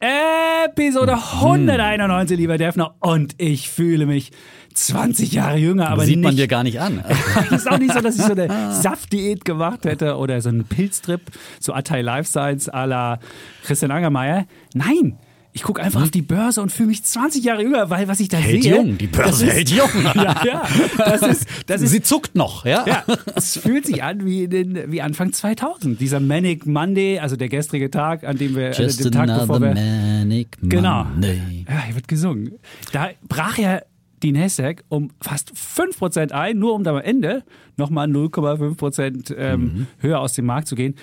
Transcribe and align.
Episode 0.00 1.14
191, 1.14 2.38
lieber 2.38 2.56
Defner. 2.56 2.94
Und 3.00 3.34
ich 3.38 3.68
fühle 3.68 4.06
mich 4.06 4.30
20 4.74 5.32
Jahre 5.32 5.56
jünger, 5.56 5.88
aber 5.88 6.04
Sieht 6.04 6.18
nicht, 6.18 6.24
man 6.24 6.36
dir 6.36 6.46
gar 6.46 6.62
nicht 6.62 6.80
an. 6.80 7.02
Es 7.50 7.62
ist 7.62 7.68
auch 7.70 7.78
nicht 7.78 7.92
so, 7.92 8.00
dass 8.00 8.16
ich 8.16 8.22
so 8.22 8.32
eine 8.32 8.72
Saftdiät 8.72 9.44
gemacht 9.44 9.84
hätte 9.84 10.16
oder 10.16 10.40
so 10.40 10.50
einen 10.50 10.64
Pilztrip, 10.64 11.20
so 11.58 11.72
Attai 11.72 12.02
Life 12.02 12.30
Science 12.30 12.72
à 12.72 12.86
la 12.86 13.18
Christian 13.64 13.90
Angermeier. 13.90 14.46
Nein, 14.74 15.18
ich 15.58 15.64
gucke 15.64 15.82
einfach 15.82 16.02
auf 16.02 16.10
die 16.12 16.22
Börse 16.22 16.62
und 16.62 16.70
fühle 16.70 16.86
mich 16.90 17.02
20 17.02 17.42
Jahre 17.42 17.62
jünger, 17.62 17.90
weil 17.90 18.06
was 18.06 18.20
ich 18.20 18.28
da 18.28 18.36
Hält 18.36 18.62
sehe. 18.62 18.76
jung, 18.76 18.96
die 18.96 19.08
Börse 19.08 19.30
das 19.30 19.42
ist- 19.42 19.52
hält 19.52 19.70
jung. 19.70 19.88
Ja, 20.14 20.44
ja. 20.44 20.62
Das 20.98 21.22
ist, 21.22 21.46
das 21.66 21.82
ist 21.82 21.90
Sie 21.90 22.00
zuckt 22.00 22.36
noch, 22.36 22.64
ja? 22.64 22.84
ja, 22.86 23.02
es 23.34 23.56
fühlt 23.58 23.84
sich 23.86 24.02
an 24.04 24.24
wie, 24.24 24.46
den, 24.46 24.92
wie 24.92 25.02
Anfang 25.02 25.32
2000. 25.32 26.00
Dieser 26.00 26.20
Manic 26.20 26.64
Monday, 26.66 27.18
also 27.18 27.34
der 27.34 27.48
gestrige 27.48 27.90
Tag, 27.90 28.22
an 28.24 28.38
dem 28.38 28.54
wir, 28.54 28.70
Just 28.70 29.04
den 29.04 29.10
Tag 29.12 29.26
bevor 29.26 29.60
wir, 29.60 29.74
manic 29.74 30.56
Genau. 30.62 31.04
Monday. 31.04 31.64
Ja, 31.68 31.80
hier 31.86 31.94
wird 31.96 32.06
gesungen. 32.06 32.52
Da 32.92 33.08
brach 33.28 33.58
ja 33.58 33.80
die 34.22 34.32
Nasdaq 34.32 34.84
um 34.88 35.10
fast 35.20 35.52
5% 35.54 36.32
ein, 36.32 36.58
nur 36.58 36.74
um 36.74 36.84
dann 36.84 36.96
am 36.96 37.02
Ende 37.02 37.42
nochmal 37.76 38.08
0,5% 38.08 39.34
ähm, 39.36 39.60
Mhm. 39.60 39.86
höher 40.00 40.20
aus 40.20 40.32
dem 40.34 40.46
Markt 40.46 40.68
zu 40.68 40.74
gehen. 40.74 40.94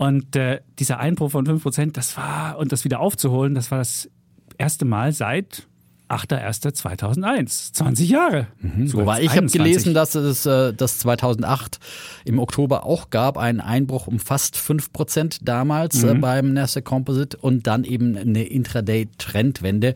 Und 0.00 0.34
äh, 0.34 0.62
dieser 0.78 0.98
Einbruch 0.98 1.32
von 1.32 1.46
5%, 1.46 1.92
das 1.92 2.16
war, 2.16 2.56
und 2.56 2.72
das 2.72 2.84
wieder 2.84 3.00
aufzuholen, 3.00 3.54
das 3.54 3.70
war 3.70 3.76
das 3.76 4.08
erste 4.56 4.86
Mal 4.86 5.12
seit 5.12 5.66
8.1.2001. 6.08 7.74
20 7.74 8.08
Jahre. 8.08 8.46
Sogar 8.86 9.04
Wobei 9.04 9.20
ich 9.20 9.28
habe 9.28 9.42
21. 9.42 9.52
gelesen, 9.52 9.92
dass 9.92 10.14
es 10.14 10.46
äh, 10.46 10.72
das 10.72 11.00
2008 11.00 11.78
im 12.24 12.38
Oktober 12.38 12.86
auch 12.86 13.10
gab, 13.10 13.36
einen 13.36 13.60
Einbruch 13.60 14.06
um 14.06 14.18
fast 14.18 14.56
5% 14.56 15.40
damals 15.42 16.02
äh, 16.02 16.14
beim 16.14 16.54
Nasdaq 16.54 16.86
Composite 16.86 17.36
und 17.36 17.66
dann 17.66 17.84
eben 17.84 18.16
eine 18.16 18.44
Intraday-Trendwende, 18.44 19.94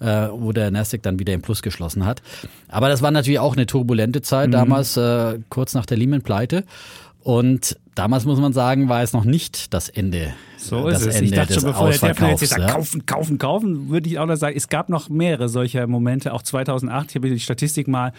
äh, 0.00 0.28
wo 0.32 0.52
der 0.52 0.70
Nasdaq 0.70 1.02
dann 1.02 1.18
wieder 1.18 1.32
im 1.32 1.40
Plus 1.40 1.62
geschlossen 1.62 2.04
hat. 2.04 2.20
Aber 2.68 2.90
das 2.90 3.00
war 3.00 3.10
natürlich 3.10 3.40
auch 3.40 3.56
eine 3.56 3.64
turbulente 3.64 4.20
Zeit 4.20 4.52
damals, 4.52 4.98
äh, 4.98 5.38
kurz 5.48 5.72
nach 5.72 5.86
der 5.86 5.96
Lehman-Pleite. 5.96 6.64
Und 7.26 7.76
damals 7.96 8.24
muss 8.24 8.38
man 8.38 8.52
sagen, 8.52 8.88
war 8.88 9.02
es 9.02 9.12
noch 9.12 9.24
nicht 9.24 9.74
das 9.74 9.88
Ende. 9.88 10.32
So 10.58 10.88
das 10.88 11.00
ist 11.00 11.06
es. 11.08 11.14
Ende 11.16 11.24
Ich 11.24 11.34
dachte 11.34 11.54
schon, 11.54 11.64
bevor 11.64 11.90
der 11.90 11.98
Defner 11.98 12.30
jetzt 12.30 12.46
sagt, 12.46 12.60
ja. 12.60 12.68
kaufen, 12.68 13.04
kaufen, 13.04 13.38
kaufen, 13.38 13.88
würde 13.88 14.08
ich 14.08 14.20
auch 14.20 14.26
noch 14.26 14.36
sagen, 14.36 14.56
es 14.56 14.68
gab 14.68 14.88
noch 14.88 15.08
mehrere 15.08 15.48
solcher 15.48 15.88
Momente. 15.88 16.32
Auch 16.32 16.42
2008, 16.42 17.10
ich 17.10 17.16
habe 17.16 17.28
die 17.28 17.40
Statistik 17.40 17.88
mal, 17.88 18.12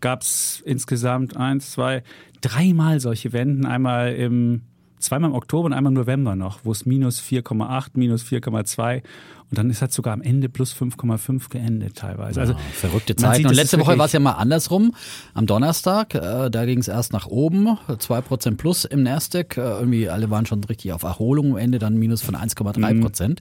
gab 0.00 0.22
es 0.22 0.62
insgesamt 0.64 1.36
eins, 1.36 1.72
zwei, 1.72 2.04
dreimal 2.40 3.00
solche 3.00 3.34
Wenden. 3.34 3.66
Einmal 3.66 4.14
im, 4.14 4.62
zweimal 4.98 5.28
im 5.28 5.36
Oktober 5.36 5.66
und 5.66 5.74
einmal 5.74 5.90
im 5.90 5.98
November 5.98 6.34
noch, 6.34 6.60
wo 6.64 6.72
es 6.72 6.86
minus 6.86 7.20
4,8, 7.20 7.88
minus 7.96 8.24
4,2 8.24 9.02
und 9.54 9.58
dann 9.58 9.70
ist 9.70 9.80
das 9.82 9.94
sogar 9.94 10.12
am 10.14 10.20
Ende 10.20 10.48
plus 10.48 10.74
5,5 10.74 11.48
geendet 11.48 11.94
teilweise. 11.96 12.40
Also 12.40 12.54
Verrückte 12.72 13.14
man 13.14 13.18
Zeiten. 13.30 13.36
sieht, 13.36 13.46
Und 13.46 13.54
letzte 13.54 13.78
Woche 13.78 13.96
war 13.96 14.06
es 14.06 14.12
ja 14.12 14.18
mal 14.18 14.32
andersrum. 14.32 14.94
Am 15.32 15.46
Donnerstag, 15.46 16.14
äh, 16.16 16.50
da 16.50 16.64
ging 16.66 16.80
es 16.80 16.88
erst 16.88 17.12
nach 17.12 17.26
oben, 17.28 17.78
2% 17.88 18.56
plus 18.56 18.84
im 18.84 19.04
Nasdaq. 19.04 19.56
Äh, 19.56 19.60
irgendwie 19.60 20.08
alle 20.08 20.28
waren 20.30 20.44
schon 20.44 20.64
richtig 20.64 20.92
auf 20.92 21.04
Erholung 21.04 21.52
am 21.52 21.56
Ende, 21.58 21.78
dann 21.78 21.96
minus 21.96 22.20
von 22.20 22.34
1,3 22.34 22.94
Mhm. 22.94 23.00
Prozent. 23.02 23.40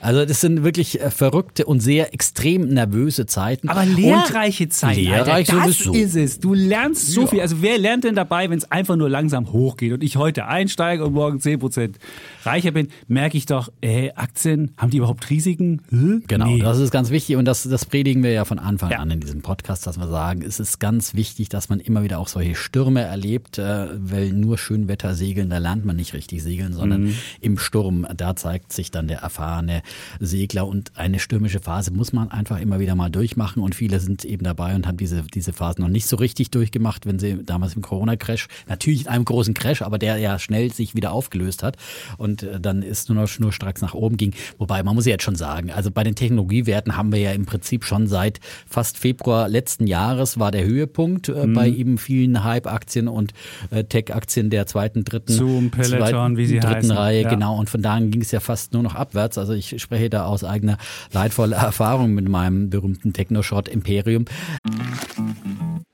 Also 0.00 0.24
das 0.24 0.40
sind 0.40 0.64
wirklich 0.64 0.98
äh, 1.00 1.10
verrückte 1.10 1.66
und 1.66 1.80
sehr 1.80 2.14
extrem 2.14 2.68
nervöse 2.68 3.26
Zeiten. 3.26 3.68
Aber 3.68 3.84
lehrreiche 3.84 4.70
Zeiten. 4.70 5.00
lehrreich 5.02 5.52
Alter, 5.52 5.66
das 5.66 5.78
sowieso. 5.78 5.92
ist 5.92 6.16
es. 6.16 6.40
Du 6.40 6.54
lernst 6.54 7.08
so 7.08 7.22
Ja. 7.22 7.26
viel. 7.26 7.40
Also 7.42 7.56
wer 7.60 7.76
lernt 7.76 8.04
denn 8.04 8.14
dabei, 8.14 8.48
wenn 8.48 8.56
es 8.58 8.70
einfach 8.70 8.96
nur 8.96 9.10
langsam 9.10 9.52
hochgeht 9.52 9.92
und 9.92 10.02
ich 10.02 10.16
heute 10.16 10.46
einsteige 10.46 11.04
und 11.04 11.12
morgen 11.12 11.38
10% 11.38 11.96
reicher 12.44 12.70
bin, 12.70 12.88
merke 13.08 13.36
ich 13.36 13.44
doch, 13.44 13.70
ey, 13.82 14.12
Aktien, 14.16 14.72
haben 14.78 14.88
die 14.90 14.96
überhaupt 14.98 15.28
Risiken? 15.28 15.49
Hä? 15.58 16.20
Genau, 16.28 16.46
Nee. 16.46 16.60
das 16.60 16.78
ist 16.78 16.90
ganz 16.90 17.10
wichtig 17.10 17.36
und 17.36 17.44
das, 17.44 17.64
das 17.64 17.84
predigen 17.84 18.22
wir 18.22 18.30
ja 18.32 18.44
von 18.44 18.58
Anfang 18.58 18.90
Ja. 18.90 18.98
an 18.98 19.10
in 19.10 19.20
diesem 19.20 19.42
Podcast, 19.42 19.86
dass 19.86 19.98
wir 19.98 20.06
sagen, 20.08 20.42
es 20.42 20.60
ist 20.60 20.78
ganz 20.78 21.14
wichtig, 21.14 21.48
dass 21.48 21.68
man 21.68 21.80
immer 21.80 22.02
wieder 22.02 22.18
auch 22.18 22.28
solche 22.28 22.54
Stürme 22.54 23.00
erlebt, 23.02 23.58
äh, 23.58 23.88
weil 23.96 24.32
nur 24.32 24.58
schön 24.58 24.88
Wetter 24.88 25.14
segeln, 25.14 25.50
da 25.50 25.58
lernt 25.58 25.84
man 25.84 25.96
nicht 25.96 26.14
richtig 26.14 26.42
segeln, 26.42 26.72
sondern 26.72 27.04
Mhm. 27.04 27.14
im 27.40 27.58
Sturm, 27.58 28.06
da 28.16 28.36
zeigt 28.36 28.72
sich 28.72 28.90
dann 28.90 29.08
der 29.08 29.18
erfahrene 29.20 29.82
Segler 30.20 30.66
und 30.66 30.92
eine 30.96 31.18
stürmische 31.18 31.60
Phase 31.60 31.90
muss 31.92 32.12
man 32.12 32.30
einfach 32.30 32.60
immer 32.60 32.78
wieder 32.80 32.94
mal 32.94 33.10
durchmachen 33.10 33.62
und 33.62 33.74
viele 33.74 34.00
sind 34.00 34.24
eben 34.24 34.44
dabei 34.44 34.74
und 34.74 34.86
haben 34.86 34.96
diese, 34.96 35.22
diese 35.34 35.52
Phase 35.52 35.80
noch 35.80 35.88
nicht 35.88 36.06
so 36.06 36.16
richtig 36.16 36.50
durchgemacht, 36.50 37.06
wenn 37.06 37.18
sie 37.18 37.42
damals 37.44 37.74
im 37.74 37.82
Corona-Crash, 37.82 38.48
natürlich 38.68 39.02
in 39.02 39.08
einem 39.08 39.24
großen 39.24 39.54
Crash, 39.54 39.82
aber 39.82 39.98
der 39.98 40.18
ja 40.18 40.38
schnell 40.38 40.72
sich 40.72 40.94
wieder 40.94 41.12
aufgelöst 41.12 41.62
hat 41.62 41.76
und 42.18 42.42
äh, 42.42 42.60
dann 42.60 42.82
ist 42.82 43.08
nur 43.08 43.16
noch 43.20 43.28
schnurstracks 43.28 43.80
nach 43.82 43.94
oben 43.94 44.16
ging. 44.16 44.32
Wobei, 44.58 44.82
man 44.82 44.94
muss 44.94 45.06
ja 45.06 45.12
jetzt 45.12 45.24
schon 45.24 45.29
sagen, 45.36 45.70
also 45.70 45.90
bei 45.90 46.04
den 46.04 46.14
Technologiewerten 46.14 46.96
haben 46.96 47.12
wir 47.12 47.18
ja 47.20 47.32
im 47.32 47.46
Prinzip 47.46 47.84
schon 47.84 48.06
seit 48.06 48.40
fast 48.66 48.98
Februar 48.98 49.48
letzten 49.48 49.86
Jahres 49.86 50.38
war 50.38 50.50
der 50.50 50.64
Höhepunkt 50.64 51.28
äh, 51.28 51.46
bei 51.46 51.68
eben 51.68 51.98
vielen 51.98 52.44
Hype-Aktien 52.44 53.08
und 53.08 53.32
äh, 53.70 53.84
Tech-Aktien 53.84 54.50
der 54.50 54.66
zweiten, 54.66 55.04
dritten, 55.04 55.32
Zoom, 55.32 55.70
Peloton, 55.70 55.98
zweiten, 55.98 56.36
wie 56.36 56.46
sie 56.46 56.58
dritten 56.60 56.74
heißen. 56.74 56.90
Reihe, 56.90 57.22
Ja. 57.22 57.28
genau. 57.30 57.58
Und 57.58 57.70
von 57.70 57.82
da 57.82 57.94
an 57.94 58.10
ging 58.10 58.22
es 58.22 58.30
ja 58.30 58.40
fast 58.40 58.72
nur 58.72 58.82
noch 58.82 58.94
abwärts. 58.94 59.38
Also 59.38 59.52
ich 59.52 59.80
spreche 59.80 60.10
da 60.10 60.24
aus 60.26 60.44
eigener 60.44 60.78
leidvoller 61.12 61.56
Erfahrung 61.56 62.12
mit 62.14 62.28
meinem 62.28 62.70
berühmten 62.70 63.12
Technoshot 63.12 63.68
Imperium. 63.68 64.24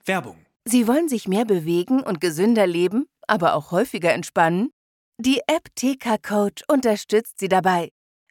Werbung. 0.04 0.36
Sie 0.64 0.88
wollen 0.88 1.08
sich 1.08 1.28
mehr 1.28 1.44
bewegen 1.44 2.00
und 2.00 2.20
gesünder 2.20 2.66
leben, 2.66 3.06
aber 3.26 3.54
auch 3.54 3.70
häufiger 3.70 4.12
entspannen? 4.12 4.70
Die 5.18 5.40
App 5.46 5.68
TK 5.74 6.22
Coach 6.22 6.62
unterstützt 6.68 7.38
Sie 7.38 7.48
dabei. 7.48 7.90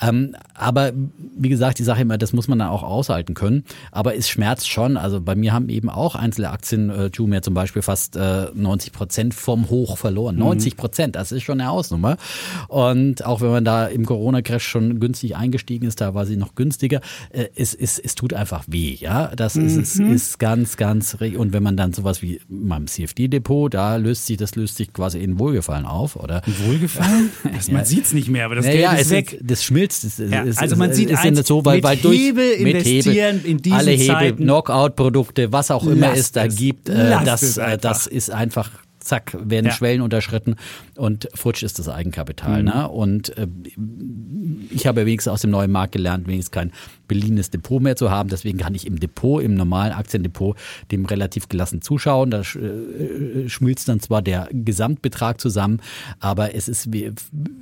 Ähm, 0.00 0.36
aber 0.54 0.92
wie 1.36 1.48
gesagt, 1.48 1.78
die 1.78 1.82
Sache 1.82 2.02
immer, 2.02 2.18
das 2.18 2.32
muss 2.32 2.48
man 2.48 2.58
dann 2.58 2.68
auch 2.68 2.82
aushalten 2.82 3.34
können. 3.34 3.64
Aber 3.92 4.16
es 4.16 4.28
schmerzt 4.28 4.68
schon. 4.68 4.96
Also 4.96 5.20
bei 5.20 5.34
mir 5.34 5.52
haben 5.52 5.68
eben 5.68 5.88
auch 5.88 6.14
einzelne 6.14 6.50
Aktien, 6.50 6.90
äh, 6.90 7.10
Jumia 7.12 7.42
zum 7.42 7.54
Beispiel, 7.54 7.82
fast 7.82 8.16
äh, 8.16 8.46
90 8.54 8.92
Prozent 8.92 9.34
vom 9.34 9.70
Hoch 9.70 9.96
verloren. 9.96 10.36
90 10.36 10.76
Prozent, 10.76 11.16
das 11.16 11.32
ist 11.32 11.42
schon 11.42 11.60
eine 11.60 11.70
Hausnummer. 11.70 12.16
Und 12.68 13.24
auch 13.24 13.40
wenn 13.40 13.50
man 13.50 13.64
da 13.64 13.86
im 13.86 14.04
Corona-Crash 14.04 14.66
schon 14.66 15.00
günstig 15.00 15.36
eingestiegen 15.36 15.86
ist, 15.86 16.00
da 16.00 16.14
war 16.14 16.26
sie 16.26 16.36
noch 16.36 16.54
günstiger, 16.54 17.00
äh, 17.30 17.46
es, 17.54 17.74
es, 17.74 17.98
es 17.98 18.14
tut 18.14 18.34
einfach 18.34 18.64
weh. 18.66 18.96
Ja, 18.98 19.28
das 19.34 19.56
ist, 19.56 19.76
es 19.76 19.98
ist 19.98 20.38
ganz, 20.38 20.76
ganz. 20.76 21.14
Und 21.14 21.52
wenn 21.52 21.62
man 21.62 21.76
dann 21.76 21.92
sowas 21.92 22.22
wie 22.22 22.40
in 22.48 22.68
meinem 22.68 22.86
CFD-Depot, 22.86 23.72
da 23.72 23.96
löst 23.96 24.26
sich, 24.26 24.36
das 24.36 24.56
löst 24.56 24.76
sich 24.76 24.92
quasi 24.92 25.20
in 25.20 25.38
Wohlgefallen 25.38 25.86
auf, 25.86 26.16
oder? 26.16 26.42
Wohlgefallen? 26.66 27.30
Das, 27.54 27.70
man 27.70 27.84
sieht's 27.84 28.12
nicht 28.12 28.28
mehr, 28.28 28.44
aber 28.44 28.56
das 28.56 28.66
Geld 28.66 28.84
Naja, 28.84 28.92
ist 28.92 29.06
es 29.06 29.10
weg. 29.10 29.32
Ist, 29.34 29.50
das 29.50 29.64
schmilzt. 29.64 29.85
Es, 29.92 30.18
Ja, 30.18 30.44
es, 30.44 30.58
also 30.58 30.76
man 30.76 30.92
sieht 30.92 31.10
es 31.10 31.18
eins, 31.18 31.46
so, 31.46 31.64
weil, 31.64 31.76
mit 31.76 31.84
weil 31.84 31.96
durch 31.96 32.18
Hebel 32.18 32.58
mit 32.58 32.74
investieren 32.74 33.44
in 33.44 33.58
diesen 33.58 33.78
alle 33.78 33.90
Hebel, 33.92 34.06
Zeiten. 34.06 34.42
Knockout-Produkte, 34.44 35.52
was 35.52 35.70
auch 35.70 35.86
immer 35.86 36.14
es 36.14 36.32
da 36.32 36.46
gibt, 36.46 36.88
äh, 36.88 37.24
das, 37.24 37.56
äh, 37.56 37.78
das 37.78 38.06
ist 38.06 38.30
einfach 38.30 38.70
zack, 39.00 39.36
werden 39.40 39.66
Ja. 39.66 39.72
Schwellen 39.72 40.02
unterschritten 40.02 40.56
und 40.96 41.28
futsch 41.34 41.62
ist 41.62 41.78
das 41.78 41.88
Eigenkapital. 41.88 42.62
Mhm. 42.62 42.68
Ne? 42.68 42.88
Und 42.88 43.36
äh, 43.36 43.46
ich 44.70 44.86
habe 44.86 45.06
wenigstens 45.06 45.32
aus 45.32 45.40
dem 45.42 45.50
neuen 45.50 45.70
Markt 45.70 45.92
gelernt, 45.92 46.26
wenigstens 46.26 46.52
kein 46.52 46.72
beliehenes 47.08 47.50
Depot 47.50 47.82
mehr 47.82 47.96
zu 47.96 48.10
haben. 48.10 48.28
Deswegen 48.28 48.58
kann 48.58 48.74
ich 48.74 48.86
im 48.86 48.98
Depot, 48.98 49.42
im 49.42 49.54
normalen 49.54 49.92
Aktiendepot, 49.92 50.56
dem 50.90 51.06
relativ 51.06 51.48
gelassen 51.48 51.82
zuschauen. 51.82 52.30
Da 52.30 52.40
äh, 52.40 53.48
schmilzt 53.48 53.88
dann 53.88 54.00
zwar 54.00 54.22
der 54.22 54.48
Gesamtbetrag 54.52 55.40
zusammen, 55.40 55.80
aber 56.20 56.54
es 56.54 56.68
ist, 56.68 56.88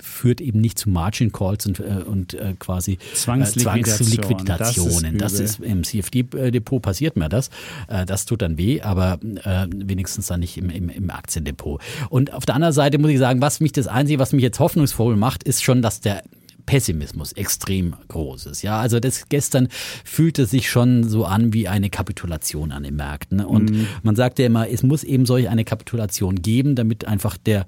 führt 0.00 0.40
eben 0.40 0.60
nicht 0.60 0.78
zu 0.78 0.88
Margin 0.88 1.32
Calls 1.32 1.66
und, 1.66 1.80
äh, 1.80 2.02
und 2.06 2.34
äh, 2.34 2.54
quasi 2.58 2.98
Zwangsliquidationen. 3.14 5.18
Das, 5.18 5.40
ist, 5.40 5.60
im 5.60 5.84
CFD-Depot 5.84 6.80
passiert 6.80 7.16
mir 7.16 7.28
das. 7.28 7.50
Das 8.06 8.24
tut 8.24 8.42
dann 8.42 8.58
weh, 8.58 8.80
aber 8.80 9.18
wenigstens 9.20 10.26
dann 10.26 10.40
nicht 10.40 10.56
im, 10.56 10.70
im, 10.70 10.88
im 10.88 11.10
Aktiendepot. 11.10 11.80
Und 12.08 12.32
auf 12.32 12.46
der 12.46 12.54
anderen 12.54 12.72
Seite 12.72 12.98
muss 12.98 13.10
ich 13.10 13.18
sagen, 13.18 13.23
was 13.40 13.60
mich 13.60 13.72
das 13.72 13.86
Einzige, 13.86 14.18
was 14.18 14.32
mich 14.32 14.42
jetzt 14.42 14.60
hoffnungsvoll 14.60 15.16
macht, 15.16 15.42
ist 15.44 15.62
schon, 15.62 15.82
dass 15.82 16.00
der 16.00 16.22
Pessimismus 16.66 17.32
extrem 17.32 17.94
groß 18.08 18.46
ist. 18.46 18.62
Ja, 18.62 18.80
also 18.80 19.00
das 19.00 19.28
gestern 19.28 19.68
fühlte 20.04 20.46
sich 20.46 20.70
schon 20.70 21.08
so 21.08 21.24
an 21.24 21.52
wie 21.52 21.68
eine 21.68 21.90
Kapitulation 21.90 22.72
an 22.72 22.82
den 22.82 22.96
Märkten. 22.96 23.40
Und 23.40 23.70
mhm. 23.70 23.86
man 24.02 24.16
sagt 24.16 24.38
ja 24.38 24.46
immer, 24.46 24.68
es 24.68 24.82
muss 24.82 25.04
eben 25.04 25.26
solch 25.26 25.48
eine 25.48 25.64
Kapitulation 25.64 26.36
geben, 26.36 26.74
damit 26.74 27.06
einfach 27.06 27.36
der 27.36 27.66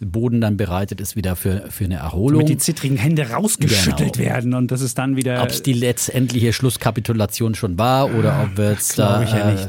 Boden 0.00 0.40
dann 0.40 0.56
bereitet 0.56 1.00
ist 1.00 1.16
wieder 1.16 1.36
für, 1.36 1.70
für 1.70 1.84
eine 1.84 1.96
Erholung. 1.96 2.40
Damit 2.40 2.48
die 2.48 2.58
zittrigen 2.58 2.96
Hände 2.96 3.30
rausgeschüttelt 3.30 4.14
genau. 4.14 4.30
werden 4.30 4.54
und 4.54 4.70
das 4.70 4.80
ist 4.80 4.98
dann 4.98 5.16
wieder. 5.16 5.42
Ob 5.42 5.50
es 5.50 5.62
die 5.62 5.72
letztendliche 5.72 6.52
Schlusskapitulation 6.52 7.54
schon 7.54 7.78
war 7.78 8.14
oder 8.14 8.42
ob 8.44 8.56
wir 8.56 8.72
jetzt 8.72 8.98
da 8.98 9.22
ja 9.22 9.50
äh, 9.50 9.66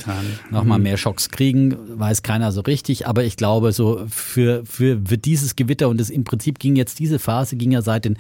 nochmal 0.52 0.78
mhm. 0.78 0.84
mehr 0.84 0.98
Schocks 0.98 1.30
kriegen, 1.30 1.76
weiß 2.00 2.24
keiner 2.24 2.52
so 2.52 2.62
richtig. 2.62 3.08
Aber 3.08 3.24
ich 3.24 3.38
glaube, 3.38 3.72
so 3.72 4.06
für, 4.10 4.66
für, 4.66 5.00
für 5.06 5.18
dieses 5.18 5.56
Gewitter 5.56 5.90
und 5.90 6.00
das 6.00 6.10
im 6.10 6.24
Prinzip 6.24 6.60
ging 6.60 6.76
jetzt 6.76 7.00
diese 7.00 7.20
Phase, 7.20 7.56
ging 7.56 7.72
ja 7.72 7.82
seit 7.82 8.06
den 8.06 8.18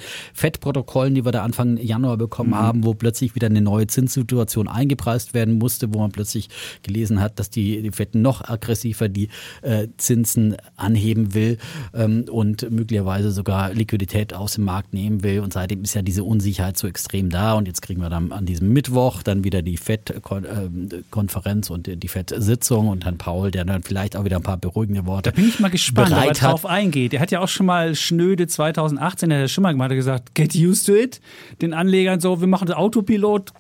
FED-Protokollen, 0.49 1.15
die 1.15 1.25
wir 1.25 1.31
da 1.31 1.43
Anfang 1.43 1.77
Januar 1.77 2.17
bekommen 2.17 2.51
mhm. 2.51 2.55
haben, 2.55 2.83
wo 2.83 2.93
plötzlich 2.93 3.35
wieder 3.35 3.47
eine 3.47 3.61
neue 3.61 3.87
Zinssituation 3.87 4.67
eingepreist 4.67 5.33
werden 5.33 5.57
musste, 5.57 5.93
wo 5.93 5.99
man 5.99 6.11
plötzlich 6.11 6.49
gelesen 6.83 7.21
hat, 7.21 7.39
dass 7.39 7.49
die, 7.49 7.81
die 7.81 7.91
FED 7.91 8.15
noch 8.15 8.47
aggressiver 8.47 9.09
die 9.09 9.29
äh, 9.61 9.87
Zinsen 9.97 10.57
anheben 10.75 11.33
will 11.33 11.57
ähm, 11.93 12.25
und 12.29 12.69
möglicherweise 12.71 13.31
sogar 13.31 13.73
Liquidität 13.73 14.33
aus 14.33 14.53
dem 14.53 14.65
Markt 14.65 14.93
nehmen 14.93 15.23
will. 15.23 15.39
Und 15.41 15.53
seitdem 15.53 15.83
ist 15.83 15.93
ja 15.93 16.01
diese 16.01 16.23
Unsicherheit 16.23 16.77
so 16.77 16.87
extrem 16.87 17.29
da. 17.29 17.53
Und 17.53 17.67
jetzt 17.67 17.81
kriegen 17.81 18.01
wir 18.01 18.09
dann 18.09 18.31
an 18.31 18.45
diesem 18.45 18.73
Mittwoch 18.73 19.23
dann 19.23 19.43
wieder 19.43 19.61
die 19.61 19.77
FED-Konferenz 19.77 21.69
und 21.69 21.87
die 21.87 22.07
FED-Sitzung 22.07 22.87
und 22.87 23.05
Herrn 23.05 23.17
Paul, 23.17 23.51
der 23.51 23.65
dann 23.65 23.83
vielleicht 23.83 24.15
auch 24.15 24.25
wieder 24.25 24.37
ein 24.37 24.43
paar 24.43 24.57
beruhigende 24.57 25.05
Worte. 25.05 25.31
Da 25.31 25.35
bin 25.35 25.47
ich 25.47 25.59
mal 25.59 25.69
gespannt, 25.69 26.11
ob 26.11 26.17
er 26.17 26.33
drauf 26.33 26.65
eingeht. 26.65 27.13
Er 27.13 27.19
hat 27.19 27.31
ja 27.31 27.39
auch 27.39 27.47
schon 27.47 27.65
mal 27.65 27.95
schnöde 27.95 28.47
2018, 28.47 29.31
er 29.31 29.43
hat 29.43 29.49
schon 29.49 29.61
mal 29.61 29.71
gemacht, 29.71 29.89
hat 29.89 29.95
gesagt, 29.95 30.35
get 30.39 30.56
used 30.56 30.86
to 30.86 30.95
it. 30.95 31.19
Den 31.62 31.74
Anlegern 31.74 32.19
so, 32.19 32.39
wir 32.39 32.47
machen 32.47 32.68
das 32.68 32.77
Autopilot, 32.77 33.51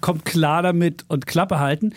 kommt 0.00 0.24
klar 0.24 0.62
damit 0.62 1.04
und 1.08 1.26
Klappe 1.26 1.58
halten. 1.58 1.92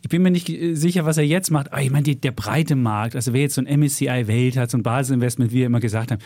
Ich 0.00 0.08
bin 0.08 0.22
mir 0.22 0.30
nicht 0.30 0.46
sicher, 0.74 1.04
was 1.04 1.18
er 1.18 1.24
jetzt 1.24 1.50
macht. 1.50 1.72
Aber 1.72 1.82
ich 1.82 1.90
meine, 1.90 2.14
der 2.14 2.30
breite 2.30 2.76
Markt, 2.76 3.16
also 3.16 3.32
wer 3.32 3.40
jetzt 3.40 3.56
so 3.56 3.62
ein 3.62 3.80
MSCI 3.80 4.28
Welt 4.28 4.56
hat, 4.56 4.70
so 4.70 4.78
ein 4.78 4.84
Basisinvestment, 4.84 5.50
wie 5.50 5.56
wir 5.56 5.66
immer 5.66 5.80
gesagt 5.80 6.12
haben, 6.12 6.20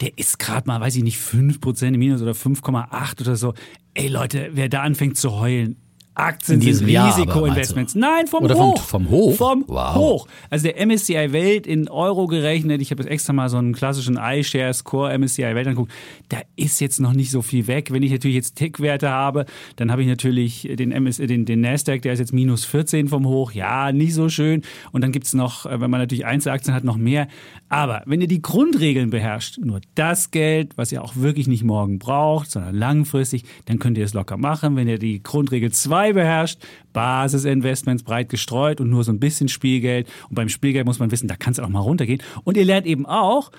der 0.00 0.16
ist 0.16 0.38
gerade 0.38 0.68
mal, 0.68 0.80
weiß 0.80 0.94
ich 0.94 1.02
nicht, 1.02 1.18
5% 1.18 1.88
im 1.88 1.98
Minus 1.98 2.22
oder 2.22 2.32
5,8% 2.32 3.20
oder 3.22 3.34
so. 3.34 3.54
Ey 3.94 4.06
Leute, 4.06 4.50
wer 4.52 4.68
da 4.68 4.82
anfängt 4.82 5.16
zu 5.16 5.32
heulen, 5.32 5.76
Aktien 6.16 6.62
sind 6.62 6.86
Risikoinvestments. 6.86 7.94
Nein, 7.94 8.26
vom 8.26 8.44
Oder 8.44 8.54
Hoch. 8.54 8.80
Vom, 8.80 9.04
vom 9.04 9.10
Hoch? 9.10 9.36
Vom 9.36 9.64
wow. 9.66 9.94
Hoch. 9.94 10.28
Also 10.48 10.68
der 10.68 10.86
MSCI 10.86 11.32
Welt 11.32 11.66
in 11.66 11.88
Euro 11.90 12.26
gerechnet, 12.26 12.80
ich 12.80 12.90
habe 12.90 13.02
jetzt 13.02 13.12
extra 13.12 13.34
mal 13.34 13.50
so 13.50 13.58
einen 13.58 13.74
klassischen 13.74 14.18
iShares 14.20 14.84
Core 14.84 15.16
MSCI 15.18 15.54
Welt 15.54 15.66
angeguckt, 15.66 15.92
da 16.30 16.38
ist 16.56 16.80
jetzt 16.80 17.00
noch 17.00 17.12
nicht 17.12 17.30
so 17.30 17.42
viel 17.42 17.66
weg. 17.66 17.92
Wenn 17.92 18.02
ich 18.02 18.12
natürlich 18.12 18.34
jetzt 18.34 18.56
Tick-Werte 18.56 19.10
habe, 19.10 19.44
dann 19.76 19.92
habe 19.92 20.02
ich 20.02 20.08
natürlich 20.08 20.68
den, 20.72 20.90
MS, 20.90 21.18
den, 21.18 21.44
den 21.44 21.60
Nasdaq, 21.60 22.00
der 22.00 22.14
ist 22.14 22.18
jetzt 22.18 22.32
minus 22.32 22.64
14 22.64 23.08
vom 23.08 23.26
Hoch. 23.26 23.52
Ja, 23.52 23.92
nicht 23.92 24.14
so 24.14 24.30
schön. 24.30 24.62
Und 24.92 25.02
dann 25.02 25.12
gibt 25.12 25.26
es 25.26 25.34
noch, 25.34 25.66
äh, 25.66 25.80
wenn 25.80 25.90
man 25.90 26.00
natürlich 26.00 26.24
Einzelaktien 26.24 26.74
hat, 26.74 26.84
noch 26.84 26.96
mehr. 26.96 27.28
Aber 27.68 28.02
wenn 28.06 28.22
ihr 28.22 28.28
die 28.28 28.40
Grundregeln 28.40 29.10
beherrscht, 29.10 29.58
nur 29.58 29.80
das 29.94 30.30
Geld, 30.30 30.72
was 30.76 30.92
ihr 30.92 31.04
auch 31.04 31.16
wirklich 31.16 31.46
nicht 31.46 31.62
morgen 31.62 31.98
braucht, 31.98 32.50
sondern 32.50 32.74
langfristig, 32.74 33.44
dann 33.66 33.78
könnt 33.78 33.98
ihr 33.98 34.04
es 34.04 34.14
locker 34.14 34.38
machen. 34.38 34.76
Wenn 34.76 34.88
ihr 34.88 34.98
die 34.98 35.22
Grundregel 35.22 35.72
2 35.72 36.05
2 36.06 36.12
beherrscht, 36.12 36.58
Basisinvestments 36.92 38.02
breit 38.02 38.28
gestreut 38.28 38.80
und 38.80 38.90
nur 38.90 39.04
so 39.04 39.12
ein 39.12 39.20
bisschen 39.20 39.48
Spielgeld. 39.48 40.08
Und 40.28 40.34
beim 40.34 40.48
Spielgeld 40.48 40.86
muss 40.86 40.98
man 40.98 41.10
wissen, 41.10 41.28
da 41.28 41.36
kann 41.36 41.52
es 41.52 41.60
auch 41.60 41.68
mal 41.68 41.80
runtergehen. 41.80 42.22
Und 42.44 42.56
ihr 42.56 42.64
lernt 42.64 42.86
eben 42.86 43.06
auch, 43.06 43.50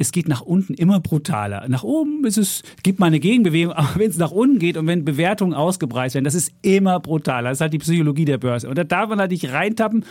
es 0.00 0.12
geht 0.12 0.28
nach 0.28 0.42
unten 0.42 0.74
immer 0.74 1.00
brutaler. 1.00 1.68
Nach 1.68 1.82
oben 1.82 2.24
ist 2.24 2.38
es, 2.38 2.62
gibt 2.84 3.00
mal 3.00 3.06
eine 3.06 3.18
Gegenbewegung, 3.18 3.72
aber 3.74 3.96
wenn 3.96 4.10
es 4.10 4.18
nach 4.18 4.30
unten 4.30 4.58
geht 4.58 4.76
und 4.76 4.86
wenn 4.86 5.04
Bewertungen 5.04 5.54
ausgebreitet 5.54 6.14
werden, 6.14 6.24
das 6.24 6.34
ist 6.34 6.52
immer 6.62 7.00
brutaler. 7.00 7.50
Das 7.50 7.58
ist 7.58 7.62
halt 7.62 7.72
die 7.72 7.78
Psychologie 7.78 8.24
der 8.24 8.38
Börse. 8.38 8.68
Und 8.68 8.78
da 8.78 8.84
darf 8.84 9.08
man 9.08 9.18
halt 9.18 9.32
nicht 9.32 9.52
reintappen 9.52 10.04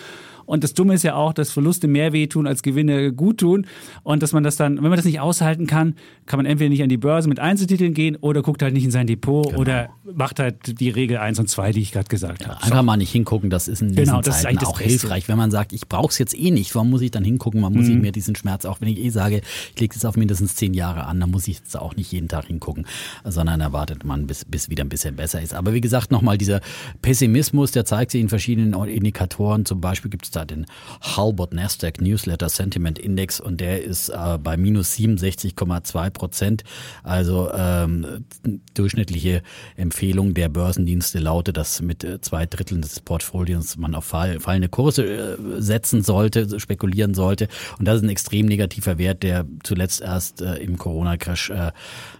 und 0.48 0.64
das 0.64 0.74
Dumme 0.74 0.94
ist 0.94 1.04
ja 1.04 1.14
auch, 1.14 1.34
dass 1.34 1.52
Verluste 1.52 1.88
mehr 1.88 2.14
wehtun 2.14 2.48
als 2.48 2.64
Gewinne 2.64 3.12
gut 3.12 3.40
tun. 3.40 3.68
Und 4.04 4.24
dass 4.24 4.32
man 4.32 4.44
das 4.44 4.56
dann, 4.56 4.78
wenn 4.78 4.84
man 4.84 4.96
das 4.96 5.04
nicht 5.04 5.20
aushalten 5.20 5.68
kann, 5.68 5.96
kann 6.26 6.40
man 6.40 6.46
entweder 6.46 6.70
nicht 6.70 6.82
an 6.82 6.90
die 6.90 6.98
Börse 6.98 7.28
mit 7.28 7.40
Einzeltiteln 7.40 7.94
gehen 7.94 8.16
oder 8.16 8.42
guckt 8.42 8.64
halt 8.64 8.74
nicht 8.74 8.86
in 8.86 8.92
sein 8.92 9.08
Depot 9.08 9.48
genau. 9.48 9.60
oder 9.60 9.90
macht 10.06 10.40
halt 10.40 10.80
die 10.80 10.90
Regel 10.90 11.18
1 11.18 11.38
und 11.40 11.50
2, 11.50 11.74
die 11.74 11.82
ich 11.82 11.92
gerade 11.92 12.08
gesagt 12.08 12.44
ja, 12.44 12.48
habe. 12.48 12.64
Einfach 12.64 12.78
so. 12.78 12.84
mal 12.84 12.96
nicht 12.96 13.12
hingucken, 13.12 13.50
das 13.50 13.68
ist 13.68 13.82
in 13.82 13.90
diesen 13.90 14.06
genau, 14.06 14.22
das 14.22 14.42
Zeiten 14.42 14.58
ist 14.58 14.66
auch 14.66 14.80
hilfreich. 14.80 15.28
Wenn 15.28 15.38
man 15.38 15.52
sagt, 15.52 15.74
ich 15.74 15.90
brauche 15.90 16.12
es 16.12 16.18
jetzt 16.18 16.38
eh 16.38 16.50
nicht, 16.50 16.74
warum 16.76 16.92
muss 16.92 17.02
ich 17.02 17.12
dann 17.12 17.26
hingucken? 17.26 17.60
Man 17.60 17.74
muss 17.74 17.88
mhm. 17.88 17.98
ich 17.98 18.02
mir 18.02 18.12
diesen 18.14 18.36
Schmerz, 18.36 18.64
auch 18.64 18.80
wenn 18.80 18.88
ich 18.88 19.00
eh 19.00 19.10
sage, 19.10 19.42
ich 19.76 19.82
lege 19.82 19.94
es 19.98 20.06
auf 20.06 20.16
mindestens 20.16 20.56
zehn 20.56 20.74
Jahre 20.74 21.08
an, 21.08 21.20
dann 21.20 21.30
muss 21.30 21.46
ich 21.50 21.58
jetzt 21.58 21.78
auch 21.78 21.98
nicht 21.98 22.10
jeden 22.14 22.30
Tag 22.30 22.46
hingucken, 22.46 22.86
sondern 23.26 23.60
erwartet 23.60 24.06
man, 24.06 24.28
bis, 24.28 24.46
bis 24.46 24.70
wieder 24.70 24.86
ein 24.86 24.90
bisschen 24.90 25.18
besser 25.18 25.42
ist. 25.42 25.54
Aber 25.54 25.74
wie 25.74 25.82
gesagt, 25.82 26.10
nochmal 26.10 26.38
dieser 26.38 26.62
Pessimismus, 27.02 27.72
der 27.72 27.84
zeigt 27.84 28.12
sich 28.12 28.22
in 28.22 28.30
verschiedenen 28.30 28.74
Indikatoren. 28.86 29.66
Zum 29.66 29.82
Beispiel 29.82 30.10
gibt 30.10 30.24
es 30.24 30.37
da 30.38 30.45
den 30.45 30.66
Halbert 31.01 31.54
Nasdaq 31.54 32.00
Newsletter 32.00 32.50
Sentiment 32.50 33.00
Index 33.00 33.39
und 33.39 33.60
der 33.60 33.84
ist 33.84 34.10
äh, 34.10 34.38
bei 34.38 34.56
minus 34.56 34.94
67,2 34.94 36.10
Prozent. 36.12 36.63
Also 37.04 37.51
ähm, 37.54 38.25
durchschnittliche 38.74 39.42
Empfehlung 39.75 40.34
der 40.34 40.50
Börsendienste 40.50 41.19
lautet, 41.19 41.57
dass 41.57 41.81
mit 41.81 42.04
äh, 42.04 42.22
zwei 42.22 42.45
Dritteln 42.45 42.81
des 42.81 43.00
Portfolios 43.00 43.78
man 43.78 43.95
auf 43.95 44.06
fall, 44.06 44.39
fallende 44.39 44.69
Kurse 44.69 45.06
äh, 45.06 45.38
setzen 45.57 46.04
sollte, 46.04 46.60
spekulieren 46.60 47.13
sollte. 47.13 47.48
Und 47.80 47.88
das 47.88 47.98
ist 47.98 48.04
ein 48.04 48.10
extrem 48.10 48.45
negativer 48.45 48.98
Wert, 48.98 49.24
der 49.24 49.45
zuletzt 49.63 50.01
erst 50.01 50.42
äh, 50.42 50.56
im 50.57 50.78
Corona-Crash 50.78 51.50
äh, 51.50 51.72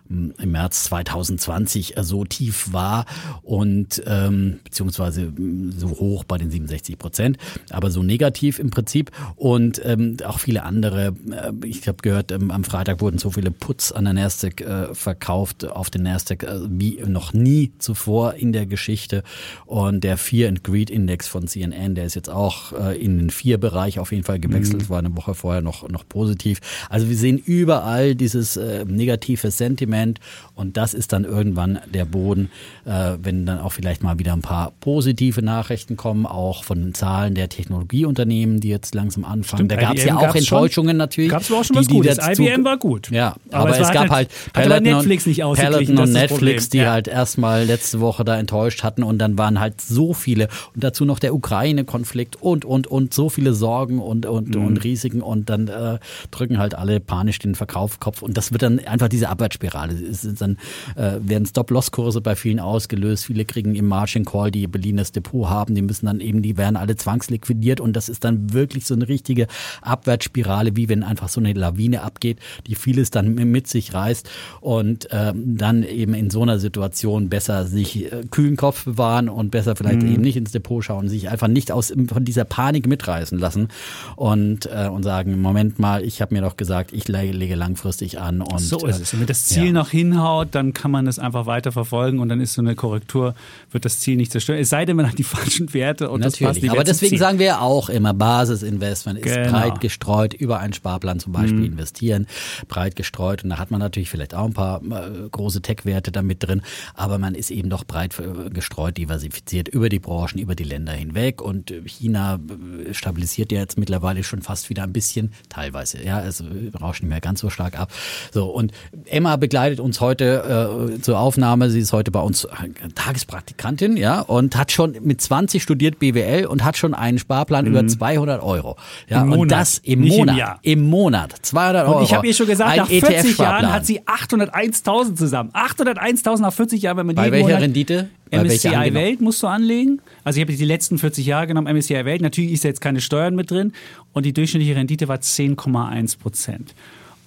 im 0.10 0.52
März 0.52 0.86
2020 0.86 1.98
äh, 1.98 2.04
so 2.04 2.24
tief 2.26 2.72
war 2.72 3.06
und 3.44 4.02
ähm, 4.06 4.60
beziehungsweise 4.64 5.34
so 5.76 5.90
hoch 5.90 6.24
bei 6.24 6.38
den 6.38 6.50
67 6.50 6.98
Prozent, 6.98 7.38
aber 7.70 7.92
so 7.92 8.04
negativ 8.04 8.60
im 8.60 8.70
Prinzip 8.70 9.12
und 9.36 9.82
ähm, 9.84 10.18
auch 10.26 10.40
viele 10.40 10.64
andere. 10.64 11.14
Äh, 11.32 11.66
ich 11.66 11.88
habe 11.88 11.98
gehört, 12.02 12.32
ähm, 12.32 12.52
am 12.52 12.64
Freitag 12.64 13.02
wurden 13.02 13.18
so 13.18 13.32
viele 13.32 13.52
Puts 13.52 13.92
an 13.92 14.06
der 14.06 14.14
Nasdaq 14.14 14.62
äh, 14.62 14.94
verkauft 14.94 15.66
auf 15.66 15.90
den 15.90 16.04
Nasdaq 16.04 16.44
äh, 16.44 16.60
wie 16.70 17.02
noch 17.06 17.34
nie 17.34 17.72
zuvor 17.80 18.36
in 18.36 18.54
der 18.54 18.66
Geschichte 18.66 19.24
und 19.66 20.04
der 20.04 20.18
Fear 20.18 20.50
and 20.50 20.64
Greed 20.64 20.90
Index 20.90 21.28
von 21.28 21.48
CNN, 21.48 21.96
der 21.96 22.06
ist 22.06 22.16
jetzt 22.16 22.30
auch 22.30 22.74
äh, 22.74 22.98
in 22.98 23.18
den 23.18 23.30
vier 23.30 23.58
Bereich 23.58 24.00
auf 24.00 24.12
jeden 24.12 24.24
Fall 24.24 24.40
gewechselt, 24.40 24.84
mhm. 24.84 24.90
war 24.90 25.00
eine 25.00 25.16
Woche 25.16 25.34
vorher 25.34 25.62
noch 25.62 25.88
noch 25.90 26.08
positiv. 26.08 26.60
Also 26.90 27.10
wir 27.10 27.16
sehen 27.16 27.38
überall 27.38 28.16
dieses 28.16 28.58
äh, 28.58 28.86
negative 28.86 29.52
Sentiment 29.52 29.97
Moment. 29.98 30.20
Und 30.58 30.76
das 30.76 30.96
ist 30.96 31.14
dann 31.14 31.24
irgendwann 31.24 31.80
der 31.94 32.06
Boden, 32.06 32.50
äh, 32.86 33.14
wenn 33.22 33.46
dann 33.46 33.60
auch 33.60 33.72
vielleicht 33.72 34.02
mal 34.02 34.18
wieder 34.18 34.34
ein 34.34 34.42
paar 34.42 34.74
positive 34.80 35.44
Nachrichten 35.44 35.98
kommen, 35.98 36.26
auch 36.26 36.64
von 36.64 36.80
den 36.82 36.94
Zahlen 36.96 37.36
der 37.36 37.48
Technologieunternehmen, 37.48 38.60
die 38.60 38.70
jetzt 38.70 38.96
langsam 38.96 39.24
anfangen. 39.24 39.68
Stimmt, 39.68 39.72
da 39.72 39.76
gab 39.76 39.96
es 39.96 40.04
ja 40.04 40.18
auch 40.18 40.36
Enttäuschungen 40.36 40.90
schon, 40.92 40.98
natürlich. 40.98 41.30
Gab 41.30 41.42
es 41.42 41.52
auch 41.52 41.64
schon 41.64 41.76
was 41.76 41.88
die, 41.88 41.94
die 41.94 42.00
Gutes. 42.00 42.40
IBM 42.40 42.66
war 42.66 42.78
gut. 42.78 43.12
Ja, 43.12 43.36
aber, 43.52 43.70
aber 43.70 43.70
es, 43.70 43.88
es 43.88 43.92
gab 43.92 44.10
halt, 44.10 44.30
halt 44.30 44.54
Peloton, 44.54 44.84
Netflix 44.84 45.26
nicht 45.28 45.42
Peloton 45.42 45.98
und 46.00 46.12
Netflix, 46.12 46.70
die 46.70 46.80
ja. 46.80 46.92
halt 46.92 47.08
erstmal 47.08 47.64
letzte 47.66 48.00
Woche 48.00 48.26
da 48.26 48.38
enttäuscht 48.38 48.84
hatten 48.84 49.04
und 49.04 49.20
dann 49.20 49.38
waren 49.38 49.60
halt 49.60 49.80
so 49.80 50.14
viele 50.14 50.48
und 50.74 50.84
dazu 50.84 51.06
noch 51.06 51.20
der 51.20 51.36
Ukraine-Konflikt 51.36 52.36
und, 52.42 52.66
und, 52.66 52.88
und 52.88 53.14
so 53.14 53.30
viele 53.30 53.54
Sorgen 53.54 54.00
und, 54.00 54.26
und, 54.26 54.56
mhm. 54.56 54.66
und 54.66 54.84
Risiken 54.84 55.22
und 55.22 55.50
dann 55.50 55.68
äh, 55.68 56.00
drücken 56.32 56.58
halt 56.58 56.74
alle 56.74 57.00
panisch 57.00 57.38
den 57.38 57.54
Verkaufskopf 57.54 58.24
und 58.24 58.36
das 58.36 58.52
wird 58.52 58.64
dann 58.64 58.80
einfach 58.80 59.08
diese 59.08 59.30
Abwärtsspirale 59.30 59.68
Spirale. 59.68 59.94
Es 59.94 60.24
ist 60.24 60.42
dann 60.48 60.58
äh, 60.96 61.20
werden 61.22 61.46
Stop-Loss-Kurse 61.46 62.22
bei 62.22 62.36
vielen 62.36 62.60
ausgelöst. 62.60 63.26
Viele 63.26 63.46
kriegen 63.46 63.76
im 63.76 63.88
Margin 63.88 64.26
Call, 64.26 64.52
die 64.52 64.68
Berliner 64.68 65.04
Depot 65.04 65.50
haben, 65.50 65.76
die 65.76 65.82
müssen 65.82 66.06
dann 66.06 66.20
eben, 66.20 66.42
die 66.42 66.58
werden 66.58 66.76
alle 66.76 66.96
zwangsliquidiert 66.96 67.80
und 67.80 67.94
das 67.94 68.10
ist 68.10 68.24
dann 68.24 68.54
wirklich 68.54 68.86
so 68.86 68.94
eine 68.94 69.08
richtige 69.08 69.48
Abwärtsspirale, 69.82 70.76
wie 70.76 70.90
wenn 70.90 71.04
einfach 71.04 71.30
so 71.30 71.40
eine 71.40 71.54
Lawine 71.54 72.02
abgeht, 72.02 72.40
die 72.66 72.76
vieles 72.76 73.12
dann 73.12 73.36
mit 73.36 73.68
sich 73.68 73.94
reißt 73.94 74.30
und 74.62 75.08
ähm, 75.12 75.58
dann 75.58 75.84
eben 75.84 76.14
in 76.14 76.30
so 76.30 76.42
einer 76.42 76.60
Situation 76.60 77.30
besser 77.30 77.66
sich 77.66 78.12
äh, 78.12 78.24
kühlen 78.30 78.58
Kopf 78.58 78.86
bewahren 78.86 79.30
und 79.30 79.52
besser 79.52 79.76
vielleicht 79.76 80.02
mhm. 80.02 80.14
eben 80.14 80.22
nicht 80.22 80.38
ins 80.38 80.52
Depot 80.52 80.84
schauen, 80.84 81.10
sich 81.10 81.30
einfach 81.30 81.48
nicht 81.48 81.72
aus 81.72 81.94
von 82.08 82.26
dieser 82.26 82.46
Panik 82.46 82.88
mitreißen 82.88 83.38
lassen 83.38 83.70
und 84.16 84.66
äh, 84.68 84.88
und 84.88 85.04
sagen, 85.04 85.42
Moment 85.42 85.80
mal, 85.80 86.04
ich 86.04 86.22
habe 86.22 86.34
mir 86.34 86.42
doch 86.42 86.58
gesagt, 86.58 86.92
ich 86.94 87.08
lege 87.08 87.56
langfristig 87.56 88.20
an 88.20 88.42
und 88.42 88.60
so 88.60 88.86
ist 88.86 89.02
es. 89.02 89.14
Und 89.14 89.22
wenn 89.22 89.28
das 89.28 89.46
Ziel 89.46 89.68
ja. 89.68 89.72
noch 89.72 89.90
hinhaut, 89.90 90.37
dann 90.46 90.74
kann 90.74 90.92
man 90.92 91.08
es 91.08 91.20
einfach 91.20 91.46
weiter 91.46 91.72
verfolgen 91.72 92.20
und 92.20 92.30
dann 92.30 92.42
ist 92.42 92.54
so 92.54 92.62
eine 92.62 92.76
Korrektur, 92.76 93.36
wird 93.72 93.86
das 93.86 94.00
Ziel 94.00 94.18
nicht 94.18 94.32
zerstören. 94.32 94.60
Es 94.60 94.70
sei 94.70 94.86
denn, 94.86 94.96
man 94.96 95.08
hat 95.08 95.18
die 95.18 95.24
falschen 95.38 95.74
Werte 95.74 96.10
und 96.10 96.22
Natürlich, 96.22 96.40
das 96.40 96.48
passt 96.48 96.62
nicht. 96.62 96.72
Aber 96.72 96.84
deswegen 96.84 97.18
sagen 97.18 97.40
wir 97.40 97.62
auch 97.62 97.90
immer, 97.90 98.14
Basisinvestment 98.14 99.20
ist 99.20 99.36
genau. 99.36 99.52
breit 99.52 99.82
gestreut, 99.82 100.34
über 100.34 100.60
einen 100.60 100.74
Sparplan 100.74 101.20
zum 101.20 101.34
Beispiel 101.34 101.60
mhm. 101.60 101.66
investieren, 101.66 102.28
breit 102.68 102.96
gestreut 102.96 103.44
und 103.44 103.50
da 103.50 103.58
hat 103.58 103.72
man 103.72 103.80
natürlich 103.80 104.10
vielleicht 104.10 104.36
auch 104.36 104.46
ein 104.46 104.54
paar 104.54 104.82
äh, 104.82 105.30
große 105.30 105.62
Tech-Werte 105.62 106.12
damit 106.12 106.44
drin, 106.44 106.62
aber 106.94 107.18
man 107.18 107.36
ist 107.36 107.52
eben 107.52 107.70
doch 107.70 107.84
breit 107.84 108.18
äh, 108.20 108.50
gestreut, 108.50 108.98
diversifiziert 108.98 109.68
über 109.68 109.90
die 109.90 110.00
Branchen, 110.00 110.40
über 110.40 110.56
die 110.56 110.64
Länder 110.64 110.94
hinweg 110.94 111.42
und 111.42 111.74
China 111.86 112.40
äh, 112.88 112.94
stabilisiert 112.94 113.52
ja 113.52 113.60
jetzt 113.60 113.78
mittlerweile 113.78 114.24
schon 114.24 114.42
fast 114.42 114.70
wieder 114.70 114.84
ein 114.84 114.94
bisschen, 114.94 115.34
teilweise, 115.50 116.04
ja, 116.04 116.22
es 116.22 116.44
rauscht 116.80 117.02
nicht 117.02 117.10
mehr 117.10 117.22
ganz 117.22 117.40
so 117.40 117.50
stark 117.50 117.80
ab. 117.80 117.92
So 118.32 118.46
und 118.46 118.72
Emma 119.06 119.36
begleitet 119.36 119.80
uns 119.80 120.02
heute 120.02 120.27
äh, 120.28 121.02
zur 121.02 121.20
Aufnahme. 121.20 121.70
Sie 121.70 121.80
ist 121.80 121.94
heute 121.94 122.12
bei 122.12 122.20
uns 122.20 122.48
Tagespraktikantin, 122.96 123.98
ja, 123.98 124.22
und 124.22 124.56
hat 124.56 124.72
schon 124.72 124.96
mit 125.02 125.22
20 125.22 125.62
studiert 125.62 126.00
BWL 126.00 126.46
und 126.46 126.64
hat 126.64 126.78
schon 126.78 126.94
einen 126.94 127.20
Sparplan 127.20 127.66
mhm. 127.66 127.72
über 127.72 127.88
200 127.88 128.42
Euro. 128.44 128.78
Ja, 129.10 129.22
Im 129.22 129.32
und 129.32 129.38
Monat. 129.38 129.60
das 129.60 129.78
im 129.80 130.08
Monat. 130.08 130.60
Im. 130.62 130.80
Im 130.80 130.90
Monat. 130.90 131.34
200 131.42 131.88
Euro. 131.88 131.98
Und 131.98 132.04
ich 132.04 132.14
habe 132.14 132.28
ihr 132.28 132.34
schon 132.34 132.48
gesagt, 132.48 132.78
nach 132.78 132.88
40 132.88 133.40
e 133.40 133.44
Jahren 133.44 133.72
hat 133.72 133.86
sie 133.86 134.02
801.000 134.02 135.16
zusammen. 135.16 135.52
801.000 135.54 136.42
nach 136.42 136.54
40 136.54 136.82
Jahren, 136.82 136.98
wenn 136.98 137.08
man 137.08 137.16
Bei 137.16 137.32
welcher 137.32 137.48
Monat 137.48 137.62
Rendite? 137.62 138.10
MSCI 138.32 138.94
Welt 138.94 139.22
musst 139.22 139.42
du 139.42 139.48
anlegen. 139.48 140.02
Also 140.24 140.38
ich 140.38 140.46
habe 140.46 140.54
die 140.54 140.66
letzten 140.66 140.98
40 140.98 141.26
Jahre 141.26 141.48
genommen, 141.48 141.74
MSCI 141.74 142.06
Welt. 142.06 142.22
Natürlich 142.22 142.52
ist 142.52 142.64
jetzt 142.64 142.82
keine 142.82 143.02
Steuern 143.02 143.36
mit 143.36 143.52
drin. 143.52 143.74
Und 144.14 144.26
die 144.26 144.34
durchschnittliche 144.34 144.76
Rendite 144.76 145.08
war 145.08 145.18
10,1 145.18 146.20
Prozent. 146.20 146.74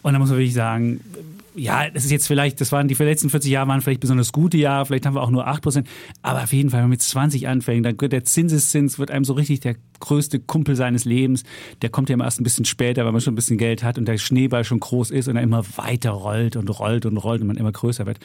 Und 0.03 0.13
da 0.13 0.19
muss 0.19 0.31
man 0.31 0.39
wirklich 0.39 0.55
sagen, 0.55 1.01
ja, 1.55 1.91
das 1.91 2.05
ist 2.05 2.11
jetzt 2.11 2.27
vielleicht, 2.27 2.61
das 2.61 2.73
waren 2.73 2.89
die 2.89 2.95
letzten 2.95 3.31
40 3.31 3.51
Jahre 3.51 3.69
waren 3.69 3.81
vielleicht 3.81 4.01
besonders 4.01 4.33
gute 4.33 4.57
Jahre, 4.57 4.87
vielleicht 4.87 5.07
haben 5.07 5.15
wir 5.15 5.23
auch 5.23 5.31
nur 5.31 5.49
8%, 5.49 5.85
aber 6.23 6.43
auf 6.43 6.53
jeden 6.53 6.71
Fall, 6.71 6.79
wenn 6.79 6.85
man 6.85 6.91
mit 6.91 7.03
20 7.03 7.49
anfängt, 7.49 7.85
dann 7.85 8.01
wird 8.01 8.13
der 8.13 8.25
Zinseszins 8.25 8.99
wird 8.99 9.11
einem 9.11 9.25
so 9.25 9.33
richtig 9.33 9.61
der 9.61 9.77
größte 10.01 10.41
Kumpel 10.41 10.77
seines 10.77 11.05
Lebens. 11.05 11.45
Der 11.83 11.91
kommt 11.91 12.09
ja 12.09 12.15
immer 12.15 12.25
erst 12.25 12.41
ein 12.41 12.45
bisschen 12.45 12.65
später, 12.65 13.05
weil 13.05 13.13
man 13.13 13.21
schon 13.21 13.33
ein 13.33 13.37
bisschen 13.37 13.59
Geld 13.59 13.83
hat 13.83 13.99
und 13.99 14.07
der 14.07 14.19
Schneeball 14.19 14.65
schon 14.65 14.81
groß 14.81 15.11
ist 15.11 15.29
und 15.29 15.37
er 15.37 15.43
immer 15.43 15.65
weiter 15.77 16.11
rollt 16.11 16.57
und 16.57 16.69
rollt 16.69 17.07
und 17.07 17.17
rollt 17.17 17.41
und 17.43 17.47
man 17.49 17.57
immer 17.57 17.73
größer 17.73 18.07
wird. 18.07 18.19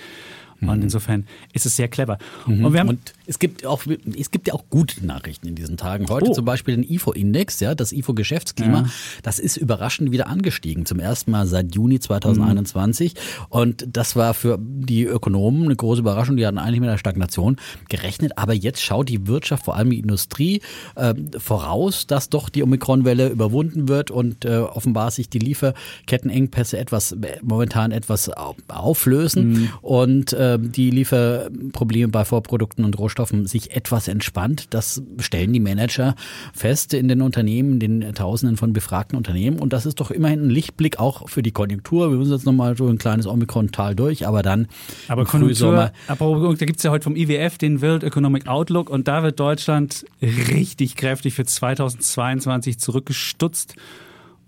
Und 0.62 0.78
mhm. 0.78 0.84
insofern 0.84 1.26
ist 1.54 1.66
es 1.66 1.76
sehr 1.76 1.88
clever. 1.88 2.18
Mhm. 2.48 2.66
Und, 2.66 2.74
wir 2.74 2.80
haben 2.80 2.90
und 2.90 3.14
es 3.28 3.40
gibt 3.40 3.66
auch, 3.66 3.84
es 4.18 4.32
gibt 4.32 4.48
ja 4.48 4.54
auch 4.54 4.64
gute 4.70 5.06
Nachrichten 5.06 5.48
in 5.48 5.56
diesen 5.56 5.78
Tagen. 5.78 6.08
Heute 6.10 6.30
oh. 6.30 6.34
zum 6.34 6.46
Beispiel 6.46 6.76
den 6.76 6.84
IFO-Index, 6.84 7.60
ja, 7.60 7.76
das 7.76 7.92
IFO-Geschäftsklima, 7.92 8.82
ja. 8.84 8.90
das 9.24 9.40
ist 9.40 9.58
überraschend 9.58 10.12
wieder 10.12 10.28
angestiegen. 10.28 10.86
Zum 10.86 11.00
ersten 11.00 11.32
Mal 11.32 11.46
seit 11.48 11.76
Juni 11.76 12.00
2021. 12.00 13.14
Mhm. 13.14 13.20
Und 13.50 13.88
das 13.92 14.16
war 14.16 14.34
für 14.34 14.58
die 14.62 15.04
Ökonomen 15.04 15.66
eine 15.66 15.76
große 15.76 16.02
Überraschung. 16.02 16.38
Die 16.38 16.46
hatten 16.46 16.58
eigentlich 16.58 16.80
mit 16.80 16.90
einer 16.90 16.98
Stagnation 16.98 17.58
gerechnet. 17.90 18.38
Aber 18.38 18.54
jetzt 18.54 18.82
schaut 18.82 19.10
die 19.10 19.28
Wirtschaft, 19.28 19.66
vor 19.66 19.76
allem 19.76 19.90
die 19.90 20.00
Industrie, 20.00 20.62
äh, 20.96 21.14
voraus, 21.38 22.08
dass 22.08 22.30
doch 22.30 22.50
die 22.50 22.64
Omikron-Welle 22.64 23.30
überwunden 23.30 23.88
wird 23.88 24.12
und 24.12 24.46
äh, 24.46 24.58
offenbar 24.60 25.12
sich 25.12 25.30
die 25.30 25.40
Lieferkettenengpässe 25.40 26.78
etwas, 26.78 27.16
momentan 27.42 27.92
etwas 27.92 28.30
auflösen. 28.68 29.50
Mhm. 29.50 29.70
Und 29.82 30.34
äh, 30.34 30.45
äh, 30.46 30.60
die 30.60 30.90
Lieferprobleme 30.90 32.10
bei 32.10 32.26
Vorprodukten 32.26 32.86
und 32.86 32.98
Rohstoffen 32.98 33.46
sich 33.46 33.76
etwas 33.76 34.08
entspannt. 34.08 34.68
Das 34.72 35.02
stellen 35.20 35.54
die 35.54 35.60
Manager 35.60 36.16
fest 36.54 36.94
in 36.94 37.08
den 37.08 37.22
Unternehmen, 37.22 37.80
den 37.80 38.14
Tausenden 38.14 38.58
von 38.58 38.74
befragten 38.74 39.18
Unternehmen. 39.18 39.60
Und 39.60 39.74
das 39.74 39.86
ist 39.86 40.00
doch 40.00 40.12
immerhin 40.12 40.48
ein 40.48 40.50
Lichtblick 40.50 41.00
auch 41.00 41.30
für 41.30 41.42
die 41.42 41.52
Konjunktur. 41.52 42.12
Wir 42.12 42.18
müssen 42.18 42.32
jetzt 42.32 42.46
nochmal 42.46 42.78
so 42.78 42.88
ein 42.88 42.98
kleines 42.98 43.28
Omikron-Tal 43.28 43.96
durch, 43.96 44.28
aber 44.28 44.42
dann 44.42 44.68
aber 45.08 45.26
Konjunktur, 45.26 45.92
aber 46.08 46.56
da 46.56 46.66
gibt 46.66 46.78
es 46.78 46.84
ja 46.84 46.92
heute 46.92 47.04
vom 47.04 47.16
IWF 47.16 47.58
den 47.58 47.82
World 47.82 48.04
Economic 48.04 48.48
Outlook 48.48 48.90
und 48.90 49.08
da 49.08 49.24
wird 49.24 49.40
Deutschland 49.40 50.06
richtig 50.22 50.96
kräftig 50.96 51.34
für 51.34 51.46
2022 51.46 52.80
zurückgestutzt 52.80 53.76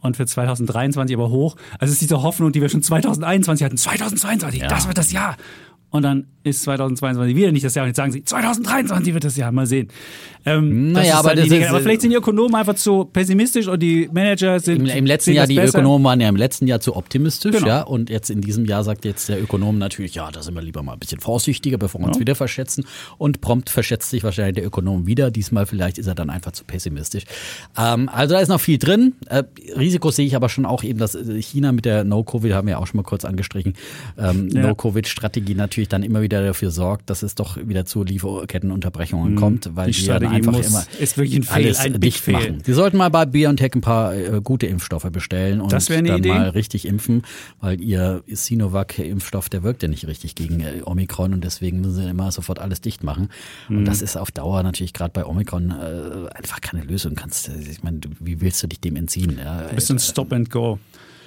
und 0.01 0.17
für 0.17 0.25
2023 0.25 1.15
aber 1.15 1.29
hoch. 1.29 1.55
Also 1.79 1.85
es 1.85 1.93
ist 1.93 2.01
diese 2.01 2.21
Hoffnung, 2.21 2.51
die 2.51 2.61
wir 2.61 2.69
schon 2.69 2.83
2021 2.83 3.65
hatten. 3.65 3.77
2022, 3.77 4.61
ja. 4.61 4.67
das 4.67 4.87
wird 4.87 4.97
das 4.97 5.11
Jahr 5.11 5.37
und 5.89 6.03
dann 6.03 6.27
ist 6.43 6.63
2022 6.63 7.35
wieder 7.35 7.51
nicht 7.51 7.65
das 7.65 7.75
Jahr 7.75 7.83
und 7.83 7.89
jetzt 7.89 7.97
sagen 7.97 8.11
sie, 8.11 8.23
2023 8.23 9.13
wird 9.13 9.23
das 9.23 9.37
Jahr, 9.37 9.51
mal 9.51 9.65
sehen. 9.65 9.89
Ähm, 10.45 10.93
naja, 10.93 11.19
aber, 11.19 11.35
das 11.35 11.47
ist, 11.47 11.67
aber 11.67 11.81
vielleicht 11.81 12.01
sind 12.01 12.11
die 12.11 12.15
Ökonomen 12.15 12.55
einfach 12.55 12.75
zu 12.75 13.03
pessimistisch 13.03 13.67
und 13.67 13.81
die 13.81 14.09
Manager 14.11 14.59
sind. 14.59 14.87
Im, 14.87 14.97
im 14.97 15.05
letzten 15.05 15.33
Jahr, 15.33 15.45
die 15.45 15.55
besser. 15.55 15.79
Ökonomen 15.79 16.05
waren 16.05 16.21
ja 16.21 16.29
im 16.29 16.37
letzten 16.37 16.67
Jahr 16.67 16.79
zu 16.79 16.95
optimistisch, 16.95 17.57
genau. 17.57 17.67
ja. 17.67 17.81
Und 17.81 18.09
jetzt 18.09 18.29
in 18.29 18.39
diesem 18.39 18.65
Jahr 18.65 18.85
sagt 18.85 19.03
jetzt 19.03 19.27
der 19.27 19.41
Ökonom 19.41 19.77
natürlich, 19.77 20.15
ja, 20.15 20.31
da 20.31 20.41
sind 20.41 20.55
wir 20.55 20.61
lieber 20.61 20.83
mal 20.83 20.93
ein 20.93 20.99
bisschen 20.99 21.19
vorsichtiger, 21.19 21.77
bevor 21.77 21.99
wir 21.99 22.07
uns 22.07 22.19
wieder 22.19 22.35
verschätzen. 22.35 22.85
Und 23.17 23.41
prompt 23.41 23.69
verschätzt 23.69 24.09
sich 24.09 24.23
wahrscheinlich 24.23 24.55
der 24.55 24.65
Ökonom 24.65 25.05
wieder. 25.05 25.31
Diesmal 25.31 25.65
vielleicht 25.65 25.97
ist 25.97 26.07
er 26.07 26.15
dann 26.15 26.29
einfach 26.29 26.53
zu 26.53 26.63
pessimistisch. 26.63 27.25
Ähm, 27.77 28.07
also 28.07 28.35
da 28.35 28.39
ist 28.39 28.47
noch 28.47 28.61
viel 28.61 28.77
drin. 28.77 29.15
Äh, 29.25 29.43
Risiko 29.77 30.11
sehe 30.11 30.25
ich 30.25 30.35
aber 30.35 30.47
schon 30.47 30.65
auch 30.65 30.83
eben, 30.83 30.99
dass 30.99 31.17
China 31.39 31.73
mit 31.73 31.83
der 31.83 32.05
No-Covid, 32.05 32.53
haben 32.53 32.67
wir 32.67 32.73
ja 32.73 32.77
auch 32.77 32.87
schon 32.87 32.97
mal 32.97 33.03
kurz 33.03 33.25
angestrichen, 33.25 33.73
ähm, 34.17 34.49
ja. 34.53 34.61
No-Covid-Strategie 34.61 35.55
natürlich 35.55 35.76
dann 35.85 36.03
immer 36.03 36.21
wieder 36.21 36.43
dafür 36.43 36.71
sorgt, 36.71 37.09
dass 37.09 37.23
es 37.23 37.35
doch 37.35 37.57
wieder 37.57 37.85
zu 37.85 38.03
Lieferkettenunterbrechungen 38.03 39.33
mhm. 39.33 39.37
kommt, 39.37 39.75
weil 39.75 39.91
die, 39.91 40.01
die 40.01 40.07
dann 40.07 40.25
einfach 40.25 40.53
immer 40.53 40.85
ist 40.99 41.17
wirklich 41.17 41.35
ein 41.37 41.43
Fehl, 41.43 41.53
alles 41.53 41.79
ein 41.79 41.99
dicht 41.99 42.19
Fehl. 42.19 42.33
machen. 42.33 42.63
Sie 42.65 42.73
sollten 42.73 42.97
mal 42.97 43.09
bei 43.09 43.25
BioNTech 43.25 43.75
ein 43.75 43.81
paar 43.81 44.15
äh, 44.15 44.41
gute 44.43 44.65
Impfstoffe 44.67 45.09
bestellen 45.11 45.61
und 45.61 45.71
dann 45.71 46.05
Idee. 46.05 46.29
mal 46.29 46.49
richtig 46.49 46.85
impfen, 46.85 47.21
weil 47.61 47.79
ihr 47.81 48.23
Sinovac-Impfstoff, 48.27 49.49
der 49.49 49.63
wirkt 49.63 49.83
ja 49.83 49.89
nicht 49.89 50.07
richtig 50.07 50.35
gegen 50.35 50.61
äh, 50.61 50.81
Omikron 50.83 51.33
und 51.33 51.43
deswegen 51.43 51.81
müssen 51.81 51.95
sie 51.95 52.09
immer 52.09 52.31
sofort 52.31 52.59
alles 52.59 52.81
dicht 52.81 53.03
machen. 53.03 53.29
Mhm. 53.69 53.79
Und 53.79 53.85
das 53.85 54.01
ist 54.01 54.17
auf 54.17 54.31
Dauer 54.31 54.63
natürlich 54.63 54.93
gerade 54.93 55.11
bei 55.11 55.25
Omikron 55.25 55.71
äh, 55.71 56.35
einfach 56.35 56.61
keine 56.61 56.83
Lösung. 56.83 57.15
Kannst, 57.15 57.49
ich 57.49 57.83
meine, 57.83 57.99
wie 58.19 58.41
willst 58.41 58.63
du 58.63 58.67
dich 58.67 58.79
dem 58.79 58.95
entziehen? 58.95 59.37
Ja? 59.37 59.67
Ein 59.67 59.75
bisschen 59.75 59.99
Stop 59.99 60.33
and 60.33 60.49
Go. 60.49 60.79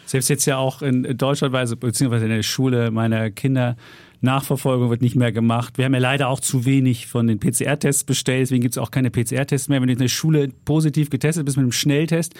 Selbst 0.06 0.28
jetzt 0.28 0.44
ja 0.46 0.56
auch 0.56 0.82
in 0.82 1.16
Deutschland, 1.16 1.52
beziehungsweise 1.78 2.24
in 2.24 2.32
der 2.32 2.42
Schule 2.42 2.90
meiner 2.90 3.30
Kinder, 3.30 3.76
Nachverfolgung 4.20 4.90
wird 4.90 5.02
nicht 5.02 5.16
mehr 5.16 5.32
gemacht. 5.32 5.78
Wir 5.78 5.86
haben 5.86 5.94
ja 5.94 6.00
leider 6.00 6.28
auch 6.28 6.40
zu 6.40 6.64
wenig 6.64 7.06
von 7.06 7.26
den 7.26 7.38
PCR-Tests 7.38 8.04
bestellt, 8.04 8.42
deswegen 8.42 8.62
gibt 8.62 8.74
es 8.74 8.78
auch 8.78 8.90
keine 8.90 9.10
PCR-Tests 9.10 9.68
mehr. 9.68 9.80
Wenn 9.80 9.88
du 9.88 9.94
in 9.94 9.98
der 9.98 10.08
Schule 10.08 10.48
positiv 10.64 11.10
getestet 11.10 11.44
bist 11.44 11.56
mit 11.56 11.64
einem 11.64 11.72
Schnelltest, 11.72 12.34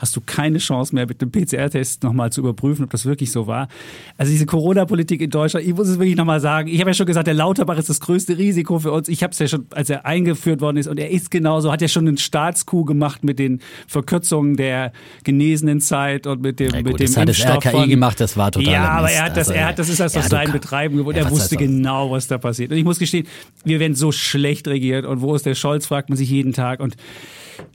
hast 0.00 0.16
du 0.16 0.22
keine 0.24 0.58
Chance 0.58 0.94
mehr, 0.94 1.06
mit 1.06 1.20
dem 1.20 1.30
PCR-Test 1.30 2.02
nochmal 2.02 2.32
zu 2.32 2.40
überprüfen, 2.40 2.84
ob 2.84 2.90
das 2.90 3.04
wirklich 3.04 3.30
so 3.30 3.46
war. 3.46 3.68
Also 4.16 4.32
diese 4.32 4.46
Corona-Politik 4.46 5.20
in 5.20 5.28
Deutschland, 5.28 5.66
ich 5.66 5.74
muss 5.74 5.88
es 5.88 5.98
wirklich 5.98 6.16
nochmal 6.16 6.40
sagen, 6.40 6.68
ich 6.68 6.80
habe 6.80 6.90
ja 6.90 6.94
schon 6.94 7.04
gesagt, 7.04 7.26
der 7.26 7.34
Lauterbach 7.34 7.76
ist 7.76 7.90
das 7.90 8.00
größte 8.00 8.38
Risiko 8.38 8.78
für 8.78 8.92
uns. 8.92 9.08
Ich 9.08 9.22
habe 9.22 9.32
es 9.32 9.38
ja 9.38 9.46
schon, 9.46 9.66
als 9.70 9.90
er 9.90 10.06
eingeführt 10.06 10.62
worden 10.62 10.78
ist, 10.78 10.86
und 10.86 10.98
er 10.98 11.10
ist 11.10 11.30
genauso, 11.30 11.70
hat 11.70 11.82
ja 11.82 11.88
schon 11.88 12.08
einen 12.08 12.16
Staatskuh 12.16 12.84
gemacht 12.84 13.24
mit 13.24 13.38
den 13.38 13.60
Verkürzungen 13.86 14.56
der 14.56 14.92
genesenen 15.24 15.80
Zeit 15.82 16.26
und 16.26 16.40
mit 16.40 16.60
dem, 16.60 16.70
ja, 16.70 16.78
gut, 16.78 16.92
mit 16.92 17.00
dem 17.00 17.06
das 17.06 17.16
hat 17.18 17.28
das 17.28 17.46
RKI 17.46 17.88
gemacht, 17.88 18.20
das 18.20 18.38
war 18.38 18.50
total 18.50 18.72
Ja, 18.72 18.88
aber 18.88 19.10
er 19.10 19.24
hat 19.24 19.36
das, 19.36 19.48
also, 19.48 19.52
er 19.52 19.66
hat, 19.66 19.78
das 19.78 19.90
ist 19.90 20.00
das 20.00 20.14
ja, 20.14 20.22
sein 20.22 20.50
Betreiben 20.50 20.96
geworden. 20.96 21.18
Ja, 21.18 21.24
er 21.24 21.30
wusste 21.30 21.56
genau, 21.56 22.10
was 22.10 22.26
da 22.26 22.38
passiert. 22.38 22.70
Und 22.70 22.78
ich 22.78 22.84
muss 22.84 22.98
gestehen, 22.98 23.26
wir 23.64 23.80
werden 23.80 23.94
so 23.94 24.12
schlecht 24.12 24.66
regiert 24.66 25.04
und 25.04 25.20
wo 25.20 25.34
ist 25.34 25.44
der 25.44 25.54
Scholz, 25.54 25.86
fragt 25.86 26.08
man 26.08 26.16
sich 26.16 26.30
jeden 26.30 26.54
Tag 26.54 26.80
und 26.80 26.96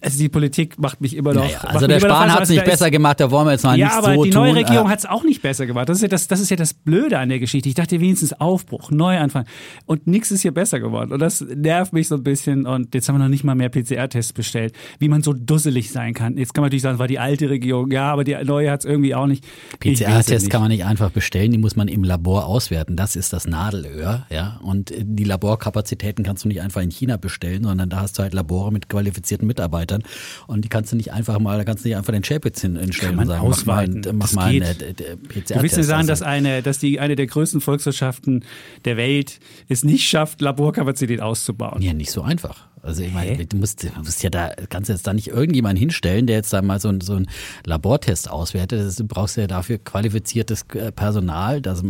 also 0.02 0.18
die 0.20 0.30
Politik 0.30 0.78
macht 0.78 1.02
mich 1.02 1.16
immer 1.16 1.34
noch. 1.34 1.44
Naja, 1.44 1.60
also 1.62 1.88
der 1.88 2.00
Spahn 2.00 2.32
hat 2.32 2.44
es 2.44 2.50
nicht 2.50 2.64
besser 2.64 2.92
gemacht, 2.92 3.20
da 3.20 3.32
wollen 3.32 3.48
wir 3.48 3.54
jetzt 3.54 3.64
mal 3.64 3.78
ja, 3.78 3.86
nicht 3.86 3.96
so 3.96 4.02
tun. 4.02 4.10
Ja, 4.10 4.16
aber 4.16 4.24
die 4.24 4.32
neue 4.32 4.56
Regierung 4.56 4.90
hat 4.90 5.00
es 5.00 5.06
auch 5.06 5.24
nicht 5.24 5.42
besser 5.42 5.66
gemacht. 5.66 5.90
Das 5.90 5.98
ist, 5.98 6.02
ja 6.04 6.08
das, 6.08 6.28
das 6.28 6.40
ist 6.40 6.50
ja 6.50 6.58
das 6.58 6.74
Blöde 6.74 7.20
an 7.20 7.30
der 7.30 7.40
Geschichte. 7.40 7.70
Ich 7.70 7.76
dachte 7.76 8.00
wenigstens 8.00 8.34
Aufbruch, 8.34 8.92
Neuanfang. 8.92 9.46
Und 9.86 10.08
nichts 10.08 10.32
ist 10.32 10.42
hier 10.42 10.54
besser 10.54 10.80
geworden. 10.80 11.12
Und 11.12 11.20
das 11.20 11.42
nervt 11.42 11.94
mich 11.94 12.08
so 12.08 12.16
ein 12.16 12.24
bisschen. 12.24 12.66
Und 12.66 12.94
jetzt 12.94 13.08
haben 13.08 13.16
wir 13.16 13.20
noch 13.20 13.30
nicht 13.30 13.44
mal 13.44 13.56
mehr 13.56 13.70
PCR-Tests 13.70 14.34
bestellt. 14.34 14.74
Wie 15.00 15.08
man 15.08 15.22
so 15.22 15.34
dusselig 15.34 15.92
sein 15.92 16.14
kann. 16.14 16.38
Jetzt 16.38 16.54
kann 16.54 16.62
man 16.62 16.68
natürlich 16.68 16.84
sagen, 16.84 16.96
es 16.96 17.00
war 17.00 17.08
die 17.08 17.20
alte 17.20 17.50
Regierung. 17.50 17.92
Ja, 17.92 18.12
aber 18.12 18.24
die 18.24 18.36
neue 18.44 18.72
hat 18.72 18.82
es 18.82 18.86
irgendwie 18.86 19.16
auch 19.16 19.28
nicht. 19.28 19.46
PCR-Tests 19.80 20.50
kann 20.50 20.62
man 20.62 20.72
nicht 20.72 20.86
einfach 20.86 21.12
bestellen. 21.12 21.52
Die 21.52 21.58
muss 21.58 21.76
man 21.76 21.88
im 21.88 22.04
Labor 22.04 22.46
auswerten. 22.46 22.96
Das 22.96 23.16
ist 23.16 23.34
das 23.34 23.48
Nadelöhr. 23.48 24.26
Ja? 24.30 24.60
Und 24.64 24.94
die 24.98 25.24
Laborkapazitäten 25.24 26.24
kannst 26.24 26.44
du 26.44 26.48
nicht 26.48 26.62
einfach 26.62 26.82
in 26.82 26.92
China 26.92 27.18
bestellen, 27.18 27.64
sondern 27.64 27.90
da 27.90 28.02
hast 28.02 28.18
du 28.18 28.24
halt 28.24 28.34
Labore 28.34 28.72
mit 28.72 28.90
qualifizierten 28.90 29.48
Mitarbeitern 29.48 29.75
Hilfsarbeitern 29.76 30.04
und 30.48 30.64
die 30.64 30.70
kannst 30.70 30.92
du 30.92 30.96
nicht 30.96 31.12
einfach 31.12 31.40
mal, 31.40 31.58
da 31.58 31.64
kannst 31.64 31.84
du 31.84 31.90
nicht 31.90 31.98
einfach 31.98 32.14
den 32.14 32.24
Chapitz 32.24 32.62
hinstellen 32.62 33.20
und 33.20 33.28
sagen, 33.28 33.42
ausweiten. 33.46 34.02
mach 34.02 34.06
mal, 34.06 34.14
mach 34.14 34.26
Das 34.28 34.34
mal 34.34 34.46
einen 34.46 34.60
geht. 34.78 35.02
äh, 35.02 35.14
äh. 35.14 35.18
Du 35.48 35.62
willst 35.62 35.78
mir 35.78 35.84
sagen, 35.84 36.08
dass 36.08 36.22
eine, 36.22 36.62
dass 36.62 36.80
die 36.80 37.00
eine 37.00 37.16
der 37.16 37.28
größten 37.28 37.62
Volkswirtschaften 37.62 38.44
der 38.86 38.98
Welt 38.98 39.40
es 39.68 39.84
nicht 39.84 40.08
schafft, 40.08 40.42
Laborkapazität 40.42 41.22
auszubauen. 41.22 41.82
Ja, 41.82 41.94
nicht 41.94 42.12
so 42.12 42.22
einfach. 42.22 42.68
Also 42.86 43.02
ich 43.04 43.12
meine, 43.14 43.32
Hä? 43.32 43.46
du 43.50 43.58
musst, 43.58 43.84
du 43.84 43.90
musst 43.98 44.22
ja 44.24 44.30
da, 44.30 44.52
kannst 44.70 44.90
jetzt 44.90 45.08
da 45.08 45.14
nicht 45.14 45.28
irgendjemand 45.28 45.80
hinstellen, 45.80 46.28
der 46.28 46.36
jetzt 46.38 46.54
da 46.54 46.62
mal 46.62 46.80
so, 46.80 46.90
ein- 46.90 47.02
so 47.02 47.16
einen 47.16 47.28
Labortest 47.66 48.30
auswertet. 48.30 48.80
Das, 48.86 48.96
du 48.96 49.06
brauchst 49.06 49.38
ja 49.38 49.48
dafür 49.48 49.78
qualifiziertes 49.80 50.66
äh, 50.74 50.92
Personal, 50.92 51.62
das, 51.62 51.84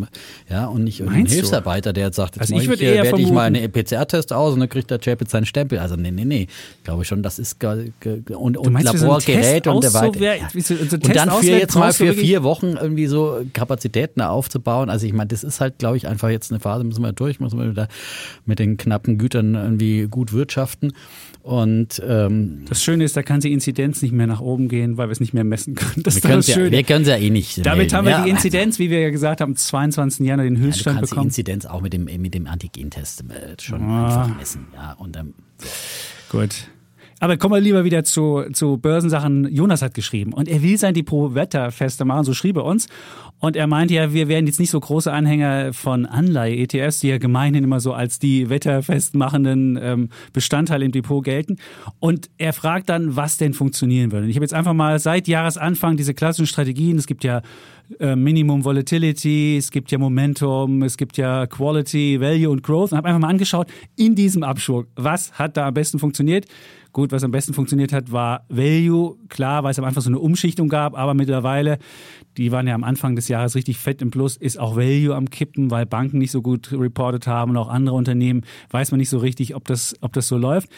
ja, 0.50 0.68
und 0.68 0.84
nicht 0.86 1.00
irgendein 1.02 1.22
Meinst 1.24 1.34
du? 1.34 1.36
Hilfsarbeiter, 1.38 1.92
der 1.94 2.06
jetzt 2.06 2.16
sagt, 2.16 2.36
jetzt 2.36 2.42
Also 2.52 2.56
ich 2.56 2.68
würd 2.68 2.82
äh, 2.82 2.96
eher 2.96 3.04
werte 3.04 3.22
ich 3.22 3.32
mal 3.32 3.44
einen 3.44 3.72
PCR-Test 3.72 4.32
aus 4.34 4.54
und 4.54 4.62
dann 4.62 4.70
kriegt 4.70 4.90
der 4.90 5.00
Chapitz 5.00 5.32
seinen 5.32 5.46
Stempel. 5.46 5.80
Also 5.80 5.96
nee, 5.96 6.12
nee, 6.12 6.26
nee. 6.26 6.48
Ich 6.78 6.84
glaube 6.84 7.04
schon, 7.06 7.22
das 7.24 7.40
ist 7.40 7.60
und, 7.64 8.58
und 8.58 8.72
meinst, 8.72 8.90
für 8.92 8.98
so 8.98 9.06
und 9.76 9.84
der 9.84 9.94
weiter. 9.94 10.20
wie 10.54 10.62
so- 10.62 10.76
so 10.76 10.96
Und 10.96 11.16
dann 11.16 11.30
für 11.32 11.46
jetzt 11.46 11.76
mal 11.76 11.92
für 11.94 12.14
vier 12.14 12.44
Wochen 12.44 12.76
irgendwie 12.80 13.08
so 13.08 13.42
Kapazitäten 13.54 14.22
aufzubauen. 14.22 14.90
Also 14.90 15.06
ich 15.06 15.14
meine, 15.14 15.28
das 15.28 15.44
ist 15.44 15.60
halt, 15.62 15.78
glaube 15.80 15.98
ich, 15.98 16.08
einfach 16.08 16.30
jetzt 16.30 16.52
eine 16.52 16.60
Phase, 16.60 16.84
müssen 16.84 17.02
wir 17.04 17.12
durch, 17.14 17.40
müssen 17.40 17.60
wir 17.60 17.74
da 17.74 17.88
mit 18.46 18.60
den 18.60 18.78
knappen 18.78 19.18
Gütern 19.18 19.56
irgendwie 19.56 20.08
gut 20.10 20.32
wirtschaften. 20.34 20.85
Und 21.44 22.02
ähm, 22.04 22.66
Das 22.68 22.84
Schöne 22.84 23.04
ist, 23.04 23.16
da 23.16 23.22
kann 23.22 23.40
die 23.40 23.54
Inzidenz 23.54 24.02
nicht 24.02 24.12
mehr 24.14 24.26
nach 24.26 24.42
oben 24.42 24.68
gehen, 24.68 24.98
weil 24.98 25.08
wir 25.10 25.12
es 25.12 25.20
nicht 25.20 25.34
mehr 25.36 25.44
messen 25.44 25.76
können. 25.76 26.02
Das 26.04 26.16
wir 26.16 26.22
können 26.22 26.38
das 26.38 26.48
ja, 26.48 27.18
eh 27.18 27.30
nicht. 27.30 27.64
Damit 27.64 27.78
melden. 27.78 27.94
haben 27.96 28.06
wir 28.06 28.12
ja, 28.12 28.24
die 28.24 28.30
Inzidenz, 28.32 28.80
wie 28.80 28.90
wir 28.90 29.00
ja 29.02 29.10
gesagt 29.12 29.42
haben, 29.42 29.52
am 29.52 29.56
22. 29.56 30.26
Januar 30.26 30.46
den 30.46 30.56
Ja, 30.56 30.62
du 30.62 30.66
Höchststand 30.68 30.96
kannst 30.98 31.12
die 31.12 31.16
bekommen. 31.16 31.28
Inzidenz 31.28 31.66
auch 31.68 31.82
mit 31.82 31.94
dem, 31.94 32.06
mit 32.06 32.34
dem 32.34 32.48
Antigentest 32.48 33.24
äh, 33.30 33.62
schon 33.62 33.84
Ah. 33.84 34.24
einfach 34.24 34.38
messen. 34.40 34.68
Ja, 34.74 34.94
und 34.94 35.16
ähm, 35.18 35.34
Gut. 36.30 36.68
Aber 37.26 37.38
kommen 37.38 37.56
wir 37.56 37.60
lieber 37.60 37.84
wieder 37.84 38.04
zu, 38.04 38.44
zu 38.54 38.78
Börsensachen. 38.78 39.52
Jonas 39.52 39.82
hat 39.82 39.96
geschrieben 39.96 40.32
und 40.32 40.48
er 40.48 40.62
will 40.62 40.78
sein 40.78 40.94
Depot 40.94 41.34
wetterfester 41.34 42.06
machen, 42.06 42.24
so 42.24 42.36
schrieb 42.36 42.56
er 42.56 42.66
uns. 42.66 42.88
Und 43.40 43.56
er 43.56 43.66
meinte 43.66 43.96
ja, 43.96 44.14
wir 44.14 44.28
wären 44.28 44.46
jetzt 44.46 44.60
nicht 44.60 44.70
so 44.70 44.80
große 44.80 45.12
Anhänger 45.12 45.74
von 45.74 46.06
Anleihe-ETFs, 46.06 47.00
die 47.00 47.08
ja 47.08 47.18
gemeinhin 47.18 47.64
immer 47.64 47.80
so 47.80 47.94
als 47.94 48.20
die 48.20 48.52
wetterfest 48.52 49.16
machenden 49.16 49.76
ähm, 49.82 50.10
Bestandteile 50.34 50.86
im 50.86 50.92
Depot 50.92 51.24
gelten. 51.24 51.58
Und 52.00 52.30
er 52.38 52.54
fragt 52.54 52.90
dann, 52.90 53.16
was 53.16 53.38
denn 53.38 53.56
funktionieren 53.56 54.12
würde. 54.12 54.26
Und 54.26 54.30
ich 54.30 54.36
habe 54.36 54.44
jetzt 54.44 54.54
einfach 54.54 54.74
mal 54.74 55.00
seit 55.00 55.28
Jahresanfang 55.28 55.98
diese 55.98 56.14
klassischen 56.14 56.46
Strategien, 56.46 57.00
es 57.00 57.08
gibt 57.08 57.24
ja 57.24 57.42
äh, 58.00 58.16
Minimum 58.16 58.64
Volatility, 58.64 59.58
es 59.58 59.72
gibt 59.72 59.92
ja 59.92 59.98
Momentum, 59.98 60.84
es 60.84 60.96
gibt 60.96 61.18
ja 61.18 61.48
Quality, 61.48 62.22
Value 62.22 62.52
und 62.52 62.62
Growth 62.62 62.92
und 62.92 63.00
habe 63.00 63.08
einfach 63.08 63.22
mal 63.22 63.30
angeschaut 63.30 63.68
in 63.96 64.14
diesem 64.14 64.44
Abschwung, 64.44 64.86
was 64.96 65.34
hat 65.34 65.58
da 65.58 65.68
am 65.68 65.74
besten 65.74 65.98
funktioniert. 65.98 66.46
Gut, 66.96 67.12
was 67.12 67.26
am 67.26 67.32
besten 67.32 67.54
funktioniert 67.54 67.92
hat, 67.92 68.14
war 68.14 68.46
Value. 68.48 69.18
Klar, 69.28 69.66
weil 69.66 69.72
es 69.72 69.80
am 69.80 69.84
Anfang 69.84 70.02
so 70.02 70.10
eine 70.10 70.18
Umschichtung 70.18 70.70
gab, 70.70 70.98
aber 70.98 71.14
mittlerweile, 71.14 71.78
die 72.38 72.54
waren 72.54 72.68
ja 72.68 72.74
am 72.74 72.86
Anfang 72.86 73.18
des 73.18 73.28
Jahres 73.28 73.54
richtig 73.56 73.80
fett 73.80 74.02
im 74.02 74.12
Plus, 74.12 74.38
ist 74.38 74.58
auch 74.58 74.78
Value 74.78 75.14
am 75.14 75.30
Kippen, 75.30 75.72
weil 75.72 75.86
Banken 75.86 76.20
nicht 76.20 76.32
so 76.32 76.42
gut 76.42 76.72
reported 76.72 77.28
haben 77.28 77.52
und 77.52 77.58
auch 77.58 77.68
andere 77.68 77.98
Unternehmen, 77.98 78.44
weiß 78.70 78.92
man 78.92 79.00
nicht 79.00 79.10
so 79.10 79.18
richtig, 79.18 79.56
ob 79.56 79.66
das, 79.66 79.94
ob 80.00 80.14
das 80.14 80.30
so 80.30 80.38
läuft. 80.38 80.70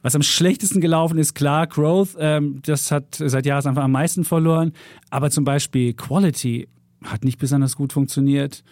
Was 0.00 0.14
am 0.14 0.22
schlechtesten 0.22 0.80
gelaufen 0.80 1.18
ist, 1.18 1.34
klar, 1.34 1.66
Growth, 1.66 2.16
ähm, 2.18 2.60
das 2.64 2.90
hat 2.90 3.16
seit 3.22 3.44
Jahresanfang 3.44 3.84
am 3.84 3.92
meisten 3.92 4.24
verloren. 4.24 4.72
Aber 5.10 5.30
zum 5.30 5.44
Beispiel 5.44 5.92
Quality 5.92 6.66
hat 7.04 7.24
nicht 7.24 7.38
besonders 7.38 7.76
gut 7.76 7.92
funktioniert. 7.92 8.64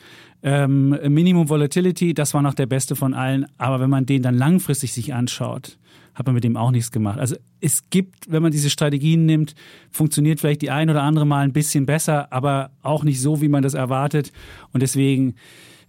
Ähm, 0.43 0.99
Minimum 1.09 1.51
Volatility, 1.51 2.15
das 2.15 2.33
war 2.33 2.41
noch 2.41 2.55
der 2.55 2.67
beste 2.67 2.97
von 2.97 3.13
allen. 3.13 3.45
Aber 3.59 3.81
wenn 3.81 3.91
man 3.91 4.07
den 4.07 4.23
dann 4.23 4.35
langfristig 4.35 4.95
sich 4.95 5.13
anschaut, 5.13 5.77
hat 6.17 6.27
man 6.27 6.35
mit 6.35 6.45
dem 6.45 6.57
auch 6.57 6.71
nichts 6.71 6.91
gemacht. 6.91 7.21
Also 7.21 7.37
es 7.61 7.89
gibt, 7.91 8.33
wenn 8.33 8.43
man 8.43 8.51
diese 8.51 8.71
Strategien 8.71 9.27
nimmt, 9.27 9.55
funktioniert 9.91 10.41
vielleicht 10.41 10.63
die 10.63 10.71
ein 10.71 10.91
oder 10.91 11.03
andere 11.03 11.27
Mal 11.27 11.45
ein 11.45 11.53
bisschen 11.53 11.87
besser, 11.87 12.33
aber 12.33 12.71
auch 12.83 13.05
nicht 13.05 13.21
so, 13.21 13.41
wie 13.43 13.49
man 13.49 13.63
das 13.63 13.75
erwartet. 13.75 14.33
Und 14.73 14.83
deswegen 14.83 15.35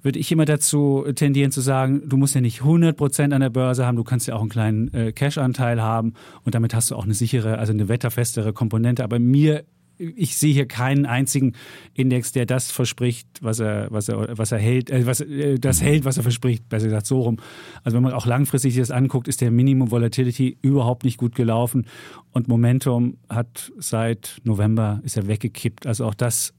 würde 0.01 0.19
ich 0.19 0.31
immer 0.31 0.46
dazu 0.46 1.05
tendieren 1.15 1.51
zu 1.51 1.62
sagen, 1.62 2.07
du 2.07 2.17
musst 2.17 2.36
ja 2.36 2.41
nicht 2.41 2.62
100% 2.62 3.34
an 3.34 3.41
der 3.41 3.50
Börse 3.50 3.86
haben, 3.86 3.96
du 3.96 4.03
kannst 4.03 4.27
ja 4.27 4.36
auch 4.36 4.41
einen 4.41 4.50
kleinen 4.50 4.93
äh, 4.93 5.12
Cash-Anteil 5.12 5.81
haben 5.81 6.13
und 6.43 6.53
damit 6.53 6.75
hast 6.75 6.91
du 6.91 6.96
auch 6.96 7.05
eine 7.05 7.13
sichere, 7.13 7.57
also 7.57 7.74
eine 7.74 7.88
wetterfestere 7.88 8.53
Komponente. 8.53 9.03
Aber 9.03 9.17
mir 9.17 9.63
ich 9.98 10.38
sehe 10.38 10.54
hier 10.54 10.68
keinen 10.68 11.06
einzigen 11.06 11.54
Index, 11.94 12.32
der 12.32 12.46
das 12.46 12.72
verspricht, 12.72 13.27
was 13.42 13.60
er, 13.60 13.88
was 13.89 14.10
er, 14.10 14.38
was 14.38 14.51
er 14.51 14.60
hält, 14.60 14.89
äh, 14.89 15.06
was, 15.06 15.22
äh, 15.22 15.58
das 15.60 15.82
hält, 15.82 16.06
was 16.06 16.18
er 16.18 16.24
verspricht, 16.24 16.70
besser 16.70 16.86
gesagt 16.86 17.06
so 17.06 17.22
rum. 17.22 17.38
Also 17.84 17.96
wenn 17.96 18.04
man 18.04 18.13
auch 18.13 18.25
langfristig 18.25 18.74
sich 18.74 18.82
das 18.82 18.92
anguckt, 18.92 19.27
ist 19.27 19.42
der 19.42 19.51
Minimum 19.51 19.92
Volatility 19.92 20.58
überhaupt 20.62 21.04
nicht 21.04 21.18
gut 21.18 21.36
gelaufen 21.36 21.88
und 22.32 22.48
Momentum 22.48 23.18
hat 23.30 23.72
seit 23.77 24.42
November 24.44 25.01
ist 25.04 25.18
er 25.18 25.27
weggekippt. 25.27 25.88
Also 25.88 26.06
auch 26.06 26.13
das, 26.13 26.54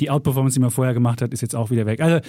die 0.00 0.10
Outperformance, 0.10 0.54
die 0.54 0.60
man 0.60 0.70
vorher 0.70 0.94
gemacht 0.94 1.22
hat, 1.22 1.32
ist 1.32 1.40
jetzt 1.42 1.54
auch 1.54 1.70
wieder 1.70 1.86
weg. 1.86 2.00
Also 2.00 2.20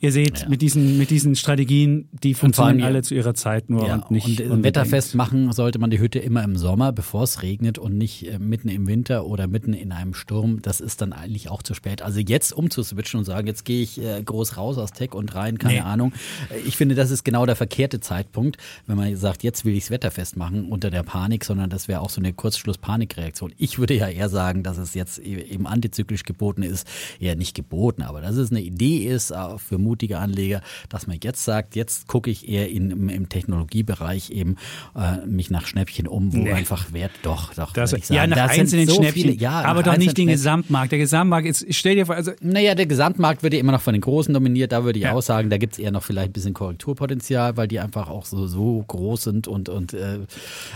Ihr 0.00 0.12
seht, 0.12 0.40
Ja. 0.42 0.48
mit, 0.48 0.62
diesen, 0.62 0.96
mit 0.98 1.10
diesen 1.10 1.34
Strategien, 1.34 2.08
die 2.22 2.34
funktionieren 2.34 2.78
ja- 2.78 2.86
alle 2.86 3.02
zu 3.02 3.14
ihrer 3.14 3.34
Zeit 3.34 3.68
nur 3.68 3.86
Ja, 3.86 3.94
und 3.96 4.10
nicht 4.12 4.26
und 4.26 4.38
unbedingt. 4.44 4.64
wetterfest 4.64 5.14
machen 5.14 5.50
sollte 5.52 5.78
man 5.78 5.90
die 5.90 5.98
Hütte 5.98 6.18
immer 6.20 6.44
im 6.44 6.56
Sommer, 6.56 6.92
bevor 6.92 7.24
es 7.24 7.42
regnet 7.42 7.78
und 7.78 7.98
nicht 7.98 8.26
äh, 8.28 8.38
mitten 8.38 8.68
im 8.68 8.86
Winter 8.86 9.26
oder 9.26 9.46
mitten 9.48 9.72
in 9.72 9.90
einem 9.92 10.14
Sturm. 10.14 10.62
Das 10.62 10.80
ist 10.80 11.00
dann 11.02 11.12
eigentlich 11.12 11.48
auch 11.50 11.62
zu 11.62 11.74
spät. 11.74 12.02
Also 12.02 12.20
jetzt 12.20 12.52
umzuswitchen 12.52 13.18
und 13.18 13.24
sagen, 13.24 13.46
jetzt 13.48 13.64
gehe 13.64 13.82
ich 13.82 14.00
äh, 14.00 14.22
groß 14.22 14.56
raus 14.56 14.78
aus 14.78 14.92
Tech 14.92 15.14
und 15.14 15.34
rein, 15.34 15.58
keine 15.58 15.74
Nee. 15.74 15.80
Ahnung. 15.80 16.12
Äh, 16.50 16.60
Ich 16.68 16.76
finde, 16.76 16.94
das 16.94 17.10
ist 17.10 17.24
genau 17.24 17.44
der 17.46 17.56
verkehrte 17.56 17.98
Zeitpunkt, 18.00 18.56
wenn 18.86 18.96
man 18.96 19.16
sagt, 19.16 19.42
jetzt 19.42 19.64
will 19.64 19.74
ich 19.74 19.84
es 19.84 19.90
wetterfest 19.90 20.36
machen 20.36 20.66
unter 20.70 20.90
der 20.90 21.02
Panik, 21.02 21.44
sondern 21.44 21.70
das 21.70 21.88
wäre 21.88 22.00
auch 22.00 22.10
so 22.10 22.20
eine 22.20 22.32
Kurzschluss-Panikreaktion. 22.32 23.52
Ich 23.58 23.78
würde 23.78 23.94
ja 23.94 24.08
eher 24.08 24.28
sagen, 24.28 24.62
dass 24.62 24.78
es 24.78 24.94
jetzt 24.94 25.18
e- 25.18 25.40
eben 25.42 25.66
antizyklisch 25.66 26.22
geboten 26.24 26.62
ist, 26.62 26.86
eher 27.20 27.36
nicht 27.36 27.54
geboten, 27.54 28.02
aber 28.02 28.20
dass 28.20 28.36
es 28.36 28.50
eine 28.50 28.60
Idee 28.62 28.98
ist 28.98 29.30
äh, 29.30 29.58
für 29.58 29.78
mutige 29.88 30.18
Anleger, 30.18 30.60
dass 30.88 31.06
man 31.06 31.18
jetzt 31.22 31.44
sagt, 31.44 31.74
jetzt 31.76 32.06
gucke 32.08 32.30
ich 32.30 32.48
eher 32.48 32.68
in, 32.70 32.90
im, 32.90 33.08
im 33.08 33.28
Technologiebereich 33.28 34.30
eben 34.30 34.56
äh, 34.96 35.24
mich 35.26 35.50
nach 35.50 35.66
Schnäppchen 35.66 36.06
um, 36.06 36.32
wo 36.32 36.38
Nee. 36.38 36.52
einfach 36.52 36.92
Wert 36.92 37.10
doch, 37.22 37.54
doch 37.54 37.72
Das, 37.72 37.90
sagen. 37.90 38.02
ja, 38.10 38.26
nach 38.26 38.48
einzelnen 38.50 38.86
so 38.86 38.94
Schnäppchen, 38.96 39.22
viele- 39.30 39.34
ja, 39.34 39.62
aber 39.62 39.82
doch 39.82 39.92
nicht 39.96 40.08
den 40.16 40.24
Schnäppchen. 40.24 40.28
Gesamtmarkt. 40.28 40.92
Der 40.92 40.98
Gesamtmarkt, 40.98 41.46
jetzt 41.46 41.66
stell 41.74 41.94
dir 41.96 42.06
vor, 42.06 42.14
also 42.14 42.32
Naja, 42.40 42.74
der 42.74 42.86
Gesamtmarkt 42.86 43.42
wird 43.42 43.54
ja 43.54 43.60
immer 43.60 43.72
noch 43.72 43.80
von 43.80 43.92
den 43.94 44.00
Großen 44.02 44.32
dominiert. 44.34 44.72
Da 44.72 44.84
würde 44.84 44.98
ich 44.98 45.04
Ja. 45.06 45.12
auch 45.14 45.22
sagen, 45.22 45.50
da 45.50 45.56
gibt 45.58 45.72
es 45.74 45.78
eher 45.78 45.90
noch 45.90 46.02
vielleicht 46.02 46.30
ein 46.30 46.32
bisschen 46.32 46.54
Korrekturpotenzial, 46.54 47.56
weil 47.56 47.68
die 47.68 47.80
einfach 47.80 48.08
auch 48.08 48.24
so, 48.26 48.46
so 48.46 48.84
groß 48.86 49.22
sind 49.24 49.48
und, 49.48 49.68
und 49.68 49.94
äh, 49.94 50.18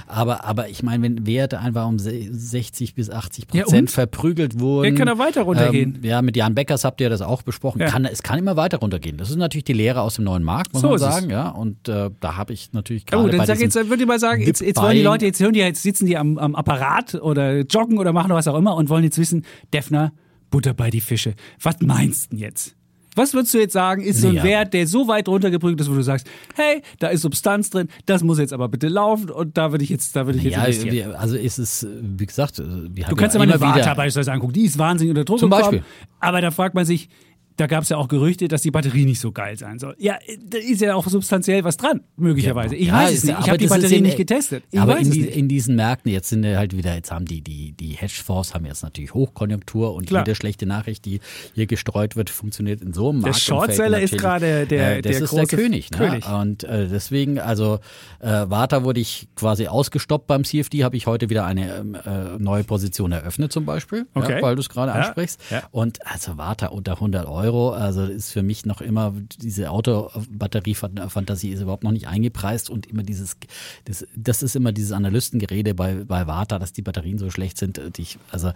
aber, 0.06 0.44
aber 0.44 0.68
ich 0.68 0.82
meine, 0.82 1.02
wenn 1.02 1.26
Werte 1.26 1.58
einfach 1.60 1.86
um 1.86 1.98
se- 1.98 2.28
60 2.30 2.94
bis 2.94 3.10
80 3.10 3.44
Ja, 3.52 3.60
und? 3.60 3.64
Prozent 3.64 3.90
verprügelt 3.90 4.58
wurden. 4.60 4.92
Ja, 4.92 4.98
kann 4.98 5.08
er 5.08 5.18
weiter 5.18 5.42
runtergehen. 5.42 5.96
Ähm, 6.02 6.04
ja, 6.04 6.22
mit 6.22 6.36
Jan 6.36 6.54
Beckers 6.54 6.84
habt 6.84 7.00
ihr 7.00 7.10
das 7.10 7.20
auch 7.22 7.42
besprochen. 7.42 7.80
Ja. 7.80 7.88
Kann, 7.88 8.04
es 8.04 8.22
kann 8.22 8.38
immer 8.38 8.56
weiter 8.56 8.78
runtergehen. 8.78 9.01
Das 9.18 9.30
ist 9.30 9.36
natürlich 9.36 9.64
die 9.64 9.72
Lehre 9.72 10.00
aus 10.00 10.14
dem 10.16 10.24
neuen 10.24 10.42
Markt, 10.42 10.72
muss 10.72 10.82
So 10.82 10.90
man 10.90 10.98
sagen. 10.98 11.30
Ja, 11.30 11.48
und 11.48 11.88
äh, 11.88 12.10
da 12.20 12.36
habe 12.36 12.52
ich 12.52 12.72
natürlich 12.72 13.02
Ja 13.02 13.10
gerade 13.16 13.22
gut, 13.24 13.32
dann 13.32 13.38
bei 13.40 13.46
sag 13.46 13.60
jetzt, 13.60 13.74
würde 13.74 14.02
ich 14.02 14.06
mal 14.08 14.18
sagen, 14.20 14.42
jetzt, 14.42 14.60
jetzt 14.60 14.80
wollen 14.80 14.96
die 14.96 15.02
Leute, 15.02 15.26
jetzt 15.26 15.40
hören 15.40 15.52
die, 15.52 15.60
jetzt 15.60 15.82
sitzen 15.82 16.06
die 16.06 16.16
am, 16.16 16.38
am 16.38 16.54
Apparat 16.54 17.14
oder 17.16 17.60
joggen 17.60 17.98
oder 17.98 18.12
machen 18.12 18.30
was 18.30 18.46
auch 18.48 18.56
immer 18.56 18.74
und 18.76 18.88
wollen 18.88 19.04
jetzt 19.04 19.18
wissen, 19.18 19.44
Defner, 19.74 20.12
Butter 20.50 20.74
bei 20.74 20.90
die 20.90 21.00
Fische. 21.00 21.34
Was 21.62 21.76
meinst 21.80 22.26
du 22.32 22.36
denn 22.36 22.38
jetzt? 22.44 22.76
Was 23.14 23.34
würdest 23.34 23.52
du 23.52 23.58
jetzt 23.58 23.74
sagen, 23.74 24.00
ist 24.02 24.22
so 24.22 24.28
ein 24.28 24.36
Ja. 24.36 24.42
Wert, 24.42 24.72
der 24.72 24.86
so 24.86 25.06
weit 25.06 25.28
runtergebrückt 25.28 25.78
ist, 25.82 25.90
wo 25.90 25.94
du 25.94 26.02
sagst, 26.02 26.26
hey, 26.54 26.80
da 26.98 27.08
ist 27.08 27.20
Substanz 27.20 27.68
drin, 27.68 27.88
das 28.06 28.22
muss 28.22 28.38
jetzt 28.38 28.54
aber 28.54 28.68
bitte 28.70 28.88
laufen 28.88 29.28
und 29.28 29.58
da 29.58 29.70
würde 29.70 29.84
ich 29.84 29.90
jetzt, 29.90 30.16
da 30.16 30.24
würde 30.24 30.38
ich 30.38 30.44
jetzt 30.44 30.54
ja, 30.54 30.64
investieren. 30.64 30.94
wir- 31.10 31.20
also 31.20 31.36
ist 31.36 31.58
es, 31.58 31.82
äh, 31.82 31.88
wie 32.00 32.24
gesagt, 32.24 32.58
äh, 32.58 32.62
wir 32.64 33.04
Du 33.04 33.10
haben 33.10 33.16
kannst 33.16 33.34
ja 33.34 33.40
ja 33.42 33.46
mal 33.46 33.52
eine 33.52 33.60
Warta 33.60 33.92
beispielsweise 33.92 34.32
angucken, 34.32 34.54
die 34.54 34.64
ist 34.64 34.78
wahnsinnig 34.78 35.10
unter 35.10 35.24
Druck 35.24 35.40
Zum 35.40 35.50
gekommen, 35.50 35.72
Beispiel. 35.80 35.84
aber 36.20 36.40
da 36.40 36.50
fragt 36.50 36.74
man 36.74 36.86
sich, 36.86 37.10
da 37.56 37.66
gab 37.66 37.82
es 37.82 37.88
ja 37.88 37.96
auch 37.96 38.08
Gerüchte, 38.08 38.48
dass 38.48 38.62
die 38.62 38.70
Batterie 38.70 39.04
nicht 39.04 39.20
so 39.20 39.32
geil 39.32 39.56
sein 39.58 39.78
soll. 39.78 39.94
Ja, 39.98 40.18
da 40.46 40.58
ist 40.58 40.80
ja 40.80 40.94
auch 40.94 41.06
substanziell 41.06 41.64
was 41.64 41.76
dran, 41.76 42.00
möglicherweise. 42.16 42.74
Ich 42.76 42.88
Ja, 42.88 42.94
weiß 42.94 43.12
es 43.18 43.24
nicht. 43.24 43.36
Ich 43.40 43.48
habe 43.48 43.58
die 43.58 43.66
Batterie 43.66 43.96
in- 43.96 44.02
nicht 44.04 44.16
getestet. 44.16 44.64
Ich 44.70 44.80
aber 44.80 44.94
weiß 44.94 45.02
in, 45.02 45.08
es 45.08 45.12
die, 45.14 45.20
nicht. 45.22 45.36
in 45.36 45.48
diesen 45.48 45.76
Märkten, 45.76 46.10
jetzt 46.12 46.28
sind 46.28 46.44
ja 46.44 46.56
halt 46.58 46.76
wieder, 46.76 46.94
jetzt 46.94 47.10
haben 47.10 47.26
die, 47.26 47.40
die, 47.42 47.72
die 47.72 47.90
Hedgefonds 47.92 48.54
haben 48.54 48.64
jetzt 48.66 48.82
natürlich 48.82 49.12
Hochkonjunktur 49.14 49.94
und 49.94 50.06
Klar. 50.06 50.22
jede 50.26 50.34
schlechte 50.34 50.66
Nachricht, 50.66 51.04
die 51.04 51.20
hier 51.54 51.66
gestreut 51.66 52.16
wird, 52.16 52.30
funktioniert 52.30 52.80
in 52.80 52.92
so 52.92 53.10
einem 53.10 53.20
Der 53.20 53.30
Markt. 53.32 53.42
Shortseller 53.42 54.00
ist 54.00 54.16
gerade 54.16 54.66
der- 54.66 54.98
äh, 54.98 55.02
das 55.02 55.12
der 55.16 55.22
ist 55.24 55.32
der 55.36 55.46
König. 55.46 55.90
Ne? 55.90 55.98
König. 55.98 56.26
Und 56.28 56.64
äh, 56.64 56.88
deswegen, 56.88 57.38
also 57.38 57.80
äh, 58.20 58.26
Warta 58.48 58.84
wurde 58.84 59.00
ich 59.00 59.28
quasi 59.36 59.66
ausgestoppt 59.66 60.26
beim 60.26 60.44
CFD, 60.44 60.84
habe 60.84 60.96
ich 60.96 61.06
heute 61.06 61.28
wieder 61.28 61.44
eine 61.44 61.76
ähm, 61.76 61.94
äh, 61.94 62.38
neue 62.38 62.64
Position 62.64 63.12
eröffnet 63.12 63.52
zum 63.52 63.66
Beispiel, 63.66 64.06
Okay. 64.14 64.36
ja, 64.36 64.42
weil 64.42 64.54
du 64.54 64.60
es 64.60 64.68
gerade 64.68 64.92
Ja, 64.92 64.98
ansprichst. 65.06 65.40
Und 65.70 65.98
also 66.06 66.38
Warta 66.38 66.68
unter 66.68 66.92
100 66.94 67.26
Euro. 67.26 67.41
Euro. 67.42 67.70
Also 67.70 68.04
ist 68.04 68.32
für 68.32 68.42
mich 68.42 68.66
noch 68.66 68.80
immer 68.80 69.14
diese 69.40 69.70
Autobatteriefantasie 69.70 71.50
ist 71.50 71.60
überhaupt 71.60 71.84
noch 71.84 71.92
nicht 71.92 72.08
eingepreist 72.08 72.70
und 72.70 72.86
immer 72.86 73.02
dieses, 73.02 73.36
das, 73.84 74.06
das 74.16 74.42
ist 74.42 74.56
immer 74.56 74.72
dieses 74.72 74.92
Analystengerede 74.92 75.74
bei, 75.74 76.04
bei 76.06 76.26
Warta, 76.26 76.58
dass 76.58 76.72
die 76.72 76.82
Batterien 76.82 77.18
so 77.18 77.30
schlecht 77.30 77.58
sind. 77.58 77.80
Die 77.96 78.02
ich, 78.02 78.18
also 78.30 78.48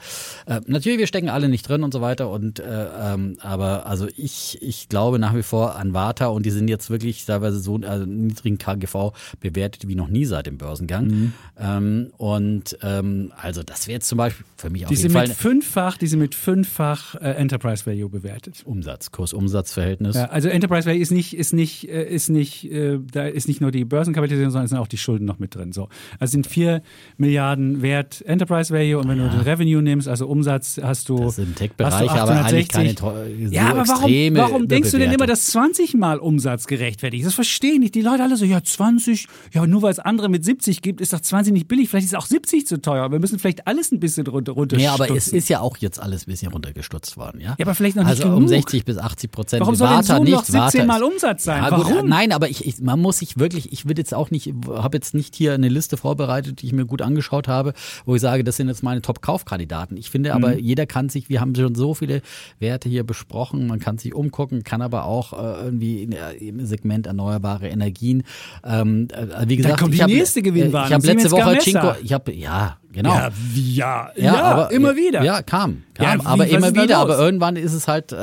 äh, 0.46 0.60
natürlich, 0.66 0.98
wir 0.98 1.06
stecken 1.06 1.28
alle 1.28 1.48
nicht 1.48 1.68
drin 1.68 1.82
und 1.82 1.92
so 1.92 2.00
weiter. 2.00 2.30
Und 2.30 2.58
äh, 2.58 2.86
ähm, 2.98 3.36
aber 3.40 3.86
also 3.86 4.08
ich, 4.16 4.58
ich 4.60 4.88
glaube 4.88 5.18
nach 5.18 5.34
wie 5.34 5.42
vor 5.42 5.76
an 5.76 5.94
Warta 5.94 6.26
und 6.26 6.44
die 6.46 6.50
sind 6.50 6.68
jetzt 6.68 6.90
wirklich 6.90 7.24
teilweise 7.24 7.58
so 7.58 7.76
also 7.76 8.06
niedrigen 8.06 8.58
KGV 8.58 9.12
bewertet 9.40 9.88
wie 9.88 9.94
noch 9.94 10.08
nie 10.08 10.24
seit 10.24 10.46
dem 10.46 10.58
Börsengang. 10.58 11.06
Mhm. 11.06 11.32
Ähm, 11.58 12.10
und 12.16 12.78
ähm, 12.82 13.32
also 13.36 13.62
das 13.62 13.86
wäre 13.86 13.96
jetzt 13.96 14.08
zum 14.08 14.18
Beispiel 14.18 14.44
für 14.56 14.70
mich 14.70 14.84
auf 14.84 14.90
die 14.90 14.96
jeden 14.96 15.10
Fall. 15.10 15.28
Fünffach, 15.28 15.98
die 15.98 16.06
sind 16.06 16.18
mit 16.18 16.34
fünffach 16.34 17.14
äh, 17.16 17.32
Enterprise 17.32 17.86
Value 17.86 18.08
bewertet. 18.08 18.62
Umsatz, 18.76 19.10
Kurs-Umsatz-Verhältnis. 19.10 20.16
Ja, 20.16 20.26
also 20.26 20.48
Enterprise 20.48 20.86
Value 20.86 21.00
ist 21.00 21.10
nicht, 21.10 21.34
ist 21.34 21.54
nicht, 21.54 21.88
äh, 21.88 22.04
ist 22.04 22.28
nicht, 22.28 22.70
äh, 22.70 22.98
da 23.10 23.26
ist 23.26 23.48
nicht 23.48 23.62
nur 23.62 23.70
die 23.70 23.86
Börsenkapitalisierung, 23.86 24.50
sondern 24.50 24.64
es 24.66 24.70
sind 24.70 24.78
auch 24.78 24.86
die 24.86 24.98
Schulden 24.98 25.24
noch 25.24 25.38
mit 25.38 25.54
drin. 25.54 25.72
So. 25.72 25.88
Also 26.18 26.32
sind 26.32 26.46
vier 26.46 26.82
Milliarden 27.16 27.80
wert 27.80 28.22
Enterprise 28.26 28.72
Value 28.72 28.98
und 28.98 29.08
wenn 29.08 29.18
ja. 29.18 29.28
du 29.28 29.30
den 29.30 29.40
Revenue 29.40 29.80
nimmst, 29.80 30.08
also 30.08 30.26
Umsatz, 30.26 30.78
hast 30.82 31.08
du. 31.08 31.18
Das 31.18 31.36
sind 31.36 31.56
Tech-Bereich, 31.56 32.10
aber 32.10 32.44
eigentlich 32.44 32.68
keine 32.68 32.94
so 32.94 33.14
Ja, 33.50 33.70
aber 33.70 33.88
warum, 33.88 34.36
warum 34.36 34.68
denkst 34.68 34.90
du 34.90 34.98
denn 34.98 35.10
immer, 35.10 35.26
dass 35.26 35.46
20 35.46 35.94
Mal 35.94 36.18
Umsatz 36.18 36.66
gerechtfertigt 36.66 37.22
ist? 37.22 37.28
Das 37.28 37.34
verstehe 37.34 37.74
ich 37.74 37.78
nicht. 37.78 37.94
Die 37.94 38.02
Leute 38.02 38.22
alle 38.22 38.36
so, 38.36 38.44
ja, 38.44 38.62
20, 38.62 39.26
ja, 39.52 39.66
nur 39.66 39.82
weil 39.82 39.92
es 39.92 39.98
andere 39.98 40.28
mit 40.28 40.44
70 40.44 40.82
gibt, 40.82 41.00
ist 41.00 41.14
doch 41.14 41.20
20 41.20 41.54
nicht 41.54 41.66
billig. 41.66 41.88
Vielleicht 41.88 42.06
ist 42.06 42.14
auch 42.14 42.26
70 42.26 42.66
zu 42.66 42.82
teuer. 42.82 43.10
Wir 43.10 43.20
müssen 43.20 43.38
vielleicht 43.38 43.66
alles 43.66 43.90
ein 43.90 44.00
bisschen 44.00 44.26
runter, 44.26 44.52
runterstutzen. 44.52 44.84
Ja, 44.84 44.92
aber 44.92 45.16
es 45.16 45.28
ist 45.28 45.48
ja 45.48 45.60
auch 45.60 45.78
jetzt 45.78 45.98
alles 45.98 46.26
ein 46.26 46.30
bisschen 46.30 46.52
runtergestutzt 46.52 47.16
worden, 47.16 47.40
ja? 47.40 47.56
Ja, 47.58 47.64
aber 47.64 47.74
vielleicht 47.74 47.96
noch 47.96 48.04
nicht 48.04 48.10
also 48.10 48.24
genug. 48.24 48.36
um 48.36 48.48
60 48.66 48.84
bis 48.84 48.98
80 48.98 49.30
Prozent. 49.30 49.60
Warum 49.60 49.74
soll 49.74 49.88
Warta 49.88 50.14
denn 50.14 50.16
so 50.18 50.22
nicht, 50.24 50.32
noch 50.32 50.44
17 50.44 50.60
Warta 50.60 50.84
Mal 50.84 51.02
Umsatz 51.02 51.44
sein? 51.44 51.62
Ja, 51.62 51.70
gut, 51.76 51.86
Warum? 51.90 52.08
nein, 52.08 52.32
aber 52.32 52.48
ich, 52.48 52.66
ich, 52.66 52.80
man 52.80 53.00
muss 53.00 53.18
sich 53.18 53.38
wirklich, 53.38 53.72
ich 53.72 53.86
würde 53.86 54.00
jetzt 54.00 54.14
auch 54.14 54.30
nicht, 54.30 54.52
habe 54.68 54.96
jetzt 54.96 55.14
nicht 55.14 55.34
hier 55.34 55.54
eine 55.54 55.68
Liste 55.68 55.96
vorbereitet, 55.96 56.62
die 56.62 56.66
ich 56.66 56.72
mir 56.72 56.84
gut 56.86 57.02
angeschaut 57.02 57.48
habe, 57.48 57.72
wo 58.04 58.14
ich 58.14 58.20
sage, 58.20 58.44
das 58.44 58.56
sind 58.56 58.68
jetzt 58.68 58.82
meine 58.82 59.02
Top-Kaufkandidaten. 59.02 59.96
Ich 59.96 60.10
finde 60.10 60.34
aber, 60.34 60.50
Mhm. 60.54 60.58
jeder 60.58 60.86
kann 60.86 61.08
sich, 61.08 61.28
wir 61.28 61.40
haben 61.40 61.54
schon 61.54 61.74
so 61.74 61.94
viele 61.94 62.22
Werte 62.58 62.88
hier 62.88 63.04
besprochen, 63.04 63.66
man 63.66 63.78
kann 63.78 63.98
sich 63.98 64.14
umgucken, 64.14 64.64
kann 64.64 64.82
aber 64.82 65.04
auch 65.04 65.32
äh, 65.32 65.64
irgendwie 65.64 66.02
in, 66.02 66.12
äh, 66.12 66.32
im 66.34 66.64
Segment 66.66 67.06
erneuerbare 67.06 67.68
Energien. 67.68 68.22
Ähm, 68.64 69.08
äh, 69.12 69.48
wie 69.48 69.56
gesagt, 69.56 69.78
kommt 69.80 69.92
ich 69.92 69.98
die 69.98 70.02
hab, 70.04 70.10
nächste 70.10 70.42
Gewinnwarnung, 70.42 70.88
Ich 70.88 70.94
habe 70.94 71.06
letzte 71.06 71.30
Woche. 71.30 71.58
Cinco, 71.58 71.94
ich 72.02 72.12
habe, 72.12 72.32
ja, 72.34 72.76
genau. 72.96 73.14
Ja, 73.14 73.30
wie, 73.52 73.74
ja, 73.74 74.10
ja, 74.16 74.64
immer 74.66 74.96
wieder. 74.96 75.22
Ja, 75.22 75.42
kam. 75.42 75.84
kam 75.94 76.04
Ja, 76.06 76.14
wie- 76.22 76.26
aber 76.26 76.46
immer 76.48 76.74
wieder. 76.74 76.98
Aber 76.98 77.18
irgendwann 77.18 77.54
ist 77.56 77.72
es 77.72 77.86
halt 77.86 78.10
äh, 78.12 78.16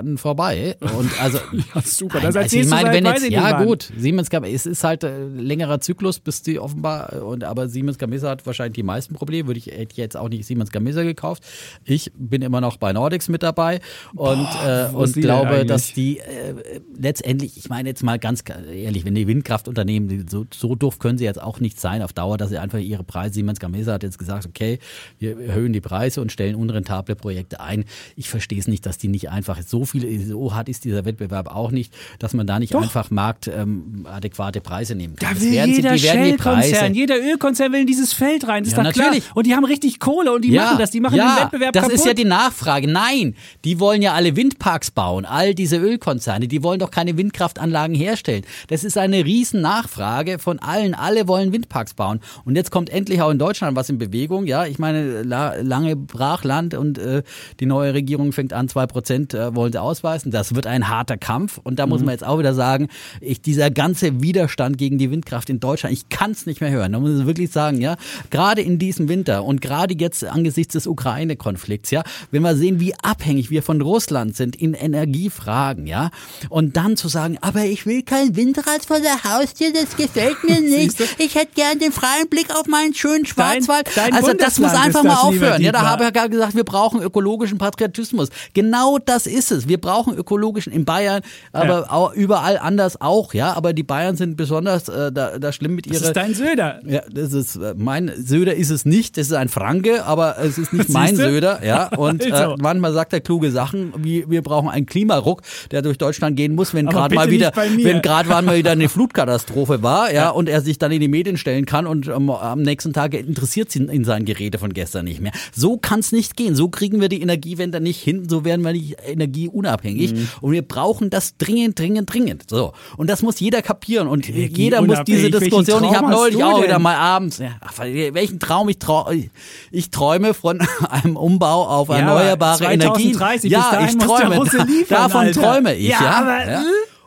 äh, 0.00 0.16
vorbei. 0.16 0.76
Und 0.96 1.10
also, 1.22 1.38
Ja, 1.74 1.82
super. 1.82 2.18
Nein, 2.22 2.32
Das 2.32 2.36
also 2.36 2.56
ich 2.58 2.68
meine, 2.68 2.92
wenn 2.92 3.04
jetzt, 3.04 3.28
ja 3.28 3.62
gut, 3.62 3.92
Siemens 3.96 4.28
es 4.32 4.66
ist 4.66 4.84
halt 4.84 5.04
äh, 5.04 5.26
längerer 5.26 5.80
Zyklus, 5.80 6.18
bis 6.20 6.42
die 6.42 6.58
offenbar, 6.58 7.12
äh, 7.12 7.16
und 7.18 7.44
aber 7.44 7.68
Siemens 7.68 7.98
Gamesa 7.98 8.30
hat 8.30 8.46
wahrscheinlich 8.46 8.74
die 8.74 8.82
meisten 8.82 9.14
Probleme, 9.14 9.46
würde 9.48 9.58
ich, 9.58 9.66
hätte 9.66 9.96
jetzt 9.96 10.16
auch 10.16 10.28
nicht 10.28 10.46
Siemens 10.46 10.70
Gamesa 10.70 11.02
gekauft. 11.02 11.44
Ich 11.84 12.10
bin 12.16 12.42
immer 12.42 12.60
noch 12.60 12.76
bei 12.78 12.92
Nordics 12.92 13.28
mit 13.28 13.42
dabei 13.42 13.80
und, 14.14 14.38
äh, 14.40 14.92
wo 14.92 15.02
ist 15.04 15.16
und 15.16 15.22
glaube, 15.22 15.66
dass 15.66 15.92
die 15.92 16.18
äh, 16.18 16.80
letztendlich, 16.96 17.56
ich 17.56 17.68
meine 17.68 17.88
jetzt 17.88 18.02
mal 18.02 18.18
ganz 18.18 18.44
ehrlich, 18.72 19.04
wenn 19.04 19.14
die 19.14 19.26
Windkraftunternehmen, 19.26 20.26
so, 20.28 20.46
so 20.52 20.74
doof 20.74 20.98
können 20.98 21.18
sie 21.18 21.24
jetzt 21.24 21.40
auch 21.42 21.60
nicht 21.60 21.80
sein 21.80 22.02
auf 22.02 22.12
Dauer, 22.12 22.38
dass 22.38 22.50
sie 22.50 22.58
einfach 22.58 22.78
ihre 22.78 23.04
Preise, 23.04 23.34
Siemens 23.34 23.60
Gamesa 23.60 23.92
hat 23.94 24.02
jetzt 24.12 24.18
gesagt, 24.18 24.46
okay, 24.46 24.78
wir 25.18 25.38
erhöhen 25.40 25.72
die 25.72 25.80
Preise 25.80 26.20
und 26.20 26.30
stellen 26.32 26.54
unrentable 26.54 27.16
Projekte 27.16 27.60
ein. 27.60 27.84
Ich 28.16 28.28
verstehe 28.28 28.58
es 28.58 28.68
nicht, 28.68 28.86
dass 28.86 28.98
die 28.98 29.08
nicht 29.08 29.30
einfach 29.30 29.60
so 29.66 29.84
viel, 29.84 30.20
so 30.24 30.54
hart 30.54 30.68
ist 30.68 30.84
dieser 30.84 31.04
Wettbewerb 31.04 31.48
auch 31.48 31.70
nicht, 31.70 31.92
dass 32.18 32.34
man 32.34 32.46
da 32.46 32.58
nicht 32.58 32.74
einfach 32.74 33.10
marktadäquate 33.10 34.58
ähm, 34.58 34.62
Preise 34.62 34.94
nehmen 34.94 35.16
kann. 35.16 35.34
Da 35.34 35.40
will 35.40 35.52
werden 35.52 35.70
sie- 35.74 35.76
jeder. 35.82 35.98
Shell-Konzern, 35.98 36.94
jeder 36.94 37.16
Ölkonzern 37.18 37.72
will 37.72 37.80
in 37.80 37.86
dieses 37.86 38.12
Feld 38.12 38.46
rein. 38.48 38.64
Das 38.64 38.72
ist 38.72 38.76
Ja, 38.78 38.84
doch 38.84 38.92
klar. 38.92 39.06
natürlich. 39.08 39.24
Und 39.34 39.46
die 39.46 39.54
haben 39.54 39.64
richtig 39.64 39.98
Kohle 39.98 40.32
und 40.32 40.42
die 40.44 40.52
machen 40.52 40.78
das. 40.78 40.90
Die 40.90 41.00
machen 41.00 41.16
ja, 41.16 41.36
den 41.36 41.44
Wettbewerb 41.44 41.72
das 41.72 41.82
kaputt. 41.84 41.96
ist 41.98 42.06
ja 42.06 42.14
die 42.14 42.24
Nachfrage. 42.24 42.88
Nein, 42.90 43.34
die 43.64 43.80
wollen 43.80 44.02
ja 44.02 44.12
alle 44.14 44.36
Windparks 44.36 44.90
bauen, 44.90 45.24
all 45.24 45.54
diese 45.54 45.76
Ölkonzerne, 45.76 46.48
die 46.48 46.62
wollen 46.62 46.78
doch 46.78 46.90
keine 46.90 47.16
Windkraftanlagen 47.16 47.94
herstellen. 47.96 48.44
Das 48.68 48.84
ist 48.84 48.98
eine 48.98 49.24
riesen 49.24 49.60
Nachfrage 49.60 50.38
von 50.38 50.58
allen. 50.58 50.94
Alle 50.94 51.28
wollen 51.28 51.52
Windparks 51.52 51.94
bauen. 51.94 52.20
Und 52.44 52.56
jetzt 52.56 52.70
kommt 52.70 52.90
endlich 52.90 53.20
auch 53.22 53.30
in 53.30 53.38
Deutschland 53.38 53.76
was 53.76 53.88
in 53.88 53.98
Bewegung. 54.06 54.46
Ja, 54.46 54.66
ich 54.66 54.78
meine, 54.78 55.22
la, 55.22 55.54
lange 55.56 55.96
Brachland 55.96 56.74
und 56.74 56.98
äh, 56.98 57.22
die 57.60 57.66
neue 57.66 57.94
Regierung 57.94 58.32
fängt 58.32 58.52
an, 58.52 58.68
zwei 58.68 58.86
Prozent 58.86 59.34
äh, 59.34 59.54
wollen 59.54 59.72
sie 59.72 59.80
ausweisen. 59.80 60.30
Das 60.30 60.54
wird 60.54 60.66
ein 60.66 60.88
harter 60.88 61.16
Kampf. 61.16 61.58
Und 61.62 61.78
da 61.78 61.86
muss 61.86 62.00
Mhm. 62.00 62.06
man 62.06 62.12
jetzt 62.14 62.24
auch 62.24 62.38
wieder 62.38 62.54
sagen, 62.54 62.88
ich, 63.20 63.40
dieser 63.42 63.70
ganze 63.70 64.20
Widerstand 64.22 64.78
gegen 64.78 64.98
die 64.98 65.10
Windkraft 65.10 65.50
in 65.50 65.60
Deutschland, 65.60 65.92
ich 65.94 66.08
kann 66.08 66.32
es 66.32 66.46
nicht 66.46 66.60
mehr 66.60 66.70
hören. 66.70 66.92
Da 66.92 67.00
muss 67.00 67.18
ich 67.20 67.26
wirklich 67.26 67.50
sagen, 67.50 67.80
ja, 67.80 67.96
gerade 68.30 68.60
in 68.62 68.78
diesem 68.78 69.08
Winter 69.08 69.44
und 69.44 69.60
gerade 69.60 69.94
jetzt 69.98 70.24
angesichts 70.24 70.72
des 70.72 70.86
Ukraine-Konflikts, 70.86 71.90
ja, 71.90 72.02
wenn 72.30 72.42
wir 72.42 72.56
sehen, 72.56 72.80
wie 72.80 72.94
abhängig 73.02 73.50
wir 73.50 73.62
von 73.62 73.80
Russland 73.80 74.34
sind 74.36 74.56
in 74.56 74.74
Energiefragen, 74.74 75.86
ja, 75.86 76.10
und 76.48 76.76
dann 76.76 76.96
zu 76.96 77.08
sagen, 77.08 77.38
aber 77.40 77.64
ich 77.64 77.86
will 77.86 78.02
kein 78.02 78.34
Windrad 78.36 78.84
vor 78.86 78.98
der 79.00 79.22
Haustür, 79.24 79.68
das 79.72 79.96
gefällt 79.96 80.42
mir 80.44 80.60
nicht. 80.78 80.98
Ich 81.18 81.34
hätte 81.34 81.52
gern 81.54 81.78
den 81.78 81.92
freien 81.92 82.28
Blick 82.28 82.54
auf 82.54 82.66
meinen 82.66 82.94
schönen 82.94 83.26
Schwarzwald. 83.26 83.81
Dein 83.94 84.12
also 84.12 84.32
das 84.32 84.58
muss 84.58 84.70
Bundesland 84.72 84.86
einfach 84.86 85.02
mal 85.04 85.14
aufhören. 85.16 85.62
Ja, 85.62 85.72
da 85.72 85.82
habe 85.82 86.02
ich 86.02 86.06
ja 86.08 86.10
gerade 86.10 86.30
gesagt, 86.30 86.54
wir 86.54 86.64
brauchen 86.64 87.02
ökologischen 87.02 87.58
Patriotismus. 87.58 88.28
Genau 88.54 88.98
das 89.04 89.26
ist 89.26 89.52
es. 89.52 89.68
Wir 89.68 89.80
brauchen 89.80 90.16
ökologischen 90.16 90.72
in 90.72 90.84
Bayern, 90.84 91.22
aber 91.52 91.80
Ja. 91.82 91.90
auch 91.90 92.12
überall 92.14 92.58
anders 92.58 93.00
auch, 93.00 93.34
ja. 93.34 93.52
Aber 93.54 93.72
die 93.72 93.82
Bayern 93.82 94.16
sind 94.16 94.36
besonders 94.36 94.88
äh, 94.88 95.10
da, 95.12 95.38
da 95.38 95.52
schlimm 95.52 95.74
mit 95.74 95.86
ihrer. 95.86 95.98
Das 95.98 96.08
ist 96.08 96.16
dein 96.16 96.34
Söder. 96.34 96.80
Ja, 96.86 97.02
das 97.10 97.32
ist 97.32 97.56
äh, 97.56 97.74
mein 97.76 98.10
Söder 98.16 98.54
ist 98.54 98.70
es 98.70 98.84
nicht, 98.84 99.16
das 99.16 99.26
ist 99.28 99.32
ein 99.34 99.48
Franke, 99.48 100.04
aber 100.04 100.38
es 100.38 100.58
ist 100.58 100.72
nicht 100.72 100.88
mein? 100.90 101.16
Söder, 101.16 101.64
ja. 101.64 101.88
Und 101.96 102.24
äh, 102.26 102.32
Also. 102.32 102.56
manchmal 102.58 102.92
sagt 102.92 103.12
er 103.12 103.20
kluge 103.20 103.50
Sachen, 103.50 103.92
wie 103.98 104.24
wir 104.28 104.42
brauchen 104.42 104.68
einen 104.68 104.86
Klimaruck, 104.86 105.42
der 105.70 105.82
durch 105.82 105.98
Deutschland 105.98 106.36
gehen 106.36 106.54
muss, 106.54 106.74
wenn 106.74 106.86
gerade 106.86 107.14
mal 107.14 107.30
wieder, 107.30 107.52
wenn 107.56 108.02
gerade 108.02 108.28
mal 108.28 108.56
wieder 108.56 108.72
eine 108.72 108.88
Flutkatastrophe 109.22 109.82
war, 109.82 110.12
ja, 110.12 110.30
und 110.30 110.48
er 110.48 110.60
sich 110.60 110.78
dann 110.78 110.92
in 110.92 111.00
die 111.00 111.08
Medien 111.08 111.36
stellen 111.36 111.66
kann 111.66 111.86
und 111.86 112.08
ähm, 112.08 112.30
am 112.30 112.62
nächsten 112.62 112.92
Tag 112.92 113.14
interessiert 113.14 113.70
ihn 113.76 113.88
in 113.88 114.04
seinen 114.04 114.24
Geräte 114.24 114.58
von 114.58 114.72
gestern 114.72 115.04
nicht 115.04 115.20
mehr. 115.20 115.32
So 115.54 115.76
kann 115.76 116.00
es 116.00 116.12
nicht 116.12 116.36
gehen. 116.36 116.54
So 116.54 116.68
kriegen 116.68 117.00
wir 117.00 117.08
die 117.08 117.20
Energiewende 117.22 117.80
nicht 117.80 118.00
hin. 118.02 118.28
So 118.28 118.44
werden 118.44 118.62
wir 118.64 118.72
nicht 118.72 118.96
energieunabhängig. 119.06 120.12
Mhm. 120.14 120.28
Und 120.40 120.52
wir 120.52 120.62
brauchen 120.62 121.10
das 121.10 121.36
dringend, 121.36 121.78
dringend, 121.78 122.12
dringend. 122.12 122.44
So. 122.48 122.72
Und 122.96 123.08
das 123.08 123.22
muss 123.22 123.40
jeder 123.40 123.62
kapieren. 123.62 124.08
Und 124.08 124.28
jeder 124.28 124.82
muss 124.82 124.98
diese 125.04 125.30
Diskussion. 125.30 125.84
Ich 125.84 125.94
habe 125.94 126.10
neulich 126.10 126.42
auch 126.42 126.56
denn? 126.58 126.64
wieder 126.68 126.78
mal 126.78 126.96
abends. 126.96 127.38
Ja, 127.38 127.56
ach, 127.60 127.78
welchen 127.78 128.38
Traum 128.38 128.68
ich 128.68 128.78
träume. 128.78 129.30
Ich 129.70 129.90
träume 129.90 130.34
von 130.34 130.60
einem 130.90 131.16
Umbau 131.16 131.66
auf 131.66 131.88
Ja, 131.88 131.96
erneuerbare 131.98 132.64
Energien. 132.64 133.14
2030, 133.14 133.42
bis 133.42 133.50
Ja, 133.52 133.86
ich 133.88 133.98
träume. 133.98 134.44
Davon 134.88 135.20
Alter. 135.22 135.40
träume 135.42 135.74
ich. 135.74 135.88
Ja, 135.88 136.00
Ja, 136.02 136.10
aber- 136.20 136.50
ja. 136.50 136.62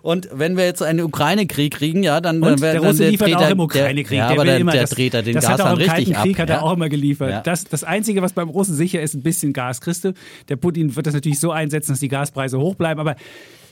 Und 0.06 0.30
wenn 0.32 0.56
wir 0.56 0.66
jetzt 0.66 0.84
einen 0.84 1.04
Ukraine-Krieg 1.04 1.74
kriegen, 1.74 2.04
ja, 2.04 2.22
dann, 2.22 2.36
Und 2.36 2.44
dann 2.44 2.60
der 2.60 2.74
dann 2.76 2.86
Russe 2.86 3.10
liefert 3.10 3.28
dreht 3.28 3.38
auch 3.38 3.50
im 3.50 3.60
Ukraine-Krieg. 3.60 4.10
Der, 4.10 4.18
ja, 4.20 4.28
der 4.28 4.36
aber 4.36 4.46
der, 4.46 4.58
immer, 4.60 4.72
der 4.72 4.82
das, 4.82 4.92
dreht 4.92 5.16
er 5.16 5.24
den 5.24 5.34
das 5.34 5.46
Gas 5.46 5.54
hat 5.54 5.60
er 5.62 5.66
dann 5.66 5.74
auch 5.74 5.80
im 5.80 5.88
Kalten 5.88 6.16
ab. 6.16 6.22
Krieg 6.22 6.38
hat 6.38 6.50
er 6.52 6.56
ja. 6.58 6.62
auch 6.62 6.74
immer 6.74 6.90
geliefert. 6.90 7.32
Ja. 7.32 7.42
Das, 7.42 7.64
das 7.64 7.84
Einzige, 7.84 8.22
was 8.22 8.34
beim 8.34 8.48
Russen 8.50 8.76
sicher 8.76 9.02
ist, 9.02 9.16
ein 9.16 9.24
bisschen 9.24 9.52
Gas 9.52 9.82
kriegst 9.82 10.06
du. 10.06 10.14
Der 10.48 10.58
Putin 10.58 10.96
wird 10.96 11.08
das 11.08 11.16
natürlich 11.16 11.40
so 11.40 11.50
einsetzen, 11.50 11.94
dass 11.94 12.02
die 12.02 12.08
Gaspreise 12.08 12.60
hoch 12.60 12.76
bleiben. 12.76 13.00
Aber 13.00 13.16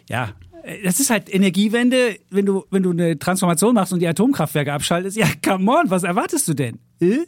ja, 0.09 0.29
äh, 0.63 0.81
das 0.83 0.99
ist 0.99 1.11
halt 1.11 1.31
Energiewende, 1.31 2.15
wenn 2.31 2.47
du, 2.47 2.65
wenn 2.71 2.81
du 2.81 2.89
eine 2.89 3.19
Transformation 3.19 3.75
machst 3.75 3.93
und 3.93 3.99
die 3.99 4.07
Atomkraftwerke 4.07 4.73
abschaltest. 4.73 5.15
Ja, 5.15 5.27
come 5.45 5.71
on, 5.71 5.91
was 5.91 6.01
erwartest 6.01 6.47
du 6.47 6.55
denn? 6.55 6.79
Äh? 6.99 7.27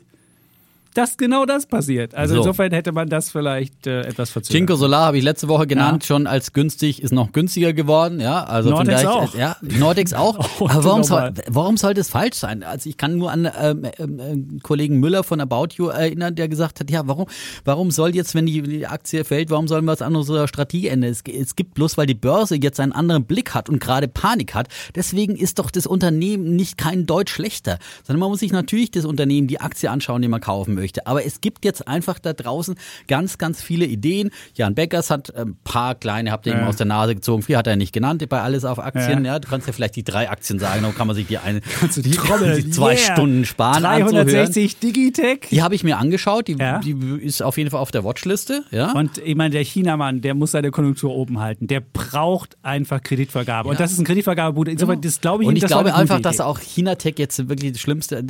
Dass 0.96 1.18
genau 1.18 1.46
das 1.46 1.68
passiert. 1.68 2.16
Also 2.16 2.34
So. 2.36 2.40
insofern 2.40 2.72
hätte 2.72 2.92
man 2.92 3.08
das 3.10 3.30
vielleicht 3.30 3.86
äh, 3.86 4.02
etwas 4.02 4.32
verzögert. 4.32 4.58
Cinco 4.58 4.76
Solar 4.76 5.08
habe 5.08 5.18
ich 5.18 5.24
letzte 5.24 5.48
Woche 5.50 5.68
genannt, 5.68 6.06
schon 6.06 6.26
als 6.26 6.54
günstig, 6.54 7.04
ist 7.04 7.12
noch 7.12 7.34
günstiger 7.34 7.74
geworden, 7.74 8.20
ja. 8.20 8.44
Also 8.46 8.70
Nordex 8.70 9.02
vielleicht, 9.02 9.08
auch. 9.08 9.36
Ja, 9.36 9.58
Nordex 9.62 10.14
auch. 10.16 10.40
Oh, 10.60 10.70
Aber 10.70 10.84
warum 10.86 11.04
soll, 11.04 11.34
warum 11.48 11.76
sollte 11.76 12.00
es 12.00 12.10
falsch 12.10 12.38
sein? 12.38 12.64
Also 12.64 12.90
ich 12.90 12.96
kann 12.96 13.18
nur 13.18 13.30
an 13.30 13.46
ähm, 13.62 13.84
ähm, 14.00 14.20
ähm, 14.20 14.60
Kollegen 14.64 15.02
Müller 15.02 15.24
von 15.26 15.42
About 15.42 15.76
You 15.76 15.88
erinnern, 15.88 16.34
der 16.34 16.48
gesagt 16.48 16.80
hat, 16.80 16.90
ja, 16.90 17.06
warum, 17.06 17.26
warum 17.66 17.92
soll 17.92 18.16
jetzt, 18.16 18.34
wenn 18.34 18.46
die, 18.46 18.62
die 18.62 18.88
Aktie 18.88 19.26
fällt, 19.26 19.50
warum 19.50 19.68
sollen 19.68 19.84
wir 19.84 19.92
was 19.92 20.02
an 20.02 20.16
unserer 20.16 20.48
Strategie 20.48 20.88
ändern? 20.88 21.12
Es, 21.12 21.24
es 21.28 21.58
gibt 21.58 21.74
bloß, 21.74 21.98
weil 21.98 22.06
die 22.08 22.14
Börse 22.16 22.56
jetzt 22.56 22.80
einen 22.80 22.94
anderen 22.94 23.26
Blick 23.26 23.54
hat 23.54 23.68
und 23.68 23.82
gerade 23.82 24.08
Panik 24.08 24.56
hat. 24.56 24.70
Deswegen 24.96 25.36
ist 25.36 25.60
doch 25.60 25.72
das 25.72 25.88
Unternehmen 25.88 26.56
nicht 26.56 26.78
kein 26.78 27.06
Deutsch 27.06 27.34
schlechter, 27.34 27.80
sondern 28.06 28.22
man 28.22 28.30
muss 28.30 28.40
sich 28.40 28.54
natürlich 28.54 28.92
das 28.92 29.04
Unternehmen, 29.04 29.48
die 29.50 29.60
Aktie 29.60 29.92
anschauen, 29.92 30.22
die 30.22 30.30
man 30.30 30.40
kaufen 30.40 30.74
möchte. 30.76 30.85
Möchte. 30.86 31.08
Aber 31.08 31.26
es 31.26 31.42
gibt 31.42 31.66
jetzt 31.66 31.88
einfach 31.88 32.20
da 32.20 32.34
draußen 32.34 32.76
ganz, 33.08 33.38
ganz 33.38 33.62
viele 33.62 33.86
Ideen. 33.86 34.30
Jan 34.54 34.76
Beckers 34.76 35.10
hat 35.10 35.36
ein 35.36 35.58
paar 35.64 35.96
kleine, 35.96 36.32
habt 36.32 36.46
ihr 36.46 36.54
ihm 36.54 36.64
aus 36.64 36.76
der 36.76 36.86
Nase 36.86 37.16
gezogen. 37.16 37.42
Viel 37.42 37.58
hat 37.58 37.68
er 37.68 37.76
nicht 37.76 37.92
genannt 37.92 38.28
bei 38.30 38.42
Alles 38.42 38.66
auf 38.66 38.80
Aktien. 38.80 39.26
Ja. 39.26 39.40
du 39.40 39.48
kannst 39.48 39.68
ja 39.68 39.74
vielleicht 39.74 39.96
die 39.96 40.04
drei 40.04 40.30
Aktien 40.30 40.60
sagen, 40.60 40.84
dann 40.84 40.96
kann 40.96 41.08
man 41.08 41.16
sich 41.16 41.28
die 41.28 41.38
eine, 41.38 41.62
Kannst 41.80 41.98
du 41.98 42.02
die, 42.02 42.12
Trommel, 42.12 42.62
die 42.62 42.70
zwei 42.70 42.94
yeah. 42.96 43.14
Stunden 43.14 43.46
sparen 43.46 43.82
360 43.82 44.80
Digitech. 44.80 45.48
Die 45.50 45.64
habe 45.64 45.76
ich 45.76 45.84
mir 45.84 45.98
angeschaut. 45.98 46.48
Die, 46.48 46.54
Ja. 46.54 46.80
die 46.80 46.96
ist 47.22 47.42
auf 47.42 47.58
jeden 47.58 47.70
Fall 47.72 47.80
auf 47.80 47.92
der 47.92 48.04
Watchliste. 48.04 48.64
Ja. 48.72 48.92
Und 48.92 49.18
ich 49.18 49.36
meine, 49.36 49.52
der 49.52 49.64
Chinamann, 49.64 50.22
der 50.22 50.36
muss 50.36 50.52
seine 50.52 50.72
Konjunktur 50.72 51.14
oben 51.16 51.40
halten. 51.40 51.68
Der 51.68 51.82
braucht 51.82 52.58
einfach 52.62 53.02
Kreditvergabe. 53.02 53.70
Und 53.70 53.80
das 53.80 53.92
ist 53.92 54.00
ein 54.00 54.06
Kreditvergabebude. 54.06 54.72
Insofern, 54.72 55.02
das 55.02 55.20
glaube 55.22 55.44
ich 55.44 55.50
und 55.50 55.56
ich 55.56 55.66
glaube 55.66 55.94
einfach, 55.96 56.20
dass 56.20 56.40
auch 56.40 56.60
Chinatech 56.60 57.16
jetzt 57.18 57.50
wirklich 57.50 57.74
das 57.74 57.82
Schlimmste, 57.82 58.18
äh, 58.18 58.24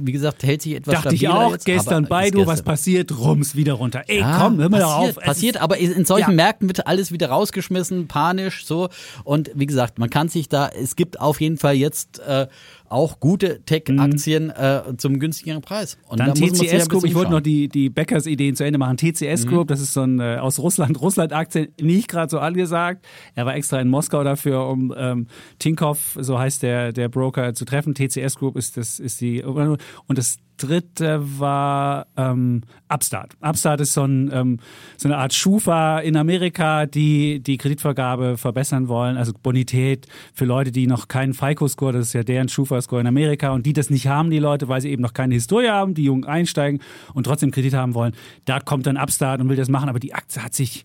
wie 0.00 0.12
gesagt, 0.12 0.42
hält 0.42 0.62
sich 0.62 0.74
etwas 0.74 0.94
Dachte 0.94 1.14
ich 1.14 1.28
auch 1.28 1.52
jetzt, 1.52 1.64
gestern 1.64 2.01
aber 2.04 2.16
bei 2.16 2.24
ist 2.26 2.34
du, 2.34 2.46
was 2.46 2.62
passiert, 2.62 3.16
rums, 3.18 3.54
wieder 3.56 3.74
runter. 3.74 4.02
Ey, 4.06 4.20
Ja, 4.20 4.38
komm, 4.42 4.58
hör 4.58 4.68
mal 4.68 4.80
passiert, 4.80 5.16
auf. 5.18 5.24
Passiert, 5.24 5.56
aber 5.58 5.76
in 5.78 6.04
solchen 6.04 6.30
Ja. 6.30 6.36
Märkten 6.36 6.68
wird 6.68 6.86
alles 6.86 7.12
wieder 7.12 7.28
rausgeschmissen, 7.28 8.08
panisch, 8.08 8.64
so. 8.66 8.88
Und 9.24 9.50
wie 9.54 9.66
gesagt, 9.66 9.98
man 9.98 10.10
kann 10.10 10.28
sich 10.28 10.48
da, 10.48 10.68
es 10.68 10.96
gibt 10.96 11.20
auf 11.20 11.40
jeden 11.40 11.58
Fall 11.58 11.74
jetzt 11.74 12.20
äh, 12.20 12.46
auch 12.92 13.20
gute 13.20 13.62
Tech-Aktien 13.64 14.50
äh, 14.50 14.82
zum 14.98 15.18
günstigeren 15.18 15.62
Preis. 15.62 15.98
Und 16.08 16.20
Dann 16.20 16.28
da 16.28 16.34
TCS 16.34 16.88
Group, 16.88 17.04
ich 17.04 17.14
wollte 17.14 17.30
noch 17.30 17.40
die, 17.40 17.68
die 17.68 17.90
Bäckers-Ideen 17.90 18.54
zu 18.54 18.64
Ende 18.64 18.78
machen. 18.78 18.96
TCS 18.96 19.46
Group, 19.46 19.68
das 19.68 19.80
ist 19.80 19.94
so 19.94 20.02
ein 20.02 20.20
äh, 20.20 20.36
aus 20.40 20.58
Russland, 20.58 21.00
Russland-Aktien, 21.00 21.68
nicht 21.80 22.08
gerade 22.08 22.30
so 22.30 22.38
angesagt. 22.38 23.04
Er 23.34 23.46
war 23.46 23.54
extra 23.54 23.80
in 23.80 23.88
Moskau 23.88 24.22
dafür, 24.22 24.68
um 24.68 24.94
ähm, 24.96 25.26
Tinkoff, 25.58 26.18
so 26.20 26.38
heißt 26.38 26.62
der, 26.62 26.92
der 26.92 27.08
Broker, 27.08 27.54
zu 27.54 27.64
treffen. 27.64 27.94
TCS 27.94 28.36
Group 28.36 28.56
ist 28.56 28.76
das, 28.76 29.00
ist 29.00 29.20
die, 29.20 29.42
und 29.42 29.78
das 30.08 30.38
dritte 30.56 31.20
war 31.40 32.06
ähm, 32.16 32.62
Upstart. 32.92 33.36
Upstart 33.40 33.80
ist 33.80 33.94
so, 33.94 34.04
ein, 34.04 34.30
ähm, 34.32 34.58
so 34.96 35.08
eine 35.08 35.16
Art 35.16 35.32
Schufa 35.32 36.00
in 36.00 36.16
Amerika, 36.16 36.86
die 36.86 37.40
die 37.40 37.56
Kreditvergabe 37.56 38.36
verbessern 38.36 38.88
wollen, 38.88 39.16
also 39.16 39.32
Bonität 39.42 40.06
für 40.34 40.44
Leute, 40.44 40.72
die 40.72 40.86
noch 40.86 41.08
keinen 41.08 41.32
FICO-Score, 41.32 41.92
das 41.92 42.08
ist 42.08 42.12
ja 42.12 42.22
deren 42.22 42.48
Schufa-Score 42.48 43.00
in 43.00 43.06
Amerika 43.06 43.50
und 43.50 43.64
die 43.64 43.72
das 43.72 43.90
nicht 43.90 44.08
haben, 44.08 44.30
die 44.30 44.38
Leute, 44.38 44.68
weil 44.68 44.80
sie 44.80 44.90
eben 44.90 45.02
noch 45.02 45.14
keine 45.14 45.34
Historie 45.34 45.68
haben, 45.68 45.94
die 45.94 46.04
jung 46.04 46.24
einsteigen 46.24 46.80
und 47.14 47.24
trotzdem 47.24 47.50
Kredit 47.50 47.74
haben 47.74 47.94
wollen. 47.94 48.14
Da 48.44 48.60
kommt 48.60 48.86
dann 48.86 48.96
Upstart 48.96 49.40
und 49.40 49.48
will 49.48 49.56
das 49.56 49.68
machen, 49.68 49.88
aber 49.88 50.00
die 50.00 50.14
Aktie 50.14 50.42
hat 50.42 50.54
sich 50.54 50.84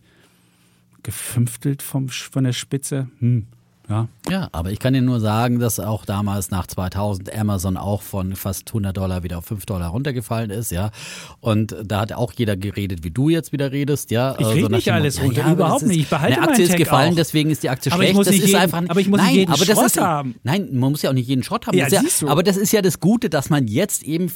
gefünftelt 1.03 1.81
vom, 1.81 2.09
von 2.09 2.43
der 2.43 2.53
Spitze. 2.53 3.07
Hm. 3.19 3.47
Ja. 3.89 4.07
Ja, 4.29 4.49
aber 4.51 4.71
ich 4.71 4.79
kann 4.79 4.93
dir 4.93 5.01
nur 5.01 5.21
sagen, 5.21 5.59
dass 5.59 5.79
auch 5.79 6.03
damals 6.03 6.51
nach 6.51 6.67
2000 6.67 7.33
Amazon 7.33 7.77
auch 7.77 8.01
von 8.01 8.35
fast 8.35 8.67
100 8.67 8.95
Dollar 8.97 9.23
wieder 9.23 9.37
auf 9.37 9.45
5 9.45 9.65
Dollar 9.65 9.87
runtergefallen 9.89 10.49
ist, 10.49 10.71
ja. 10.71 10.91
Und 11.39 11.73
da 11.85 12.01
hat 12.01 12.11
auch 12.11 12.33
jeder 12.33 12.57
geredet, 12.57 13.05
wie 13.05 13.11
du 13.11 13.29
jetzt 13.29 13.53
wieder 13.53 13.71
redest, 13.71 14.11
ja. 14.11 14.35
Ich 14.37 14.45
Äh, 14.45 14.49
rede 14.51 14.69
nicht 14.75 14.91
alles 14.91 15.21
runter, 15.21 15.45
aber 15.45 15.53
überhaupt 15.53 15.81
ist- 15.83 15.87
nicht. 15.87 15.99
Ich 16.01 16.09
behalte 16.09 16.37
Eine 16.37 16.47
Aktie 16.49 16.63
ist 16.65 16.71
Tag 16.71 16.77
gefallen, 16.79 17.11
auch. 17.13 17.15
deswegen 17.15 17.49
ist 17.49 17.63
die 17.63 17.69
Aktie 17.69 17.91
Aber 17.93 18.01
ich 18.03 18.07
schlecht. 18.09 18.17
muss 18.17 18.25
das 18.25 18.35
nicht 18.35 18.43
ist 18.43 18.49
jeden- 18.49 18.61
einfach, 18.61 18.83
aber 18.89 18.99
ich 18.99 19.07
muss 19.07 19.19
nicht 19.21 19.27
nein, 19.27 19.35
jeden 19.35 19.51
aber 19.53 19.65
das 19.65 19.75
Schrott 19.77 19.85
ist, 19.85 19.97
haben. 20.01 20.35
Nein, 20.43 20.67
man 20.73 20.91
muss 20.91 21.01
ja 21.01 21.09
auch 21.09 21.13
nicht 21.13 21.27
jeden 21.29 21.43
Schrott 21.43 21.67
haben. 21.67 21.77
Ja, 21.77 21.87
Das. 21.87 22.23
Aber 22.25 22.43
das 22.43 22.57
ist 22.57 22.73
ja 22.73 22.81
das 22.81 22.99
Gute, 22.99 23.29
dass 23.29 23.49
man 23.49 23.67
jetzt 23.67 24.03
eben 24.03 24.29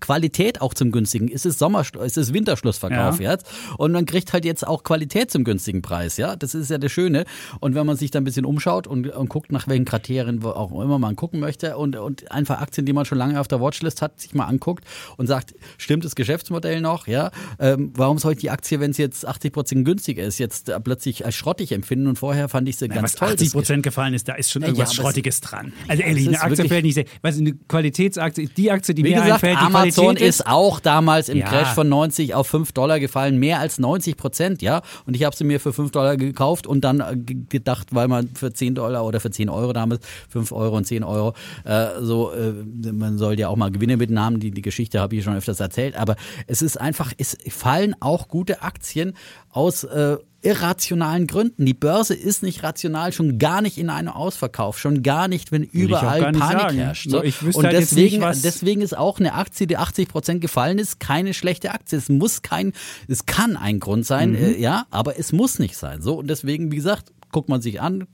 Qualität 0.00 0.60
auch 0.60 0.74
zum 0.74 0.90
günstigen. 0.92 1.28
Es 1.32 1.44
ist 1.44 1.58
Sommer, 1.58 1.82
es 2.02 2.16
ist 2.16 2.32
Winterschlussverkauf 2.32 3.20
Ja. 3.20 3.32
jetzt 3.32 3.46
und 3.76 3.92
man 3.92 4.06
kriegt 4.06 4.32
halt 4.32 4.44
jetzt 4.44 4.66
auch 4.66 4.82
Qualität 4.82 5.30
zum 5.30 5.44
günstigen 5.44 5.82
Preis, 5.82 6.16
ja. 6.16 6.36
Das 6.36 6.54
ist 6.54 6.70
ja 6.70 6.78
das 6.78 6.90
Schöne. 6.92 7.24
Und 7.60 7.74
wenn 7.74 7.86
man 7.86 7.96
sich 7.96 8.10
da 8.10 8.18
ein 8.20 8.24
bisschen 8.24 8.44
umschaut 8.46 8.86
und, 8.94 9.08
und 9.08 9.28
guckt, 9.28 9.52
nach 9.52 9.68
welchen 9.68 9.84
Kriterien 9.84 10.42
wo 10.42 10.48
auch 10.50 10.70
immer 10.80 10.98
man 10.98 11.16
gucken 11.16 11.40
möchte 11.40 11.76
und, 11.76 11.96
und 11.96 12.30
einfach 12.32 12.60
Aktien, 12.60 12.86
die 12.86 12.92
man 12.92 13.04
schon 13.04 13.18
lange 13.18 13.38
auf 13.40 13.48
der 13.48 13.60
Watchlist 13.60 14.00
hat, 14.00 14.18
sich 14.20 14.34
mal 14.34 14.44
anguckt 14.46 14.84
und 15.16 15.26
sagt, 15.26 15.54
stimmt 15.76 16.04
das 16.04 16.14
Geschäftsmodell 16.14 16.80
noch, 16.80 17.06
ja? 17.06 17.30
Ähm, 17.58 17.92
warum 17.94 18.18
soll 18.18 18.32
ich 18.32 18.38
die 18.38 18.50
Aktie, 18.50 18.80
wenn 18.80 18.92
sie 18.92 19.02
jetzt 19.02 19.26
80 19.26 19.52
Prozent 19.52 19.84
günstiger 19.84 20.24
ist, 20.24 20.38
jetzt 20.38 20.68
äh, 20.68 20.80
plötzlich 20.80 21.26
als 21.26 21.34
schrottig 21.34 21.72
empfinden 21.72 22.06
und 22.06 22.18
vorher 22.18 22.48
fand 22.48 22.68
ich 22.68 22.76
sie 22.76 22.86
Ja, 22.86 22.94
ganz 22.94 23.04
was 23.12 23.14
toll. 23.16 23.28
80 23.28 23.48
das 23.48 23.52
Prozent 23.52 23.82
gefallen 23.82 24.14
ist, 24.14 24.28
da 24.28 24.34
ist 24.34 24.50
schon 24.50 24.62
Ja, 24.62 24.68
irgendwas 24.68 24.90
es- 24.90 24.94
Schrottiges 24.94 25.40
dran. 25.40 25.72
Also 25.88 26.02
Ja, 26.02 26.08
ehrlich, 26.08 26.22
es 26.22 26.28
eine 26.28 26.36
ist 26.36 26.42
Aktie 26.60 26.68
fällt 26.68 26.84
nicht 26.84 26.94
sehr. 26.94 27.04
Weißt 27.22 27.38
du, 27.38 27.42
eine 27.42 27.54
Qualitätsaktie, 27.68 28.48
die 28.56 28.70
Aktie, 28.70 28.94
die 28.94 29.04
Wie 29.04 29.10
mir 29.10 29.16
gesagt, 29.16 29.32
einfällt, 29.44 29.58
die 29.60 29.64
Amazon 29.64 30.04
Qualität 30.06 30.28
ist 30.28 30.46
auch 30.46 30.80
damals 30.80 31.28
im 31.28 31.38
Ja. 31.38 31.46
Crash 31.48 31.68
von 31.74 31.88
90 31.88 32.34
auf 32.34 32.46
5 32.46 32.72
Dollar 32.72 33.00
gefallen, 33.00 33.38
mehr 33.38 33.58
als 33.60 33.78
90 33.78 34.16
Prozent, 34.16 34.62
ja. 34.62 34.82
Und 35.06 35.14
ich 35.16 35.24
habe 35.24 35.34
sie 35.34 35.44
mir 35.44 35.60
für 35.60 35.72
5 35.72 35.90
Dollar 35.90 36.16
gekauft 36.16 36.66
und 36.66 36.82
dann 36.82 37.00
äh, 37.00 37.16
gedacht, 37.16 37.88
weil 37.92 38.08
man 38.08 38.28
für 38.34 38.52
10 38.52 38.74
Dollar 38.74 38.83
oder 38.86 39.20
für 39.20 39.30
10 39.30 39.48
Euro 39.48 39.72
damals, 39.72 40.00
5 40.28 40.52
Euro 40.52 40.76
und 40.76 40.84
10 40.86 41.04
Euro, 41.04 41.34
äh, 41.64 41.86
so, 42.00 42.32
äh, 42.32 42.52
man 42.92 43.18
soll 43.18 43.38
ja 43.38 43.48
auch 43.48 43.56
mal 43.56 43.70
Gewinne 43.70 43.96
mitnehmen, 43.96 44.40
die, 44.40 44.50
die 44.50 44.62
Geschichte 44.62 45.00
habe 45.00 45.16
ich 45.16 45.24
schon 45.24 45.36
öfters 45.36 45.60
erzählt, 45.60 45.96
aber 45.96 46.16
es 46.46 46.62
ist 46.62 46.80
einfach, 46.80 47.12
es 47.18 47.36
fallen 47.48 47.94
auch 48.00 48.28
gute 48.28 48.62
Aktien 48.62 49.14
aus 49.50 49.84
äh, 49.84 50.16
irrationalen 50.42 51.26
Gründen. 51.26 51.64
Die 51.64 51.72
Börse 51.74 52.14
ist 52.14 52.42
nicht 52.42 52.62
rational, 52.62 53.12
schon 53.12 53.38
gar 53.38 53.62
nicht 53.62 53.78
in 53.78 53.88
einem 53.88 54.08
Ausverkauf, 54.10 54.78
schon 54.78 55.02
gar 55.02 55.26
nicht, 55.26 55.52
wenn 55.52 55.62
überall 55.62 56.32
Panik 56.32 56.42
sagen. 56.60 56.76
herrscht. 56.76 57.08
So. 57.10 57.22
Und 57.22 57.64
halt 57.64 57.72
deswegen, 57.74 58.20
nicht, 58.20 58.44
deswegen 58.44 58.80
ist 58.82 58.96
auch 58.96 59.18
eine 59.18 59.34
Aktie, 59.34 59.66
die 59.66 59.78
80 59.78 60.08
Prozent 60.08 60.40
gefallen 60.42 60.78
ist, 60.78 61.00
keine 61.00 61.32
schlechte 61.34 61.70
Aktie. 61.72 61.96
Es 61.96 62.08
muss 62.10 62.42
kein, 62.42 62.72
es 63.08 63.24
kann 63.26 63.56
ein 63.56 63.80
Grund 63.80 64.04
sein, 64.06 64.32
Mhm. 64.32 64.36
äh, 64.36 64.58
ja, 64.58 64.86
aber 64.90 65.18
es 65.18 65.32
muss 65.32 65.58
nicht 65.58 65.76
sein. 65.76 66.02
So 66.02 66.18
und 66.18 66.28
deswegen, 66.28 66.70
wie 66.70 66.76
gesagt, 66.76 67.10
guckt 67.34 67.48
man 67.48 67.60
sich 67.60 67.80
an, 67.80 68.06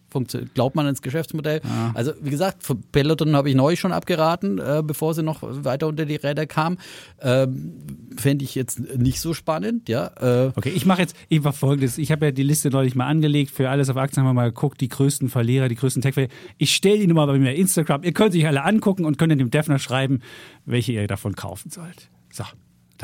glaubt 0.55 0.75
man 0.75 0.87
ins 0.87 1.03
Geschäftsmodell. 1.03 1.61
Also 1.93 2.13
wie 2.23 2.31
gesagt, 2.31 2.63
für 2.63 2.75
Peloton 2.75 3.37
habe 3.37 3.51
ich 3.51 3.55
neu 3.55 3.77
schon 3.77 3.93
abgeraten, 3.93 4.59
äh, 4.59 4.83
bevor 4.83 5.13
sie 5.13 5.23
noch 5.23 5.43
weiter 5.43 5.89
unter 5.89 6.07
die 6.07 6.17
Räder 6.17 6.47
kam. 6.47 6.79
Ähm, 7.21 7.75
Fände 8.17 8.47
ich 8.47 8.55
jetzt 8.55 8.81
nicht 8.97 9.21
so 9.21 9.35
spannend, 9.35 9.91
ja. 9.91 10.07
Äh, 10.47 10.53
Okay, 10.57 10.73
ich 10.75 10.87
mache 10.87 11.03
jetzt 11.03 11.15
einfach 11.31 11.55
folgendes. 11.55 11.99
Ich 11.99 12.11
habe 12.13 12.25
ja 12.25 12.33
die 12.33 12.43
Liste 12.43 12.71
neulich 12.71 12.95
mal 12.95 13.09
angelegt 13.09 13.51
für 13.51 13.69
alles 13.69 13.91
auf 13.91 13.99
Aktien, 13.99 14.23
haben 14.23 14.31
wir 14.31 14.41
mal 14.41 14.53
geguckt, 14.53 14.81
die 14.81 14.89
größten 14.89 15.29
Verlierer, 15.29 15.69
die 15.69 15.77
größten 15.77 16.01
Tech-Verlierer. 16.01 16.33
Ich 16.57 16.75
stelle 16.75 16.99
die 16.99 17.07
Nummer 17.07 17.27
bei 17.27 17.39
mir 17.39 17.55
Instagram. 17.55 18.03
Ihr 18.03 18.15
könnt 18.15 18.33
sich 18.33 18.47
alle 18.47 18.65
angucken 18.65 19.05
und 19.05 19.19
könnt 19.19 19.39
dem 19.39 19.51
Defner 19.51 19.79
schreiben, 19.79 20.21
welche 20.65 20.93
ihr 20.93 21.07
davon 21.07 21.37
kaufen 21.37 21.71
sollt. 21.71 22.09
So. 22.33 22.45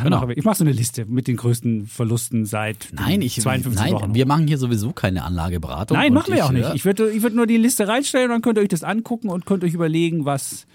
Genau. 0.04 0.16
machen 0.16 0.28
wir, 0.28 0.36
ich 0.36 0.44
mache 0.44 0.56
so 0.56 0.64
eine 0.64 0.72
Liste 0.72 1.04
mit 1.06 1.26
den 1.26 1.36
größten 1.36 1.86
Verlusten 1.86 2.44
seit 2.44 2.88
nein, 2.92 3.22
ich, 3.22 3.40
52 3.40 3.80
nein, 3.84 3.92
Wochen. 3.94 4.14
wir 4.14 4.26
machen 4.26 4.46
hier 4.46 4.58
sowieso 4.58 4.92
keine 4.92 5.24
Anlageberatung. 5.24 5.96
Nein, 5.96 6.12
machen 6.12 6.28
wir 6.28 6.36
ich, 6.36 6.42
auch 6.42 6.50
nicht. 6.52 6.62
ja, 6.68 6.74
Ich 6.74 6.84
würde 6.84 7.10
ich 7.10 7.22
würd 7.22 7.34
nur 7.34 7.46
die 7.46 7.56
Liste 7.56 7.88
reinstellen 7.88 8.26
und 8.26 8.34
dann 8.34 8.42
könnt 8.42 8.58
ihr 8.58 8.62
euch 8.62 8.68
das 8.68 8.82
angucken 8.82 9.28
und 9.28 9.46
könnt 9.46 9.64
euch 9.64 9.74
überlegen, 9.74 10.24
was 10.24 10.66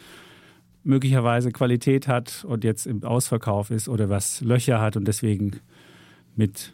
möglicherweise 0.83 1.51
Qualität 1.51 2.07
hat 2.07 2.45
und 2.47 2.63
jetzt 2.63 2.87
im 2.87 3.03
Ausverkauf 3.03 3.69
ist 3.69 3.87
oder 3.87 4.09
was 4.09 4.41
Löcher 4.41 4.81
hat 4.81 4.97
und 4.97 5.07
deswegen 5.07 5.59
mit 6.35 6.73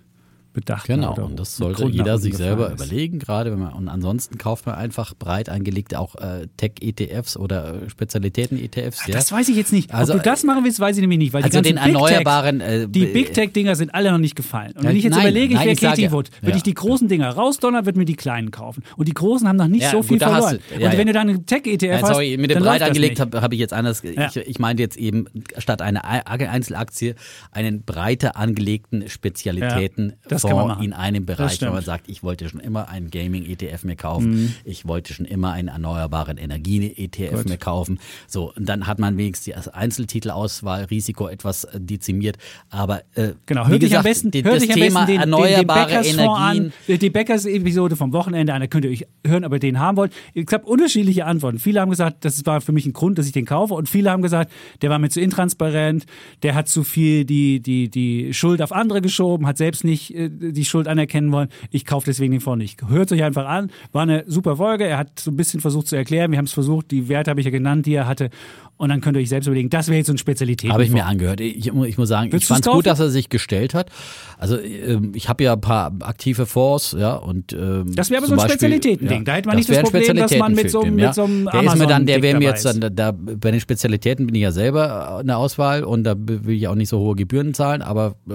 Bedacht 0.54 0.88
Genau, 0.88 1.14
oder 1.14 1.26
und 1.26 1.40
das 1.40 1.56
sollte 1.58 1.88
jeder 1.88 2.18
sich 2.18 2.36
selber 2.36 2.68
ist. 2.68 2.74
überlegen, 2.82 3.20
gerade 3.20 3.52
wenn 3.52 3.60
man, 3.60 3.74
und 3.74 3.90
ansonsten 3.90 4.38
kauft 4.38 4.66
man 4.66 4.76
einfach 4.76 5.14
breit 5.14 5.50
angelegte 5.50 6.00
auch 6.00 6.16
äh, 6.16 6.48
Tech-ETFs 6.58 7.38
oder 7.38 7.76
äh, 7.84 7.90
Spezialitäten-ETFs. 7.90 9.08
Ja. 9.08 9.14
Das 9.14 9.32
weiß 9.32 9.50
ich 9.50 9.56
jetzt 9.56 9.72
nicht. 9.74 9.94
Also, 9.94 10.14
Ob 10.14 10.24
du 10.24 10.30
das 10.30 10.44
machen 10.44 10.64
willst, 10.64 10.80
weiß 10.80 10.96
ich 10.98 11.02
nämlich 11.02 11.20
nicht. 11.20 11.34
Weil 11.34 11.44
also 11.44 11.60
die 11.62 11.70
den 11.70 11.76
ganzen 11.76 11.94
Big 11.94 12.02
erneuerbaren, 12.02 12.62
äh, 12.62 12.88
die 12.88 13.04
äh, 13.10 13.14
Big 13.14 13.34
Tech-Dinger 13.34 13.76
sind 13.76 13.94
alle 13.94 14.12
noch 14.12 14.18
nicht 14.18 14.36
gefallen. 14.36 14.74
Und 14.78 14.84
wenn 14.86 14.96
ich 14.96 15.04
jetzt 15.04 15.14
nein, 15.14 15.22
überlege, 15.28 15.54
ich 15.56 15.60
wäre 15.64 15.76
Katie 15.76 16.12
Wood, 16.12 16.30
würde 16.42 16.52
ja. 16.52 16.58
ich 16.58 16.64
die 16.64 16.74
großen 16.74 17.08
Dinger 17.08 17.30
rausdonnern, 17.30 17.86
würde 17.86 18.00
mir 18.00 18.06
die 18.06 18.16
kleinen 18.16 18.52
kaufen. 18.52 18.84
Und 18.96 19.08
die 19.08 19.14
großen 19.14 19.48
haben 19.48 19.58
noch 19.58 19.68
nicht 19.68 19.84
Ja, 19.84 19.92
so 19.92 20.04
viel 20.04 20.20
hast 20.20 20.32
verloren. 20.32 20.60
ja, 20.80 20.90
und 20.92 20.98
wenn 20.98 21.08
du 21.08 21.14
dann 21.14 21.30
einen 21.30 21.46
Tech-ETF 21.46 22.02
hast, 22.02 22.14
sorry, 22.14 22.38
mit 22.38 22.50
dem 22.52 22.60
breit 22.60 22.82
angelegt 22.82 23.20
habe 23.20 23.42
hab 23.42 23.54
ich 23.54 23.60
jetzt 23.60 23.74
anders. 23.74 24.04
Ich, 24.04 24.36
ich 24.38 24.60
meinte 24.60 24.82
jetzt 24.84 24.98
eben 24.98 25.26
statt 25.58 25.82
einer 25.82 26.04
Ei- 26.06 26.26
Einzelaktie 26.26 27.16
einen 27.52 27.84
breiter 27.84 28.36
angelegten 28.38 29.08
Spezialitäten 29.10 30.14
Machen. 30.56 30.84
in 30.84 30.94
einem 30.94 31.26
Bereich, 31.26 31.62
wenn 31.62 31.72
man 31.74 31.84
sagt, 31.84 32.10
ich 32.10 32.24
wollte 32.24 32.48
schon 32.50 32.60
immer 32.60 32.90
einen 32.90 33.10
Gaming-ETF 33.12 33.84
mir 33.84 33.96
kaufen, 33.96 34.30
Mhm. 34.32 34.54
ich 34.66 34.88
wollte 34.88 35.14
schon 35.14 35.26
immer 35.26 35.52
einen 35.52 35.68
erneuerbaren 35.68 36.38
Energie-ETF 36.38 37.46
mir 37.46 37.58
kaufen. 37.58 38.00
So, 38.28 38.54
und 38.54 38.68
dann 38.68 38.88
hat 38.88 39.00
man 39.00 39.18
wenigstens 39.18 39.46
die 39.46 39.54
Einzeltitelauswahl, 39.74 40.86
Risiko 40.86 41.28
etwas 41.28 41.64
äh, 41.66 41.80
dezimiert. 41.80 42.38
Aber 42.70 43.02
äh, 43.16 43.34
Genau, 43.46 43.68
hört 43.68 43.82
dich 43.82 43.90
gesagt, 43.90 44.06
am 44.06 44.10
besten, 44.10 44.32
hört 44.34 44.46
das 44.46 44.62
dich 44.64 44.72
am 44.72 44.76
Thema 44.80 45.06
besten 45.06 45.06
den, 45.08 45.08
den, 45.08 45.32
den 45.32 45.34
erneuerbare 45.34 45.86
Bäckersfonds 45.88 46.40
Energien. 46.40 46.74
an, 46.88 47.00
die 47.00 47.10
Bäckers-Episode 47.10 47.96
vom 47.96 48.14
Wochenende 48.14 48.54
an, 48.54 48.62
da 48.62 48.68
könnt 48.68 48.86
ihr 48.86 48.92
euch 48.92 49.06
hören, 49.26 49.44
ob 49.46 49.54
ihr 49.54 49.60
den 49.60 49.80
haben 49.80 49.98
wollt. 49.98 50.14
Ich 50.34 50.48
habe 50.52 50.66
unterschiedliche 50.66 51.26
Antworten. 51.26 51.60
Viele 51.60 51.82
haben 51.82 51.90
gesagt, 51.90 52.26
das 52.26 52.46
war 52.46 52.62
für 52.62 52.72
mich 52.72 52.86
ein 52.86 52.94
Grund, 52.94 53.18
dass 53.18 53.26
ich 53.26 53.32
den 53.32 53.46
kaufe 53.46 53.74
und 53.74 53.90
viele 53.90 54.12
haben 54.12 54.22
gesagt, 54.22 54.52
der 54.82 54.90
war 54.90 55.00
mir 55.00 55.10
zu 55.10 55.20
intransparent, 55.22 56.06
der 56.44 56.56
hat 56.56 56.68
zu 56.68 56.84
viel 56.84 57.26
die, 57.26 57.60
die, 57.60 57.90
die 57.90 58.34
Schuld 58.34 58.62
auf 58.62 58.72
andere 58.72 59.02
geschoben, 59.02 59.48
hat 59.48 59.58
selbst 59.58 59.84
nicht 59.84 60.14
äh, 60.16 60.26
äh, 60.26 60.27
die 60.30 60.66
Schuld 60.66 60.88
anerkennen 60.88 61.32
wollen. 61.32 61.50
Ich 61.72 61.86
kaufe 61.86 62.06
deswegen 62.06 62.32
den 62.32 62.42
Fonds 62.42 62.62
nicht. 62.62 62.88
Hört 62.88 63.12
euch 63.12 63.24
einfach 63.24 63.48
an. 63.48 63.72
War 63.92 64.04
eine 64.04 64.24
super 64.28 64.58
Folge. 64.58 64.86
Er 64.86 64.98
hat 64.98 65.20
so 65.20 65.32
ein 65.32 65.36
bisschen 65.36 65.60
versucht 65.60 65.88
zu 65.88 65.96
erklären. 65.96 66.32
Wir 66.32 66.38
haben 66.38 66.46
es 66.46 66.54
versucht. 66.54 66.92
Die 66.92 67.10
Werte 67.10 67.30
habe 67.30 67.40
ich 67.40 67.46
ja 67.46 67.52
genannt, 67.52 67.86
die 67.86 67.94
er 67.94 68.08
hatte. 68.08 68.30
Und 68.78 68.90
dann 68.90 69.02
könnt 69.02 69.18
ihr 69.18 69.22
euch 69.22 69.30
selbst 69.30 69.48
überlegen, 69.48 69.70
das 69.70 69.88
wäre 69.88 69.98
jetzt 69.98 70.08
so 70.08 70.12
eine 70.14 70.20
Spezialität. 70.20 70.72
Habe 70.72 70.84
ich 70.84 70.92
mir 70.92 71.06
angehört. 71.06 71.42
Ich, 71.42 71.68
ich 71.68 71.98
muss 71.98 72.08
sagen, 72.10 72.32
Würdest 72.32 72.44
ich 72.44 72.48
fand 72.48 72.66
es 72.66 72.72
gut, 72.72 72.86
dass 72.86 73.00
er 73.00 73.10
sich 73.10 73.30
gestellt 73.30 73.74
hat. 73.74 73.90
Also 74.38 74.60
ähm, 74.60 75.14
ich 75.16 75.30
habe 75.30 75.44
ja 75.44 75.54
ein 75.54 75.62
paar 75.62 75.92
aktive 76.02 76.46
Fonds, 76.46 76.96
ja, 76.98 77.16
und 77.16 77.54
ähm, 77.54 77.96
Das 77.96 78.12
wäre 78.12 78.20
aber 78.24 78.28
so 78.28 78.40
ein 78.40 78.50
Spezialitäten-Ding. 78.50 79.26
Da 79.26 79.34
hätte 79.34 79.48
man 79.48 79.58
nicht 79.58 79.68
wäre 79.70 79.82
das 79.82 79.90
ein 79.90 80.00
Problem, 80.00 80.18
dass 80.18 80.38
man 80.38 80.54
mit 80.54 80.70
so, 80.70 80.82
Spezialitäten-Film, 80.82 80.96
mit 80.96 81.16
so 81.16 81.24
einem 81.24 81.64
Der 81.66 81.74
ist 81.74 81.80
mir 81.80 81.88
dann, 81.88 82.06
der 82.06 82.22
wäre 82.22 82.38
mir 82.38 82.50
jetzt 82.50 82.66
dann, 82.66 82.96
da, 82.96 83.12
bei 83.12 83.52
den 83.52 83.60
Spezialitäten 83.60 84.28
bin 84.28 84.36
ich 84.36 84.42
ja 84.42 84.52
selber 84.52 85.18
in 85.22 85.28
der 85.28 85.38
Auswahl 85.38 85.84
und 85.84 86.04
da 86.04 86.14
will 86.16 86.56
ich 86.56 86.68
auch 86.68 86.76
nicht 86.76 86.90
so 86.90 87.00
hohe 87.00 87.16
Gebühren 87.16 87.54
zahlen, 87.56 87.82
aber 87.82 88.16
äh, 88.30 88.34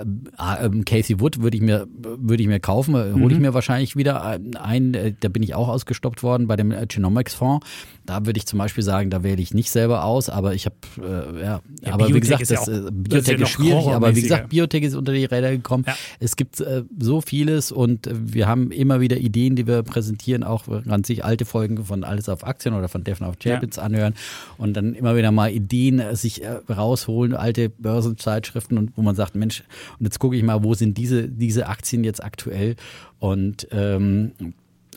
äh, 0.00 0.66
äh, 0.66 0.82
Casey 0.84 1.20
Wood 1.20 1.40
würde 1.40 1.56
ich 1.56 1.62
mir 1.62 1.86
würde 2.18 2.42
ich 2.42 2.48
mir 2.48 2.60
kaufen, 2.60 2.94
äh, 2.94 3.12
hole 3.12 3.32
ich 3.32 3.38
Mhm. 3.38 3.42
mir 3.42 3.54
wahrscheinlich 3.54 3.96
wieder 3.96 4.22
ein, 4.24 4.94
äh, 4.94 5.14
da 5.18 5.28
bin 5.28 5.42
ich 5.42 5.54
auch 5.54 5.68
ausgestoppt 5.68 6.22
worden 6.22 6.46
bei 6.46 6.56
dem 6.56 6.70
äh, 6.70 6.86
Genomics 6.86 7.34
Fonds. 7.34 7.66
Da 8.06 8.26
würde 8.26 8.36
ich 8.38 8.44
zum 8.46 8.58
Beispiel 8.58 8.84
sagen, 8.84 9.08
da 9.08 9.22
wähle 9.22 9.40
ich 9.40 9.54
nicht 9.54 9.70
selber 9.70 10.04
aus, 10.04 10.28
aber 10.28 10.54
ich 10.54 10.66
habe 10.66 10.76
äh, 10.98 11.40
ja, 11.42 11.60
Ja, 11.82 11.92
aber 11.94 12.08
wie 12.08 12.12
Biotech 12.12 12.20
gesagt, 12.38 12.42
ist 12.42 12.50
ja 12.50 12.56
das, 12.58 12.68
auch- 12.68 12.72
äh, 12.72 12.72
das 12.72 12.82
ist 12.82 12.88
ja 12.88 12.90
Biotech 13.36 13.40
ist 13.40 13.48
schwierig, 13.48 13.86
aber 13.88 14.14
wie 14.16 14.22
gesagt, 14.22 14.48
Biotech 14.50 14.82
ist 14.82 14.94
unter 14.94 15.12
die 15.12 15.24
Räder 15.24 15.50
gekommen. 15.52 15.84
Ja. 15.86 15.96
Es 16.20 16.36
gibt 16.36 16.60
äh, 16.60 16.82
so 16.98 17.20
vieles 17.22 17.72
und 17.72 18.06
äh, 18.06 18.12
wir 18.14 18.46
haben 18.46 18.70
immer 18.72 19.00
wieder 19.00 19.16
Ideen, 19.16 19.56
die 19.56 19.66
wir 19.66 19.82
präsentieren, 19.82 20.42
auch 20.42 20.64
man 20.84 21.02
sich 21.04 21.24
alte 21.24 21.46
Folgen 21.46 21.82
von 21.84 22.04
Alles 22.04 22.28
auf 22.28 22.46
Aktien 22.46 22.74
oder 22.74 22.88
von 22.88 23.04
Defner 23.04 23.28
auf 23.28 23.36
Champions 23.42 23.78
anhören 23.78 24.14
und 24.58 24.74
dann 24.74 24.94
immer 24.94 25.16
wieder 25.16 25.32
mal 25.32 25.50
Ideen 25.50 25.98
äh, 25.98 26.14
sich 26.14 26.42
rausholen, 26.68 27.34
alte 27.34 27.70
Börsenzeitschriften 27.70 28.76
und 28.76 28.92
wo 28.96 29.02
man 29.02 29.14
sagt, 29.16 29.34
Mensch, 29.34 29.62
und 29.98 30.04
jetzt 30.04 30.18
gucke 30.18 30.36
ich 30.36 30.42
mal, 30.42 30.62
wo 30.62 30.74
sind 30.74 30.98
diese, 30.98 31.26
diese 31.28 31.68
Aktien 31.68 32.04
jetzt 32.04 32.22
aktuell 32.22 32.76
und 33.18 33.66
ähm, 33.72 34.32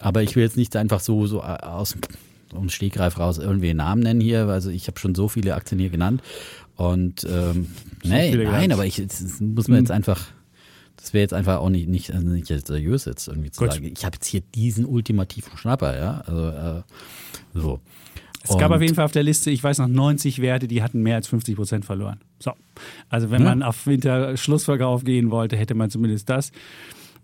aber 0.02 0.22
ich 0.24 0.36
will 0.36 0.44
jetzt 0.44 0.58
nicht 0.58 0.76
einfach 0.76 1.00
so, 1.00 1.26
so 1.26 1.42
aus 1.42 1.96
dem 2.54 2.70
Stegreif 2.70 3.20
raus 3.20 3.38
irgendwie 3.38 3.70
einen 3.70 3.78
Namen 3.78 4.02
nennen 4.04 4.22
hier. 4.22 4.48
Also 4.48 4.70
ich 4.70 4.88
habe 4.88 5.00
schon 5.00 5.16
so 5.16 5.28
viele 5.28 5.56
Aktien 5.56 5.80
hier 5.80 5.90
genannt. 5.90 6.22
Und 6.76 7.26
ähm, 7.30 7.68
nee, 8.04 8.10
nein, 8.10 8.32
genannt. 8.34 8.74
aber 8.74 8.86
ich 8.86 8.96
das 9.06 9.40
muss 9.40 9.68
man 9.68 9.80
jetzt 9.80 9.92
einfach. 9.92 10.26
Das 10.98 11.14
wäre 11.14 11.22
jetzt 11.22 11.34
einfach 11.34 11.58
auch 11.60 11.70
nicht, 11.70 11.88
nicht, 11.88 12.12
also 12.12 12.28
nicht 12.28 12.48
seriös 12.48 13.06
jetzt 13.06 13.28
irgendwie 13.28 13.52
zu 13.52 13.62
Gut. 13.64 13.74
sagen. 13.74 13.92
Ich 13.96 14.04
habe 14.04 14.16
jetzt 14.16 14.26
hier 14.26 14.42
diesen 14.56 14.86
ultimativen 14.86 15.56
Schnapper, 15.58 15.98
ja. 15.98 16.22
Also 16.26 16.48
äh, 16.50 16.82
so. 17.54 17.80
Es 18.44 18.58
gab 18.58 18.70
Und- 18.72 18.78
auf 18.78 18.82
jeden 18.82 18.96
Fall 18.96 19.06
auf 19.06 19.12
der 19.12 19.24
Liste, 19.24 19.52
ich 19.52 19.64
weiß 19.64 19.78
noch, 19.80 19.88
90 19.88 20.42
Werte, 20.42 20.68
die 20.68 20.82
hatten 20.82 21.02
mehr 21.04 21.16
als 21.16 21.28
50 21.28 21.56
Prozent 21.56 21.86
verloren. 21.86 22.20
So. 22.40 22.52
Also 23.10 23.30
wenn 23.30 23.44
Ja. 23.44 23.50
man 23.50 23.64
auf 23.64 23.86
Winter-Schlussverkauf 23.86 25.04
gehen 25.04 25.30
wollte, 25.32 25.56
hätte 25.58 25.76
man 25.76 25.90
zumindest 25.90 26.30
das. 26.30 26.52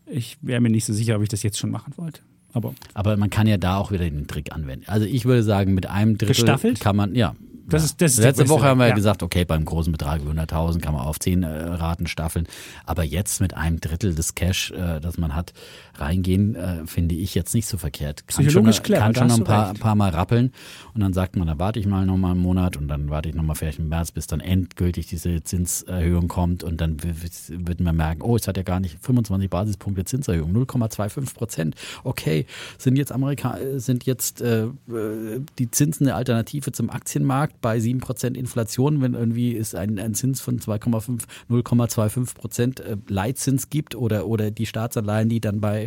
Ich 0.05 0.37
wäre 0.41 0.61
mir 0.61 0.69
nicht 0.69 0.85
so 0.85 0.93
sicher, 0.93 1.15
ob 1.15 1.23
ich 1.23 1.29
das 1.29 1.43
jetzt 1.43 1.57
schon 1.57 1.71
machen 1.71 1.93
wollte. 1.97 2.21
Aber 2.53 2.73
Aber 2.93 3.17
man 3.17 3.29
kann 3.29 3.47
ja 3.47 3.57
da 3.57 3.77
auch 3.77 3.91
wieder 3.91 4.03
den 4.05 4.27
Trick 4.27 4.53
anwenden. 4.53 4.85
Also 4.87 5.05
ich 5.05 5.25
würde 5.25 5.43
sagen, 5.43 5.73
mit 5.73 5.87
einem 5.87 6.17
Drittel 6.17 6.35
Gestaffelt? 6.35 6.79
kann 6.79 6.95
man, 6.95 7.15
ja. 7.15 7.35
Das 7.65 7.81
ja. 7.81 7.85
ist- 7.85 8.01
das 8.01 8.11
ist 8.13 8.19
Letzte 8.19 8.49
Woche 8.49 8.65
haben 8.65 8.79
wir 8.79 8.89
ja. 8.89 8.93
gesagt, 8.93 9.23
okay, 9.23 9.45
beim 9.45 9.63
großen 9.63 9.91
Betrag 9.91 10.21
über 10.21 10.31
100.000 10.31 10.81
kann 10.81 10.93
man 10.93 11.03
auf 11.05 11.17
10 11.19 11.43
äh, 11.43 11.47
Raten 11.47 12.07
staffeln. 12.07 12.45
Aber 12.85 13.03
jetzt 13.03 13.39
mit 13.39 13.53
einem 13.55 13.79
Drittel 13.79 14.13
des 14.13 14.35
Cash, 14.35 14.71
äh, 14.71 14.99
das 14.99 15.17
man 15.17 15.33
hat, 15.33 15.53
reingehen, 15.95 16.55
äh, 16.55 16.85
finde 16.85 17.15
ich 17.15 17.35
jetzt 17.35 17.53
nicht 17.53 17.67
so 17.67 17.77
verkehrt. 17.77 18.27
Kann 18.27 18.45
Psychologisch 18.45 18.77
schon, 18.77 18.85
clever, 18.85 19.01
kann 19.01 19.13
da 19.13 19.19
schon 19.19 19.27
noch 19.27 19.37
ein 19.37 19.43
paar, 19.43 19.73
paar 19.73 19.95
Mal 19.95 20.09
rappeln. 20.09 20.51
Und 20.93 21.01
dann 21.01 21.13
sagt 21.13 21.35
man, 21.35 21.47
dann 21.47 21.59
warte 21.59 21.79
ich 21.79 21.85
mal 21.85 22.05
noch 22.05 22.17
mal 22.17 22.31
einen 22.31 22.39
Monat 22.41 22.77
und 22.77 22.87
dann 22.87 23.09
warte 23.09 23.29
ich 23.29 23.35
noch 23.35 23.43
mal 23.43 23.55
vielleicht 23.55 23.79
im 23.79 23.89
März, 23.89 24.11
bis 24.11 24.27
dann 24.27 24.39
endgültig 24.39 25.07
diese 25.07 25.43
Zinserhöhung 25.43 26.27
kommt. 26.27 26.63
Und 26.63 26.81
dann 26.81 26.97
wird 27.03 27.79
man 27.79 27.95
merken, 27.95 28.21
oh, 28.21 28.35
es 28.35 28.47
hat 28.47 28.57
ja 28.57 28.63
gar 28.63 28.79
nicht 28.79 28.97
25 29.01 29.49
Basispunkte 29.49 30.05
Zinserhöhung, 30.05 30.51
0,25 30.53 31.33
Prozent. 31.33 31.75
Okay, 32.03 32.45
sind 32.77 32.97
jetzt 32.97 33.11
Amerika 33.11 33.57
sind 33.75 34.05
jetzt 34.05 34.41
äh, 34.41 34.65
äh, 34.65 35.41
die 35.59 35.71
Zinsen 35.71 36.07
eine 36.07 36.15
Alternative 36.15 36.71
zum 36.71 36.89
Aktienmarkt 36.89 37.61
bei 37.61 37.79
7 37.79 37.99
Prozent 37.99 38.37
Inflation, 38.37 39.01
wenn 39.01 39.13
irgendwie 39.13 39.55
es 39.55 39.75
ein, 39.75 39.99
ein 39.99 40.13
Zins 40.13 40.41
von 40.41 40.59
2,5, 40.59 41.23
0,25 41.49 42.35
Prozent 42.35 42.79
äh, 42.79 42.97
Leitzins 43.07 43.69
gibt 43.69 43.95
oder, 43.95 44.27
oder 44.27 44.51
die 44.51 44.65
Staatsanleihen, 44.65 45.29
die 45.29 45.39
dann 45.39 45.61
bei 45.61 45.82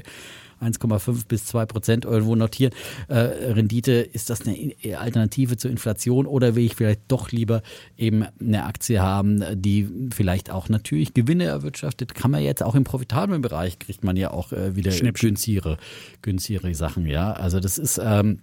1,5 0.62 1.26
bis 1.28 1.46
2 1.46 1.66
Prozent 1.66 2.04
irgendwo 2.04 2.34
notieren. 2.34 2.72
Äh, 3.08 3.18
Rendite, 3.18 3.92
ist 3.92 4.30
das 4.30 4.42
eine 4.46 4.74
Alternative 4.98 5.56
zur 5.56 5.70
Inflation 5.70 6.26
oder 6.26 6.54
will 6.54 6.64
ich 6.64 6.76
vielleicht 6.76 7.02
doch 7.08 7.30
lieber 7.30 7.62
eben 7.96 8.24
eine 8.40 8.64
Aktie 8.64 9.00
haben, 9.00 9.44
die 9.54 9.88
vielleicht 10.14 10.50
auch 10.50 10.68
natürlich 10.68 11.14
Gewinne 11.14 11.44
erwirtschaftet? 11.44 12.14
Kann 12.14 12.30
man 12.30 12.42
jetzt 12.42 12.62
auch 12.62 12.74
im 12.74 12.84
profitablen 12.84 13.42
Bereich, 13.42 13.78
kriegt 13.78 14.04
man 14.04 14.16
ja 14.16 14.30
auch 14.30 14.52
äh, 14.52 14.74
wieder 14.76 14.92
günstigere, 15.12 15.76
günstigere 16.22 16.74
Sachen, 16.74 17.06
ja. 17.06 17.32
Also 17.32 17.60
das 17.60 17.78
ist, 17.78 18.00
ähm, 18.02 18.40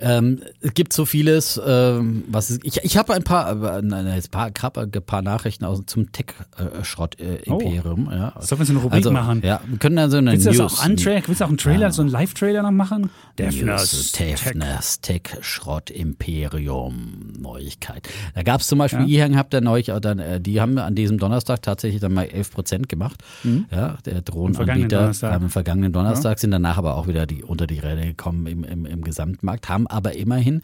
ähm, 0.00 0.40
es 0.60 0.74
gibt 0.74 0.92
so 0.92 1.04
vieles, 1.04 1.60
ähm, 1.64 2.24
was 2.28 2.50
es, 2.50 2.60
ich, 2.62 2.78
ich 2.84 2.96
habe 2.96 3.14
ein 3.14 3.24
paar, 3.24 3.50
äh, 3.50 3.82
nein, 3.82 4.06
ein 4.06 4.22
paar, 4.30 4.50
hab 4.62 4.78
ein 4.78 4.90
paar 4.90 5.22
Nachrichten 5.22 5.64
aus 5.64 5.82
zum 5.86 6.12
Tech-Schrott-Imperium. 6.12 8.08
ja. 8.10 8.32
Sollen 8.40 8.60
wir 8.60 8.66
so 8.66 8.72
eine 8.72 8.80
Rubrik 8.80 8.98
also, 8.98 9.10
machen? 9.10 9.42
Ja, 9.44 9.60
wir 9.66 9.78
können 9.78 9.96
dann 9.96 10.10
so 10.10 10.18
eine 10.18 10.32
willst 10.32 10.46
du 10.46 10.50
das 10.50 10.58
News, 10.58 10.78
auch 10.78 10.84
antrack? 10.84 11.28
Willst 11.28 11.40
du 11.40 11.44
auch 11.44 11.48
einen 11.48 11.58
Trailer, 11.58 11.92
so 11.92 12.02
einen 12.02 12.10
Live-Trailer 12.10 12.62
noch 12.62 12.70
machen? 12.70 13.10
News, 13.38 14.12
Defners 14.12 15.00
Tech-Schrott-Imperium 15.00 17.32
Neuigkeit. 17.38 18.08
Da 18.34 18.42
gab 18.42 18.60
es 18.60 18.68
zum 18.68 18.78
Beispiel, 18.78 19.08
Ja. 19.08 19.26
ihr 19.28 19.36
habt 19.36 19.52
da 19.52 19.60
neulich, 19.60 19.92
auch 19.92 20.00
dann, 20.00 20.18
äh, 20.18 20.40
die 20.40 20.60
haben 20.60 20.78
an 20.78 20.94
diesem 20.94 21.18
Donnerstag 21.18 21.62
tatsächlich 21.62 22.00
dann 22.00 22.14
mal 22.14 22.24
11 22.24 22.52
Prozent 22.52 22.88
gemacht. 22.88 23.22
Ja, 23.70 23.98
der 24.04 24.22
vergangenen 24.22 24.24
Drohnenanbieter 24.24 24.98
Donnerstag. 24.98 25.32
am 25.34 25.50
vergangenen 25.50 25.92
Donnerstag 25.92 26.38
sind 26.38 26.50
danach 26.50 26.78
aber 26.78 26.96
auch 26.96 27.06
wieder 27.06 27.26
die 27.26 27.42
unter 27.42 27.66
die 27.66 27.78
Räder 27.78 28.06
gekommen 28.06 28.46
im, 28.46 28.64
im, 28.64 28.86
im 28.86 29.02
Gesamtmarkt, 29.02 29.68
haben 29.68 29.86
aber 29.90 30.14
immerhin 30.14 30.62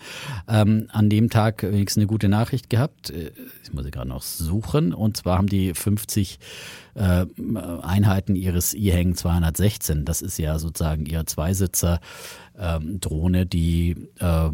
ähm, 0.49 0.89
an 0.93 1.11
dem 1.11 1.31
Tag 1.31 1.63
wenigstens 1.63 2.03
eine 2.03 2.07
gute 2.07 2.29
Nachricht 2.29 2.71
gehabt. 2.71 3.11
Äh, 3.11 3.33
Ich 3.65 3.73
muss 3.73 3.85
sie 3.85 3.91
gerade 3.91 4.09
noch 4.09 4.23
suchen. 4.23 4.93
Und 4.93 5.17
zwar 5.17 5.39
haben 5.39 5.49
die 5.49 5.75
50 5.75 6.39
äh, 6.95 7.27
Einheiten 7.83 8.37
ihres 8.37 8.75
E-Hang 8.75 9.15
216. 9.15 10.05
Das 10.05 10.23
ist 10.23 10.39
ja 10.39 10.59
sozusagen 10.59 11.07
ihr 11.07 11.27
Zweisitzer. 11.27 12.01
Ähm, 12.57 13.01
Drohne, 13.01 13.47
die 13.47 13.97
äh, 14.21 14.49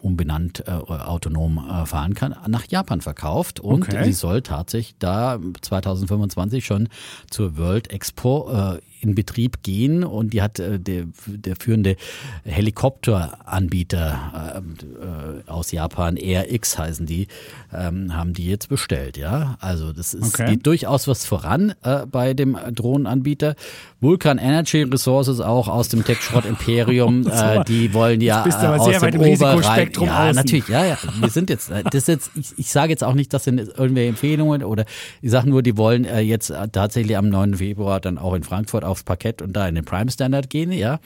umbenannt 0.00 0.64
äh, 0.66 0.70
autonom 0.70 1.58
äh, 1.58 1.84
fahren 1.84 2.14
kann, 2.14 2.34
nach 2.48 2.66
Japan 2.68 3.02
verkauft 3.02 3.60
und 3.60 3.82
Okay. 3.82 4.06
sie 4.06 4.12
soll 4.14 4.40
tatsächlich 4.40 4.94
da 4.98 5.38
2025 5.60 6.64
schon 6.64 6.88
zur 7.28 7.58
World 7.58 7.90
Expo 7.90 8.50
äh, 8.50 8.78
in 9.02 9.14
Betrieb 9.14 9.62
gehen 9.62 10.04
und 10.04 10.32
die 10.32 10.40
hat 10.40 10.58
äh, 10.58 10.80
der, 10.80 11.04
der 11.26 11.56
führende 11.56 11.96
Helikopteranbieter 12.44 14.62
äh, 15.46 15.50
aus 15.50 15.72
Japan, 15.72 16.16
RX 16.16 16.78
heißen 16.78 17.04
die, 17.04 17.26
ähm, 17.74 18.14
haben 18.16 18.32
die 18.32 18.46
jetzt 18.46 18.68
bestellt, 18.68 19.16
ja. 19.16 19.56
Also 19.60 19.92
das 19.92 20.14
ist 20.14 20.34
Okay. 20.34 20.52
geht 20.52 20.66
durchaus 20.66 21.08
was 21.08 21.26
voran 21.26 21.41
äh, 21.82 22.06
bei 22.06 22.34
dem 22.34 22.56
Drohnenanbieter. 22.72 23.54
Vulcan 24.00 24.38
Energy 24.38 24.82
Resources 24.82 25.40
auch 25.40 25.68
aus 25.68 25.88
dem 25.88 26.04
Tech-Schrott 26.04 26.44
Imperium, 26.44 27.26
äh, 27.30 27.62
die 27.64 27.94
wollen 27.94 28.20
ja 28.20 28.42
bist 28.42 28.58
du 28.60 28.66
aber 28.66 28.76
äh, 28.76 28.80
aus 28.80 28.86
sehr 28.86 29.02
weit 29.02 29.14
dem 29.14 29.22
im 29.22 29.32
Oberrhein. 29.34 29.56
Risikospektrum 29.58 30.06
Ja, 30.08 30.24
außen. 30.24 30.36
natürlich, 30.36 30.68
ja, 30.68 30.84
ja. 30.84 30.98
Wir 31.20 31.28
sind 31.28 31.50
jetzt, 31.50 31.70
äh, 31.70 31.84
das 31.90 32.06
jetzt, 32.08 32.30
ich, 32.34 32.52
ich 32.56 32.70
sage 32.72 32.90
jetzt 32.90 33.04
auch 33.04 33.14
nicht, 33.14 33.32
das 33.32 33.44
sind 33.44 33.58
irgendwelche 33.58 34.08
Empfehlungen 34.08 34.64
oder 34.64 34.84
ich 35.20 35.30
sage 35.30 35.48
nur, 35.48 35.62
die 35.62 35.76
wollen 35.76 36.04
äh, 36.04 36.20
jetzt 36.20 36.50
äh, 36.50 36.68
tatsächlich 36.68 37.16
am 37.16 37.28
9. 37.28 37.54
Februar 37.54 38.00
dann 38.00 38.18
auch 38.18 38.34
in 38.34 38.42
Frankfurt 38.42 38.84
aufs 38.84 39.04
Parkett 39.04 39.40
und 39.40 39.52
da 39.52 39.68
in 39.68 39.74
den 39.74 39.84
Prime 39.84 40.10
Standard 40.10 40.50
gehen, 40.50 40.72
ja. 40.72 40.98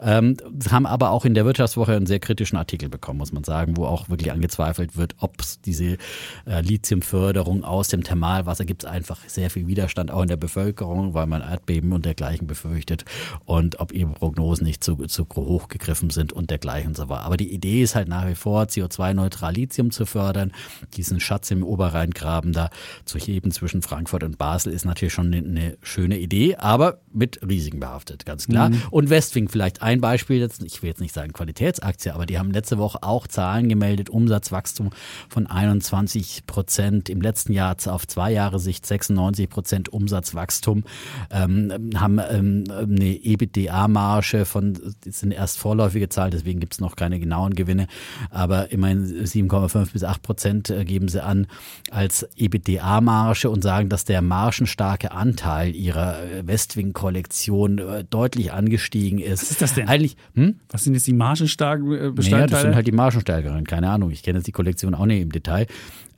Ähm, 0.00 0.36
haben 0.70 0.86
aber 0.86 1.10
auch 1.10 1.24
in 1.24 1.34
der 1.34 1.44
Wirtschaftswoche 1.44 1.94
einen 1.96 2.06
sehr 2.06 2.20
kritischen 2.20 2.56
Artikel 2.56 2.88
bekommen, 2.88 3.18
muss 3.18 3.32
man 3.32 3.44
sagen, 3.44 3.76
wo 3.76 3.84
auch 3.84 4.08
wirklich 4.08 4.32
angezweifelt 4.32 4.96
wird, 4.96 5.14
ob 5.18 5.40
es 5.40 5.60
diese 5.60 5.98
äh, 6.46 6.60
Lithiumförderung 6.60 7.64
aus 7.64 7.88
dem 7.88 8.04
Thermalwasser 8.04 8.64
gibt 8.64 8.84
es 8.84 8.88
einfach 8.90 9.18
sehr 9.26 9.50
viel 9.50 9.66
Widerstand 9.68 10.10
auch 10.10 10.22
in 10.22 10.28
der 10.28 10.36
Bevölkerung, 10.36 11.14
weil 11.14 11.26
man 11.26 11.42
Erdbeben 11.42 11.92
und 11.92 12.04
dergleichen 12.04 12.46
befürchtet 12.46 13.04
und 13.44 13.80
ob 13.80 13.92
ihre 13.92 14.10
Prognosen 14.10 14.66
nicht 14.66 14.82
zu, 14.82 14.96
zu 15.06 15.26
hoch 15.34 15.68
gegriffen 15.68 16.10
sind 16.10 16.32
und 16.32 16.50
dergleichen 16.50 16.94
so 16.94 17.08
war. 17.08 17.20
Aber 17.20 17.36
die 17.36 17.52
Idee 17.52 17.82
ist 17.82 17.94
halt 17.94 18.08
nach 18.08 18.26
wie 18.26 18.34
vor, 18.34 18.64
CO2-neutral 18.64 19.52
Lithium 19.52 19.90
zu 19.90 20.06
fördern. 20.06 20.52
Diesen 20.96 21.20
Schatz 21.20 21.50
im 21.50 21.62
Oberrheingraben 21.62 22.52
da 22.52 22.70
zu 23.04 23.18
heben 23.18 23.50
zwischen 23.50 23.82
Frankfurt 23.82 24.24
und 24.24 24.38
Basel 24.38 24.72
ist 24.72 24.84
natürlich 24.84 25.14
schon 25.14 25.26
eine, 25.26 25.38
eine 25.38 25.78
schöne 25.82 26.18
Idee, 26.18 26.56
aber 26.56 27.00
mit 27.12 27.40
Risiken 27.46 27.80
behaftet, 27.80 28.26
ganz 28.26 28.46
klar. 28.46 28.70
Und 28.90 29.10
Westwing 29.10 29.48
vielleicht 29.48 29.82
ein 29.82 30.00
Beispiel, 30.00 30.38
jetzt, 30.38 30.62
ich 30.62 30.82
will 30.82 30.88
jetzt 30.88 31.00
nicht 31.00 31.14
sagen 31.14 31.32
Qualitätsaktie, 31.32 32.14
aber 32.14 32.26
die 32.26 32.38
haben 32.38 32.50
letzte 32.50 32.78
Woche 32.78 33.02
auch 33.02 33.26
Zahlen 33.26 33.68
gemeldet, 33.68 34.10
Umsatzwachstum 34.10 34.90
von 35.28 35.46
21 35.46 36.46
Prozent, 36.46 37.08
im 37.08 37.20
letzten 37.20 37.52
Jahr 37.52 37.76
auf 37.86 38.06
zwei 38.06 38.32
Jahre 38.32 38.58
Sicht 38.58 38.86
96 38.86 39.48
Prozent 39.48 39.57
Umsatzwachstum, 39.88 40.84
ähm, 41.30 41.90
haben 41.96 42.18
ähm, 42.30 42.64
eine 42.68 43.16
EBITDA-Marge 43.24 44.44
von, 44.44 44.78
das 45.04 45.20
sind 45.20 45.32
erst 45.32 45.58
vorläufige 45.58 46.08
Zahlen, 46.08 46.30
deswegen 46.30 46.60
gibt 46.60 46.74
es 46.74 46.80
noch 46.80 46.96
keine 46.96 47.18
genauen 47.18 47.54
Gewinne, 47.54 47.86
aber 48.30 48.72
immerhin 48.72 49.04
7,5 49.04 49.92
bis 49.92 50.04
8 50.04 50.22
Prozent 50.22 50.70
äh, 50.70 50.84
geben 50.84 51.08
sie 51.08 51.22
an 51.22 51.46
als 51.90 52.28
EBITDA-Marge 52.36 53.50
und 53.50 53.62
sagen, 53.62 53.88
dass 53.88 54.04
der 54.04 54.22
margenstarke 54.22 55.12
Anteil 55.12 55.74
ihrer 55.74 56.22
äh, 56.22 56.46
Westwing-Kollektion 56.46 57.78
äh, 57.78 58.04
deutlich 58.04 58.52
angestiegen 58.52 59.18
ist. 59.18 59.42
Was 59.42 59.50
ist 59.50 59.62
das 59.62 59.74
denn? 59.74 59.88
Eigentlich, 59.88 60.16
hm? 60.34 60.56
Was 60.70 60.84
sind 60.84 60.94
jetzt 60.94 61.06
die 61.06 61.12
margenstarken 61.12 61.92
äh, 61.92 61.96
Naja, 61.96 62.10
Bestandteile? 62.10 62.50
das 62.50 62.62
sind 62.62 62.74
halt 62.74 62.86
die 62.86 62.92
Margenstärkeren, 62.92 63.64
keine 63.64 63.90
Ahnung. 63.90 64.10
Ich 64.10 64.22
kenne 64.22 64.38
jetzt 64.38 64.46
die 64.46 64.52
Kollektion 64.52 64.94
auch 64.94 65.06
nicht 65.06 65.20
im 65.20 65.32
Detail. 65.32 65.66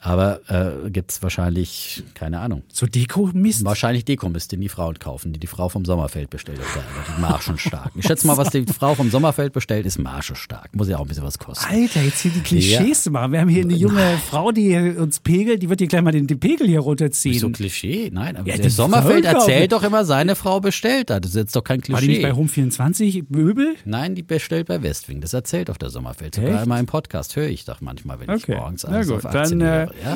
Aber 0.02 0.40
äh, 0.48 0.88
gibt 0.90 1.10
es 1.12 1.22
wahrscheinlich, 1.22 2.02
keine 2.14 2.40
Ahnung. 2.40 2.62
so 2.72 2.86
Deko-Mist? 2.86 3.64
Wahrscheinlich 3.64 4.04
Dekomist, 4.06 4.50
den 4.52 4.60
die 4.62 4.68
Frauen 4.70 4.98
kaufen, 4.98 5.32
die 5.34 5.38
die 5.40 5.46
Frau 5.46 5.68
vom 5.68 5.84
Sommerfeld 5.84 6.30
bestellt. 6.30 6.58
Arbeit, 6.60 6.84
die 7.16 7.20
margenstark. 7.20 7.92
Ich 7.96 8.06
schätze 8.06 8.26
mal, 8.26 8.36
was 8.38 8.48
die 8.50 8.64
Frau 8.64 8.94
vom 8.94 9.10
Sommerfeld 9.10 9.52
bestellt, 9.52 9.84
ist 9.84 9.98
margenstark. 9.98 10.74
Muss 10.74 10.88
ja 10.88 10.96
auch 10.96 11.02
ein 11.02 11.08
bisschen 11.08 11.24
was 11.24 11.38
kosten. 11.38 11.66
Alter, 11.68 12.00
jetzt 12.02 12.20
hier 12.20 12.30
die 12.30 12.40
Klischees 12.40 13.02
zu 13.02 13.10
machen. 13.10 13.32
Wir 13.32 13.40
haben 13.42 13.48
hier 13.48 13.62
eine 13.62 13.74
junge 13.74 14.18
Frau, 14.26 14.52
die 14.52 14.74
uns 14.76 15.20
pegelt, 15.20 15.62
die 15.62 15.68
wird 15.68 15.80
hier 15.80 15.88
gleich 15.88 16.02
mal 16.02 16.12
den, 16.12 16.26
den 16.26 16.40
Pegel 16.40 16.66
hier 16.66 16.80
runterziehen. 16.80 17.38
So 17.38 17.50
Klischee? 17.50 18.10
Nein, 18.12 18.36
aber 18.38 18.48
Ja, 18.48 18.56
der 18.56 18.70
Sommerfeld 18.70 19.24
kaufen. 19.24 19.36
erzählt 19.50 19.72
doch 19.72 19.82
immer, 19.82 20.06
seine 20.06 20.34
Frau 20.34 20.60
bestellt 20.60 21.10
hat. 21.10 21.24
Das 21.24 21.32
ist 21.32 21.36
jetzt 21.36 21.56
doch 21.56 21.62
kein 21.64 21.80
War 21.88 22.00
die 22.00 22.06
nicht 22.08 22.20
Klischee. 22.20 22.22
bei 22.22 22.32
Home 22.36 22.48
24 22.48 23.24
Möbel? 23.28 23.74
Nein, 23.84 24.14
die 24.14 24.22
bestellt 24.22 24.68
bei 24.68 24.82
Westwing. 24.82 25.20
Das 25.20 25.34
erzählt 25.34 25.68
auf 25.68 25.76
der 25.76 25.90
Sommerfeld. 25.90 26.36
Sogar 26.36 26.50
Echt? 26.52 26.60
einmal 26.62 26.80
im 26.80 26.86
Podcast 26.86 27.36
höre 27.36 27.48
ich 27.48 27.66
doch 27.66 27.82
manchmal, 27.82 28.18
wenn 28.20 28.30
Okay. 28.30 28.52
ich 28.52 28.58
morgens 28.58 28.84
Na 28.84 28.94
alles 28.94 29.08
gut, 29.08 29.16
auf 29.18 29.26
Aktien 29.26 29.58
dann, 29.60 29.88
äh. 29.88 29.89
Ja? 30.02 30.14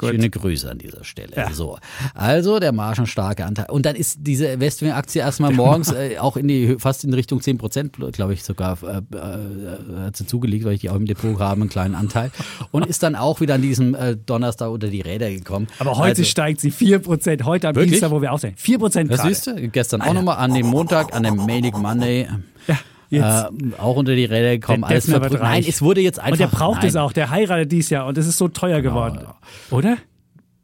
Schöne 0.00 0.30
Grüße 0.30 0.70
an 0.70 0.78
dieser 0.78 1.04
Stelle. 1.04 1.32
Ja. 1.36 1.52
So, 1.52 1.78
also 2.14 2.58
der 2.58 2.72
margenstarke 2.72 3.44
Anteil. 3.44 3.66
Und 3.70 3.86
dann 3.86 3.96
ist 3.96 4.18
diese 4.20 4.60
Westwing-Aktie 4.60 5.20
erstmal 5.20 5.52
morgens 5.52 5.92
äh, 5.92 6.18
auch 6.18 6.36
in 6.36 6.48
die 6.48 6.76
fast 6.78 7.04
in 7.04 7.12
Richtung 7.14 7.40
10 7.40 7.58
Prozent, 7.58 7.96
glaube 8.12 8.34
ich, 8.34 8.42
sogar 8.44 8.78
äh, 8.82 8.98
äh, 9.16 10.04
hat 10.06 10.16
sie 10.16 10.26
zugelegt, 10.26 10.64
weil 10.64 10.74
ich 10.74 10.80
die 10.80 10.90
auch 10.90 10.96
im 10.96 11.06
Depot 11.06 11.38
habe, 11.38 11.60
einen 11.60 11.70
kleinen 11.70 11.94
Anteil. 11.94 12.30
Und 12.70 12.86
ist 12.86 13.02
dann 13.02 13.14
auch 13.16 13.40
wieder 13.40 13.54
an 13.54 13.62
diesem 13.62 13.94
äh, 13.94 14.16
Donnerstag 14.16 14.70
unter 14.70 14.88
die 14.88 15.00
Räder 15.00 15.30
gekommen. 15.30 15.66
Aber 15.78 15.96
heute 15.96 16.10
Also, 16.10 16.24
steigt 16.24 16.60
sie 16.60 16.70
4%. 16.70 17.44
Heute 17.44 17.68
am 17.68 17.74
Wirklich? 17.74 17.92
Dienstag, 17.92 18.10
wo 18.10 18.20
wir 18.22 18.32
auch 18.32 18.38
sind. 18.38 18.58
4% 18.58 19.08
Das 19.08 19.20
gerade. 19.20 19.34
siehst 19.34 19.46
du, 19.46 19.68
gestern 19.68 20.02
auch 20.02 20.12
nochmal 20.12 20.36
an 20.36 20.54
dem 20.54 20.66
Montag, 20.66 21.14
an 21.14 21.22
dem 21.22 21.36
Manic 21.36 21.76
Monday. 21.76 22.28
Ja. 22.66 22.78
Äh, 23.10 23.44
auch 23.78 23.96
unter 23.96 24.14
die 24.16 24.24
Räder 24.24 24.58
gekommen, 24.58 24.82
Der 24.82 24.90
alles 24.90 25.08
verbrüht. 25.08 25.40
Nein, 25.40 25.64
es 25.66 25.80
wurde 25.82 26.00
jetzt 26.00 26.18
einfach. 26.18 26.32
und 26.32 26.40
der 26.40 26.46
braucht 26.48 26.78
nein. 26.80 26.88
es 26.88 26.96
auch. 26.96 27.12
Der 27.12 27.30
heiratet 27.30 27.70
dieses 27.72 27.90
Jahr 27.90 28.06
und 28.06 28.18
es 28.18 28.26
ist 28.26 28.36
so 28.38 28.48
teuer 28.48 28.80
geworden. 28.82 29.20
Oder? 29.70 29.96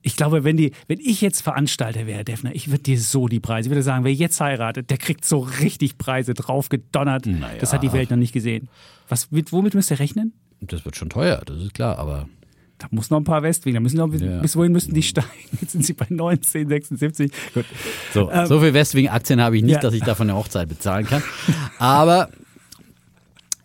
Ich 0.05 0.17
glaube, 0.17 0.43
wenn, 0.43 0.57
die, 0.57 0.73
wenn 0.89 0.99
ich 0.99 1.21
jetzt 1.21 1.43
Veranstalter 1.43 2.09
wäre, 2.09 2.25
Defner, 2.25 2.53
ich 2.55 2.69
würde 2.73 2.83
dir 2.83 2.99
so 2.99 3.29
die 3.29 3.39
Preise, 3.39 3.69
ich 3.69 3.71
würde 3.71 3.85
sagen, 3.85 4.03
wer 4.05 4.13
jetzt 4.13 4.41
heiratet, 4.41 4.91
der 4.91 4.99
kriegt 4.99 5.25
so 5.25 5.39
richtig 5.61 5.97
Preise 5.97 6.35
drauf 6.35 6.69
gedonnert. 6.69 7.27
Das 7.61 7.73
hat 7.73 7.85
die 7.85 7.93
Welt 7.93 8.11
noch 8.11 8.17
nicht 8.17 8.33
gesehen. 8.33 8.69
Was, 9.09 9.31
mit, 9.31 9.53
womit 9.53 9.75
müsst 9.75 9.93
ihr 9.93 10.01
rechnen? 10.01 10.33
Das 10.61 10.85
wird 10.85 10.97
schon 10.97 11.09
teuer, 11.11 11.41
das 11.47 11.59
ist 11.63 11.75
klar, 11.75 11.99
aber 11.99 12.29
Da 12.79 12.89
muss 12.91 13.11
noch 13.11 13.19
ein 13.19 13.25
paar 13.25 13.45
Westwing, 13.45 13.75
da 13.75 13.81
müssen 13.81 13.97
noch, 13.99 14.13
Ja. 14.13 14.41
bis 14.41 14.57
wohin 14.57 14.73
müssen 14.73 14.93
die 14.93 15.03
steigen? 15.05 15.29
Jetzt 15.61 15.71
sind 15.71 15.87
sie 15.87 15.93
bei 15.93 16.07
19, 16.09 16.67
76. 16.69 17.31
Gut. 17.55 17.65
so, 18.13 18.29
so 18.47 18.61
viel 18.61 18.75
Westwing-Aktien 18.75 19.41
habe 19.41 19.57
ich 19.57 19.63
nicht, 19.63 19.75
Ähm, 19.75 19.77
ja. 19.77 19.81
dass 19.83 19.95
ich 19.95 20.03
davon 20.03 20.29
eine 20.29 20.37
Hochzeit 20.37 20.69
bezahlen 20.69 21.07
kann. 21.07 21.23
Aber 21.79 22.29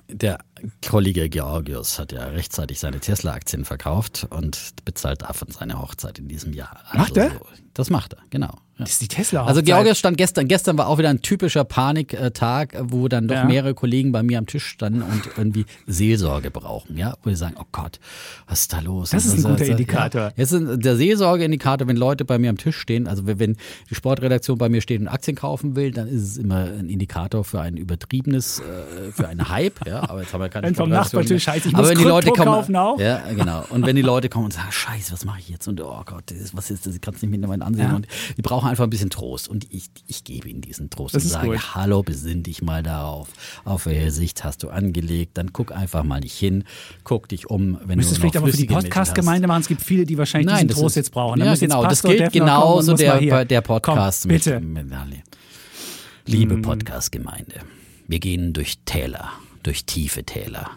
der 0.09 0.39
Kollege 0.87 1.29
Georgios 1.29 1.99
hat 1.99 2.11
ja 2.11 2.25
rechtzeitig 2.25 2.79
seine 2.79 2.99
Tesla-Aktien 2.99 3.65
verkauft 3.65 4.27
und 4.29 4.85
bezahlt 4.85 5.21
davon 5.21 5.51
seine 5.51 5.79
Hochzeit 5.81 6.19
in 6.19 6.27
diesem 6.27 6.53
Jahr. 6.53 6.81
Also 6.85 6.97
Macht 6.97 7.17
er? 7.17 7.41
Das 7.77 7.89
macht 7.89 8.13
er, 8.13 8.19
genau. 8.29 8.47
Ja. 8.79 8.83
Das 8.83 8.91
ist 8.91 9.01
die 9.01 9.07
tesla 9.07 9.43
Also 9.45 9.63
Georgios 9.63 9.97
stand 9.97 10.17
gestern, 10.17 10.47
gestern 10.47 10.77
war 10.77 10.87
auch 10.87 10.99
wieder 10.99 11.09
ein 11.09 11.21
typischer 11.23 11.63
Paniktag, 11.63 12.75
wo 12.79 13.07
dann 13.07 13.27
doch 13.27 13.35
Ja. 13.35 13.45
mehrere 13.45 13.73
Kollegen 13.73 14.11
bei 14.11 14.21
mir 14.21 14.37
am 14.37 14.45
Tisch 14.45 14.65
standen 14.67 15.01
und 15.01 15.23
irgendwie 15.35 15.65
Seelsorge 15.87 16.51
brauchen, 16.51 16.95
ja, 16.97 17.15
wo 17.23 17.29
die 17.31 17.35
sagen, 17.35 17.55
oh 17.59 17.63
Gott, 17.71 17.99
was 18.47 18.61
ist 18.61 18.73
da 18.73 18.79
los? 18.79 19.09
Das 19.11 19.25
ist 19.25 19.33
Und 19.39 19.45
ein 19.45 19.51
guter 19.53 19.65
ja. 19.65 19.71
Indikator. 19.71 20.31
Jetzt 20.35 20.51
ist 20.51 20.63
der 20.85 20.95
Seelsorgeindikator, 20.95 21.87
wenn 21.87 21.97
Leute 21.97 22.23
bei 22.23 22.37
mir 22.37 22.49
am 22.51 22.57
Tisch 22.57 22.77
stehen, 22.77 23.07
also 23.07 23.25
wenn- 23.25 23.57
die 23.89 23.95
Sportredaktion 23.95 24.57
bei 24.59 24.69
mir 24.69 24.81
steht 24.81 25.01
und 25.01 25.07
Aktien 25.07 25.35
kaufen 25.35 25.75
will, 25.75 25.89
dann 25.91 26.07
ist 26.07 26.21
es 26.23 26.37
immer 26.37 26.65
ein 26.65 26.87
Indikator 26.89 27.43
für 27.43 27.61
ein 27.61 27.77
übertriebenes, 27.77 28.59
äh, 28.59 29.11
für 29.11 29.27
einen 29.27 29.49
Hype, 29.49 29.85
ja, 29.87 30.01
aber 30.07 30.21
jetzt 30.21 30.33
haben 30.33 30.41
wir 30.41 30.49
keine 30.49 30.67
Wenn 30.67 30.75
vom 30.75 30.89
Nachbartisch 30.89 31.47
mehr. 31.47 31.55
heißt, 31.55 31.65
ich 31.65 31.73
aber 31.73 31.81
muss 31.83 31.91
wenn 31.91 31.97
die 31.97 32.03
Leute 32.03 32.29
kommen, 32.31 32.45
kaufen 32.45 32.75
auch. 32.75 32.99
Ja, 32.99 33.21
genau. 33.33 33.65
Und 33.69 33.85
wenn 33.87 33.95
die 33.95 34.01
Leute 34.03 34.29
kommen 34.29 34.45
und 34.45 34.53
sagen, 34.53 34.71
scheiße, 34.71 35.11
was 35.13 35.25
mache 35.25 35.39
ich 35.39 35.49
jetzt? 35.49 35.67
Und 35.67 35.81
oh 35.81 36.01
Gott, 36.05 36.25
was 36.53 36.69
ist 36.69 36.85
das? 36.85 36.93
Ich 36.95 37.01
kann 37.01 37.15
es 37.15 37.21
nicht 37.23 37.31
mit 37.31 37.41
meinen 37.47 37.61
ansehen. 37.67 37.89
Ja. 37.89 37.95
Und 37.95 38.07
die 38.37 38.41
brauchen 38.41 38.67
einfach 38.69 38.83
ein 38.85 38.89
bisschen 38.89 39.09
Trost. 39.09 39.47
Und 39.47 39.71
ich, 39.71 39.85
ich 40.07 40.23
gebe 40.23 40.49
ihnen 40.49 40.61
diesen 40.61 40.89
Trost 40.89 41.13
Das 41.15 41.23
und 41.23 41.29
sage, 41.29 41.47
gut. 41.49 41.75
hallo, 41.75 42.01
besinn 42.03 42.41
dich 42.43 42.61
mal 42.61 42.81
darauf. 42.81 43.27
Auf 43.65 43.85
welche 43.85 44.09
Sicht 44.11 44.43
hast 44.43 44.63
du 44.63 44.69
angelegt? 44.69 45.37
Dann 45.37 45.53
guck 45.53 45.71
einfach 45.71 46.03
mal 46.03 46.19
nicht 46.21 46.37
hin. 46.37 46.63
Guck 47.03 47.29
dich 47.29 47.49
um, 47.49 47.77
wenn 47.85 47.97
Müsstest 47.97 48.17
du 48.17 48.21
vielleicht 48.21 48.37
aber 48.37 48.47
für 48.47 48.57
die 48.57 48.65
Podcast-Gemeinde 48.65 49.47
machen. 49.47 49.61
Es 49.61 49.67
gibt 49.67 49.81
viele, 49.81 50.05
die 50.05 50.17
wahrscheinlich 50.17 50.47
Nein, 50.51 50.67
diesen 50.67 50.79
Trost 50.81 50.93
ist- 50.93 51.05
jetzt 51.05 51.11
brauchen. 51.11 51.39
Ja, 51.41 51.53
genau. 51.55 51.83
Das 51.83 52.01
gilt 52.01 52.31
genauso 52.33 52.95
der, 52.95 53.45
der 53.45 53.61
Podcast 53.61 54.23
Komm, 54.23 54.29
bitte. 54.29 54.59
mit, 54.59 54.85
mit 54.89 55.23
Liebe 56.25 56.57
Mhm. 56.57 56.61
Podcast-Gemeinde. 56.63 57.55
Wir 58.07 58.19
gehen 58.19 58.53
durch 58.53 58.79
Täler, 58.85 59.29
durch 59.63 59.85
tiefe 59.85 60.23
Täler. 60.23 60.69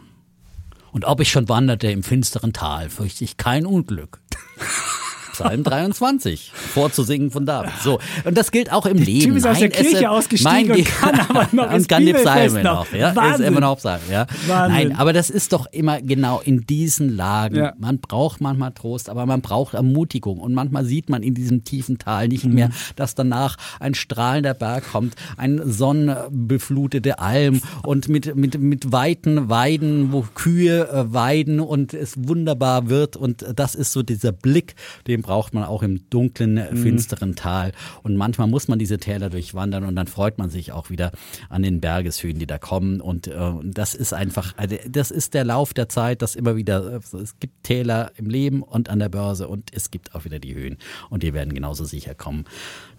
Und 0.93 1.05
ob 1.05 1.21
ich 1.21 1.31
schon 1.31 1.49
wanderte 1.49 1.89
im 1.91 2.03
finsteren 2.03 2.53
Tal, 2.53 2.89
fürchte 2.91 3.23
ich 3.25 3.37
kein 3.37 3.65
Unglück. 3.67 4.21
Psalm 5.41 5.63
23, 5.65 6.53
vorzusingen 6.55 7.31
von 7.31 7.47
David. 7.47 7.73
So, 7.83 7.99
und 8.25 8.37
das 8.37 8.51
gilt 8.51 8.73
auch 8.73 8.87
im 8.87 8.99
Leben. 8.99 9.21
Typ 9.27 9.37
ist 9.37 9.47
aus 9.47 9.59
der 9.59 9.69
Kirche 9.71 9.97
Esse- 9.97 10.11
ausgestiegen 10.11 10.69
mein 10.69 10.71
und 10.71 10.85
kann 10.85 11.21
aber 11.21 11.49
noch 11.53 11.73
und 11.75 11.89
kann 11.89 12.05
die 12.07 12.13
Psalmen 12.13 12.63
noch. 12.63 12.93
Ja, 12.93 13.11
ist 13.11 13.17
Wahnsinn. 13.17 13.47
immer 13.47 13.61
noch 13.61 13.77
Psalmen, 13.79 14.05
ja. 14.11 14.27
Wahnsinn. 14.47 14.89
Nein, 14.89 14.97
aber 14.99 15.13
das 15.13 15.31
ist 15.31 15.53
doch 15.53 15.67
immer 15.73 16.01
genau 16.03 16.41
in 16.41 16.67
diesen 16.67 17.17
Lagen. 17.17 17.57
Ja. 17.57 17.73
Man 17.79 17.99
braucht 18.01 18.41
manchmal 18.41 18.73
Trost, 18.73 19.09
aber 19.09 19.27
man 19.27 19.41
braucht 19.41 19.75
Ermutigung. 19.75 20.39
Und 20.41 20.53
manchmal 20.55 20.85
sieht 20.85 21.09
man 21.09 21.23
in 21.23 21.35
diesem 21.35 21.65
tiefen 21.65 21.99
Tal 21.99 22.29
nicht 22.29 22.45
Mhm. 22.45 22.55
mehr, 22.55 22.71
dass 22.97 23.15
danach 23.15 23.57
ein 23.81 23.95
strahlender 23.95 24.55
Berg 24.55 24.91
kommt, 24.93 25.15
ein 25.37 25.61
sonnenbeflutete 25.65 27.19
Alm 27.19 27.61
und 27.85 28.09
mit, 28.09 28.35
mit, 28.37 28.59
mit 28.61 28.93
weiten 28.93 29.49
Weiden, 29.49 30.13
wo 30.13 30.23
Kühe 30.35 30.89
äh, 30.89 31.13
weiden 31.13 31.61
und 31.61 31.95
es 31.95 32.15
wunderbar 32.17 32.89
wird. 32.89 33.17
Und 33.17 33.45
das 33.55 33.75
ist 33.75 33.93
so 33.93 34.03
dieser 34.03 34.33
Blick, 34.33 34.75
den 35.07 35.23
braucht 35.31 35.55
man 35.55 35.63
auch 35.63 35.85
im 35.85 36.11
dunklen, 36.11 36.55
Mhm. 36.55 36.77
finsteren 36.77 37.37
Tal. 37.37 37.71
Und 38.03 38.17
manchmal 38.17 38.49
muss 38.49 38.67
man 38.67 38.81
diese 38.81 38.99
Täler 38.99 39.31
durchwandern 39.31 39.85
und 39.85 39.95
dann 39.95 40.09
freut 40.09 40.39
man 40.39 40.51
sich 40.51 40.73
auch 40.73 40.91
wieder 40.91 41.13
an 41.49 41.63
den 41.63 41.81
Bergeshöhen, 41.81 42.41
die 42.41 42.49
da 42.49 42.59
kommen. 42.59 43.01
Und 43.01 43.29
äh, 43.29 43.53
das 43.63 43.95
ist 43.95 44.13
einfach, 44.13 44.55
also 44.57 44.75
das 44.89 45.13
ist 45.13 45.35
der 45.35 45.45
Lauf 45.45 45.73
der 45.73 45.89
Zeit, 45.89 46.21
dass 46.23 46.35
immer 46.35 46.57
wieder, 46.57 46.95
äh, 46.95 47.17
es 47.17 47.39
gibt 47.39 47.63
Täler 47.63 48.11
im 48.17 48.29
Leben 48.29 48.65
und 48.65 48.89
an 48.89 48.99
der 48.99 49.09
Börse 49.09 49.47
und 49.47 49.71
es 49.73 49.93
gibt 49.93 50.17
auch 50.17 50.25
wieder 50.25 50.41
die 50.41 50.53
Höhen. 50.55 50.79
Und 51.11 51.23
die 51.23 51.33
werden 51.33 51.55
genauso 51.55 51.85
sicher 51.85 52.17
kommen 52.17 52.45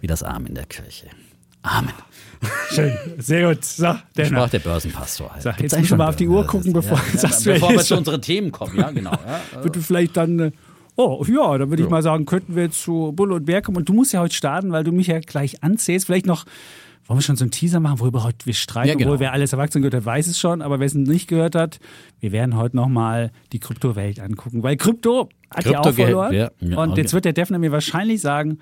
wie 0.00 0.06
das 0.06 0.22
Arm 0.22 0.46
in 0.46 0.54
der 0.54 0.64
Kirche. 0.64 1.08
Amen. 1.60 1.92
Schön, 2.70 2.92
sehr 3.18 3.46
gut. 3.54 3.62
So, 3.64 3.84
Sprach 3.84 4.02
Defner. 4.16 4.48
der 4.48 4.58
Börsenpastor. 4.60 5.30
So, 5.38 5.50
Gibt's 5.50 5.62
jetzt 5.62 5.74
eigentlich 5.74 5.82
müssen 5.82 5.82
wir 5.82 5.86
schon 5.88 5.98
mal 5.98 6.08
auf 6.08 6.16
die 6.16 6.28
Uhr 6.28 6.46
gucken, 6.46 6.72
bevor 6.72 6.96
ja, 6.98 7.22
ja, 7.28 7.52
bevor 7.52 7.70
wir 7.72 7.78
zu 7.80 7.96
unseren 7.98 8.22
Themen 8.22 8.50
kommen. 8.50 8.76
Ja, 8.78 8.90
genau. 8.90 9.12
Ja. 9.12 9.40
Wird 9.62 9.76
du 9.76 9.82
vielleicht 9.82 10.16
dann, 10.16 10.38
äh, 10.40 10.50
oh 10.96 11.24
ja, 11.28 11.58
dann 11.58 11.70
würde 11.70 11.82
ich 11.82 11.88
mal 11.88 12.02
sagen, 12.02 12.26
könnten 12.26 12.54
wir 12.54 12.64
jetzt 12.64 12.82
zu 12.82 13.12
Bulle 13.12 13.34
und 13.34 13.44
Bär 13.44 13.62
kommen. 13.62 13.78
Und 13.78 13.88
du 13.88 13.92
musst 13.92 14.12
ja 14.12 14.20
heute 14.20 14.34
starten, 14.34 14.72
weil 14.72 14.84
du 14.84 14.92
mich 14.92 15.06
ja 15.06 15.18
gleich 15.20 15.62
anzählst. 15.62 16.06
Vielleicht 16.06 16.26
noch, 16.26 16.44
wollen 17.06 17.18
wir 17.18 17.22
schon 17.22 17.36
so 17.36 17.44
einen 17.44 17.50
Teaser 17.50 17.80
machen, 17.80 18.00
worüber 18.00 18.24
heute 18.24 18.44
wir 18.44 18.54
streiten? 18.54 18.88
Ja, 18.88 18.94
genau. 18.94 19.10
Obwohl, 19.10 19.20
wer 19.20 19.32
alles 19.32 19.52
Erwachsenen 19.52 19.82
gehört 19.82 19.94
hat, 19.94 20.04
weiß 20.04 20.26
es 20.26 20.38
schon. 20.38 20.62
Aber 20.62 20.78
wer 20.78 20.86
es 20.86 20.94
nicht 20.94 21.28
gehört 21.28 21.54
hat, 21.54 21.80
wir 22.20 22.32
werden 22.32 22.56
heute 22.56 22.76
nochmal 22.76 23.30
die 23.52 23.58
Kryptowelt 23.58 24.20
angucken. 24.20 24.62
Weil 24.62 24.76
Krypto 24.76 25.28
hat 25.50 25.66
ja 25.66 25.80
auch 25.80 25.86
Krypto- 25.86 25.92
verloren. 26.04 26.32
ja, 26.34 26.50
ja, 26.60 26.78
und 26.78 26.90
okay. 26.90 27.00
jetzt 27.00 27.14
wird 27.14 27.24
der 27.24 27.32
Defner 27.32 27.58
mir 27.58 27.72
wahrscheinlich 27.72 28.20
sagen, 28.20 28.58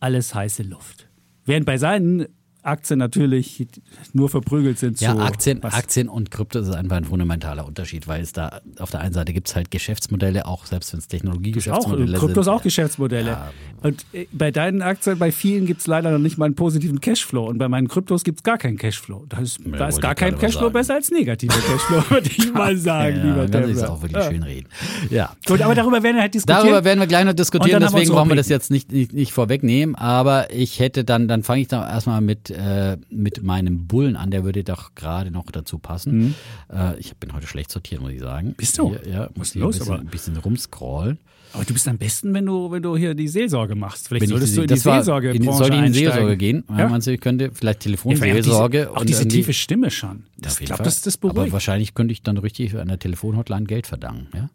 alles 0.00 0.34
heiße 0.34 0.62
Luft. 0.62 1.08
Während 1.44 1.66
bei 1.66 1.76
seinen 1.78 2.26
Aktien 2.62 2.98
natürlich 2.98 3.66
nur 4.12 4.28
verprügelt 4.28 4.78
sind 4.78 5.00
Ja, 5.00 5.14
zu 5.14 5.20
Aktien, 5.22 5.58
was? 5.62 5.74
Aktien 5.74 6.08
und 6.08 6.30
Krypto 6.30 6.58
ist 6.58 6.70
einfach 6.70 6.96
ein 6.96 7.04
fundamentaler 7.04 7.66
Unterschied, 7.66 8.08
weil 8.08 8.20
es 8.22 8.32
da 8.32 8.60
auf 8.78 8.90
der 8.90 9.00
einen 9.00 9.14
Seite 9.14 9.32
gibt 9.32 9.48
es 9.48 9.56
halt 9.56 9.70
Geschäftsmodelle, 9.70 10.46
auch 10.46 10.66
selbst 10.66 10.92
wenn 10.92 10.98
es 10.98 11.06
auch, 11.06 11.08
Technologiegeschäftsmodelle 11.10 12.18
Kryptos 12.18 12.44
sind. 12.46 12.54
auch 12.54 12.62
Geschäftsmodelle. 12.62 13.30
Ja. 13.30 13.50
Und 13.82 14.04
äh, 14.12 14.26
bei 14.32 14.50
deinen 14.50 14.82
Aktien, 14.82 15.18
bei 15.18 15.30
vielen 15.32 15.66
gibt 15.66 15.80
es 15.80 15.86
leider 15.86 16.10
noch 16.10 16.18
nicht 16.18 16.36
mal 16.38 16.46
einen 16.46 16.54
positiven 16.56 17.00
Cashflow. 17.00 17.46
Und 17.46 17.58
bei 17.58 17.68
meinen 17.68 17.88
Kryptos 17.88 18.24
gibt 18.24 18.40
es 18.40 18.42
gar 18.42 18.58
keinen 18.58 18.76
Cashflow. 18.76 19.24
Da 19.28 19.38
ist, 19.38 19.60
Ja, 19.64 19.76
da 19.76 19.88
ist 19.88 20.00
gar 20.00 20.14
kein 20.14 20.36
Cashflow 20.36 20.70
besser 20.70 20.94
als 20.94 21.10
negativer 21.10 21.54
Cashflow, 21.54 22.02
würde 22.10 22.28
ich 22.28 22.52
mal 22.52 22.76
sagen, 22.76 23.16
ja, 23.16 23.22
lieber 23.24 23.42
sich 23.42 23.50
Templer. 23.76 23.90
auch 23.92 24.02
wirklich 24.02 24.22
Ja. 24.24 24.30
schön 24.30 24.42
reden. 24.42 24.68
Ja. 25.10 25.36
Gut, 25.46 25.62
aber 25.62 25.74
darüber 25.74 26.02
werden 26.02 26.16
wir 26.16 26.22
halt 26.22 26.34
diskutieren. 26.34 26.64
Darüber 26.64 26.84
werden 26.84 27.00
wir 27.00 27.06
gleich 27.06 27.24
noch 27.24 27.32
diskutieren, 27.34 27.80
dann 27.80 27.82
wir 27.82 27.86
deswegen 27.86 28.00
unsere 28.10 28.18
wollen 28.18 28.28
wir 28.30 28.36
das 28.36 28.48
jetzt 28.48 28.70
nicht, 28.70 28.92
nicht, 28.92 29.12
nicht 29.12 29.32
vorwegnehmen. 29.32 29.94
Aber 29.94 30.52
ich 30.52 30.80
hätte 30.80 31.04
dann, 31.04 31.28
dann 31.28 31.42
fange 31.44 31.60
ich 31.62 31.68
da 31.68 31.88
erstmal 31.88 32.20
mit 32.20 32.47
mit, 32.48 32.58
äh, 32.58 32.96
mit 33.10 33.42
meinem 33.42 33.86
Bullen 33.86 34.16
an, 34.16 34.30
der 34.30 34.44
würde 34.44 34.64
doch 34.64 34.94
gerade 34.94 35.30
noch 35.30 35.50
dazu 35.50 35.78
passen. 35.78 36.18
Mhm. 36.18 36.34
Äh, 36.72 36.98
ich 36.98 37.16
bin 37.16 37.32
heute 37.32 37.46
schlecht 37.46 37.70
sortiert, 37.70 38.00
muss 38.00 38.12
ich 38.12 38.20
sagen. 38.20 38.54
Bist 38.56 38.78
du? 38.78 38.90
Hier, 38.90 39.08
ja, 39.08 39.30
muss 39.34 39.48
ist 39.48 39.52
hier 39.54 39.62
los, 39.62 39.76
ein 39.76 39.78
bisschen, 39.78 39.92
aber? 39.94 40.02
ein 40.02 40.06
bisschen 40.08 40.36
rumscrollen. 40.36 41.18
Aber 41.54 41.64
du 41.64 41.72
bist 41.72 41.88
am 41.88 41.96
besten, 41.96 42.34
wenn 42.34 42.44
du, 42.44 42.70
wenn 42.70 42.82
du 42.82 42.96
hier 42.96 43.14
die 43.14 43.26
Seelsorge 43.26 43.74
machst. 43.74 44.08
Vielleicht 44.08 44.22
Wenn 44.22 44.28
ich 44.28 44.32
solltest 44.32 44.56
du 44.56 44.62
in 44.62 44.66
das 44.68 44.80
die 44.80 44.82
Seelsorge 44.82 45.30
in, 45.30 45.42
Soll 45.44 45.72
ich 45.72 45.78
in 45.78 45.92
die 45.92 45.98
Seelsorge 45.98 46.36
gehen? 46.36 46.64
Ja. 46.68 46.78
Ja? 46.80 46.88
Meinst 46.88 47.06
du, 47.06 47.12
ich 47.12 47.20
könnte 47.20 47.50
vielleicht 47.52 47.84
Ja, 47.84 47.90
Telefonseelsorge 47.90 48.90
Auch 48.90 48.96
diese, 48.98 49.00
auch 49.00 49.04
diese 49.04 49.28
tiefe 49.28 49.54
Stimme 49.54 49.90
schon. 49.90 50.18
Ja, 50.18 50.24
Das, 50.42 50.60
ich 50.60 50.66
glaube, 50.66 50.82
das, 50.82 51.00
das 51.00 51.16
Aber 51.22 51.32
beruhigt. 51.32 51.52
wahrscheinlich 51.54 51.94
könnte 51.94 52.12
ich 52.12 52.22
dann 52.22 52.36
richtig 52.36 52.76
an 52.76 52.88
der 52.88 52.98
Telefonhotline 52.98 53.64
Geld 53.64 53.86
verdanken. 53.86 54.28
Ja? 54.34 54.50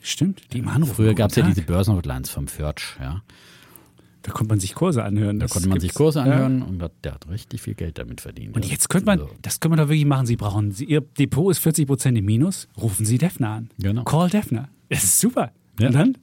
Stimmt, 0.00 0.42
die 0.52 0.58
im 0.58 0.68
Anruf. 0.68 0.96
Früher 0.96 1.14
gab 1.14 1.30
es 1.30 1.36
ja 1.36 1.46
diese. 1.46 1.62
Börsenhotlines 1.62 2.30
vom 2.30 2.48
Förtsch. 2.48 2.96
Ja? 2.98 3.22
Da 4.22 4.30
konnte 4.32 4.50
man 4.50 4.60
sich 4.60 4.74
Kurse 4.74 5.02
anhören. 5.02 5.38
Da 5.40 5.44
Das 5.46 5.52
konnte 5.52 5.68
man 5.68 5.80
sich. 5.80 5.94
Kurse 5.94 6.20
Ja. 6.20 6.24
anhören 6.26 6.62
und 6.62 6.80
hat, 6.82 6.92
der 7.04 7.14
hat 7.14 7.28
richtig 7.28 7.60
viel 7.62 7.74
Geld 7.74 7.98
damit 7.98 8.20
verdient. 8.20 8.54
Und 8.54 8.64
ja. 8.64 8.70
jetzt 8.70 8.88
könnte 8.88 9.06
man, 9.06 9.20
Also, 9.20 9.32
das 9.42 9.58
können 9.60 9.72
wir 9.74 9.78
doch 9.78 9.88
wirklich 9.88 10.04
machen. 10.06 10.26
Sie 10.26 10.36
brauchen, 10.36 10.70
Sie, 10.70 10.84
Ihr 10.84 11.00
Depot 11.00 11.50
ist 11.50 11.58
40 11.58 11.86
Prozent 11.86 12.16
im 12.16 12.24
Minus. 12.24 12.68
Rufen 12.80 13.04
Sie 13.04 13.18
Defner 13.18 13.48
an. 13.50 13.70
Genau. 13.78 14.04
Call 14.04 14.30
Defner. 14.30 14.68
Das 14.88 15.02
ist 15.04 15.18
super. 15.20 15.50
Ja. 15.80 15.88
Und 15.88 15.94
dann? 15.94 16.18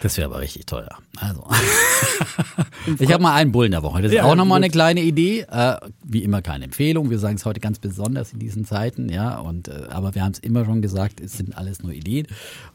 Das 0.00 0.16
wäre 0.16 0.28
aber 0.28 0.40
richtig 0.40 0.66
teuer. 0.66 0.98
Also. 1.18 1.46
ich 2.98 3.12
habe 3.12 3.22
mal 3.22 3.34
einen 3.34 3.52
Bullen 3.52 3.72
der 3.72 3.82
Woche. 3.82 4.02
Das 4.02 4.10
ist 4.10 4.16
Ja, 4.16 4.24
auch 4.24 4.34
nochmal 4.34 4.56
eine 4.56 4.70
kleine 4.70 5.02
Idee. 5.02 5.40
Äh, 5.50 5.76
wie 6.02 6.22
immer 6.22 6.40
keine 6.42 6.64
Empfehlung. 6.64 7.10
Wir 7.10 7.18
sagen 7.18 7.36
es 7.36 7.44
heute 7.44 7.60
ganz 7.60 7.78
besonders 7.78 8.32
in 8.32 8.38
diesen 8.38 8.64
Zeiten, 8.64 9.08
ja. 9.08 9.38
Und 9.38 9.68
äh, 9.68 9.88
aber 9.90 10.14
wir 10.14 10.22
haben 10.22 10.32
es 10.32 10.38
immer 10.38 10.64
schon 10.64 10.80
gesagt, 10.80 11.20
es 11.20 11.34
sind 11.34 11.56
alles 11.56 11.82
nur 11.82 11.92
Ideen. 11.92 12.26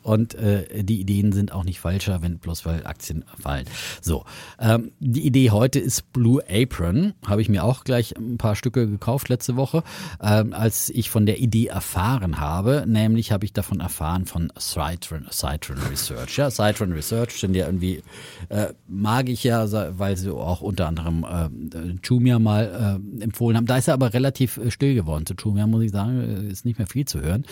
Und 0.04 0.36
äh, 0.36 0.84
die 0.84 1.00
Ideen 1.02 1.32
sind 1.32 1.52
auch 1.52 1.64
nicht 1.64 1.80
falscher, 1.80 2.22
wenn 2.22 2.38
bloß 2.38 2.66
weil 2.66 2.86
Aktien 2.86 3.26
fallen. 3.40 3.66
So. 4.02 4.24
Ähm, 4.60 4.92
die 5.00 5.26
Idee 5.26 5.52
heute 5.52 5.80
ist 5.80 6.14
Blue 6.14 6.42
Apron. 6.50 7.14
Habe 7.26 7.42
ich 7.42 7.50
mir 7.50 7.64
auch 7.64 7.84
gleich 7.84 8.16
ein 8.16 8.38
paar 8.38 8.56
Stücke 8.56 8.88
gekauft 8.88 9.30
letzte 9.30 9.56
Woche, 9.56 9.84
ähm, 10.22 10.54
als 10.54 10.90
ich 10.90 11.10
von 11.10 11.26
der 11.26 11.40
Idee 11.40 11.68
erfahren 11.68 12.40
habe. 12.40 12.86
Nämlich 12.88 13.32
habe 13.32 13.46
ich 13.46 13.54
davon 13.54 13.80
erfahren 13.80 14.26
von 14.26 14.52
Citron, 14.60 15.26
Citron 15.32 15.78
Research. 15.90 16.38
Ja, 16.38 16.52
Citron 16.52 16.92
Research 16.94 17.40
sind 17.40 17.56
ja 17.56 17.66
irgendwie, 17.66 18.02
äh, 18.50 18.68
mag 18.88 19.30
ich 19.30 19.44
ja, 19.44 19.66
weil 19.98 20.18
sie 20.18 20.34
auch 20.34 20.62
unter 20.62 20.88
anderem 20.88 21.26
äh, 21.26 21.96
Jumia 22.04 22.40
mal 22.40 23.00
äh, 23.20 23.24
empfohlen 23.24 23.58
haben. 23.58 23.66
Da 23.66 23.78
ist 23.78 23.88
er 23.88 23.94
aber 23.94 24.14
relativ 24.14 24.58
äh, 24.58 24.72
still 24.72 24.96
geworden. 24.96 25.26
Zu 25.26 25.36
Jumia 25.38 25.68
muss 25.68 25.84
ich 25.84 25.92
sagen, 25.92 26.20
äh, 26.20 26.52
ist 26.52 26.66
nicht 26.66 26.78
mehr 26.78 26.88
viel 26.88 27.06
zu 27.06 27.22
hören. 27.22 27.46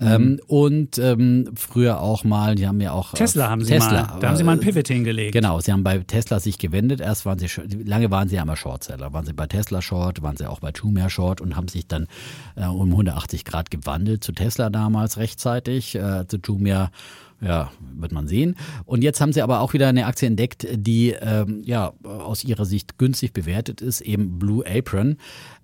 Ähm, 0.00 0.40
und 0.46 0.98
ähm, 0.98 1.50
früher 1.54 2.00
auch 2.00 2.24
mal, 2.24 2.54
die 2.54 2.66
haben 2.66 2.80
ja 2.80 2.92
auch 2.92 3.14
äh, 3.14 3.16
Tesla 3.16 3.48
haben 3.48 3.64
Sie 3.64 3.72
Tesla, 3.72 4.06
mal, 4.06 4.20
da 4.20 4.28
haben 4.28 4.36
Sie 4.36 4.44
mal 4.44 4.52
ein 4.52 4.60
Pivot 4.60 4.88
hingelegt. 4.88 5.32
Genau, 5.32 5.60
sie 5.60 5.72
haben 5.72 5.84
bei 5.84 5.98
Tesla 5.98 6.40
sich 6.40 6.58
gewendet. 6.58 7.00
Erst 7.00 7.26
waren 7.26 7.38
sie, 7.38 7.48
lange 7.84 8.10
waren 8.10 8.28
sie 8.28 8.36
ja 8.36 8.42
immer 8.42 8.56
Shortseller. 8.56 9.12
Waren 9.12 9.26
sie 9.26 9.32
bei 9.32 9.46
Tesla 9.46 9.82
Short, 9.82 10.22
waren 10.22 10.36
sie 10.36 10.48
auch 10.48 10.60
bei 10.60 10.70
Jumia 10.70 11.08
Short 11.08 11.40
und 11.40 11.56
haben 11.56 11.68
sich 11.68 11.86
dann 11.86 12.06
um 12.56 12.90
180 12.90 13.44
Grad 13.44 13.70
gewandelt 13.70 14.22
zu 14.22 14.32
Tesla 14.32 14.70
damals 14.70 15.16
rechtzeitig, 15.16 15.98
zu 16.28 16.36
Jumia. 16.42 16.90
Ja, 17.44 17.70
wird 17.96 18.12
man 18.12 18.26
sehen. 18.26 18.56
Und 18.86 19.04
jetzt 19.04 19.20
haben 19.20 19.32
sie 19.32 19.42
aber 19.42 19.60
auch 19.60 19.74
wieder 19.74 19.88
eine 19.88 20.06
Aktie 20.06 20.26
entdeckt, 20.26 20.66
die 20.72 21.10
ähm, 21.10 21.62
ja 21.64 21.92
aus 22.02 22.42
ihrer 22.44 22.64
Sicht 22.64 22.98
günstig 22.98 23.32
bewertet 23.32 23.80
ist, 23.80 24.00
eben 24.00 24.38
Blue 24.38 24.64
Apron. 24.66 25.16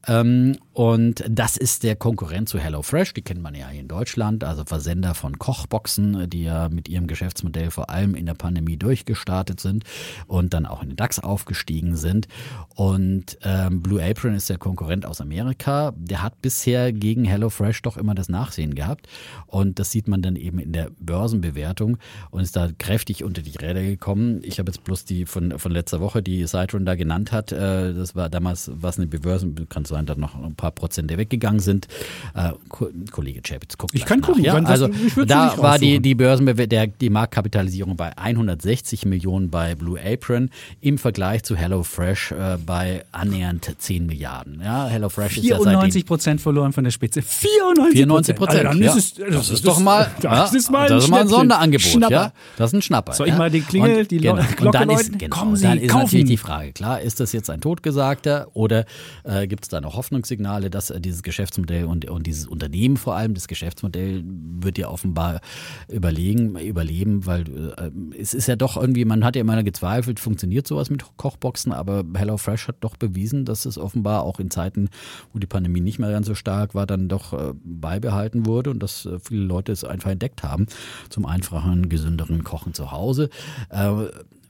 Ähm, 0.07 0.59
und 0.81 1.23
das 1.29 1.59
ist 1.59 1.83
der 1.83 1.95
Konkurrent 1.95 2.49
zu 2.49 2.59
HelloFresh, 2.59 3.13
die 3.13 3.21
kennt 3.21 3.43
man 3.43 3.55
ja 3.55 3.69
hier 3.69 3.83
in 3.83 3.87
Deutschland, 3.87 4.45
also 4.45 4.65
Versender 4.65 5.15
von 5.15 5.39
Kochboxen, 5.39 6.31
die 6.31 6.45
ja 6.45 6.71
mit 6.71 6.89
ihrem 6.89 7.07
Geschäftsmodell 7.07 7.71
vor 7.71 7.91
allem 7.91 8.15
in 8.15 8.25
der 8.25 8.33
Pandemie 8.33 8.79
durchgestartet 8.79 9.61
sind 9.61 9.85
und 10.27 10.55
dann 10.55 10.65
auch 10.65 10.83
in 10.83 10.89
den 10.89 10.97
DAX 10.97 11.19
aufgestiegen 11.19 11.97
sind. 11.97 12.29
Und 12.75 13.37
ähm, 13.43 13.83
Blue 13.83 14.03
Apron 14.03 14.33
ist 14.33 14.49
der 14.49 14.57
Konkurrent 14.57 15.05
aus 15.05 15.21
Amerika. 15.21 15.93
Der 15.99 16.23
hat 16.23 16.41
bisher 16.41 16.95
gegen 16.95 17.27
HelloFresh 17.27 17.83
doch 17.83 17.99
immer 17.99 18.15
das 18.15 18.31
Nachsehen 18.31 18.75
gehabt. 18.75 19.07
Und 19.49 19.79
das 19.81 19.91
sieht 19.91 20.09
man 20.09 20.23
dann 20.23 20.37
eben 20.37 20.59
in 20.59 20.73
der 20.73 20.93
Börsenbewertung 20.99 21.99
und 22.31 22.41
ist 22.41 22.57
da 22.57 22.71
kräftig 22.79 23.23
unter 23.23 23.43
die 23.43 23.59
Räder 23.59 23.83
gekommen. 23.83 24.41
Ich 24.45 24.59
habe 24.59 24.71
jetzt 24.71 24.85
bloß 24.85 25.05
die 25.05 25.27
von, 25.27 25.59
von 25.59 25.73
letzter 25.73 26.01
Woche, 26.01 26.23
die 26.23 26.47
Citron 26.47 26.87
da 26.87 26.95
genannt 26.95 27.33
hat. 27.33 27.53
Äh, 27.53 27.93
das 27.93 28.17
war 28.17 28.31
damals 28.31 28.71
was 28.73 28.97
eine 28.97 29.09
Börsen, 29.09 29.69
kann 29.69 29.85
sein, 29.85 30.07
dass 30.07 30.17
noch 30.17 30.43
ein 30.43 30.55
paar 30.55 30.70
Prozent 30.75 31.17
weggegangen 31.17 31.61
sind. 31.61 31.89
Äh, 32.35 32.51
Ko- 32.69 32.91
Kollege 33.11 33.41
Chapitz 33.43 33.77
guckt 33.79 33.95
Ich 33.95 34.05
kann 34.05 34.21
nach, 34.21 34.29
gucken, 34.29 34.45
Ja? 34.45 34.59
das- 34.61 34.71
Also 34.83 34.89
da 35.27 35.57
war 35.59 35.79
die, 35.79 36.01
die 36.01 36.15
Börsenbewer 36.15 36.67
der, 36.67 36.87
die 36.87 37.11
Marktkapitalisierung 37.11 37.97
bei 37.97 38.17
160 38.17 39.07
Millionen 39.07 39.51
bei 39.51 39.75
Blue 39.75 39.99
Apron 40.01 40.51
im 40.81 40.99
Vergleich 40.99 41.43
zu 41.43 41.57
HelloFresh 41.57 42.33
äh, 42.33 42.59
bei 42.65 43.05
annähernd 43.13 43.75
10 43.79 44.07
Milliarden. 44.07 44.61
Ja, 44.63 44.87
HelloFresh 44.87 45.39
ist 45.39 45.45
ja 45.45 45.57
seitdem 45.57 45.71
94 45.71 46.07
Prozent 46.07 46.41
verloren 46.41 46.73
von 46.73 46.85
der 46.85 46.91
Spitze. 46.91 47.23
94 47.23 47.93
94 47.99 48.37
Prozent. 48.37 48.67
Also 48.67 48.81
ja. 48.81 48.95
ist 48.95 48.97
es, 48.97 49.15
das, 49.31 49.51
ist 49.51 49.67
doch 49.67 49.79
mal, 49.81 50.11
das 50.21 50.55
ist 50.55 50.71
mal 50.71 50.83
ein, 50.83 50.89
das 50.89 51.05
ist 51.05 51.11
mal 51.11 51.21
ein. 51.23 51.29
Sonderangebot. 51.29 51.87
Schnapper. 51.87 52.13
Ja? 52.13 52.33
Das 52.57 52.71
ist 52.71 52.75
ein 52.79 52.83
Schnapper. 52.83 53.13
Soll 53.13 53.29
ich 53.29 53.37
mal 53.37 53.51
die 53.51 53.61
Klingel, 53.61 53.99
und, 54.01 54.11
die 54.11 54.19
genau. 54.19 54.35
Lo- 54.37 54.41
und 54.43 54.57
Glocke 54.57 54.79
dann 54.79 54.91
ist, 54.91 55.19
genau, 55.19 55.37
Kommen 55.37 55.57
Sie, 55.57 55.63
dann 55.63 55.79
ist 55.79 55.91
kaufen. 55.91 56.05
natürlich 56.05 56.27
die 56.27 56.37
Frage, 56.37 56.73
klar, 56.73 57.01
ist 57.01 57.21
das 57.21 57.33
jetzt 57.33 57.51
ein 57.51 57.61
Totgesagter 57.61 58.49
oder 58.55 58.85
äh, 59.25 59.47
gibt 59.47 59.65
es 59.65 59.69
da 59.69 59.81
noch 59.81 59.97
Hoffnungssignale, 59.97 60.50
dass 60.59 60.91
äh, 60.91 61.01
dieses 61.01 61.23
Geschäftsmodell 61.23 61.85
und, 61.85 62.09
und 62.11 62.27
dieses 62.27 62.47
Unternehmen 62.47 62.97
vor 62.97 63.15
allem, 63.15 63.35
das 63.35 63.49
Geschäftsmodell 63.49 64.25
wird 64.25 64.79
ja 64.79 64.89
offenbar 64.89 65.41
überlegen, 65.89 66.59
überleben, 66.59 67.27
weil 67.27 67.45
äh, 67.77 67.91
es 68.19 68.35
ist 68.35 68.49
ja 68.49 68.57
doch 68.57 68.77
irgendwie, 68.77 69.05
man 69.05 69.25
hat 69.25 69.37
ja 69.37 69.43
immer 69.43 69.63
gezweifelt, 69.63 70.19
funktioniert 70.21 70.67
sowas 70.67 70.91
mit 70.91 71.05
Kochboxen, 71.17 71.73
aber 71.73 72.05
HelloFresh 72.15 72.69
hat 72.69 72.77
doch 72.81 72.97
bewiesen, 72.97 73.45
dass 73.45 73.67
es 73.67 73.79
offenbar 73.79 74.25
auch 74.25 74.41
in 74.41 74.51
Zeiten, 74.51 74.89
wo 75.33 75.39
die 75.39 75.47
Pandemie 75.47 75.81
nicht 75.81 75.99
mehr 75.99 76.11
ganz 76.11 76.27
so 76.27 76.35
stark 76.35 76.75
war, 76.75 76.87
dann 76.87 77.09
doch 77.09 77.33
äh, 77.33 77.53
beibehalten 77.65 78.47
wurde 78.47 78.71
und 78.71 78.83
dass 78.83 79.07
äh, 79.07 79.19
viele 79.21 79.43
Leute 79.43 79.73
es 79.73 79.85
einfach 79.85 80.11
entdeckt 80.11 80.43
haben 80.43 80.67
zum 81.09 81.27
einfachen, 81.27 81.89
gesünderen 81.89 82.45
Kochen 82.45 82.75
zu 82.75 82.91
Hause. 82.91 83.31
Äh, 83.69 83.91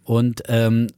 und 0.04 0.42
ähm, 0.48 0.88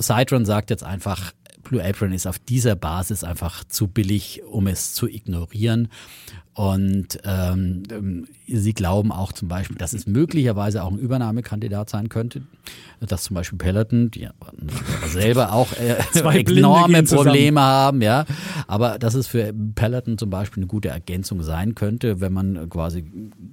Citron 0.00 0.44
sagt 0.44 0.70
jetzt 0.70 0.84
einfach, 0.84 1.32
Blue 1.68 1.84
Apron 1.84 2.12
ist 2.12 2.26
auf 2.26 2.38
dieser 2.38 2.76
Basis 2.76 3.24
einfach 3.24 3.64
zu 3.64 3.88
billig, 3.88 4.42
um 4.48 4.66
es 4.66 4.94
zu 4.94 5.08
ignorieren. 5.08 5.88
Und 6.56 7.18
ähm, 7.24 7.82
ähm, 7.92 8.26
sie 8.48 8.72
glauben 8.72 9.12
auch 9.12 9.32
zum 9.32 9.46
Beispiel, 9.46 9.76
dass 9.76 9.92
es 9.92 10.06
möglicherweise 10.06 10.84
auch 10.84 10.90
ein 10.90 10.98
Übernahmekandidat 10.98 11.90
sein 11.90 12.08
könnte, 12.08 12.44
dass 12.98 13.24
zum 13.24 13.34
Beispiel 13.34 13.58
Peloton, 13.58 14.10
die 14.10 14.20
ja 14.20 14.30
selber 15.06 15.52
auch 15.52 15.68
äh, 15.74 15.96
enorme. 16.50 17.02
Probleme 17.02 17.60
haben, 17.60 18.00
ja, 18.00 18.24
aber 18.68 18.98
dass 18.98 19.12
es 19.12 19.26
für 19.26 19.52
Peloton 19.74 20.16
zum 20.16 20.30
Beispiel 20.30 20.62
eine 20.62 20.66
gute 20.66 20.88
Ergänzung 20.88 21.42
sein 21.42 21.74
könnte, 21.74 22.22
wenn 22.22 22.32
man 22.32 22.70
quasi 22.70 23.04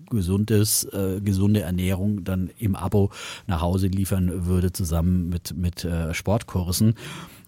gesundes, 0.10 0.86
äh, 0.86 1.20
gesunde 1.20 1.60
Ernährung 1.60 2.24
dann 2.24 2.52
im 2.58 2.78
Abo 2.78 3.12
nach 3.48 3.60
Hause 3.60 3.88
liefern 3.88 4.46
würde, 4.46 4.72
zusammen 4.72 5.28
mit, 5.28 5.58
mit 5.58 5.84
äh, 5.84 6.14
Sportkursen 6.14 6.96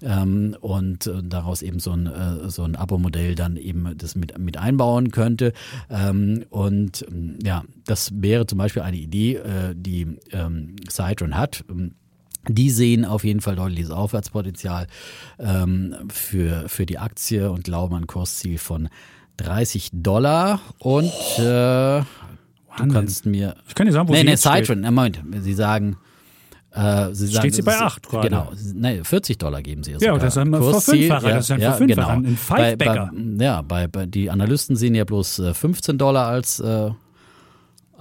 ähm, 0.01 0.55
und 0.61 1.07
äh, 1.07 1.23
daraus 1.23 1.61
eben 1.61 1.79
so 1.79 1.91
ein, 1.91 2.07
äh, 2.07 2.49
so 2.49 2.63
ein 2.63 2.75
Abo-Modell 2.75 3.35
dann 3.35 3.57
eben 3.57 3.97
das 3.97 4.15
mit, 4.15 4.37
mit 4.37 4.57
einbauen 4.57 5.11
könnte. 5.11 5.53
Ähm, 5.89 6.45
und 6.49 7.05
ja, 7.43 7.63
das 7.85 8.11
wäre 8.13 8.45
zum 8.45 8.57
Beispiel 8.57 8.81
eine 8.81 8.97
Idee, 8.97 9.35
äh, 9.35 9.73
die 9.75 10.17
ähm, 10.31 10.75
Citron 10.89 11.37
hat. 11.37 11.63
Die 12.47 12.69
sehen 12.69 13.05
auf 13.05 13.23
jeden 13.23 13.41
Fall 13.41 13.55
deutliches 13.55 13.89
Aufwärtspotenzial 13.89 14.87
ähm, 15.39 15.95
für, 16.09 16.69
für 16.69 16.85
die 16.85 16.99
Aktie 16.99 17.49
und 17.49 17.63
glauben 17.63 17.95
an 17.95 18.07
Kursziel 18.07 18.59
von 18.59 18.89
30 19.37 19.89
Dollar. 19.93 20.61
Und 20.77 21.11
äh, 21.39 21.41
du 21.41 22.87
kannst 22.91 23.25
mir. 23.25 23.55
Ich 23.67 23.75
kann 23.75 23.87
dir 23.87 23.93
sagen, 23.93 24.07
wo 24.07 24.13
nee, 24.13 24.19
sie 24.19 24.25
nee. 24.25 24.35
Citron, 24.35 24.81
Moment, 24.81 25.23
sie 25.39 25.53
sagen. 25.53 25.97
Äh, 26.75 27.13
sie 27.13 27.27
sagen, 27.27 27.51
sie 27.51 27.61
das 27.61 27.65
bei 27.65 27.71
ist- 27.73 27.81
8 27.81 28.09
gerade. 28.09 28.27
Genau, 28.29 28.51
nee, 28.73 29.01
40 29.03 29.37
Dollar 29.37 29.61
geben 29.61 29.81
sie 29.83 29.91
ihr 29.91 29.97
Ja, 29.99 30.09
sogar. 30.13 30.19
das 30.19 30.33
ist 30.35 30.37
ein 30.37 30.53
Verfünffacher, 30.53 31.29
das 31.29 31.45
ist 31.45 31.51
ein 31.51 31.61
Verfünffacher, 31.61 32.11
ein 32.11 32.23
Bei, 32.23 32.35
Five-Bagger. 32.35 33.11
ja, 33.39 33.61
bei, 33.61 33.87
bei, 33.87 34.05
die 34.05 34.29
Analysten 34.29 34.75
sehen 34.75 34.93
ja 34.95 35.05
bloß 35.05 35.39
äh, 35.39 35.53
15 35.53 35.97
Dollar 35.97 36.27
als 36.27 36.59
äh, 36.59 36.91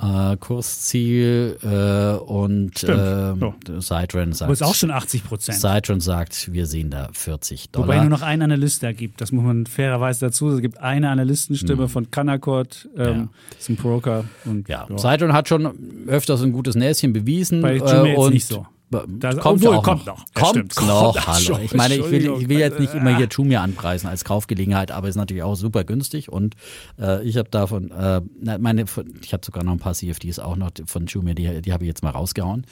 äh, 0.00 0.36
Kursziel 0.36 1.56
äh, 1.62 2.16
und 2.22 2.78
Stimmt. 2.78 3.68
äh, 3.68 3.80
Citron 3.80 4.32
sagt, 4.32 4.42
Aber 4.42 4.52
ist 4.52 4.62
auch 4.62 4.74
schon 4.74 4.90
80 4.90 5.24
Prozent. 5.24 5.58
Citron 5.60 6.00
sagt, 6.00 6.52
wir 6.52 6.66
sehen 6.66 6.90
da 6.90 7.08
40 7.12 7.70
Dollar. 7.70 7.86
Wobei 7.88 8.00
nur 8.00 8.10
noch 8.10 8.22
ein 8.22 8.42
Analyst 8.42 8.82
da 8.82 8.92
gibt. 8.92 9.20
Das 9.20 9.32
muss 9.32 9.44
man 9.44 9.66
fairerweise 9.66 10.26
dazu. 10.26 10.46
sagen. 10.46 10.56
Es 10.56 10.62
gibt 10.62 10.78
eine 10.80 11.10
Analystenstimme 11.10 11.88
von 11.88 12.10
Canaccord, 12.10 12.88
ähm, 12.96 13.04
Hm. 13.06 13.14
Ja. 13.14 13.28
ist 13.58 13.68
ein 13.68 13.76
Broker. 13.76 14.24
Und, 14.44 14.68
Ja, 14.68 14.86
Citron 14.96 15.32
hat 15.32 15.48
schon 15.48 16.06
öfters 16.08 16.42
ein 16.42 16.52
gutes 16.52 16.74
Näschen 16.74 17.12
bewiesen. 17.12 17.62
Bei 17.62 17.76
äh, 17.76 18.16
und 18.16 18.32
nicht 18.34 18.46
so. 18.46 18.66
Das- 19.08 19.38
kommt 19.38 19.62
obwohl, 19.62 19.76
auch 19.76 19.82
kommt 19.82 20.06
noch. 20.06 20.18
noch. 20.18 20.24
Kommt 20.34 20.72
stimmt. 20.72 20.88
noch, 20.88 21.12
Kommt 21.14 21.26
hallo. 21.26 21.58
Ich 21.62 21.74
meine, 21.74 21.94
ich 21.96 22.10
will, 22.10 22.34
ich 22.40 22.48
will 22.48 22.58
jetzt 22.58 22.80
nicht 22.80 22.94
immer 22.94 23.16
hier 23.16 23.28
Jumia 23.30 23.62
anpreisen 23.62 24.08
als 24.08 24.24
Kaufgelegenheit, 24.24 24.90
aber 24.90 25.08
ist 25.08 25.16
natürlich 25.16 25.42
auch 25.42 25.54
super 25.56 25.84
günstig 25.84 26.30
und 26.30 26.54
äh, 26.98 27.22
ich 27.24 27.36
habe 27.36 27.48
davon, 27.50 27.90
äh, 27.90 28.20
meine, 28.58 28.84
ich 29.22 29.32
habe 29.32 29.44
sogar 29.44 29.64
noch 29.64 29.72
ein 29.72 29.78
paar 29.78 29.94
CFDs 29.94 30.38
auch 30.38 30.56
noch 30.56 30.70
von 30.86 31.06
Jumia, 31.06 31.34
die, 31.34 31.62
die 31.62 31.72
habe 31.72 31.84
ich 31.84 31.88
jetzt 31.88 32.02
mal 32.02 32.10
rausgehauen. 32.10 32.66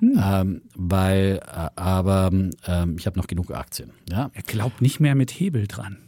Hm. 0.00 0.20
Ähm, 0.22 0.62
weil, 0.74 1.40
äh, 1.46 1.68
aber 1.76 2.30
ähm, 2.32 2.96
ich 2.98 3.06
habe 3.06 3.18
noch 3.18 3.26
genug 3.26 3.50
Aktien. 3.50 3.90
Ja? 4.10 4.30
Er 4.32 4.42
glaubt 4.42 4.80
nicht 4.80 5.00
mehr 5.00 5.14
mit 5.14 5.30
Hebel 5.30 5.66
dran. 5.66 5.98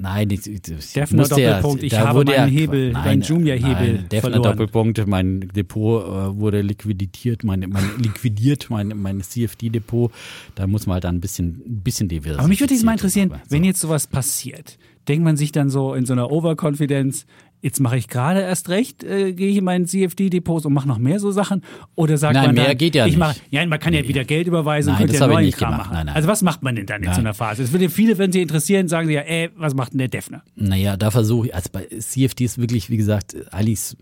Nein, 0.00 0.30
ich, 0.30 0.46
ich, 0.46 0.62
Defner 0.62 1.18
musste 1.18 1.40
ja- 1.40 1.48
Doppelpunkt, 1.56 1.82
ich 1.82 1.98
habe 1.98 2.24
meinen 2.24 2.34
ja- 2.34 2.44
Hebel, 2.46 2.92
nein, 2.92 3.04
meinen 3.04 3.22
Jumia-Hebel 3.22 3.92
nein, 3.94 4.08
Defner. 4.08 4.38
Doppelpunkt, 4.38 5.04
mein 5.08 5.40
Depot 5.54 6.04
äh, 6.04 6.38
wurde 6.38 6.60
liquidiert, 6.60 7.42
mein, 7.42 7.66
mein 7.68 7.90
liquidiert, 7.98 8.70
mein, 8.70 8.92
mein 8.96 9.20
CFD-Depot. 9.20 10.12
Da 10.54 10.66
muss 10.68 10.86
man 10.86 10.94
halt 10.94 11.04
dann 11.04 11.16
ein 11.16 11.20
bisschen, 11.20 11.62
ein 11.66 11.80
bisschen 11.82 12.08
diversifizieren. 12.08 12.38
Aber 12.38 12.48
mich 12.48 12.60
würde 12.60 12.74
jetzt 12.74 12.84
mal 12.84 12.92
interessieren, 12.92 13.32
Aber 13.32 13.42
wenn 13.48 13.62
so. 13.62 13.66
jetzt 13.66 13.80
sowas 13.80 14.06
passiert, 14.06 14.78
denkt 15.08 15.24
man 15.24 15.36
sich 15.36 15.50
dann 15.52 15.68
so 15.68 15.94
in 15.94 16.06
so 16.06 16.12
einer 16.12 16.30
Overconfidence, 16.30 17.26
jetzt 17.60 17.80
mache 17.80 17.96
ich 17.96 18.08
gerade 18.08 18.40
erst 18.40 18.68
recht, 18.68 19.04
äh, 19.04 19.32
gehe 19.32 19.48
ich 19.48 19.56
in 19.56 19.64
meinen 19.64 19.86
CFD-Depots 19.86 20.66
und 20.66 20.72
mache 20.72 20.88
noch 20.88 20.98
mehr 20.98 21.18
so 21.20 21.30
Sachen? 21.30 21.62
Oder 21.94 22.16
sagt 22.16 22.34
Nein, 22.34 22.46
man 22.46 22.56
dann, 22.56 22.64
mehr 22.66 22.74
geht 22.74 22.94
ja 22.94 23.06
ich 23.06 23.12
nicht. 23.12 23.18
Mache, 23.18 23.36
ja, 23.50 23.64
man 23.66 23.78
kann 23.78 23.94
ja 23.94 24.06
wieder 24.06 24.24
Geld 24.24 24.46
überweisen 24.46 24.92
Nein, 24.92 25.02
und 25.02 25.08
könnte 25.08 25.20
ja 25.20 25.26
neuen 25.26 25.44
nicht 25.44 25.58
Kram 25.58 25.70
gemacht. 25.72 25.86
machen. 25.86 25.94
Nein, 25.94 26.06
nein. 26.06 26.14
Also 26.16 26.28
was 26.28 26.42
macht 26.42 26.62
man 26.62 26.76
denn 26.76 26.86
dann 26.86 27.02
in 27.02 27.12
so 27.12 27.20
einer 27.20 27.34
Phase? 27.34 27.62
Es 27.62 27.72
würde 27.72 27.88
viele, 27.88 28.18
wenn 28.18 28.32
sie 28.32 28.42
interessieren, 28.42 28.88
sagen 28.88 29.08
sie 29.08 29.14
ja, 29.14 29.22
ey, 29.22 29.50
was 29.56 29.74
macht 29.74 29.92
denn 29.92 29.98
der 29.98 30.08
Defner? 30.08 30.42
Naja, 30.54 30.96
da 30.96 31.10
versuche 31.10 31.48
ich, 31.48 31.54
also 31.54 31.68
bei 31.72 31.86
CFDs 31.86 32.58
wirklich, 32.58 32.90
wie 32.90 32.96
gesagt, 32.96 33.36
eigentlich 33.52 33.96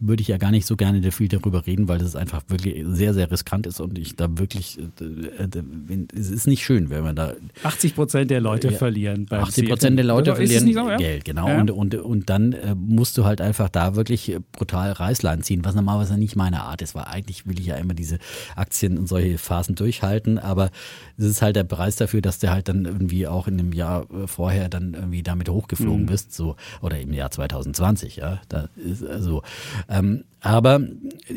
würde 0.00 0.20
ich 0.22 0.28
ja 0.28 0.36
gar 0.36 0.50
nicht 0.50 0.66
so 0.66 0.76
gerne 0.76 1.10
viel 1.12 1.28
darüber 1.28 1.66
reden, 1.66 1.88
weil 1.88 1.98
das 1.98 2.14
einfach 2.16 2.42
wirklich 2.48 2.84
sehr, 2.88 3.14
sehr 3.14 3.30
riskant 3.30 3.66
ist 3.66 3.80
und 3.80 3.98
ich 3.98 4.14
da 4.16 4.28
wirklich, 4.38 4.78
äh, 4.78 4.82
äh, 5.04 5.48
wenn- 5.86 6.08
es 6.16 6.30
ist 6.30 6.46
nicht 6.46 6.64
schön, 6.64 6.90
wenn 6.90 7.02
man 7.02 7.16
da 7.16 7.34
80 7.64 7.94
Prozent 7.94 8.30
der 8.30 8.40
Leute 8.40 8.70
verlieren 8.70 9.26
beim 9.26 9.42
80 9.42 9.68
Prozent 9.68 9.96
der 9.98 10.04
Leute 10.04 10.34
verlieren 10.36 10.72
so, 10.72 10.88
ja? 10.88 10.96
Geld, 10.96 11.24
genau. 11.24 11.48
Ja. 11.48 11.60
Und, 11.60 11.70
und, 11.70 11.94
und 11.96 12.30
dann 12.30 12.52
äh, 12.52 12.74
musst 12.76 13.18
du 13.18 13.24
halt 13.24 13.40
einfach 13.40 13.68
da 13.68 13.96
wirklich 13.96 14.30
äh, 14.32 14.40
brutal 14.52 14.92
Reißlein 14.92 15.42
ziehen, 15.42 15.64
was 15.64 15.74
normalerweise 15.74 16.16
nicht 16.18 16.36
meine 16.36 16.62
Art 16.62 16.80
ist, 16.82 16.94
weil 16.94 17.04
eigentlich 17.04 17.46
will 17.46 17.58
ich 17.58 17.66
ja 17.66 17.76
immer 17.76 17.94
diese 17.94 18.18
Aktien 18.56 18.98
und 18.98 19.08
solche 19.08 19.38
Phasen 19.38 19.74
durchhalten, 19.74 20.38
aber 20.38 20.70
es 21.16 21.24
ist 21.24 21.42
halt 21.42 21.56
der 21.56 21.64
Preis 21.64 21.96
dafür, 21.96 22.20
dass 22.20 22.38
du 22.38 22.50
halt 22.50 22.68
dann 22.68 22.84
irgendwie 22.84 23.26
auch 23.26 23.48
in 23.48 23.58
dem 23.58 23.72
Jahr 23.72 24.02
äh, 24.12 24.26
vorher 24.26 24.68
dann 24.68 24.94
irgendwie 24.94 25.22
damit 25.22 25.48
hochgeflogen 25.48 26.02
Mhm. 26.02 26.06
bist, 26.06 26.32
so 26.32 26.56
oder 26.82 27.00
im 27.00 27.12
Jahr 27.12 27.30
2020, 27.30 28.16
ja. 28.16 28.40
Da 28.48 28.68
ist 28.76 29.04
also 29.04 29.42
ähm, 29.88 30.24
aber 30.40 30.80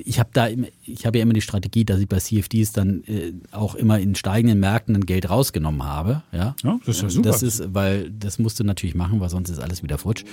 ich 0.05 0.19
habe 0.19 0.29
da, 0.33 0.47
ich 0.85 1.05
habe 1.07 1.17
ja 1.17 1.23
immer 1.23 1.33
die 1.33 1.41
Strategie, 1.41 1.85
dass 1.85 1.99
ich 1.99 2.07
bei 2.07 2.19
CFDs 2.19 2.71
dann 2.71 3.03
äh, 3.05 3.33
auch 3.51 3.73
immer 3.75 3.97
in 3.99 4.13
steigenden 4.13 4.59
Märkten 4.59 4.93
dann 4.93 5.05
Geld 5.07 5.29
rausgenommen 5.29 5.83
habe, 5.83 6.21
ja. 6.31 6.55
Ja, 6.63 6.79
das 6.85 6.97
ist 6.97 7.01
ja 7.01 7.09
super. 7.09 7.29
Das 7.29 7.41
ist, 7.41 7.73
weil 7.73 8.11
das 8.11 8.37
musst 8.37 8.59
du 8.59 8.63
natürlich 8.63 8.93
machen, 8.95 9.19
weil 9.19 9.29
sonst 9.29 9.49
ist 9.49 9.59
alles 9.59 9.81
wieder 9.81 9.97
futsch. 9.97 10.23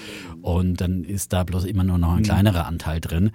Und 0.42 0.80
dann 0.82 1.02
ist 1.04 1.32
da 1.32 1.44
bloß 1.44 1.64
immer 1.64 1.84
nur 1.84 1.96
noch 1.98 2.10
Mhm. 2.12 2.18
ein 2.18 2.22
kleinerer 2.24 2.66
Anteil 2.66 3.00
drin, 3.00 3.30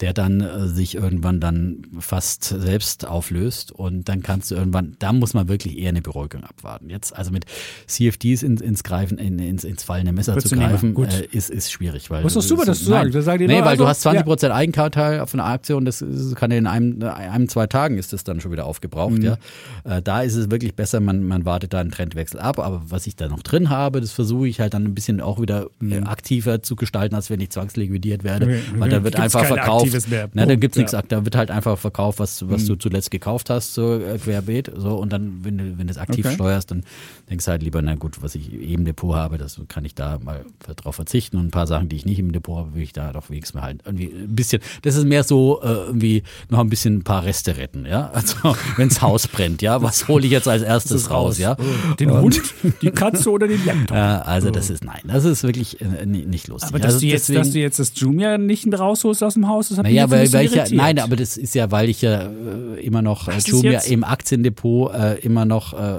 der 0.00 0.12
dann 0.12 0.40
äh, 0.40 0.68
sich 0.68 0.94
irgendwann 0.94 1.40
dann 1.40 1.82
fast 1.98 2.44
selbst 2.44 3.06
auflöst. 3.06 3.72
Und 3.72 4.08
dann 4.08 4.22
kannst 4.22 4.50
du 4.50 4.54
irgendwann, 4.54 4.96
da 4.98 5.12
muss 5.12 5.34
man 5.34 5.48
wirklich 5.48 5.78
eher 5.78 5.90
eine 5.90 6.02
Beruhigung 6.02 6.44
abwarten. 6.44 6.90
Jetzt 6.90 7.16
also 7.16 7.30
mit 7.30 7.44
CFDs 7.86 8.42
ins, 8.42 8.60
ins 8.60 8.82
Greifen, 8.84 9.18
in, 9.18 9.38
ins, 9.38 9.64
ins 9.64 9.82
fallende 9.82 10.12
Messer 10.12 10.34
Würdest 10.34 10.48
zu 10.48 10.56
greifen, 10.56 10.96
äh, 11.04 11.26
ist, 11.30 11.50
ist 11.50 11.70
schwierig. 11.72 12.10
Weil 12.10 12.22
Das 12.22 12.36
ist 12.36 12.48
super, 12.48 12.64
dass 12.64 12.84
du 12.84 12.90
nein. 12.90 13.04
sagst. 13.04 13.14
Da 13.14 13.22
sagen 13.22 13.38
die 13.40 13.46
Nee, 13.46 13.60
weil 13.60 13.68
also, 13.68 13.84
du 13.84 13.88
hast 13.88 14.02
20 14.02 14.24
Prozent 14.24 14.52
Eigenkapital 14.52 15.26
von 15.26 15.40
einer 15.40 15.50
Aktion, 15.50 15.84
das 15.84 16.02
ist, 16.02 16.36
kann 16.36 16.50
ja 16.50 16.58
in 16.58 16.66
einem, 16.66 17.02
einem, 17.02 17.48
zwei 17.48 17.66
Tagen 17.66 17.98
ist 17.98 18.12
das 18.12 18.24
dann 18.24 18.40
schon 18.40 18.52
wieder 18.52 18.64
Mhm. 18.64 18.68
aufgebraucht, 18.68 19.22
ja. 19.22 19.36
Äh, 19.84 20.02
da 20.02 20.22
ist 20.22 20.34
es 20.34 20.50
wirklich 20.50 20.74
besser, 20.74 21.00
man, 21.00 21.22
man 21.22 21.44
wartet 21.44 21.72
da 21.72 21.80
einen 21.80 21.90
Trendwechsel 21.90 22.40
ab. 22.40 22.58
Aber 22.58 22.82
was 22.88 23.06
ich 23.06 23.16
da 23.16 23.28
noch 23.28 23.42
drin 23.42 23.70
habe, 23.70 24.00
das 24.00 24.12
versuche 24.12 24.48
ich 24.48 24.60
halt 24.60 24.74
dann 24.74 24.84
ein 24.84 24.94
bisschen 24.94 25.20
auch 25.20 25.40
wieder 25.40 25.68
äh, 25.82 25.98
aktiver 26.00 26.62
zu 26.62 26.76
gestalten, 26.76 27.14
als 27.14 27.30
wenn 27.30 27.40
ich 27.40 27.50
zwangsliquidiert 27.50 28.24
werde. 28.24 28.46
Mhm. 28.46 28.52
Okay, 28.52 28.62
Weil 28.72 28.80
okay. 28.82 28.90
da 28.90 29.04
wird 29.04 29.14
Gibt's 29.16 29.34
einfach 29.36 29.46
verkauft. 29.46 29.85
Aktives 29.86 30.08
mehr. 30.08 30.28
Na, 30.34 30.46
da 30.46 30.54
gibt's 30.56 30.76
nichts, 30.76 30.92
ja. 30.92 31.02
da 31.02 31.24
wird 31.24 31.36
halt 31.36 31.50
einfach 31.50 31.78
verkauft, 31.78 32.18
was, 32.18 32.48
was 32.48 32.64
du 32.66 32.76
zuletzt 32.76 33.10
gekauft 33.10 33.50
hast, 33.50 33.74
so 33.74 33.94
äh, 33.98 34.18
querbeet. 34.18 34.70
So, 34.76 34.96
und 34.96 35.12
dann, 35.12 35.40
wenn 35.42 35.58
du, 35.58 35.78
wenn 35.78 35.86
du 35.86 35.90
es 35.90 35.98
aktiv 35.98 36.24
Okay. 36.26 36.34
steuerst, 36.34 36.70
dann 36.70 36.84
denkst 37.30 37.44
du 37.44 37.50
halt 37.50 37.62
lieber, 37.62 37.80
na 37.82 37.94
gut, 37.94 38.22
was 38.22 38.34
ich 38.34 38.52
eben 38.52 38.76
im 38.76 38.84
Depot 38.84 39.14
habe, 39.14 39.38
das 39.38 39.60
kann 39.68 39.84
ich 39.84 39.94
da 39.94 40.18
mal 40.22 40.44
drauf 40.76 40.96
verzichten. 40.96 41.36
Und 41.38 41.46
ein 41.46 41.50
paar 41.50 41.66
Sachen, 41.66 41.88
die 41.88 41.96
ich 41.96 42.04
nicht 42.06 42.18
im 42.18 42.32
Depot 42.32 42.56
habe, 42.58 42.74
will 42.74 42.82
ich 42.82 42.92
da 42.92 43.12
doch 43.12 43.30
wenigstens 43.30 43.54
mal 43.54 43.62
halt 43.62 43.80
irgendwie 43.84 44.06
ein 44.06 44.34
bisschen, 44.34 44.60
das 44.82 44.96
ist 44.96 45.04
mehr 45.04 45.24
so 45.24 45.60
äh, 45.62 45.66
irgendwie 45.68 46.22
noch 46.48 46.58
ein 46.60 46.68
bisschen 46.68 46.96
ein 46.96 47.04
paar 47.04 47.24
Reste 47.24 47.56
retten, 47.56 47.86
ja. 47.86 48.10
Also 48.14 48.56
wenns 48.76 49.02
Haus 49.02 49.28
brennt, 49.28 49.62
ja, 49.62 49.82
was 49.82 50.08
hole 50.08 50.24
ich 50.24 50.32
jetzt 50.32 50.48
als 50.48 50.62
erstes 50.62 51.10
raus, 51.10 51.38
ja? 51.38 51.56
Den 52.00 52.10
Hund, 52.10 52.40
die 52.82 52.90
Katze 52.90 53.30
oder 53.30 53.46
den 53.46 53.64
Laptop. 53.64 53.96
Ja, 53.96 54.22
also 54.22 54.50
das 54.50 54.70
ist, 54.70 54.84
nein, 54.84 55.00
das 55.06 55.24
ist 55.24 55.42
wirklich 55.42 55.80
äh, 55.80 56.04
ni- 56.06 56.24
nicht 56.26 56.48
lustig. 56.48 56.68
Aber 56.70 56.78
dass, 56.78 56.94
also 56.94 57.00
du 57.00 57.06
jetzt, 57.06 57.28
deswegen- 57.28 57.38
dass 57.44 57.50
du 57.52 57.58
jetzt 57.58 57.78
das 57.78 57.92
Jumia 57.94 58.38
nicht 58.38 58.66
rausholst 58.72 59.22
aus 59.22 59.34
dem 59.34 59.48
Haus, 59.48 59.68
das 59.76 59.78
hat 59.78 59.84
naja, 59.84 60.10
weil, 60.10 60.32
weil 60.32 60.46
ich 60.46 60.54
ja, 60.54 60.64
nein, 60.70 60.98
aber 60.98 61.16
das 61.16 61.36
ist 61.36 61.54
ja, 61.54 61.70
weil 61.70 61.88
ich 61.88 62.02
ja 62.02 62.22
äh, 62.22 62.80
immer 62.80 63.02
noch 63.02 63.28
äh, 63.28 63.38
Jumia 63.38 63.80
im 63.80 64.04
Aktiendepot 64.04 64.94
äh, 64.94 65.14
immer 65.20 65.44
noch 65.44 65.72
äh, 65.72 65.98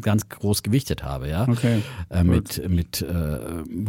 ganz 0.00 0.28
groß 0.28 0.62
gewichtet 0.62 1.02
habe, 1.02 1.28
ja. 1.28 1.46
Okay, 1.48 1.82
Äh, 2.10 2.24
mit 2.24 2.68
mit 2.68 3.02
äh, 3.02 3.14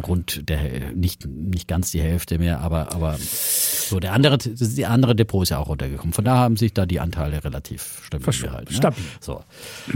rund 0.06 0.48
der 0.48 0.92
nicht 0.94 1.26
nicht 1.26 1.68
ganz 1.68 1.90
die 1.90 2.00
Hälfte 2.00 2.38
mehr, 2.38 2.60
aber 2.60 2.94
aber 2.94 3.16
so 3.18 4.00
der 4.00 4.12
andere 4.12 4.38
das 4.38 4.46
ist 4.46 4.76
die 4.78 4.86
andere 4.86 5.14
Depot 5.14 5.42
ist 5.42 5.50
ja 5.50 5.58
auch 5.58 5.68
runtergekommen. 5.68 6.12
Von 6.12 6.24
da 6.24 6.36
haben 6.36 6.56
sich 6.56 6.72
da 6.72 6.86
die 6.86 7.00
Anteile 7.00 7.42
relativ 7.44 8.02
stabil 8.06 8.24
Verstanden. 8.24 8.52
gehalten. 8.52 8.72
Ne? 8.72 8.76
Stabil. 8.76 9.04
So, 9.20 9.44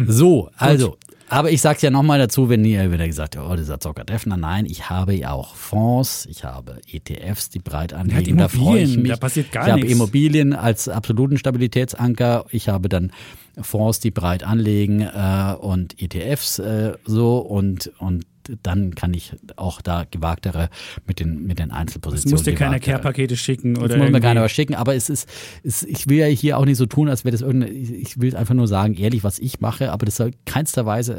so 0.07 0.51
also. 0.57 0.97
Aber 1.29 1.51
ich 1.51 1.61
sag's 1.61 1.83
ja 1.83 1.91
nochmal 1.91 2.19
dazu, 2.19 2.49
wenn 2.49 2.65
ihr 2.65 2.91
wieder 2.91 3.07
gesagt 3.07 3.37
habt, 3.37 3.49
oh, 3.49 3.57
dieser 3.57 3.81
Zocker 3.81 4.05
Defner. 4.05 4.37
Nein, 4.37 4.67
ich 4.67 4.89
habe 4.89 5.15
ja 5.15 5.33
auch 5.33 5.55
Fonds, 5.55 6.27
ich 6.27 6.45
habe 6.45 6.81
ETFs, 6.91 7.51
die 7.51 7.59
breit 7.59 7.93
anlegen. 7.93 8.39
Da 8.39 8.49
freue 8.49 8.83
ich 8.83 8.97
mich. 8.97 9.11
da 9.11 9.17
passiert 9.17 9.53
gar 9.53 9.67
ich 9.67 9.73
habe 9.73 9.81
nichts. 9.83 9.95
Immobilien 9.95 10.55
als 10.55 10.89
absoluten 10.89 11.37
Stabilitätsanker. 11.37 12.47
Ich 12.51 12.69
habe 12.69 12.89
dann 12.89 13.13
Fonds, 13.61 14.01
die 14.01 14.11
breit 14.11 14.43
anlegen 14.43 15.03
äh, 15.03 15.55
und 15.59 16.01
ETFs 16.01 16.59
äh, 16.59 16.93
so 17.05 17.39
und 17.39 17.93
und 17.99 18.25
dann 18.63 18.95
kann 18.95 19.15
ich 19.15 19.33
auch 19.57 19.81
da 19.81 20.05
gewagtere 20.11 20.69
mit 21.07 21.21
den 21.21 21.47
mit 21.47 21.59
den 21.59 21.71
Es 21.71 21.77
Einzelpositionen. 21.77 22.33
muss 22.35 22.43
dir 22.45 22.55
keine 22.55 22.81
Care-Pakete 22.81 23.37
schicken 23.37 23.75
das 23.75 23.85
oder 23.85 23.97
muss 23.99 24.11
mir 24.11 24.21
keiner 24.21 24.43
was 24.43 24.53
schicken, 24.53 24.75
aber 24.75 24.95
es 24.95 25.09
ist, 25.11 25.29
es, 25.63 25.83
ich 25.83 26.09
will 26.09 26.19
ja 26.19 26.27
hier 26.27 26.59
auch 26.59 26.65
nicht 26.65 26.77
so 26.79 26.87
tun, 26.87 27.09
als 27.09 27.25
wäre 27.25 27.33
das 27.33 27.41
irgendeine, 27.43 27.73
ich 27.73 28.21
will 28.21 28.37
einfach 28.37 28.55
nur 28.55 28.69
sagen, 28.69 28.95
ehrlich, 28.95 29.25
was 29.25 29.39
ich 29.39 29.61
mache, 29.61 29.93
aber 29.93 30.07
das 30.07 30.17
soll 30.17 30.33
keinster 30.47 30.87
Weise 30.87 31.15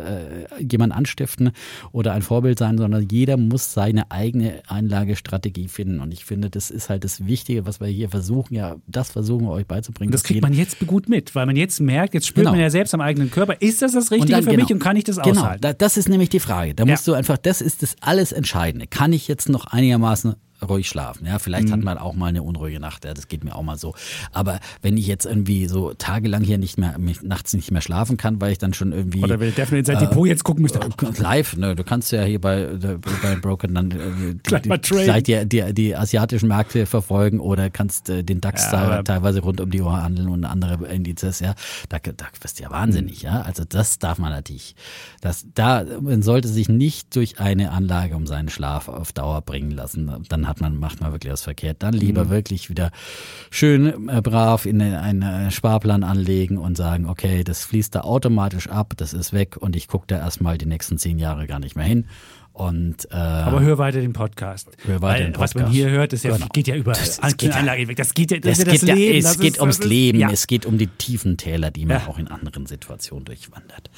äh, 0.59 0.63
jemand 0.63 0.93
anstiften 0.93 1.51
oder 1.91 2.13
ein 2.13 2.21
Vorbild 2.21 2.59
sein, 2.59 2.77
sondern 2.77 3.07
jeder 3.11 3.37
muss 3.37 3.73
seine 3.73 4.11
eigene 4.11 4.61
Einlagestrategie 4.67 5.67
finden 5.67 5.99
und 5.99 6.11
ich 6.13 6.25
finde, 6.25 6.49
das 6.49 6.69
ist 6.71 6.89
halt 6.89 7.03
das 7.03 7.25
Wichtige, 7.25 7.65
was 7.65 7.79
wir 7.79 7.87
hier 7.87 8.09
versuchen, 8.09 8.53
ja, 8.55 8.75
das 8.87 9.11
versuchen 9.11 9.45
wir 9.45 9.51
euch 9.51 9.65
beizubringen. 9.67 10.11
Das 10.11 10.23
kriegt 10.23 10.41
man 10.41 10.53
jetzt 10.53 10.79
gut 10.87 11.09
mit, 11.09 11.35
weil 11.35 11.45
man 11.45 11.55
jetzt 11.55 11.79
merkt, 11.79 12.13
jetzt 12.13 12.27
spürt 12.27 12.39
Genau. 12.45 12.51
man 12.51 12.59
ja 12.61 12.69
selbst 12.69 12.93
am 12.93 13.01
eigenen 13.01 13.29
Körper, 13.31 13.61
ist 13.61 13.81
das 13.81 13.93
das 13.93 14.11
Richtige 14.11 14.31
dann- 14.33 14.43
für 14.43 14.53
mich 14.55 14.71
und 14.71 14.79
kann 14.79 14.95
ich 14.95 15.03
das 15.03 15.17
Genau, 15.17 15.41
aushalten? 15.41 15.61
da, 15.61 15.73
das 15.73 15.97
ist 15.97 16.09
nämlich 16.09 16.29
die 16.29 16.39
Frage. 16.39 16.73
Da 16.73 16.83
Ja. 16.85 16.91
musst 16.91 17.07
du 17.07 17.13
einfach, 17.19 17.37
das 17.37 17.61
ist 17.61 17.83
das 17.83 17.95
alles 18.01 18.31
Entscheidende. 18.31 18.87
Kann 18.87 19.13
ich 19.13 19.27
jetzt 19.27 19.49
noch 19.49 19.65
einigermaßen 19.65 20.35
ruhig 20.67 20.87
schlafen? 20.89 21.25
Ja, 21.25 21.39
vielleicht 21.39 21.67
Mhm. 21.67 21.73
hat 21.73 21.83
man 21.83 21.97
auch 21.97 22.13
mal 22.15 22.27
eine 22.27 22.43
unruhige 22.43 22.79
Nacht. 22.79 23.05
Ja, 23.05 23.13
das 23.13 23.27
geht 23.27 23.43
mir 23.43 23.55
auch 23.55 23.63
mal 23.63 23.77
so. 23.77 23.93
Aber 24.31 24.59
wenn 24.81 24.97
ich 24.97 25.07
jetzt 25.07 25.25
irgendwie 25.25 25.67
so 25.67 25.93
tagelang 25.93 26.43
hier 26.43 26.57
nicht 26.57 26.77
mehr, 26.77 26.97
mich 26.97 27.21
nachts 27.21 27.53
nicht 27.53 27.71
mehr 27.71 27.81
schlafen 27.81 28.17
kann, 28.17 28.39
weil 28.41 28.51
ich 28.51 28.57
dann 28.57 28.73
schon 28.73 28.91
irgendwie 28.91 29.23
Oder 29.23 29.39
will 29.39 29.51
Daphne 29.51 29.79
in 29.79 29.83
Äh, 29.83 29.87
sein 29.87 29.99
Depot 29.99 30.27
jetzt 30.27 30.43
gucken 30.43 30.63
müsste. 30.63 30.79
live, 31.17 31.55
ne, 31.57 31.75
du 31.75 31.83
kannst 31.83 32.11
ja 32.11 32.23
hier 32.23 32.39
bei, 32.41 32.67
bei 33.21 33.35
Broken 33.35 33.73
dann 33.75 33.91
äh, 33.91 34.35
die, 34.35 34.69
die, 35.23 35.23
die, 35.23 35.45
die, 35.47 35.73
die 35.73 35.95
asiatischen 35.95 36.47
Märkte 36.49 36.85
verfolgen 36.85 37.39
oder 37.39 37.69
kannst 37.69 38.09
äh, 38.09 38.23
den 38.23 38.41
DAX 38.41 38.71
Ja, 38.71 39.03
teilweise 39.03 39.39
rund 39.41 39.61
um 39.61 39.71
die 39.71 39.81
Uhr 39.81 40.01
handeln 40.01 40.27
und 40.29 40.45
andere 40.45 40.85
Indizes, 40.87 41.39
ja. 41.39 41.55
Da, 41.89 41.99
da 41.99 42.25
wirst 42.41 42.59
du 42.59 42.63
ja 42.63 42.71
wahnsinnig, 42.71 43.21
ja. 43.21 43.41
Also 43.41 43.63
das 43.67 43.99
darf 43.99 44.17
man 44.17 44.31
natürlich. 44.31 44.75
Das, 45.21 45.45
da, 45.53 45.85
man 46.01 46.21
sollte 46.21 46.47
sich 46.47 46.69
nicht 46.69 47.15
durch 47.15 47.39
eine 47.39 47.71
Anlage 47.71 48.15
um 48.15 48.27
seinen 48.27 48.49
Schlaf 48.49 48.87
auf 48.89 49.13
Dauer 49.13 49.41
bringen 49.41 49.71
lassen. 49.71 50.25
Dann 50.29 50.47
hat 50.49 50.59
man, 50.61 50.77
macht 50.77 50.99
man 50.99 51.11
wirklich 51.13 51.31
was 51.31 51.43
verkehrt. 51.43 51.77
Dann 51.83 51.93
lieber 51.93 52.25
Mhm. 52.25 52.29
wirklich 52.29 52.69
wieder 52.69 52.91
schön 53.51 54.09
äh, 54.09 54.21
brav 54.21 54.65
in 54.65 54.81
einen 54.81 55.21
äh, 55.21 55.51
Sparplan 55.51 56.03
anlegen 56.03 56.57
und 56.57 56.75
sagen, 56.75 57.05
okay, 57.07 57.43
das 57.45 57.63
fließt 57.63 57.95
da 57.95 58.01
automatisch 58.01 58.67
ab, 58.67 58.93
das 58.97 59.13
ist 59.13 59.31
weg 59.31 59.55
und 59.57 59.75
ich 59.75 59.87
gucke 59.87 60.07
da 60.07 60.17
erstmal 60.17 60.57
die 60.57 60.65
nächsten 60.65 60.97
zehn 60.97 61.19
Jahre 61.19 61.47
gar 61.47 61.59
nicht 61.59 61.75
mehr 61.77 61.85
hin. 61.85 62.07
Und 62.51 63.05
äh, 63.11 63.15
Aber 63.15 63.61
hör 63.61 63.77
weiter 63.77 64.01
den 64.01 64.11
Podcast. 64.11 64.67
Hör 64.85 65.01
weiter 65.01 65.19
Weil 65.23 65.31
den 65.31 65.39
Was 65.39 65.55
man 65.55 65.63
Podcast. 65.65 65.75
hier 65.77 65.89
hört, 65.91 66.11
ist 66.11 66.25
ja, 66.25 66.33
Genau. 66.35 66.47
geht 66.51 66.67
ja 66.67 66.75
überall. 66.75 66.99
Das- 66.99 67.17
das 67.21 67.37
geht 67.37 67.51
ja- 67.51 67.55
Anlage 67.55 67.87
weg. 67.87 67.95
Das 67.95 68.13
geht 68.13 68.31
ja, 68.31 68.39
das 68.39 68.57
ja 68.57 68.63
geht, 68.65 68.73
das 68.73 68.81
ja, 68.89 68.95
Leben. 68.95 69.17
es 69.19 69.23
das 69.23 69.39
geht 69.39 69.53
ist, 69.53 69.61
ums 69.61 69.77
das 69.79 69.87
Leben, 69.87 70.19
Ja. 70.19 70.29
es 70.29 70.45
geht 70.47 70.65
um 70.65 70.77
die 70.77 70.87
tiefen 70.87 71.37
Täler, 71.37 71.71
die 71.71 71.85
man 71.85 71.97
Ja. 72.01 72.07
auch 72.07 72.17
in 72.19 72.27
anderen 72.27 72.65
Situationen 72.65 73.23
durchwandert. 73.23 73.89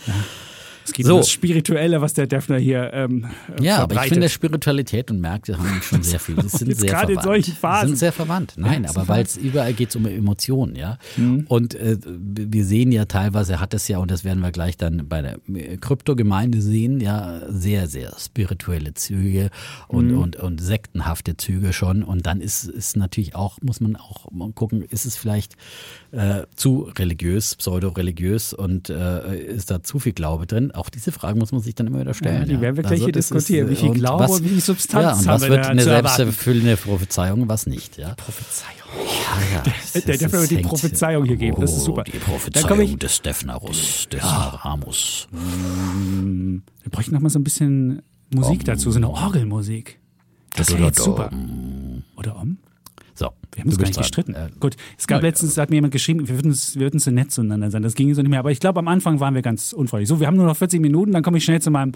Es 0.92 0.96
geht 0.98 1.06
So. 1.06 1.14
um 1.16 1.20
das 1.22 1.30
Spirituelle, 1.30 2.02
was 2.02 2.14
der 2.14 2.28
Defner 2.28 2.58
hier 2.58 2.92
ähm, 2.94 3.26
äh, 3.58 3.64
Ja, 3.64 3.76
aber 3.78 3.84
ich 3.84 3.88
verbreitet. 4.00 4.14
finde 4.14 4.30
Spiritualität 4.30 5.10
und 5.10 5.22
Märkte 5.22 5.58
haben 5.58 5.82
schon 5.82 6.04
sehr 6.04 6.20
viel. 6.20 6.36
Die 6.36 6.48
sind 6.50 6.68
Jetzt 6.68 6.82
sehr 6.82 6.89
gerade 6.89 7.14
in 7.14 7.20
verwandt. 7.20 7.44
solchen 7.46 7.56
Phasen. 7.58 7.88
Sind 7.89 7.98
sehr 7.98 8.12
verwandt. 8.12 8.54
Nein, 8.58 8.84
Ja, 8.84 8.89
aber 8.89 9.08
weil 9.08 9.24
es 9.24 9.38
überall 9.38 9.74
geht 9.74 9.96
um 9.96 10.06
Emotionen, 10.06 10.76
ja. 10.76 10.98
Mhm. 11.16 11.46
Und 11.48 11.76
äh, 11.76 11.98
wir 12.06 12.66
sehen 12.66 12.92
ja 12.92 13.06
teilweise 13.06 13.60
hat 13.62 13.74
es 13.74 13.88
ja, 13.88 14.00
und 14.00 14.12
das 14.12 14.24
werden 14.26 14.42
wir 14.42 14.52
gleich 14.52 14.76
dann 14.78 15.08
bei 15.08 15.22
der 15.22 15.38
äh, 15.54 15.78
Kryptogemeinde 15.78 16.62
sehen, 16.62 17.00
ja, 17.00 17.42
sehr, 17.50 17.88
sehr 17.88 18.14
spirituelle 18.20 18.94
Züge 18.94 19.50
und, 19.88 20.12
Mhm. 20.12 20.18
und, 20.18 20.36
und 20.36 20.62
sektenhafte 20.62 21.38
Züge 21.38 21.72
schon. 21.74 22.04
Und 22.04 22.26
dann 22.26 22.42
ist 22.42 22.66
ist 22.66 22.98
natürlich 22.98 23.36
auch, 23.36 23.58
muss 23.62 23.80
man 23.80 23.96
auch 23.96 24.30
mal 24.32 24.52
gucken, 24.52 24.82
ist 24.82 25.06
es 25.06 25.16
vielleicht 25.16 25.56
äh, 26.12 26.44
zu 26.56 26.89
religiös, 26.98 27.56
pseudo-religiös 27.56 28.54
und 28.54 28.89
äh, 28.89 29.38
ist 29.39 29.72
da 29.72 29.84
zu 29.84 30.00
viel 30.00 30.14
Glaube 30.14 30.48
drin? 30.48 30.72
Auch 30.82 30.89
diese 30.89 31.11
Fragen 31.11 31.38
muss 31.38 31.51
man 31.51 31.61
sich 31.61 31.75
dann 31.75 31.86
immer 31.86 31.99
wieder 31.99 32.15
stellen. 32.15 32.39
Ja, 32.41 32.45
die 32.45 32.59
werden 32.59 32.75
wir 32.75 32.82
gleich 32.84 33.03
hier 33.03 33.11
das 33.11 33.27
diskutieren. 33.27 33.69
Wie 33.69 33.75
viel 33.75 33.89
und 33.89 33.95
Glaube 33.99 34.25
und 34.25 34.43
wie 34.43 34.49
viel 34.49 34.61
Substanz 34.61 35.03
ja, 35.03 35.11
und 35.11 35.27
haben 35.27 35.34
was 35.36 35.41
wir 35.43 35.49
wird 35.51 35.65
eine 35.67 35.84
selbsterfüllende 35.84 36.75
Prophezeiung, 36.75 37.47
was 37.47 37.67
nicht, 37.67 37.97
ja? 37.97 38.15
Prophezeiung. 38.15 38.79
Ja, 38.97 39.57
ja. 39.57 40.01
Der 40.01 40.17
darf 40.17 40.34
es 40.34 40.49
die 40.49 40.57
Prophezeiung 40.57 41.25
hier 41.25 41.38
geben. 41.38 41.61
Das 41.61 41.71
ist 41.71 41.82
Oh, 41.84 41.86
super. 41.86 42.03
Die 42.03 42.17
Prophezeiung 42.17 42.79
ich- 42.82 42.97
des 42.97 43.21
Defnerus, 43.21 44.07
des 44.11 44.23
Ramus. 44.23 45.27
Wir 45.32 46.91
bräuchten 46.91 47.13
noch 47.13 47.21
mal 47.21 47.29
so 47.29 47.38
ein 47.38 47.43
bisschen 47.43 48.01
Musik 48.34 48.65
dazu, 48.65 48.89
so 48.91 48.97
eine 48.97 49.09
Orgelmusik. 49.11 49.99
Das 50.55 50.71
wäre 50.71 50.86
jetzt 50.86 50.99
super. 51.03 51.29
Oder 52.17 52.38
um? 52.38 52.57
Wir 53.54 53.62
haben 53.62 53.70
uns 53.70 53.78
gar 53.78 53.88
nicht 53.88 53.97
gestritten. 53.97 54.34
Äh, 54.34 54.49
Gut, 54.60 54.76
es 54.97 55.08
gab 55.08 55.22
na, 55.22 55.28
letztens, 55.28 55.58
hat 55.58 55.70
mir 55.70 55.78
jemand 55.78 55.93
geschrieben, 55.93 56.28
wir 56.28 56.36
würden, 56.36 56.54
wir 56.54 56.82
würden 56.82 56.99
so 56.99 57.12
nett 57.12 57.32
zueinander 57.32 57.70
sein. 57.70 57.82
Das 57.82 57.95
ging 57.95 58.14
so 58.14 58.22
nicht 58.22 58.30
mehr. 58.30 58.39
Aber 58.39 58.52
ich 58.52 58.60
glaube, 58.60 58.80
am 58.80 58.88
Anfang 58.88 59.20
waren 59.20 59.36
wir 59.36 59.41
ganz 59.41 59.74
unfreundlich. 59.74 60.08
So, 60.08 60.20
wir 60.20 60.28
haben 60.28 60.38
nur 60.38 60.45
noch 60.45 60.58
40 60.58 60.80
Minuten, 60.80 61.12
dann 61.12 61.24
komme 61.24 61.38
ich 61.38 61.43
schnell 61.43 61.62
zu 61.62 61.72
meinem 61.72 61.93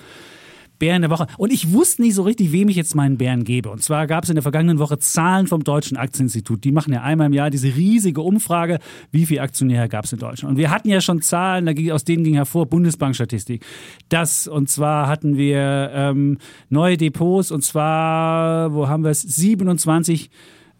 Bären 0.80 1.02
der 1.02 1.12
Woche. 1.12 1.28
Und 1.38 1.52
ich 1.52 1.72
wusste 1.72 2.02
nicht 2.02 2.16
so 2.16 2.24
richtig, 2.24 2.52
wem 2.52 2.70
ich 2.70 2.76
jetzt 2.76 2.96
meinen 2.96 3.18
Bären 3.18 3.44
gebe. 3.44 3.70
Und 3.70 3.82
zwar 3.82 4.08
gab 4.08 4.24
es 4.24 4.30
in 4.30 4.36
der 4.36 4.44
vergangenen 4.44 4.80
Woche 4.80 5.00
Zahlen 5.00 5.48
vom 5.48 5.64
Deutschen 5.64 5.98
Aktieninstitut. 5.98 6.64
Die 6.64 6.72
machen 6.72 6.94
ja 6.94 7.02
einmal 7.02 7.28
im 7.28 7.34
Jahr 7.34 7.50
diese 7.50 7.68
riesige 7.76 8.22
Umfrage, 8.22 8.80
wie 9.12 9.26
viele 9.26 9.42
Aktionäre 9.42 9.88
gab 9.90 10.06
es 10.06 10.14
in 10.14 10.20
Deutschland. 10.20 10.52
Und 10.52 10.58
wir 10.58 10.72
hatten 10.72 10.90
ja 10.90 11.02
schon 11.02 11.22
Zahlen, 11.22 11.66
da 11.66 11.74
ging, 11.74 11.92
aus 11.92 12.04
denen 12.04 12.24
ging 12.24 12.36
hervor 12.36 12.66
Bundesbankstatistik. 12.66 13.66
Das, 14.10 14.48
und 14.48 14.70
zwar 14.70 15.08
hatten 15.08 15.38
wir 15.38 15.92
ähm, 15.94 16.38
neue 16.70 16.98
Depots, 16.98 17.52
und 17.52 17.64
zwar, 17.64 18.74
wo 18.74 18.88
haben 18.88 19.04
wir 19.04 19.12
es? 19.12 19.22
27 19.22 20.30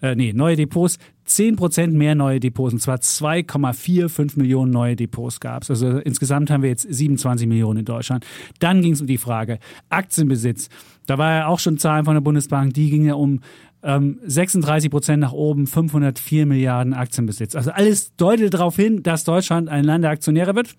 äh, 0.02 0.16
nee, 0.16 0.34
neue 0.34 0.56
Depots, 0.56 0.98
10% 1.28 1.88
mehr 1.88 2.16
neue 2.16 2.40
Depots, 2.40 2.74
und 2.74 2.80
zwar 2.80 2.98
2,45 2.98 4.38
Millionen 4.38 4.72
neue 4.72 4.96
Depots 4.96 5.40
gab 5.40 5.64
es. 5.64 5.72
Also 5.72 5.98
insgesamt 5.98 6.52
haben 6.52 6.62
wir 6.62 6.70
jetzt 6.70 6.88
27 6.88 7.48
Millionen 7.48 7.80
in 7.80 7.86
Deutschland. 7.86 8.26
Dann 8.60 8.82
ging 8.82 8.94
es 8.94 9.02
um 9.02 9.08
die 9.08 9.18
Frage 9.18 9.60
Aktienbesitz. 9.90 10.70
Da 11.08 11.18
war 11.18 11.32
ja 11.34 11.48
auch 11.48 11.60
schon 11.60 11.78
Zahlen 11.78 12.06
von 12.06 12.14
der 12.14 12.22
Bundesbank, 12.22 12.74
die 12.74 12.90
gingen 12.90 13.08
ja 13.08 13.16
um 13.16 13.40
ähm, 13.82 14.20
36 14.26 14.90
Prozent 14.90 15.22
nach 15.22 15.32
oben, 15.32 15.68
504 15.68 16.46
Milliarden 16.46 16.94
Aktienbesitz. 16.94 17.56
Also 17.56 17.72
alles 17.72 18.16
deutet 18.16 18.54
darauf 18.54 18.76
hin, 18.76 19.04
dass 19.04 19.24
Deutschland 19.24 19.70
ein 19.70 19.84
Land 19.84 20.04
der 20.04 20.12
Aktionäre 20.12 20.56
wird. 20.56 20.76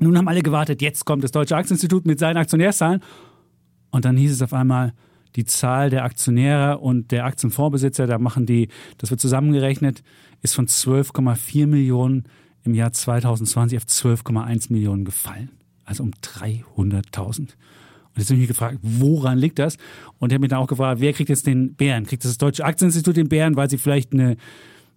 Nun 0.00 0.16
haben 0.16 0.28
alle 0.28 0.42
gewartet, 0.42 0.80
jetzt 0.80 1.04
kommt 1.04 1.24
das 1.24 1.32
Deutsche 1.32 1.56
Aktieninstitut 1.56 2.06
mit 2.06 2.18
seinen 2.18 2.36
Aktionärszahlen. 2.36 3.02
Und 3.90 4.04
dann 4.04 4.16
hieß 4.16 4.32
es 4.32 4.42
auf 4.42 4.52
einmal, 4.52 4.92
die 5.38 5.44
Zahl 5.44 5.88
der 5.88 6.02
Aktionäre 6.02 6.78
und 6.78 7.12
der 7.12 7.24
Aktienfondsbesitzer, 7.24 8.08
da 8.08 8.18
machen 8.18 8.44
die, 8.44 8.66
das 8.98 9.10
wird 9.10 9.20
zusammengerechnet, 9.20 10.02
ist 10.42 10.56
von 10.56 10.66
12,4 10.66 11.68
Millionen 11.68 12.24
im 12.64 12.74
Jahr 12.74 12.92
2020 12.92 13.78
auf 13.78 13.84
12,1 13.84 14.72
Millionen 14.72 15.04
gefallen. 15.04 15.50
Also 15.84 16.02
um 16.02 16.10
300.000. 16.10 17.38
Und 17.38 17.48
jetzt 18.16 18.30
habe 18.30 18.34
ich 18.34 18.40
mich 18.40 18.48
gefragt, 18.48 18.78
woran 18.82 19.38
liegt 19.38 19.60
das? 19.60 19.76
Und 20.18 20.32
ich 20.32 20.34
habe 20.34 20.40
mich 20.40 20.50
dann 20.50 20.58
auch 20.58 20.66
gefragt, 20.66 21.00
wer 21.00 21.12
kriegt 21.12 21.28
jetzt 21.30 21.46
den 21.46 21.74
Bären? 21.74 22.04
Kriegt 22.04 22.24
das 22.24 22.36
Deutsche 22.36 22.64
Aktieninstitut 22.64 23.16
den 23.16 23.28
Bären, 23.28 23.54
weil 23.54 23.70
sie 23.70 23.78
vielleicht 23.78 24.12
eine 24.12 24.36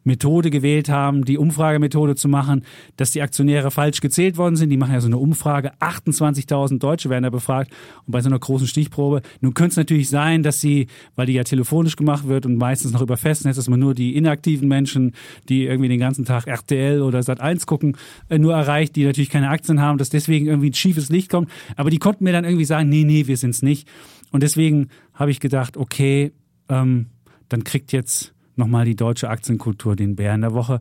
Methode 0.03 0.49
gewählt 0.49 0.89
haben, 0.89 1.25
die 1.25 1.37
Umfragemethode 1.37 2.15
zu 2.15 2.27
machen, 2.27 2.63
dass 2.97 3.11
die 3.11 3.21
Aktionäre 3.21 3.71
falsch 3.71 4.01
gezählt 4.01 4.37
worden 4.37 4.55
sind. 4.55 4.69
Die 4.69 4.77
machen 4.77 4.93
ja 4.93 5.01
so 5.01 5.07
eine 5.07 5.17
Umfrage. 5.17 5.73
28.000 5.79 6.79
Deutsche 6.79 7.09
werden 7.09 7.23
da 7.23 7.29
befragt. 7.29 7.71
Und 8.05 8.11
bei 8.11 8.21
so 8.21 8.29
einer 8.29 8.39
großen 8.39 8.67
Stichprobe, 8.67 9.21
nun 9.41 9.53
könnte 9.53 9.71
es 9.71 9.77
natürlich 9.77 10.09
sein, 10.09 10.43
dass 10.43 10.59
sie, 10.59 10.87
weil 11.15 11.27
die 11.27 11.33
ja 11.33 11.43
telefonisch 11.43 11.95
gemacht 11.95 12.27
wird 12.27 12.45
und 12.45 12.57
meistens 12.57 12.91
noch 12.93 13.01
über 13.01 13.17
Festnetz, 13.17 13.55
dass 13.55 13.69
man 13.69 13.79
nur 13.79 13.93
die 13.93 14.15
inaktiven 14.15 14.67
Menschen, 14.67 15.13
die 15.49 15.65
irgendwie 15.65 15.89
den 15.89 15.99
ganzen 15.99 16.25
Tag 16.25 16.47
RTL 16.47 17.01
oder 17.01 17.19
Sat1 17.19 17.65
gucken, 17.65 17.97
äh, 18.29 18.39
nur 18.39 18.53
erreicht, 18.53 18.95
die 18.95 19.05
natürlich 19.05 19.29
keine 19.29 19.49
Aktien 19.49 19.81
haben, 19.81 19.97
dass 19.97 20.09
deswegen 20.09 20.47
irgendwie 20.47 20.69
ein 20.69 20.73
schiefes 20.73 21.09
Licht 21.09 21.29
kommt. 21.29 21.49
Aber 21.75 21.89
die 21.89 21.99
konnten 21.99 22.23
mir 22.23 22.33
dann 22.33 22.45
irgendwie 22.45 22.65
sagen, 22.65 22.89
nee, 22.89 23.03
nee, 23.03 23.27
wir 23.27 23.37
sind's 23.37 23.61
nicht. 23.61 23.87
Und 24.31 24.43
deswegen 24.43 24.87
habe 25.13 25.31
ich 25.31 25.39
gedacht, 25.39 25.77
okay, 25.77 26.31
ähm, 26.69 27.07
dann 27.49 27.63
kriegt 27.63 27.91
jetzt 27.91 28.33
nochmal 28.55 28.85
die 28.85 28.95
deutsche 28.95 29.29
Aktienkultur 29.29 29.95
den 29.95 30.15
Bären 30.15 30.41
der 30.41 30.53
Woche. 30.53 30.79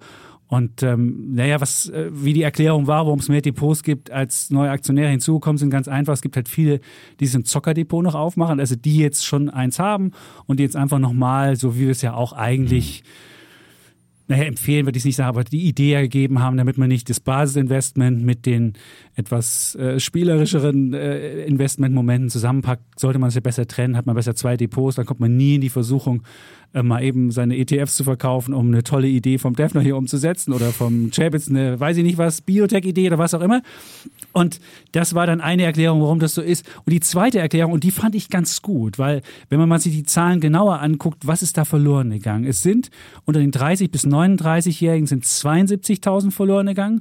Und 0.50 0.82
ähm, 0.82 1.34
naja, 1.34 1.60
was 1.60 1.88
äh, 1.90 2.10
wie 2.12 2.32
die 2.32 2.42
Erklärung 2.42 2.88
war, 2.88 3.06
warum 3.06 3.20
es 3.20 3.28
mehr 3.28 3.40
Depots 3.40 3.84
gibt, 3.84 4.10
als 4.10 4.50
neue 4.50 4.70
Aktionäre 4.70 5.08
hinzugekommen 5.08 5.58
sind, 5.58 5.70
ganz 5.70 5.86
einfach. 5.86 6.14
Es 6.14 6.22
gibt 6.22 6.34
halt 6.34 6.48
viele, 6.48 6.80
die 7.20 7.26
sich 7.26 7.36
ein 7.36 7.44
Zockerdepot 7.44 8.02
noch 8.02 8.16
aufmachen, 8.16 8.58
also 8.58 8.74
die 8.74 8.96
jetzt 8.96 9.24
schon 9.24 9.48
eins 9.48 9.78
haben 9.78 10.10
und 10.46 10.58
die 10.58 10.64
jetzt 10.64 10.74
einfach 10.74 10.98
nochmal, 10.98 11.54
so 11.54 11.76
wie 11.76 11.82
wir 11.82 11.90
es 11.90 12.02
ja 12.02 12.14
auch 12.14 12.32
eigentlich 12.32 13.04
naja, 14.30 14.44
empfehlen 14.44 14.86
würde 14.86 14.96
ich 14.96 15.02
es 15.02 15.06
nicht 15.06 15.16
sagen, 15.16 15.28
aber 15.28 15.42
die 15.42 15.66
Idee 15.66 16.00
gegeben 16.02 16.40
haben, 16.40 16.56
damit 16.56 16.78
man 16.78 16.88
nicht 16.88 17.10
das 17.10 17.18
Basisinvestment 17.18 18.22
mit 18.22 18.46
den 18.46 18.74
etwas 19.20 19.74
äh, 19.76 20.00
spielerischeren 20.00 20.92
äh, 20.94 21.44
Investmentmomenten 21.44 22.30
zusammenpackt, 22.30 22.98
sollte 22.98 23.18
man 23.18 23.28
es 23.28 23.34
ja 23.34 23.40
besser 23.40 23.66
trennen, 23.66 23.96
hat 23.96 24.06
man 24.06 24.16
besser 24.16 24.34
zwei 24.34 24.56
Depots, 24.56 24.96
dann 24.96 25.06
kommt 25.06 25.20
man 25.20 25.36
nie 25.36 25.54
in 25.54 25.60
die 25.60 25.70
Versuchung, 25.70 26.22
äh, 26.72 26.82
mal 26.82 27.02
eben 27.02 27.32
seine 27.32 27.56
ETFs 27.56 27.96
zu 27.96 28.04
verkaufen, 28.04 28.54
um 28.54 28.68
eine 28.68 28.84
tolle 28.84 29.08
Idee 29.08 29.38
vom 29.38 29.56
Defner 29.56 29.80
hier 29.80 29.96
umzusetzen 29.96 30.52
oder 30.52 30.70
vom 30.70 31.10
Chapitz 31.10 31.48
eine, 31.48 31.80
weiß 31.80 31.96
ich 31.96 32.04
nicht 32.04 32.18
was, 32.18 32.42
Biotech-Idee 32.42 33.08
oder 33.08 33.18
was 33.18 33.34
auch 33.34 33.40
immer. 33.40 33.60
Und 34.32 34.60
das 34.92 35.14
war 35.14 35.26
dann 35.26 35.40
eine 35.40 35.64
Erklärung, 35.64 36.00
warum 36.00 36.20
das 36.20 36.34
so 36.34 36.42
ist. 36.42 36.64
Und 36.84 36.92
die 36.92 37.00
zweite 37.00 37.40
Erklärung, 37.40 37.72
und 37.72 37.82
die 37.82 37.90
fand 37.90 38.14
ich 38.14 38.30
ganz 38.30 38.62
gut, 38.62 38.98
weil 38.98 39.22
wenn 39.48 39.58
man 39.68 39.80
sich 39.80 39.94
die 39.94 40.04
Zahlen 40.04 40.40
genauer 40.40 40.80
anguckt, 40.80 41.26
was 41.26 41.42
ist 41.42 41.56
da 41.56 41.64
verloren 41.64 42.10
gegangen? 42.10 42.44
Es 42.44 42.62
sind 42.62 42.90
unter 43.24 43.40
den 43.40 43.50
30 43.50 43.90
bis 43.90 44.06
39-Jährigen 44.06 45.06
sind 45.06 45.24
72.000 45.24 46.30
verloren 46.30 46.66
gegangen 46.66 47.00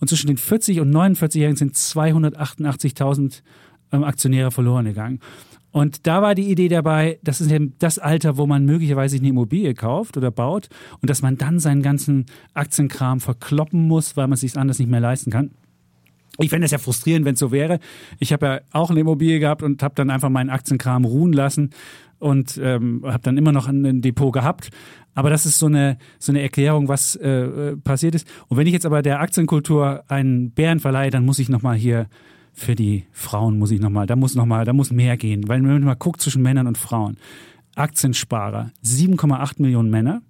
und 0.00 0.08
zwischen 0.08 0.28
den 0.28 0.36
40 0.36 0.80
und 0.80 0.90
49-Jährigen 0.94 1.56
sind 1.56 1.74
288.000 1.74 3.42
ähm, 3.92 4.04
Aktionäre 4.04 4.50
verloren 4.50 4.84
gegangen. 4.84 5.20
Und 5.70 6.06
da 6.06 6.22
war 6.22 6.34
die 6.34 6.50
Idee 6.50 6.68
dabei, 6.68 7.18
das 7.22 7.40
ist 7.40 7.50
eben 7.50 7.74
das 7.78 7.98
Alter, 7.98 8.36
wo 8.36 8.46
man 8.46 8.64
möglicherweise 8.64 9.16
eine 9.16 9.28
Immobilie 9.28 9.74
kauft 9.74 10.16
oder 10.16 10.30
baut 10.30 10.68
und 11.00 11.10
dass 11.10 11.20
man 11.20 11.36
dann 11.36 11.58
seinen 11.58 11.82
ganzen 11.82 12.26
Aktienkram 12.54 13.20
verkloppen 13.20 13.86
muss, 13.86 14.16
weil 14.16 14.28
man 14.28 14.34
es 14.34 14.40
sich 14.40 14.56
anders 14.56 14.78
nicht 14.78 14.90
mehr 14.90 15.00
leisten 15.00 15.30
kann. 15.30 15.50
Ich 16.40 16.50
fände 16.50 16.64
es 16.64 16.70
ja 16.70 16.78
frustrierend, 16.78 17.26
wenn 17.26 17.34
es 17.34 17.40
so 17.40 17.50
wäre. 17.50 17.80
Ich 18.18 18.32
habe 18.32 18.46
ja 18.46 18.60
auch 18.72 18.90
eine 18.90 19.00
Immobilie 19.00 19.40
gehabt 19.40 19.62
und 19.62 19.82
habe 19.82 19.94
dann 19.96 20.08
einfach 20.08 20.30
meinen 20.30 20.50
Aktienkram 20.50 21.04
ruhen 21.04 21.32
lassen 21.32 21.70
und 22.18 22.58
ähm, 22.62 23.02
habe 23.04 23.22
dann 23.22 23.36
immer 23.36 23.52
noch 23.52 23.68
ein 23.68 24.00
Depot 24.00 24.32
gehabt. 24.32 24.70
Aber 25.18 25.30
das 25.30 25.46
ist 25.46 25.58
so 25.58 25.66
eine, 25.66 25.98
so 26.20 26.30
eine 26.30 26.42
Erklärung, 26.42 26.86
was 26.86 27.16
äh, 27.16 27.28
äh, 27.28 27.76
passiert 27.76 28.14
ist. 28.14 28.24
Und 28.46 28.56
wenn 28.56 28.68
ich 28.68 28.72
jetzt 28.72 28.86
aber 28.86 29.02
der 29.02 29.18
Aktienkultur 29.18 30.04
einen 30.06 30.52
Bären 30.52 30.78
verleihe, 30.78 31.10
dann 31.10 31.24
muss 31.24 31.40
ich 31.40 31.48
nochmal 31.48 31.74
hier 31.74 32.06
für 32.52 32.76
die 32.76 33.04
Frauen 33.10 33.58
muss 33.58 33.72
ich 33.72 33.80
nochmal, 33.80 34.06
da 34.06 34.14
muss 34.14 34.36
nochmal, 34.36 34.64
da 34.64 34.72
muss 34.72 34.92
mehr 34.92 35.16
gehen. 35.16 35.48
Weil 35.48 35.60
wenn 35.60 35.72
man 35.72 35.82
mal 35.82 35.94
guckt 35.96 36.20
zwischen 36.20 36.40
Männern 36.40 36.68
und 36.68 36.78
Frauen. 36.78 37.16
Aktiensparer, 37.74 38.70
7,8 38.84 39.60
Millionen 39.60 39.90
Männer, 39.90 40.22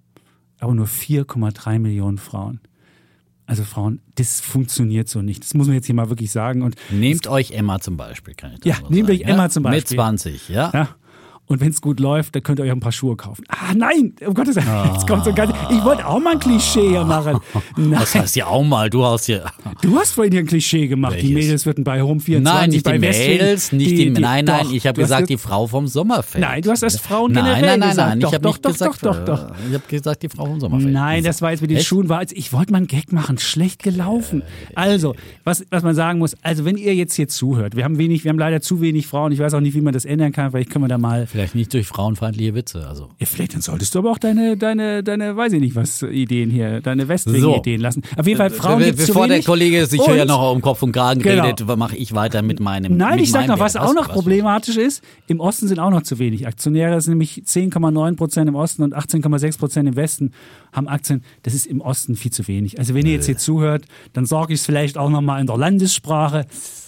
aber 0.59 0.74
nur 0.74 0.86
4,3 0.86 1.78
Millionen 1.78 2.16
Frauen. 2.16 2.61
Also 3.45 3.64
Frauen, 3.64 4.01
das 4.14 4.41
funktioniert 4.41 5.11
so 5.11 5.20
nicht. 5.20 5.45
Das 5.45 5.53
muss 5.53 5.66
man 5.66 5.76
jetzt 5.76 5.84
hier 5.84 5.97
mal 5.97 6.09
wirklich 6.09 6.30
sagen. 6.30 6.62
Und 6.62 6.76
Nehmt 6.89 7.26
euch 7.26 7.51
Emma 7.51 7.78
zum 7.78 7.99
Beispiel, 7.99 8.32
kann 8.32 8.55
ich 8.55 8.64
Ja, 8.64 8.76
nehmt 8.89 9.11
euch 9.11 9.20
Emma 9.20 9.51
zum 9.51 9.64
Beispiel. 9.64 9.80
Mit 9.80 9.89
20, 9.89 10.49
ja? 10.49 10.70
ja. 10.72 10.89
Und 11.49 11.61
wenn 11.61 11.71
es 11.71 11.81
gut 11.81 11.99
läuft, 11.99 12.35
dann 12.35 12.43
könnt 12.43 12.59
ihr 12.61 12.65
euch 12.67 12.71
ein 12.71 12.81
paar 12.81 12.93
Schuhe 12.93 13.17
kaufen. 13.17 13.43
Ah, 13.49 13.73
nein! 13.75 14.15
Um 14.27 14.35
Gottes 14.35 14.57
Willen, 14.57 14.67
jetzt 14.95 15.07
kommt 15.09 15.25
so 15.25 15.33
ganz. 15.33 15.53
Ich 15.71 15.83
wollte 15.85 16.07
auch 16.07 16.21
mal 16.21 16.33
ein 16.35 16.39
Klischee 16.39 16.89
hier 16.91 17.05
machen. 17.05 17.39
Nein. 17.77 17.93
Das 17.93 18.15
heißt 18.15 18.37
ja 18.37 18.47
auch 18.47 18.63
mal, 18.65 18.91
du 18.91 19.05
hast 19.05 19.25
hier. 19.27 19.45
Du 19.81 19.97
hast 19.97 20.11
vorhin 20.13 20.33
hier 20.33 20.41
ein 20.43 20.47
Klischee 20.47 20.89
gemacht. 20.89 21.15
Die 21.21 21.35
Welches? 21.35 21.47
Mädels 21.47 21.67
würden 21.67 21.85
bei 21.85 22.03
Home 22.03 22.19
24, 22.21 22.43
Nein, 22.61 22.71
nicht 22.71 22.85
bei 22.85 22.99
die 22.99 23.03
Westwing, 23.03 23.29
Mädels, 23.39 23.73
nicht 23.73 23.91
die, 23.93 24.11
nein, 24.11 24.45
nein, 24.45 24.65
doch, 24.65 24.73
ich 24.73 24.87
habe 24.89 25.01
gesagt, 25.01 25.29
ge- 25.29 25.37
die 25.37 25.41
Frau 25.41 25.67
vom 25.69 25.87
Sommerfeld. 25.87 26.43
Nein, 26.45 26.63
du 26.63 26.71
hast 26.71 26.83
erst 26.83 27.01
Frauen 27.01 27.31
nein, 27.33 27.45
generell 27.45 27.63
nein, 27.63 27.79
nein, 27.81 27.89
gesagt. 27.91 28.09
nein, 28.09 28.21
Doch, 28.21 28.29
ich 28.31 28.35
habe 28.35 28.43
doch, 28.43 28.59
doch, 28.59 28.73
gesagt, 28.73 29.07
doch, 29.07 29.25
doch, 29.25 29.25
doch. 29.25 29.51
äh, 29.51 29.69
Ich 29.69 29.75
habe 29.75 29.85
gesagt, 29.89 30.23
die 30.25 30.29
Frau 30.29 30.47
vom 30.47 30.59
Sommerfeld. 30.61 30.93
Nein, 30.93 31.23
das 31.23 31.41
war 31.43 31.53
jetzt 31.53 31.61
mit 31.61 31.71
den 31.71 31.77
Echt? 31.79 31.87
Schuhen 31.87 32.09
war. 32.09 32.23
Ich 32.33 32.53
wollte 32.53 32.73
mal 32.73 32.79
einen 32.79 32.87
Gag 32.89 33.13
machen, 33.13 33.39
schlecht 33.39 33.83
gelaufen. 33.85 34.43
Also, 34.75 35.15
was, 35.45 35.65
was 35.71 35.83
man 35.85 35.95
sagen 35.95 36.19
muss, 36.19 36.35
also 36.43 36.65
wenn 36.65 36.77
ihr 36.77 36.95
jetzt 36.95 37.15
hier 37.15 37.29
zuhört, 37.29 37.77
wir 37.77 37.85
haben 37.85 37.99
wenig, 37.99 38.25
wir 38.25 38.31
haben 38.31 38.39
leider 38.39 38.61
zu 38.61 38.81
wenig 38.81 39.07
Frauen. 39.07 39.31
Ich 39.33 39.39
weiß 39.39 39.55
auch 39.55 39.61
nicht, 39.61 39.75
wie 39.75 39.81
man 39.81 39.93
das 39.95 40.05
ändern 40.05 40.33
kann. 40.33 40.51
Vielleicht 40.51 40.71
können 40.71 40.85
wir 40.85 40.89
da 40.89 40.99
mal 40.99 41.27
Vielleicht 41.39 41.55
nicht 41.55 41.72
durch 41.72 41.86
frauenfeindliche 41.86 42.53
Witze. 42.57 42.89
Also. 42.89 43.11
Ja, 43.20 43.26
vielleicht 43.26 43.55
dann 43.55 43.61
solltest 43.61 43.95
du 43.95 44.01
aber 44.01 44.11
auch 44.11 44.18
deine, 44.18 44.57
deine, 44.57 45.05
deine, 45.05 45.36
weiß 45.36 45.53
ich 45.53 45.61
nicht 45.61 45.76
was, 45.76 46.03
Ideen 46.03 46.51
hier, 46.51 46.80
deine 46.80 47.07
Westwing-Ideen 47.07 47.78
so. 47.78 47.82
lassen. 47.84 48.03
Auf 48.16 48.26
jeden 48.26 48.39
Fall, 48.39 48.51
Frauen 48.51 48.80
Be 48.80 48.93
Bevor 48.93 49.28
der 49.28 49.45
Kollege 49.45 49.86
sich 49.86 50.03
hier 50.03 50.24
noch 50.24 50.51
um 50.51 50.61
Kopf 50.61 50.82
und 50.82 50.91
Kragen 50.91 51.22
genau. 51.22 51.45
redet, 51.45 51.64
mache 51.76 51.97
ich 51.97 52.12
weiter 52.12 52.43
mit 52.43 52.59
meinem 52.59 52.97
Nein, 52.97 53.16
mit 53.16 53.22
ich 53.22 53.30
sag 53.30 53.47
noch, 53.47 53.61
was, 53.61 53.76
was 53.76 53.82
auch 53.82 53.95
noch 53.95 54.09
was 54.09 54.14
problematisch 54.14 54.76
ist, 54.76 55.05
im 55.28 55.39
Osten 55.39 55.68
sind 55.68 55.78
auch 55.78 55.91
noch 55.91 56.03
zu 56.03 56.18
wenig 56.18 56.45
Aktionäre. 56.49 56.97
Es 56.97 57.05
sind 57.05 57.12
nämlich 57.12 57.45
10,9 57.47 58.16
Prozent 58.16 58.49
im 58.49 58.57
Osten 58.57 58.82
und 58.82 58.97
18,6 58.97 59.59
Prozent 59.61 59.89
im 59.89 59.95
Westen 59.95 60.32
haben 60.72 60.89
Aktien. 60.89 61.22
Das 61.45 61.55
ist 61.55 61.66
im 61.66 61.80
Osten 61.80 62.16
viel 62.16 62.32
zu 62.32 62.49
wenig. 62.49 62.80
Also 62.80 62.95
wenn 62.95 63.07
ihr 63.07 63.12
jetzt 63.12 63.26
hier 63.26 63.39
zuhört, 63.39 63.84
dann 64.12 64.26
sage 64.26 64.55
ich 64.55 64.59
es 64.59 64.66
vielleicht 64.66 64.99
auch 64.99 65.09
nochmal 65.09 65.41
in 65.41 65.47
der 65.47 65.57
Landessprache. 65.57 66.47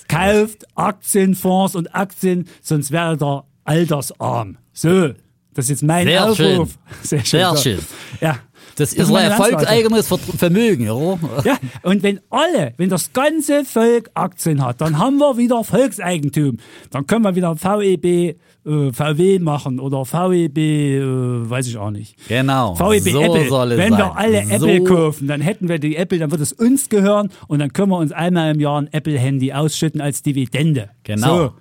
Kauft 0.08 0.66
Aktienfonds 0.74 1.76
und 1.76 1.94
Aktien, 1.94 2.48
sonst 2.62 2.90
werdet 2.90 3.22
ihr 3.22 3.44
altersarm. 3.70 4.58
So, 4.72 5.10
das 5.54 5.66
ist 5.66 5.70
jetzt 5.70 5.82
mein 5.82 6.06
Sehr 6.06 6.24
Aufruf. 6.24 6.36
Schön. 6.36 6.68
Sehr 7.02 7.24
schön. 7.24 7.40
Sehr 7.40 7.56
schön. 7.56 7.78
Ja. 8.20 8.38
Das 8.76 8.94
ist 8.94 9.10
ein 9.10 9.30
erfolgseigenes 9.30 10.08
Vermögen, 10.38 10.88
oder? 10.88 11.18
Ja, 11.44 11.58
und 11.82 12.02
wenn 12.02 12.20
alle, 12.30 12.72
wenn 12.78 12.88
das 12.88 13.12
ganze 13.12 13.64
Volk 13.66 14.10
Aktien 14.14 14.64
hat, 14.64 14.80
dann 14.80 14.98
haben 14.98 15.18
wir 15.18 15.36
wieder 15.36 15.62
Volkseigentum. 15.64 16.56
Dann 16.90 17.06
können 17.06 17.24
wir 17.24 17.34
wieder 17.34 17.54
VEB, 17.56 18.04
äh, 18.04 18.92
VW 18.92 19.38
machen 19.40 19.80
oder 19.80 20.04
VEB, 20.06 20.56
äh, 20.58 21.50
weiß 21.50 21.66
ich 21.66 21.76
auch 21.76 21.90
nicht. 21.90 22.16
Genau. 22.28 22.74
VEB 22.74 23.10
so 23.10 23.20
Apple. 23.20 23.48
Soll 23.48 23.72
es 23.72 23.78
wenn 23.78 23.90
sein. 23.90 23.98
wir 23.98 24.16
alle 24.16 24.58
so 24.58 24.66
Apple 24.66 24.84
kaufen, 24.84 25.28
dann 25.28 25.42
hätten 25.42 25.68
wir 25.68 25.78
die 25.78 25.96
Apple, 25.96 26.18
dann 26.18 26.30
wird 26.30 26.40
es 26.40 26.52
uns 26.54 26.88
gehören 26.88 27.28
und 27.48 27.58
dann 27.58 27.74
können 27.74 27.90
wir 27.90 27.98
uns 27.98 28.12
einmal 28.12 28.54
im 28.54 28.60
Jahr 28.60 28.80
ein 28.80 28.90
Apple-Handy 28.90 29.52
ausschütten 29.52 30.00
als 30.00 30.22
Dividende. 30.22 30.88
Genau. 31.02 31.36
So. 31.36 31.52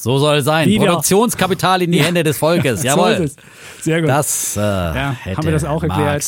So 0.00 0.16
soll 0.18 0.36
es 0.36 0.44
sein. 0.44 0.68
Wie 0.68 0.78
wir- 0.78 0.86
Produktionskapital 0.86 1.82
in 1.82 1.90
die 1.90 2.00
Hände 2.04 2.22
des 2.22 2.38
Volkes. 2.38 2.82
Jawohl. 2.84 3.16
So 3.16 3.22
ist 3.24 3.38
es. 3.38 3.84
Sehr 3.84 4.00
gut. 4.00 4.08
Das 4.08 4.56
äh, 4.56 4.60
Ja, 4.60 5.16
haben 5.24 5.44
wir 5.44 5.50
das 5.52 5.64
auch 5.64 5.82
erklärt. 5.82 6.24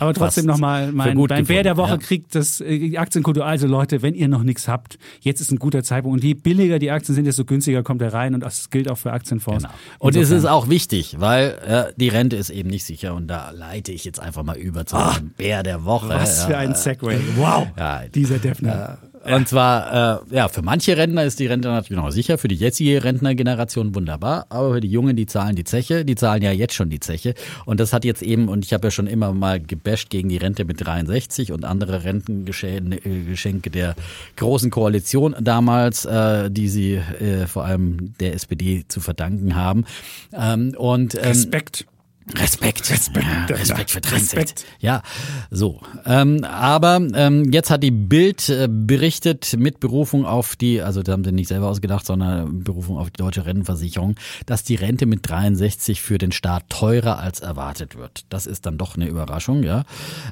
Aber 0.00 0.12
trotzdem 0.12 0.44
nochmal, 0.44 0.92
mein, 0.92 1.14
gut 1.14 1.30
mein 1.30 1.46
Bär 1.46 1.62
der 1.62 1.78
Woche 1.78 1.92
ja. 1.92 1.96
kriegt 1.96 2.34
das 2.34 2.60
äh, 2.60 2.96
Aktienkultur. 2.98 3.46
Also 3.46 3.66
Leute, 3.66 4.02
wenn 4.02 4.14
ihr 4.14 4.28
noch 4.28 4.42
nichts 4.42 4.68
habt, 4.68 4.98
jetzt 5.20 5.40
ist 5.40 5.50
ein 5.50 5.58
guter 5.58 5.82
Zeitpunkt. 5.82 6.18
Und 6.20 6.24
je 6.24 6.34
billiger 6.34 6.78
die 6.78 6.90
Aktien 6.90 7.14
sind, 7.14 7.24
desto 7.24 7.46
günstiger 7.46 7.82
kommt 7.82 8.02
er 8.02 8.12
rein. 8.12 8.34
Und 8.34 8.40
das 8.40 8.68
gilt 8.68 8.90
auch 8.90 8.98
für 8.98 9.12
Aktienfonds. 9.12 9.64
Genau. 9.64 9.74
Und 9.98 10.14
es 10.14 10.30
ist 10.30 10.44
auch 10.44 10.68
wichtig, 10.68 11.16
weil 11.18 11.58
äh, 11.66 11.92
die 11.96 12.08
Rente 12.08 12.36
ist 12.36 12.50
eben 12.50 12.68
nicht 12.68 12.84
sicher 12.84 13.14
und 13.14 13.28
da 13.28 13.50
leite 13.50 13.92
ich 13.92 14.04
jetzt 14.04 14.20
einfach 14.20 14.42
mal 14.42 14.58
über 14.58 14.84
zu 14.84 14.96
dem 15.18 15.30
Bär 15.30 15.62
der 15.62 15.86
Woche. 15.86 16.10
Was 16.10 16.44
für 16.44 16.58
ein 16.58 16.74
Segway. 16.74 17.18
Wow. 17.36 17.68
Ja, 17.78 18.02
Dieser 18.14 18.38
Defner. 18.38 18.98
Und 19.34 19.48
zwar, 19.48 20.22
äh, 20.30 20.34
ja, 20.34 20.48
für 20.48 20.62
manche 20.62 20.96
Rentner 20.96 21.24
ist 21.24 21.38
die 21.38 21.46
Rente 21.46 21.68
natürlich 21.68 22.00
noch 22.00 22.10
sicher, 22.10 22.38
für 22.38 22.48
die 22.48 22.54
jetzige 22.54 23.02
Rentnergeneration 23.02 23.94
wunderbar, 23.94 24.46
aber 24.48 24.74
für 24.74 24.80
die 24.80 24.90
Jungen, 24.90 25.16
die 25.16 25.26
zahlen 25.26 25.56
die 25.56 25.64
Zeche, 25.64 26.04
die 26.04 26.14
zahlen 26.14 26.42
ja 26.42 26.52
jetzt 26.52 26.74
schon 26.74 26.90
die 26.90 27.00
Zeche. 27.00 27.34
Und 27.64 27.80
das 27.80 27.92
hat 27.92 28.04
jetzt 28.04 28.22
eben, 28.22 28.48
und 28.48 28.64
ich 28.64 28.72
habe 28.72 28.86
ja 28.86 28.90
schon 28.90 29.06
immer 29.06 29.32
mal 29.32 29.60
gebasht 29.60 30.10
gegen 30.10 30.28
die 30.28 30.36
Rente 30.36 30.64
mit 30.64 30.84
63 30.84 31.52
und 31.52 31.64
andere 31.64 32.04
Rentengeschenke 32.04 33.70
der 33.70 33.94
Großen 34.36 34.70
Koalition 34.70 35.34
damals, 35.40 36.04
äh, 36.04 36.50
die 36.50 36.68
sie 36.68 36.94
äh, 36.94 37.46
vor 37.46 37.64
allem 37.64 38.14
der 38.20 38.34
SPD 38.34 38.84
zu 38.88 39.00
verdanken 39.00 39.56
haben. 39.56 39.84
Ähm, 40.32 40.74
und, 40.76 41.14
ähm, 41.14 41.22
Respekt. 41.22 41.86
Respekt. 42.34 42.90
Respekt. 42.90 43.26
Ja, 43.26 43.54
Respekt 43.54 43.90
für 43.92 44.00
63. 44.00 44.38
Respekt. 44.38 44.64
Ja, 44.80 45.02
so. 45.50 45.80
Ähm, 46.04 46.42
aber 46.42 47.00
ähm, 47.14 47.52
jetzt 47.52 47.70
hat 47.70 47.84
die 47.84 47.92
Bild 47.92 48.48
äh, 48.48 48.68
berichtet 48.68 49.54
mit 49.56 49.78
Berufung 49.78 50.26
auf 50.26 50.56
die, 50.56 50.82
also 50.82 51.04
da 51.04 51.12
haben 51.12 51.22
sie 51.22 51.30
nicht 51.30 51.46
selber 51.46 51.68
ausgedacht, 51.68 52.04
sondern 52.04 52.64
Berufung 52.64 52.98
auf 52.98 53.10
die 53.10 53.18
deutsche 53.18 53.46
Rentenversicherung, 53.46 54.16
dass 54.44 54.64
die 54.64 54.74
Rente 54.74 55.06
mit 55.06 55.28
63 55.28 56.02
für 56.02 56.18
den 56.18 56.32
Staat 56.32 56.68
teurer 56.68 57.20
als 57.20 57.40
erwartet 57.40 57.96
wird. 57.96 58.24
Das 58.28 58.46
ist 58.46 58.66
dann 58.66 58.76
doch 58.76 58.96
eine 58.96 59.06
Überraschung, 59.06 59.62
ja. 59.62 59.84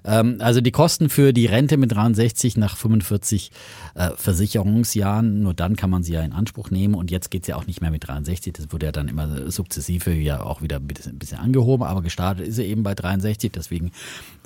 Ähm, 0.05 0.39
also 0.41 0.61
die 0.61 0.73
Kosten 0.73 1.09
für 1.09 1.33
die 1.33 1.47
Rente 1.47 1.77
mit 1.77 1.93
63 1.93 2.57
nach 2.57 2.77
45 2.77 3.53
äh, 3.95 4.11
Versicherungsjahren, 4.17 5.43
nur 5.43 5.55
dann 5.55 5.77
kann 5.77 5.91
man 5.91 6.03
sie 6.03 6.15
ja 6.15 6.23
in 6.23 6.33
Anspruch 6.33 6.71
nehmen 6.73 6.95
und 6.95 7.13
jetzt 7.13 7.31
geht's 7.31 7.47
ja 7.47 7.55
auch 7.55 7.69
nicht 7.69 7.81
mehr 7.81 7.93
mit 7.93 8.09
63, 8.09 8.53
das 8.53 8.73
wurde 8.73 8.87
ja 8.87 8.93
dann 8.93 9.07
immer 9.07 9.49
sukzessive 9.51 10.13
ja 10.13 10.43
auch 10.43 10.61
wieder 10.61 10.79
ein 10.79 10.87
bisschen 10.89 11.39
angehoben, 11.39 11.84
aber 11.89 12.03
gestartet 12.03 12.47
ist 12.49 12.57
sie 12.57 12.65
eben 12.65 12.83
bei 12.83 12.95
63, 12.95 13.53
deswegen 13.53 13.93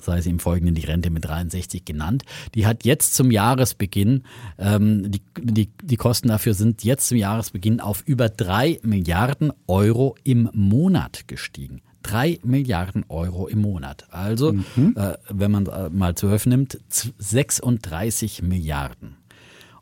sei 0.01 0.21
sie 0.21 0.29
im 0.29 0.39
Folgenden 0.39 0.75
die 0.75 0.85
Rente 0.85 1.09
mit 1.09 1.25
63 1.25 1.85
genannt. 1.85 2.23
Die 2.55 2.65
hat 2.65 2.85
jetzt 2.85 3.15
zum 3.15 3.31
Jahresbeginn, 3.31 4.23
ähm, 4.57 5.11
die, 5.11 5.21
die, 5.39 5.69
die 5.83 5.95
Kosten 5.97 6.27
dafür 6.29 6.53
sind 6.53 6.83
jetzt 6.83 7.07
zum 7.07 7.17
Jahresbeginn 7.17 7.79
auf 7.79 8.03
über 8.05 8.29
drei 8.29 8.79
Milliarden 8.83 9.51
Euro 9.67 10.15
im 10.23 10.49
Monat 10.53 11.27
gestiegen. 11.27 11.81
Drei 12.01 12.39
Milliarden 12.43 13.03
Euro 13.09 13.47
im 13.47 13.59
Monat. 13.61 14.07
Also, 14.11 14.53
äh, 14.95 15.13
wenn 15.29 15.51
man 15.51 15.65
äh, 15.67 15.89
mal 15.89 16.15
zwölf 16.15 16.45
nimmt, 16.45 16.79
z- 16.87 17.13
36 17.17 18.41
Milliarden 18.41 19.17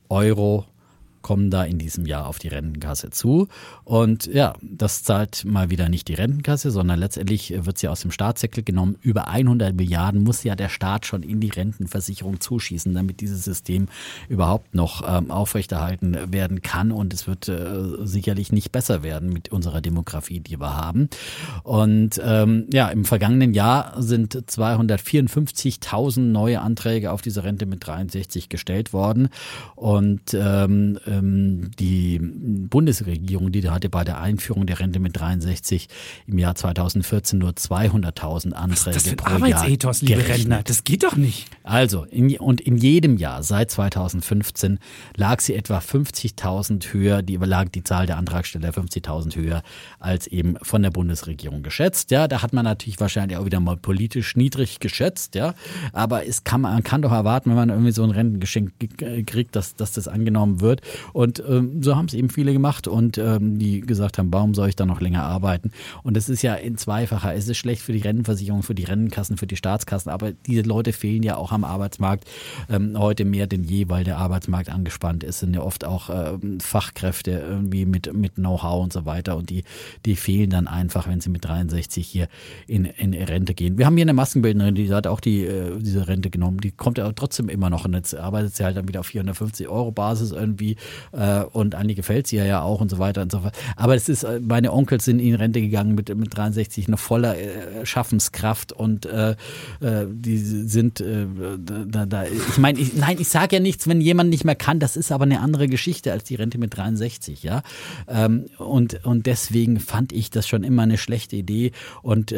Euro 0.09 0.65
kommen 1.27 1.49
da 1.49 1.65
in 1.65 1.77
diesem 1.77 2.05
Jahr 2.05 2.25
auf 2.25 2.39
die 2.39 2.47
Rentenkasse 2.47 3.09
zu. 3.09 3.49
Und 3.83 4.27
ja, 4.27 4.53
das 4.61 5.03
zahlt 5.03 5.43
mal 5.43 5.69
wieder 5.69 5.89
nicht 5.89 6.07
die 6.07 6.13
Rentenkasse, 6.13 6.71
sondern 6.71 6.99
letztendlich 6.99 7.53
wird 7.65 7.77
sie 7.77 7.89
aus 7.89 7.99
dem 7.99 8.11
Staatssäckel 8.11 8.63
genommen. 8.63 8.95
Über 9.01 9.27
100 9.27 9.75
Milliarden 9.75 10.23
muss 10.23 10.45
ja 10.45 10.55
der 10.55 10.69
Staat 10.69 11.05
schon 11.05 11.23
in 11.23 11.41
die 11.41 11.49
Rentenversicherung 11.49 12.39
zuschießen, 12.39 12.93
damit 12.93 13.19
dieses 13.19 13.43
System 13.43 13.89
überhaupt 14.29 14.73
noch 14.73 15.03
ähm, 15.05 15.29
aufrechterhalten 15.29 16.31
werden 16.31 16.61
kann. 16.61 16.93
Und 16.93 17.13
es 17.13 17.27
wird 17.27 17.49
äh, 17.49 18.05
sicherlich 18.05 18.53
nicht 18.53 18.71
besser 18.71 19.03
werden 19.03 19.27
mit 19.27 19.51
unserer 19.51 19.81
Demografie, 19.81 20.39
die 20.39 20.61
wir 20.61 20.77
haben. 20.77 21.09
Und 21.63 22.21
ähm, 22.23 22.67
ja, 22.71 22.87
im 22.87 23.03
vergangenen 23.03 23.53
Jahr 23.53 24.01
sind 24.01 24.33
254.000 24.33 26.21
neue 26.21 26.61
Anträge 26.61 27.11
auf 27.11 27.21
diese 27.21 27.43
Rente 27.43 27.65
mit 27.65 27.85
63 27.85 28.47
gestellt 28.47 28.93
worden. 28.93 29.27
Und 29.75 30.33
ähm, 30.33 30.99
ähm, 31.05 31.16
die 31.21 32.19
Bundesregierung, 32.21 33.51
die 33.51 33.69
hatte 33.69 33.89
bei 33.89 34.03
der 34.03 34.19
Einführung 34.19 34.65
der 34.65 34.79
Rente 34.79 34.99
mit 34.99 35.17
63 35.19 35.87
im 36.27 36.37
Jahr 36.37 36.55
2014 36.55 37.39
nur 37.39 37.51
200.000 37.51 38.53
Anträge 38.53 38.95
Das 38.95 39.07
ist 39.07 39.17
pro 39.17 39.27
ein 39.27 39.33
Arbeitsethos, 39.43 40.01
Jahr 40.01 40.09
liebe 40.09 40.21
gerechnet. 40.23 40.39
Rentner. 40.51 40.63
Das 40.63 40.83
geht 40.83 41.03
doch 41.03 41.15
nicht. 41.15 41.47
Also, 41.63 42.03
in, 42.05 42.37
und 42.37 42.61
in 42.61 42.77
jedem 42.77 43.17
Jahr 43.17 43.43
seit 43.43 43.71
2015 43.71 44.79
lag 45.15 45.39
sie 45.41 45.53
etwa 45.55 45.79
50.000 45.79 46.93
höher, 46.93 47.21
die 47.21 47.35
lag 47.37 47.69
die 47.69 47.83
Zahl 47.83 48.05
der 48.05 48.17
Antragsteller 48.17 48.69
50.000 48.69 49.35
höher 49.35 49.63
als 49.99 50.27
eben 50.27 50.57
von 50.61 50.81
der 50.81 50.91
Bundesregierung 50.91 51.63
geschätzt. 51.63 52.11
Ja, 52.11 52.27
da 52.27 52.41
hat 52.41 52.53
man 52.53 52.65
natürlich 52.65 52.99
wahrscheinlich 52.99 53.37
auch 53.37 53.45
wieder 53.45 53.59
mal 53.59 53.77
politisch 53.77 54.35
niedrig 54.35 54.79
geschätzt, 54.79 55.35
ja. 55.35 55.53
Aber 55.93 56.25
es 56.27 56.43
kann, 56.43 56.61
man 56.61 56.83
kann 56.83 57.01
doch 57.01 57.11
erwarten, 57.11 57.49
wenn 57.49 57.57
man 57.57 57.69
irgendwie 57.69 57.91
so 57.91 58.03
ein 58.03 58.11
Rentengeschenk 58.11 58.71
ge- 58.79 59.23
kriegt, 59.23 59.55
dass, 59.55 59.75
dass 59.75 59.91
das 59.91 60.07
angenommen 60.07 60.61
wird. 60.61 60.81
Und 61.13 61.43
ähm, 61.47 61.81
so 61.81 61.95
haben 61.95 62.05
es 62.05 62.13
eben 62.13 62.29
viele 62.29 62.53
gemacht 62.53 62.87
und 62.87 63.17
ähm, 63.17 63.59
die 63.59 63.81
gesagt 63.81 64.17
haben, 64.17 64.31
warum 64.31 64.53
soll 64.53 64.69
ich 64.69 64.75
da 64.75 64.85
noch 64.85 65.01
länger 65.01 65.23
arbeiten? 65.23 65.71
Und 66.03 66.17
es 66.17 66.29
ist 66.29 66.41
ja 66.41 66.55
in 66.55 66.77
zweifacher. 66.77 67.33
Es 67.33 67.47
ist 67.47 67.57
schlecht 67.57 67.81
für 67.81 67.93
die 67.93 67.99
Rentenversicherung, 68.01 68.63
für 68.63 68.75
die 68.75 68.83
Rentenkassen, 68.83 69.37
für 69.37 69.47
die 69.47 69.55
Staatskassen, 69.55 70.11
aber 70.11 70.31
diese 70.31 70.61
Leute 70.61 70.93
fehlen 70.93 71.23
ja 71.23 71.37
auch 71.37 71.51
am 71.51 71.63
Arbeitsmarkt 71.63 72.25
ähm, 72.69 72.97
heute 72.97 73.25
mehr 73.25 73.47
denn 73.47 73.63
je, 73.63 73.89
weil 73.89 74.03
der 74.03 74.17
Arbeitsmarkt 74.17 74.69
angespannt 74.69 75.23
ist. 75.23 75.39
Sind 75.39 75.53
ja 75.53 75.61
oft 75.61 75.85
auch 75.85 76.09
ähm, 76.09 76.59
Fachkräfte 76.59 77.31
irgendwie 77.31 77.85
mit, 77.85 78.13
mit 78.13 78.35
Know-how 78.35 78.83
und 78.83 78.93
so 78.93 79.05
weiter 79.05 79.37
und 79.37 79.49
die, 79.49 79.63
die 80.05 80.15
fehlen 80.15 80.49
dann 80.49 80.67
einfach, 80.67 81.07
wenn 81.07 81.21
sie 81.21 81.29
mit 81.29 81.45
63 81.45 82.05
hier 82.05 82.27
in, 82.67 82.85
in 82.85 83.13
Rente 83.13 83.53
gehen. 83.53 83.77
Wir 83.77 83.85
haben 83.85 83.95
hier 83.95 84.03
eine 84.03 84.13
Maskenbildnerin, 84.13 84.75
die 84.75 84.93
hat 84.93 85.07
auch 85.07 85.19
die, 85.19 85.45
äh, 85.45 85.77
diese 85.79 86.07
Rente 86.07 86.29
genommen. 86.29 86.59
Die 86.59 86.71
kommt 86.71 86.97
ja 86.97 87.11
trotzdem 87.11 87.49
immer 87.49 87.69
noch 87.69 87.85
und 87.85 87.93
jetzt 87.93 88.15
arbeitet 88.15 88.55
sie 88.55 88.63
halt 88.63 88.77
dann 88.77 88.87
wieder 88.87 89.01
auf 89.01 89.07
450 89.07 89.67
Euro 89.67 89.91
Basis 89.91 90.31
irgendwie 90.31 90.75
äh, 91.11 91.41
und 91.41 91.75
Anni 91.75 91.95
gefällt 91.95 92.27
sie 92.27 92.37
ja, 92.37 92.61
auch 92.61 92.81
und 92.81 92.89
so 92.89 92.99
weiter 92.99 93.21
und 93.21 93.31
so 93.31 93.39
fort. 93.39 93.55
Aber 93.75 93.95
es 93.95 94.09
ist, 94.09 94.23
äh, 94.23 94.39
meine 94.39 94.71
Onkels 94.71 95.05
sind 95.05 95.19
in 95.19 95.35
Rente 95.35 95.61
gegangen 95.61 95.95
mit, 95.95 96.15
mit 96.15 96.35
63 96.35 96.87
noch 96.87 96.99
voller 96.99 97.37
äh, 97.37 97.85
Schaffenskraft 97.85 98.71
und 98.71 99.05
äh, 99.05 99.31
äh, 99.81 100.05
die 100.09 100.37
sind 100.37 101.01
äh, 101.01 101.25
da, 101.87 102.05
da, 102.05 102.25
ich 102.25 102.57
meine, 102.57 102.79
ich, 102.79 102.95
nein, 102.95 103.17
ich 103.19 103.27
sage 103.27 103.57
ja 103.57 103.61
nichts, 103.61 103.87
wenn 103.87 104.01
jemand 104.01 104.29
nicht 104.29 104.45
mehr 104.45 104.55
kann, 104.55 104.79
das 104.79 104.97
ist 104.97 105.11
aber 105.11 105.23
eine 105.23 105.41
andere 105.41 105.67
Geschichte 105.67 106.11
als 106.11 106.23
die 106.23 106.35
Rente 106.35 106.57
mit 106.57 106.75
63, 106.75 107.43
ja. 107.43 107.63
Ähm, 108.07 108.45
und, 108.57 109.05
und 109.05 109.25
deswegen 109.25 109.79
fand 109.79 110.11
ich 110.11 110.29
das 110.29 110.47
schon 110.47 110.63
immer 110.63 110.83
eine 110.83 110.97
schlechte 110.97 111.35
Idee 111.35 111.71
und 112.01 112.33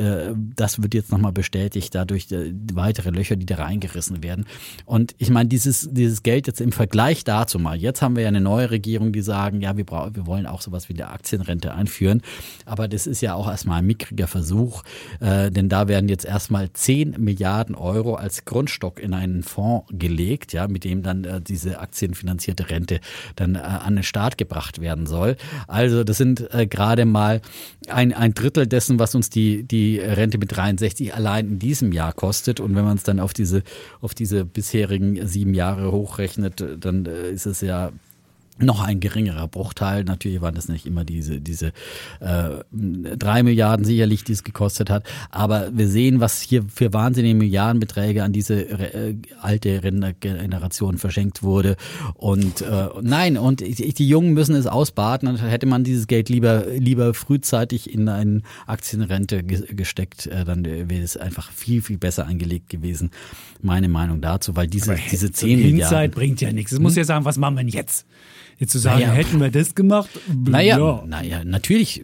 das 0.56 0.82
wird 0.82 0.94
jetzt 0.94 1.12
nochmal 1.12 1.32
bestätigt 1.32 1.94
dadurch 1.96 2.28
weitere 2.74 3.10
Löcher, 3.10 3.36
die 3.36 3.46
da 3.46 3.56
reingerissen 3.56 4.24
werden. 4.24 4.46
Und 4.86 5.16
ich 5.18 5.30
meine, 5.30 5.50
dieses, 5.50 5.90
dieses 5.92 6.24
Geld 6.24 6.48
jetzt 6.48 6.62
im 6.62 6.72
Vergleich 6.72 7.24
dazu 7.24 7.60
mal, 7.60 7.78
jetzt 7.78 8.02
haben 8.02 8.16
wir 8.16 8.24
ja 8.24 8.30
eine 8.30 8.42
neue 8.50 8.72
Regierung, 8.72 9.12
die 9.12 9.22
sagen, 9.22 9.62
ja, 9.62 9.78
wir, 9.78 9.86
brauchen, 9.86 10.16
wir 10.16 10.26
wollen 10.26 10.46
auch 10.46 10.62
sowas 10.62 10.90
wie 10.90 10.94
eine 10.94 11.10
Aktienrente 11.10 11.74
einführen. 11.74 12.22
Aber 12.66 12.88
das 12.88 13.08
ist 13.08 13.22
ja 13.22 13.36
auch 13.36 13.48
erstmal 13.48 13.80
ein 13.80 13.86
mickriger 13.86 14.28
Versuch, 14.28 14.84
äh, 15.20 15.52
denn 15.52 15.70
da 15.70 15.88
werden 15.88 16.10
jetzt 16.10 16.26
erstmal 16.26 16.72
10 16.72 17.16
Milliarden 17.20 17.76
Euro 17.76 18.16
als 18.16 18.46
Grundstock 18.46 19.00
in 19.00 19.14
einen 19.14 19.44
Fonds 19.44 19.88
gelegt, 19.92 20.54
ja, 20.54 20.68
mit 20.68 20.84
dem 20.84 21.04
dann 21.04 21.24
äh, 21.24 21.42
diese 21.42 21.80
aktienfinanzierte 21.80 22.70
Rente 22.70 23.00
dann 23.36 23.56
äh, 23.56 23.60
an 23.60 23.96
den 23.96 24.04
Start 24.04 24.38
gebracht 24.38 24.82
werden 24.82 25.06
soll. 25.06 25.36
Also 25.68 26.04
das 26.04 26.18
sind 26.18 26.52
äh, 26.54 26.66
gerade 26.66 27.06
mal 27.06 27.42
ein, 27.88 28.14
ein 28.14 28.34
Drittel 28.34 28.68
dessen, 28.68 29.00
was 29.00 29.16
uns 29.16 29.30
die, 29.30 29.64
die 29.64 30.00
Rente 30.00 30.38
mit 30.38 30.56
63 30.56 31.14
allein 31.14 31.48
in 31.48 31.60
diesem 31.60 31.92
Jahr 31.92 32.14
kostet. 32.14 32.60
Und 32.60 32.76
wenn 32.76 32.86
man 32.86 32.98
es 32.98 33.04
dann 33.04 33.20
auf 33.20 33.34
diese, 33.34 33.64
auf 34.02 34.14
diese 34.14 34.46
bisherigen 34.46 35.28
sieben 35.28 35.54
Jahre 35.54 35.92
hochrechnet, 35.92 36.64
dann 36.80 37.06
äh, 37.06 37.30
ist 37.32 37.46
es 37.46 37.62
ja 37.62 37.92
noch 38.62 38.82
ein 38.82 39.00
geringerer 39.00 39.48
Bruchteil. 39.48 40.04
Natürlich 40.04 40.42
waren 40.42 40.56
das 40.56 40.68
nicht 40.68 40.86
immer 40.86 41.06
diese, 41.06 41.42
diese 41.42 41.68
äh, 42.20 42.64
drei 42.72 43.44
Milliarden 43.44 43.86
sicherlich, 43.86 44.24
die 44.24 44.34
es 44.34 44.44
gekostet 44.44 44.90
hat. 44.90 45.04
Aber 45.30 45.70
wir 45.74 45.88
sehen, 45.88 46.20
was 46.20 46.42
hier 46.42 46.64
für 46.74 46.94
wahnsinnige 46.94 47.36
Milliardenbeträge 47.36 48.24
an 48.24 48.34
diese 48.34 48.62
äh, 48.62 49.16
alte 49.42 49.80
Generation 50.20 50.98
verschenkt 50.98 51.44
wurde. 51.44 51.76
Und 52.16 52.62
äh, 52.62 52.88
nein, 53.02 53.38
und 53.38 53.62
die 53.62 54.08
Jungen 54.08 54.34
müssen 54.34 54.56
es 54.56 54.68
ausbaden. 54.68 55.28
Und 55.28 55.42
hätte 55.42 55.66
man 55.66 55.84
dieses 55.84 56.08
Geld 56.08 56.30
lieber, 56.30 56.66
lieber 56.68 57.14
frühzeitig 57.14 57.94
in 57.94 58.08
eine 58.10 58.42
Aktienrente 58.68 59.44
gesteckt, 59.44 60.28
äh, 60.28 60.46
dann 60.46 60.66
wäre 60.66 61.02
es 61.02 61.18
einfach 61.18 61.52
viel, 61.52 61.82
viel 61.82 61.98
besser 61.98 62.28
angelegt 62.28 62.70
gewesen. 62.70 63.12
Meine 63.62 63.90
Meinung 63.90 64.22
dazu, 64.22 64.56
weil 64.56 64.68
diese, 64.68 64.96
diese 65.12 65.32
zehn 65.32 65.58
Milliarden. 65.58 65.80
Hinzeit 65.80 66.12
bringt 66.12 66.42
ja 66.42 66.52
nichts. 66.52 66.72
Es 66.72 66.80
muss 66.80 66.94
hm? 66.94 67.00
ja 67.00 67.04
sagen, 67.06 67.26
was 67.26 67.38
machen 67.38 67.56
wir 67.56 67.64
denn 67.64 67.70
jetzt? 67.70 68.06
Jetzt 68.60 68.74
zu 68.74 68.80
sagen, 68.80 69.00
naja, 69.00 69.14
hätten 69.14 69.40
wir 69.40 69.52
das 69.52 69.74
gemacht? 69.74 70.10
Naja, 70.28 70.78
ja. 70.78 71.04
naja, 71.08 71.46
natürlich. 71.46 72.04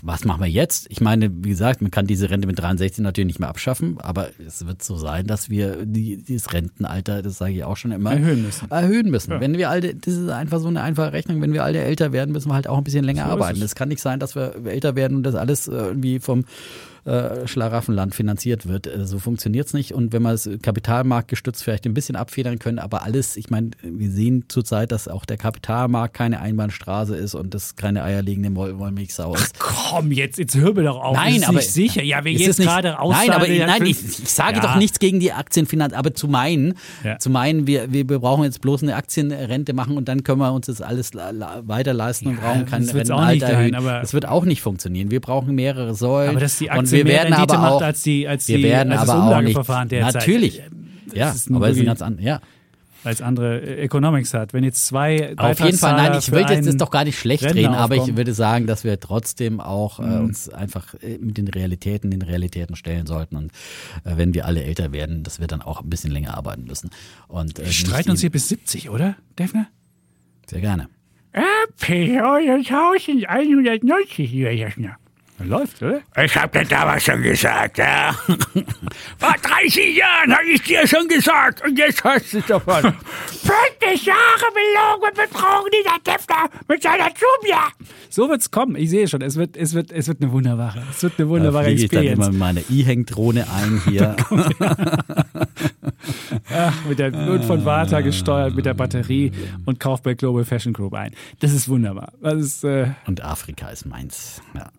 Was 0.00 0.24
machen 0.24 0.40
wir 0.40 0.48
jetzt? 0.48 0.86
Ich 0.88 1.02
meine, 1.02 1.30
wie 1.30 1.50
gesagt, 1.50 1.82
man 1.82 1.90
kann 1.90 2.06
diese 2.06 2.30
Rente 2.30 2.46
mit 2.46 2.58
63 2.58 3.02
natürlich 3.02 3.26
nicht 3.26 3.38
mehr 3.38 3.50
abschaffen, 3.50 3.98
aber 4.00 4.30
es 4.44 4.66
wird 4.66 4.82
so 4.82 4.96
sein, 4.96 5.26
dass 5.26 5.50
wir 5.50 5.84
die, 5.84 6.16
dieses 6.16 6.54
Rentenalter, 6.54 7.20
das 7.20 7.36
sage 7.36 7.52
ich 7.52 7.64
auch 7.64 7.76
schon 7.76 7.92
immer, 7.92 8.12
erhöhen 8.12 8.40
müssen. 8.42 8.70
Erhöhen 8.70 9.10
müssen. 9.10 9.32
Ja. 9.32 9.40
Wenn 9.40 9.58
wir 9.58 9.68
alle, 9.68 9.94
das 9.94 10.14
ist 10.14 10.30
einfach 10.30 10.58
so 10.60 10.68
eine 10.68 10.80
einfache 10.82 11.12
Rechnung, 11.12 11.42
wenn 11.42 11.52
wir 11.52 11.64
alle 11.64 11.80
älter 11.80 12.12
werden, 12.12 12.32
müssen 12.32 12.48
wir 12.48 12.54
halt 12.54 12.66
auch 12.66 12.78
ein 12.78 12.84
bisschen 12.84 13.04
länger 13.04 13.26
so 13.26 13.32
arbeiten. 13.32 13.60
Es 13.60 13.74
kann 13.74 13.90
nicht 13.90 14.00
sein, 14.00 14.18
dass 14.20 14.34
wir 14.34 14.54
älter 14.64 14.96
werden 14.96 15.18
und 15.18 15.22
das 15.22 15.34
alles 15.34 15.68
irgendwie 15.68 16.18
vom 16.18 16.46
äh, 17.04 17.46
Schlaraffenland 17.46 18.14
finanziert 18.14 18.68
wird. 18.68 18.86
Äh, 18.86 19.06
so 19.06 19.18
funktioniert 19.18 19.66
es 19.66 19.72
nicht. 19.72 19.92
Und 19.92 20.12
wenn 20.12 20.22
wir 20.22 20.32
es 20.32 20.48
kapitalmarktgestützt 20.62 21.62
vielleicht 21.62 21.86
ein 21.86 21.94
bisschen 21.94 22.16
abfedern 22.16 22.58
können, 22.58 22.78
aber 22.78 23.02
alles, 23.02 23.36
ich 23.36 23.48
meine, 23.48 23.70
wir 23.82 24.10
sehen 24.10 24.44
zurzeit, 24.48 24.92
dass 24.92 25.08
auch 25.08 25.24
der 25.24 25.38
Kapitalmarkt 25.38 26.14
keine 26.14 26.40
Einbahnstraße 26.40 27.16
ist 27.16 27.34
und 27.34 27.54
das 27.54 27.76
keine 27.76 28.02
eierlegende 28.02 28.54
Wollmilchsau 28.54 29.34
ist. 29.34 29.54
Ach 29.58 29.92
komm, 29.92 30.12
jetzt, 30.12 30.38
jetzt 30.38 30.56
hör 30.56 30.74
mir 30.74 30.84
doch 30.84 31.02
auf. 31.02 31.16
Nein, 31.16 31.42
aber 31.44 31.62
sicher. 31.62 32.02
Ja, 32.02 32.24
wir 32.24 32.32
jetzt 32.32 32.58
gerade 32.58 32.96
Nein, 33.02 33.30
aber 33.30 33.48
nein, 33.48 33.86
ich, 33.86 34.20
ich 34.20 34.30
sage 34.30 34.56
ja. 34.56 34.62
doch 34.62 34.76
nichts 34.76 34.98
gegen 34.98 35.20
die 35.20 35.32
Aktienfinanz, 35.32 35.94
aber 35.94 36.14
zu 36.14 36.28
meinen, 36.28 36.74
ja. 37.02 37.18
zu 37.18 37.30
meinen, 37.30 37.66
wir, 37.66 37.92
wir, 37.92 38.08
wir 38.08 38.18
brauchen 38.18 38.44
jetzt 38.44 38.60
bloß 38.60 38.82
eine 38.82 38.96
Aktienrente 38.96 39.72
machen 39.72 39.96
und 39.96 40.08
dann 40.08 40.22
können 40.22 40.40
wir 40.40 40.52
uns 40.52 40.66
das 40.66 40.82
alles 40.82 41.12
weiter 41.14 41.94
leisten 41.94 42.28
und 42.28 42.40
brauchen 42.40 42.66
kein 42.66 42.84
Rentenalter 42.84 43.46
erhöhen. 43.46 43.72
Das 43.72 44.12
wird 44.12 44.26
auch 44.26 44.44
nicht 44.44 44.60
funktionieren. 44.60 45.10
Wir 45.10 45.20
brauchen 45.20 45.54
mehrere 45.54 45.94
Säulen. 45.94 46.30
Aber 46.30 46.40
dass 46.40 46.58
die 46.58 46.70
Aktien 46.70 46.89
und 46.92 46.98
wir 46.98 47.06
werden 47.06 47.32
Rendite 47.32 47.58
aber 47.58 47.72
auch, 47.72 47.82
als 47.82 48.02
die 48.02 48.28
als 48.28 48.46
wir 48.48 48.58
die, 48.58 48.64
werden 48.64 48.92
als 48.92 49.08
aber 49.08 49.14
das 49.14 49.22
Umlageverfahren 49.22 49.88
auch 49.88 49.92
nicht, 49.92 50.14
Natürlich. 50.14 50.62
Ja, 51.12 51.34
aber 51.52 51.68
es 51.68 51.76
ist 51.76 51.84
ganz 51.84 52.02
anders. 52.02 52.24
Ja 52.24 52.40
als 53.04 53.22
andere 53.22 53.60
äh, 53.60 53.82
Economics 53.82 54.34
hat. 54.34 54.52
Wenn 54.52 54.64
jetzt 54.64 54.86
zwei 54.86 55.34
Auf 55.36 55.60
jeden 55.60 55.78
Fall, 55.78 55.96
nein, 55.96 56.18
ich 56.18 56.30
will 56.30 56.44
jetzt 56.48 56.66
das 56.66 56.76
doch 56.76 56.90
gar 56.90 57.04
nicht 57.04 57.18
schlecht 57.18 57.44
Rentner 57.44 57.60
reden, 57.60 57.74
aber 57.74 57.96
ich 57.96 58.16
würde 58.16 58.34
sagen, 58.34 58.66
dass 58.66 58.84
wir 58.84 59.00
trotzdem 59.00 59.60
auch 59.60 60.00
äh, 60.00 60.02
mhm. 60.02 60.24
uns 60.26 60.48
einfach 60.48 60.94
äh, 60.94 61.18
mit 61.18 61.38
den 61.38 61.48
Realitäten, 61.48 62.10
den 62.10 62.22
Realitäten 62.22 62.76
stellen 62.76 63.06
sollten 63.06 63.36
und 63.36 63.52
äh, 64.04 64.16
wenn 64.16 64.34
wir 64.34 64.46
alle 64.46 64.62
älter 64.62 64.92
werden, 64.92 65.22
dass 65.22 65.40
wir 65.40 65.46
dann 65.46 65.62
auch 65.62 65.82
ein 65.82 65.88
bisschen 65.88 66.10
länger 66.10 66.36
arbeiten 66.36 66.64
müssen. 66.64 66.90
Und, 67.28 67.58
äh, 67.58 67.66
wir 67.66 67.72
streiten 67.72 68.10
uns 68.10 68.20
hier 68.20 68.30
bis 68.30 68.48
70, 68.48 68.90
oder, 68.90 69.16
Defner? 69.38 69.66
Sehr 70.46 70.60
gerne. 70.60 70.88
Äh, 71.32 71.42
1190 71.80 74.32
Jährchen. 74.32 74.90
Läuft, 75.44 75.82
oder? 75.82 76.00
Ich 76.22 76.36
hab 76.36 76.52
dir 76.52 76.64
damals 76.64 77.04
schon 77.04 77.22
gesagt, 77.22 77.78
ja. 77.78 78.12
Vor 79.18 79.34
30 79.42 79.96
Jahren 79.96 80.34
habe 80.34 80.46
ich 80.52 80.62
dir 80.62 80.86
schon 80.86 81.08
gesagt 81.08 81.64
und 81.64 81.78
jetzt 81.78 82.04
hast 82.04 82.32
du 82.32 82.38
es 82.38 82.46
davon. 82.46 82.82
50 82.82 84.06
Jahre 84.06 84.46
belogen 84.52 85.08
und 85.08 85.14
betrogen 85.14 85.70
dieser 85.72 85.98
Defner 86.04 86.48
mit 86.68 86.82
seiner 86.82 87.08
Jumia. 87.08 87.68
So 88.08 88.28
wird's 88.28 88.50
kommen. 88.50 88.76
Ich 88.76 88.90
sehe 88.90 89.08
schon. 89.08 89.22
Es 89.22 89.36
wird, 89.36 89.56
es 89.56 89.74
wird, 89.74 89.92
es 89.92 90.08
wird 90.08 90.22
eine 90.22 90.32
wunderbare, 90.32 90.82
es 90.90 91.02
wird 91.02 91.14
eine 91.18 91.28
wunderbare 91.28 91.64
da 91.64 91.70
Experience. 91.70 92.10
ich 92.10 92.18
dann 92.18 92.32
immer 92.32 92.38
meine 92.38 92.60
E-Hang-Drohne 92.68 93.46
ein 93.50 93.82
hier. 93.86 94.16
Ach, 96.52 96.84
mit 96.86 96.98
der 96.98 97.12
wird 97.12 97.44
von 97.44 97.64
Vata 97.64 98.00
gesteuert 98.00 98.54
mit 98.54 98.66
der 98.66 98.74
Batterie 98.74 99.32
und 99.66 99.80
kauft 99.80 100.02
bei 100.02 100.14
Global 100.14 100.44
Fashion 100.44 100.72
Group 100.72 100.94
ein. 100.94 101.12
Das 101.40 101.52
ist 101.52 101.68
wunderbar. 101.68 102.12
Das 102.20 102.34
ist, 102.34 102.64
äh 102.64 102.88
und 103.06 103.22
Afrika 103.24 103.68
ist 103.70 103.86
meins. 103.86 104.42
Ja. 104.54 104.70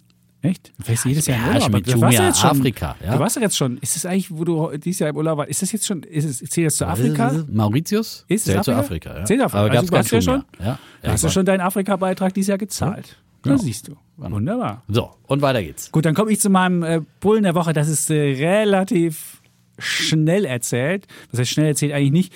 Echt? 0.43 0.73
Du 0.75 0.83
fährst 0.83 1.05
jedes 1.05 1.27
Jahr 1.27 1.37
in 1.37 1.55
Urlaub. 1.55 1.71
Mit 1.71 1.93
du 1.93 2.01
warst 2.01 2.17
ja 2.17 2.27
jetzt 2.27 2.39
schon, 2.39 2.49
Afrika. 2.49 2.95
Ja. 3.05 3.13
Du 3.13 3.19
warst 3.19 3.35
ja 3.35 3.43
jetzt 3.43 3.57
schon. 3.57 3.77
Ist 3.77 3.95
es 3.95 4.07
eigentlich, 4.07 4.31
wo 4.31 4.43
du 4.43 4.75
dieses 4.75 4.99
Jahr 4.99 5.11
im 5.11 5.17
Urlaub 5.17 5.37
warst, 5.37 5.51
ist 5.51 5.61
das 5.61 5.71
jetzt 5.71 5.85
schon, 5.85 6.01
ist 6.01 6.25
es, 6.25 6.49
zählt 6.49 6.67
das 6.67 6.77
zu 6.77 6.87
Afrika? 6.87 7.31
Mauritius? 7.51 8.25
Ist 8.27 8.47
es 8.47 8.65
zu 8.65 8.73
Afrika, 8.73 9.19
ja. 9.19 9.25
Zählt 9.25 9.41
Afrika. 9.41 9.65
Aber 9.65 9.71
also, 9.71 9.91
du 9.91 9.97
hast 9.97 10.11
ja 10.11 10.21
schon, 10.21 10.43
ja. 10.59 10.79
ja 11.03 11.11
hast 11.11 11.23
du 11.23 11.29
schon 11.29 11.45
deinen 11.45 11.61
Afrika-Beitrag 11.61 12.33
dieses 12.33 12.47
Jahr 12.47 12.57
gezahlt. 12.57 13.17
Ja. 13.45 13.51
Das 13.51 13.61
siehst 13.61 13.87
du. 13.87 13.95
Wunderbar. 14.17 14.83
So, 14.87 15.11
und 15.27 15.41
weiter 15.41 15.61
geht's. 15.61 15.91
Gut, 15.91 16.05
dann 16.05 16.15
komme 16.15 16.31
ich 16.31 16.39
zu 16.39 16.49
meinem 16.49 16.83
äh, 16.83 17.01
Bullen 17.19 17.43
der 17.43 17.55
Woche. 17.55 17.73
Das 17.73 17.87
ist 17.87 18.09
äh, 18.09 18.15
relativ 18.15 19.41
schnell 19.77 20.45
erzählt. 20.45 21.07
Das 21.29 21.39
heißt, 21.39 21.51
schnell 21.51 21.67
erzählt 21.67 21.93
eigentlich 21.93 22.11
nicht. 22.11 22.33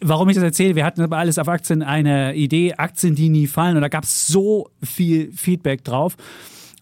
Warum 0.00 0.28
ich 0.28 0.34
das 0.34 0.44
erzähle, 0.44 0.74
wir 0.76 0.84
hatten 0.84 1.02
aber 1.02 1.18
alles 1.18 1.38
auf 1.38 1.48
Aktien 1.48 1.82
eine 1.82 2.34
Idee, 2.34 2.74
Aktien, 2.74 3.14
die 3.14 3.28
nie 3.28 3.46
fallen. 3.46 3.76
Und 3.76 3.82
da 3.82 3.88
gab 3.88 4.04
es 4.04 4.26
so 4.26 4.70
viel 4.82 5.30
Feedback 5.32 5.84
drauf 5.84 6.16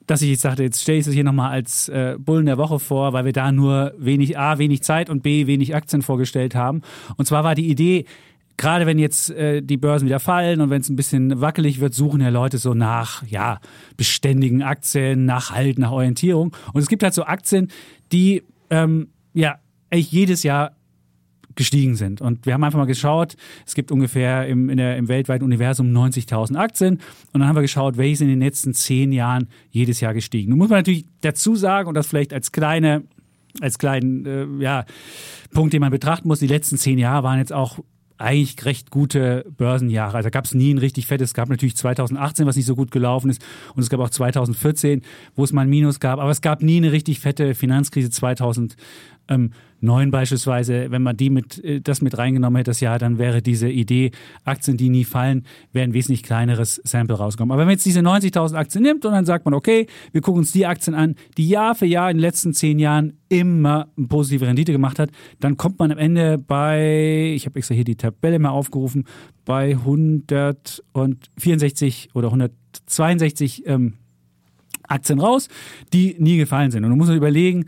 dass 0.07 0.22
ich 0.22 0.30
jetzt 0.30 0.42
sagte, 0.42 0.62
jetzt 0.62 0.82
stelle 0.82 0.98
ich 0.98 1.04
das 1.04 1.14
hier 1.14 1.24
nochmal 1.24 1.50
als 1.50 1.88
äh, 1.88 2.16
Bullen 2.18 2.46
der 2.46 2.59
Woche 2.59 2.78
vor, 2.78 3.12
weil 3.12 3.24
wir 3.24 3.32
da 3.32 3.50
nur 3.52 3.92
wenig 3.98 4.38
A, 4.38 4.59
wenig 4.59 4.82
Zeit 4.82 5.11
und 5.11 5.22
B, 5.22 5.46
wenig 5.46 5.74
Aktien 5.74 6.02
vorgestellt 6.02 6.54
haben. 6.54 6.82
Und 7.16 7.26
zwar 7.26 7.44
war 7.44 7.54
die 7.54 7.68
Idee, 7.68 8.04
gerade 8.57 8.86
wenn 8.86 8.98
jetzt 8.98 9.30
äh, 9.30 9.62
die 9.62 9.76
Börsen 9.76 10.07
wieder 10.07 10.20
fallen 10.20 10.61
und 10.61 10.70
wenn 10.70 10.80
es 10.80 10.88
ein 10.88 10.96
bisschen 10.96 11.40
wackelig 11.40 11.80
wird, 11.80 11.94
suchen 11.94 12.20
ja 12.20 12.28
Leute 12.28 12.59
so 12.59 12.74
nach 12.74 13.22
ja, 13.26 13.59
beständigen 13.96 14.62
Aktien, 14.62 15.24
nach 15.24 15.50
Halt, 15.50 15.78
nach 15.78 15.90
Orientierung. 15.90 16.54
Und 16.72 16.80
es 16.80 16.88
gibt 16.88 17.02
halt 17.02 17.14
so 17.14 17.24
Aktien, 17.24 17.68
die 18.12 18.42
ähm, 18.70 19.09
ja 19.34 19.57
eigentlich 19.90 20.12
jedes 20.12 20.42
Jahr 20.42 20.76
gestiegen 21.57 21.96
sind. 21.96 22.20
Und 22.20 22.46
wir 22.46 22.54
haben 22.54 22.62
einfach 22.62 22.78
mal 22.78 22.86
geschaut, 22.86 23.36
es 23.66 23.74
gibt 23.74 23.90
ungefähr 23.90 24.46
im, 24.46 24.68
in 24.68 24.76
der, 24.76 24.96
im 24.96 25.09
weltweiten 25.09 25.44
Universum 25.44 25.88
90.000 25.88 26.57
Aktien. 26.57 27.00
Und 27.32 27.40
dann 27.40 27.48
haben 27.48 27.57
wir 27.57 27.62
geschaut, 27.62 27.96
welche 27.96 28.16
sind 28.16 28.28
in 28.28 28.38
den 28.38 28.46
letzten 28.46 28.74
zehn 28.74 29.12
Jahren 29.12 29.48
jedes 29.70 30.00
Jahr 30.00 30.14
gestiegen. 30.14 30.50
Nun 30.50 30.59
muss 30.59 30.68
man 30.68 30.78
natürlich 30.78 31.07
dazu 31.22 31.57
sagen, 31.57 31.88
und 31.88 31.94
das 31.94 32.07
vielleicht 32.07 32.32
als 32.32 32.52
kleine 32.52 33.02
als 33.62 33.78
kleinen 33.78 34.26
äh, 34.26 34.62
ja, 34.62 34.84
Punkt, 35.52 35.72
den 35.72 35.80
man 35.80 35.90
betrachten 35.90 36.28
muss, 36.28 36.40
die 36.40 36.46
letzten 36.46 36.76
zehn 36.76 36.98
Jahre 36.98 37.22
waren 37.22 37.38
jetzt 37.38 37.54
auch 37.54 37.78
eigentlich 38.18 38.64
recht 38.64 38.90
gute 38.90 39.44
Börsenjahre. 39.57 40.16
Also 40.16 40.26
da 40.26 40.30
gab 40.30 40.46
es 40.46 40.54
nie 40.54 40.72
ein 40.72 40.78
richtig 40.78 41.07
fettes. 41.07 41.30
Es 41.30 41.34
gab 41.34 41.48
natürlich 41.48 41.76
2018, 41.76 42.46
was 42.46 42.57
nicht 42.57 42.64
so 42.64 42.74
gut 42.74 42.90
gelaufen 42.90 43.30
ist. 43.30 43.44
Und 43.74 43.82
es 43.82 43.90
gab 43.90 44.00
auch 44.00 44.11
2014, 44.11 45.02
wo 45.34 45.44
es 45.44 45.52
mal 45.52 45.62
ein 45.62 45.68
Minus 45.68 46.00
gab. 46.00 46.18
Aber 46.18 46.30
es 46.30 46.40
gab 46.40 46.62
nie 46.62 46.78
eine 46.78 46.92
richtig 46.92 47.20
fette 47.20 47.54
Finanzkrise 47.54 48.11
2000 48.11 48.76
ähm, 49.28 49.52
neun 49.80 50.10
beispielsweise, 50.10 50.90
wenn 50.90 51.02
man 51.02 51.16
die 51.16 51.30
mit, 51.30 51.62
äh, 51.64 51.80
das 51.80 52.02
mit 52.02 52.16
reingenommen 52.18 52.56
hätte, 52.56 52.70
das 52.70 52.80
Jahr, 52.80 52.98
dann 52.98 53.18
wäre 53.18 53.42
diese 53.42 53.68
Idee, 53.68 54.10
Aktien, 54.44 54.76
die 54.76 54.88
nie 54.88 55.04
fallen, 55.04 55.44
wäre 55.72 55.84
ein 55.84 55.94
wesentlich 55.94 56.22
kleineres 56.22 56.80
Sample 56.84 57.16
rausgekommen. 57.16 57.52
Aber 57.52 57.60
wenn 57.60 57.66
man 57.66 57.74
jetzt 57.74 57.86
diese 57.86 58.00
90.000 58.00 58.54
Aktien 58.54 58.82
nimmt 58.82 59.04
und 59.04 59.12
dann 59.12 59.26
sagt 59.26 59.44
man, 59.44 59.54
okay, 59.54 59.86
wir 60.12 60.20
gucken 60.20 60.40
uns 60.40 60.52
die 60.52 60.66
Aktien 60.66 60.94
an, 60.94 61.14
die 61.36 61.48
Jahr 61.48 61.74
für 61.74 61.86
Jahr 61.86 62.10
in 62.10 62.16
den 62.16 62.22
letzten 62.22 62.52
zehn 62.52 62.78
Jahren 62.78 63.14
immer 63.28 63.88
eine 63.96 64.06
positive 64.06 64.46
Rendite 64.46 64.72
gemacht 64.72 64.98
hat, 64.98 65.10
dann 65.40 65.56
kommt 65.56 65.78
man 65.78 65.92
am 65.92 65.98
Ende 65.98 66.38
bei, 66.38 67.32
ich 67.34 67.46
habe 67.46 67.58
extra 67.58 67.74
hier 67.74 67.84
die 67.84 67.96
Tabelle 67.96 68.38
mal 68.38 68.50
aufgerufen, 68.50 69.04
bei 69.44 69.72
164 69.72 72.10
oder 72.14 72.28
162 72.28 73.66
ähm, 73.66 73.94
Aktien 74.88 75.18
raus, 75.18 75.48
die 75.92 76.14
nie 76.18 76.36
gefallen 76.36 76.70
sind. 76.70 76.84
Und 76.84 76.90
du 76.90 76.96
musst 76.96 77.10
überlegen, 77.10 77.66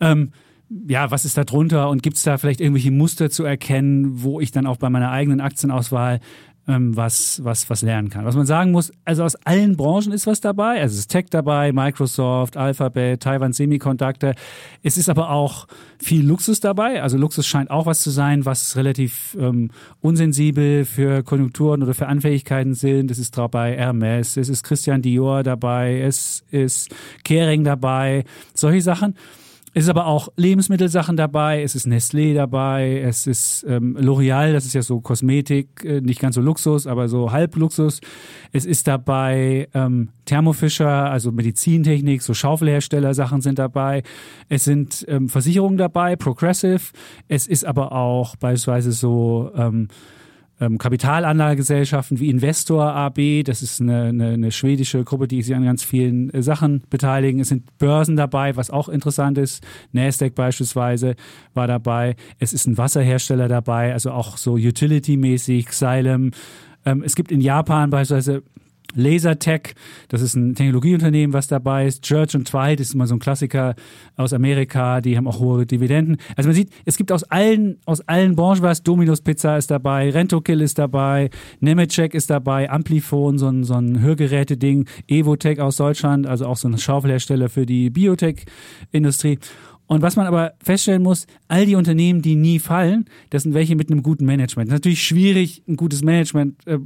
ähm, 0.00 0.32
ja, 0.68 1.10
was 1.10 1.24
ist 1.24 1.36
da 1.36 1.44
drunter 1.44 1.90
und 1.90 2.02
gibt 2.02 2.16
es 2.16 2.22
da 2.22 2.38
vielleicht 2.38 2.60
irgendwelche 2.60 2.90
Muster 2.90 3.30
zu 3.30 3.44
erkennen, 3.44 4.22
wo 4.22 4.40
ich 4.40 4.50
dann 4.50 4.66
auch 4.66 4.78
bei 4.78 4.90
meiner 4.90 5.10
eigenen 5.10 5.40
Aktienauswahl 5.40 6.20
ähm, 6.66 6.96
was, 6.96 7.44
was, 7.44 7.68
was 7.68 7.82
lernen 7.82 8.08
kann. 8.08 8.24
Was 8.24 8.36
man 8.36 8.46
sagen 8.46 8.72
muss, 8.72 8.92
also 9.04 9.24
aus 9.24 9.36
allen 9.44 9.76
Branchen 9.76 10.12
ist 10.12 10.26
was 10.26 10.40
dabei. 10.40 10.80
Also 10.80 10.94
es 10.94 11.00
ist 11.00 11.10
Tech 11.10 11.26
dabei, 11.30 11.72
Microsoft, 11.72 12.56
Alphabet, 12.56 13.22
Taiwan 13.22 13.52
Semiconductor. 13.52 14.34
Es 14.82 14.96
ist 14.96 15.08
aber 15.08 15.30
auch 15.30 15.66
viel 16.02 16.26
Luxus 16.26 16.60
dabei. 16.60 17.02
Also 17.02 17.18
Luxus 17.18 17.46
scheint 17.46 17.70
auch 17.70 17.86
was 17.86 18.00
zu 18.00 18.10
sein, 18.10 18.46
was 18.46 18.76
relativ 18.76 19.36
ähm, 19.38 19.70
unsensibel 20.00 20.84
für 20.84 21.22
Konjunkturen 21.22 21.82
oder 21.82 21.94
für 21.94 22.06
Anfälligkeiten 22.06 22.74
sind. 22.74 23.10
Es 23.10 23.18
ist 23.18 23.36
dabei 23.36 23.76
Hermes, 23.76 24.36
es 24.36 24.48
ist 24.48 24.64
Christian 24.64 25.02
Dior 25.02 25.42
dabei, 25.42 26.00
es 26.00 26.44
ist 26.50 26.94
Kering 27.24 27.64
dabei, 27.64 28.24
solche 28.54 28.80
Sachen. 28.80 29.14
Es 29.76 29.84
ist 29.84 29.88
aber 29.90 30.06
auch 30.06 30.28
Lebensmittelsachen 30.36 31.16
dabei, 31.16 31.64
es 31.64 31.74
ist 31.74 31.88
Nestlé 31.88 32.32
dabei, 32.32 33.00
es 33.00 33.26
ist 33.26 33.66
ähm, 33.68 33.96
L'Oreal, 33.98 34.52
das 34.52 34.66
ist 34.66 34.72
ja 34.72 34.82
so 34.82 35.00
Kosmetik, 35.00 35.84
äh, 35.84 36.00
nicht 36.00 36.20
ganz 36.20 36.36
so 36.36 36.40
Luxus, 36.40 36.86
aber 36.86 37.08
so 37.08 37.32
Halbluxus. 37.32 38.00
Es 38.52 38.66
ist 38.66 38.86
dabei 38.86 39.68
ähm, 39.74 40.10
Thermo 40.26 40.52
Fisher, 40.52 41.10
also 41.10 41.32
Medizintechnik, 41.32 42.22
so 42.22 42.34
Schaufelhersteller-Sachen 42.34 43.40
sind 43.40 43.58
dabei. 43.58 44.04
Es 44.48 44.62
sind 44.62 45.04
ähm, 45.08 45.28
Versicherungen 45.28 45.76
dabei, 45.76 46.14
Progressive. 46.14 46.92
Es 47.26 47.48
ist 47.48 47.64
aber 47.64 47.90
auch 47.90 48.36
beispielsweise 48.36 48.92
so 48.92 49.50
ähm, 49.56 49.88
ähm, 50.60 50.78
Kapitalanlagegesellschaften 50.78 52.20
wie 52.20 52.30
Investor 52.30 52.94
AB, 52.94 53.42
das 53.44 53.62
ist 53.62 53.80
eine, 53.80 54.04
eine, 54.04 54.28
eine, 54.30 54.52
schwedische 54.52 55.02
Gruppe, 55.04 55.26
die 55.26 55.42
sich 55.42 55.54
an 55.54 55.64
ganz 55.64 55.82
vielen 55.82 56.30
äh, 56.30 56.42
Sachen 56.42 56.82
beteiligen. 56.90 57.40
Es 57.40 57.48
sind 57.48 57.78
Börsen 57.78 58.16
dabei, 58.16 58.56
was 58.56 58.70
auch 58.70 58.88
interessant 58.88 59.38
ist. 59.38 59.64
Nasdaq 59.92 60.34
beispielsweise 60.34 61.16
war 61.54 61.66
dabei. 61.66 62.16
Es 62.38 62.52
ist 62.52 62.66
ein 62.66 62.78
Wasserhersteller 62.78 63.48
dabei, 63.48 63.92
also 63.92 64.12
auch 64.12 64.36
so 64.36 64.54
Utility-mäßig, 64.54 65.66
Xylem. 65.66 66.30
Ähm, 66.86 67.02
es 67.04 67.16
gibt 67.16 67.32
in 67.32 67.40
Japan 67.40 67.90
beispielsweise 67.90 68.42
Lasertech, 68.94 69.74
das 70.08 70.22
ist 70.22 70.34
ein 70.34 70.54
Technologieunternehmen, 70.54 71.32
was 71.32 71.46
dabei 71.46 71.86
ist. 71.86 72.02
Church 72.02 72.34
and 72.34 72.50
Dwight 72.50 72.80
ist 72.80 72.94
immer 72.94 73.06
so 73.06 73.14
ein 73.14 73.18
Klassiker 73.18 73.74
aus 74.16 74.32
Amerika, 74.32 75.00
die 75.00 75.16
haben 75.16 75.26
auch 75.26 75.40
hohe 75.40 75.66
Dividenden. 75.66 76.16
Also 76.36 76.48
man 76.48 76.54
sieht, 76.54 76.70
es 76.84 76.96
gibt 76.96 77.12
aus 77.12 77.24
allen, 77.24 77.78
aus 77.84 78.00
allen 78.02 78.36
Branchen 78.36 78.62
was. 78.62 78.82
Domino's 78.82 79.20
Pizza 79.20 79.56
ist 79.56 79.70
dabei, 79.70 80.10
Rentokill 80.10 80.60
ist 80.60 80.78
dabei, 80.78 81.30
Nemetschek 81.60 82.14
ist 82.14 82.30
dabei, 82.30 82.70
Amplifon, 82.70 83.38
so 83.38 83.48
ein, 83.48 83.64
so 83.64 83.74
ein 83.74 84.00
Hörgeräte-Ding, 84.00 84.86
Evotech 85.08 85.60
aus 85.60 85.76
Deutschland, 85.76 86.26
also 86.26 86.46
auch 86.46 86.56
so 86.56 86.68
ein 86.68 86.78
Schaufelhersteller 86.78 87.48
für 87.48 87.66
die 87.66 87.90
Biotech-Industrie. 87.90 89.38
Und 89.86 90.02
was 90.02 90.16
man 90.16 90.26
aber 90.26 90.54
feststellen 90.62 91.02
muss, 91.02 91.26
all 91.48 91.66
die 91.66 91.74
Unternehmen, 91.74 92.22
die 92.22 92.36
nie 92.36 92.58
fallen, 92.58 93.04
das 93.30 93.42
sind 93.42 93.54
welche 93.54 93.76
mit 93.76 93.90
einem 93.90 94.02
guten 94.02 94.24
Management. 94.24 94.68
Das 94.68 94.74
ist 94.74 94.80
natürlich 94.80 95.02
schwierig, 95.02 95.62
ein 95.68 95.76
gutes 95.76 96.02
Management 96.02 96.66
äh, 96.66 96.78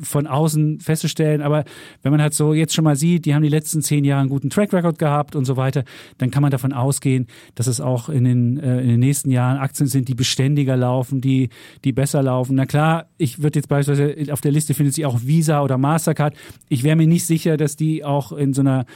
von 0.00 0.26
außen 0.26 0.80
festzustellen. 0.80 1.42
Aber 1.42 1.64
wenn 2.02 2.12
man 2.12 2.20
halt 2.20 2.34
so 2.34 2.54
jetzt 2.54 2.74
schon 2.74 2.84
mal 2.84 2.96
sieht, 2.96 3.24
die 3.24 3.34
haben 3.34 3.42
die 3.42 3.48
letzten 3.48 3.82
zehn 3.82 4.04
Jahre 4.04 4.20
einen 4.20 4.30
guten 4.30 4.50
Track 4.50 4.72
Record 4.72 4.98
gehabt 4.98 5.36
und 5.36 5.44
so 5.44 5.56
weiter, 5.56 5.84
dann 6.18 6.30
kann 6.30 6.42
man 6.42 6.50
davon 6.50 6.72
ausgehen, 6.72 7.26
dass 7.54 7.66
es 7.66 7.80
auch 7.80 8.08
in 8.08 8.24
den, 8.24 8.58
äh, 8.58 8.80
in 8.80 8.88
den 8.88 9.00
nächsten 9.00 9.30
Jahren 9.30 9.58
Aktien 9.58 9.86
sind, 9.86 10.08
die 10.08 10.14
beständiger 10.14 10.76
laufen, 10.76 11.20
die, 11.20 11.50
die 11.84 11.92
besser 11.92 12.22
laufen. 12.22 12.56
Na 12.56 12.66
klar, 12.66 13.06
ich 13.18 13.42
würde 13.42 13.58
jetzt 13.58 13.68
beispielsweise 13.68 14.32
auf 14.32 14.40
der 14.40 14.52
Liste 14.52 14.74
findet 14.74 14.94
sich 14.94 15.06
auch 15.06 15.20
Visa 15.22 15.62
oder 15.62 15.78
Mastercard. 15.78 16.34
Ich 16.68 16.82
wäre 16.82 16.96
mir 16.96 17.06
nicht 17.06 17.26
sicher, 17.26 17.56
dass 17.56 17.76
die 17.76 18.04
auch 18.04 18.32
in 18.32 18.52
so 18.52 18.62
einer 18.62 18.86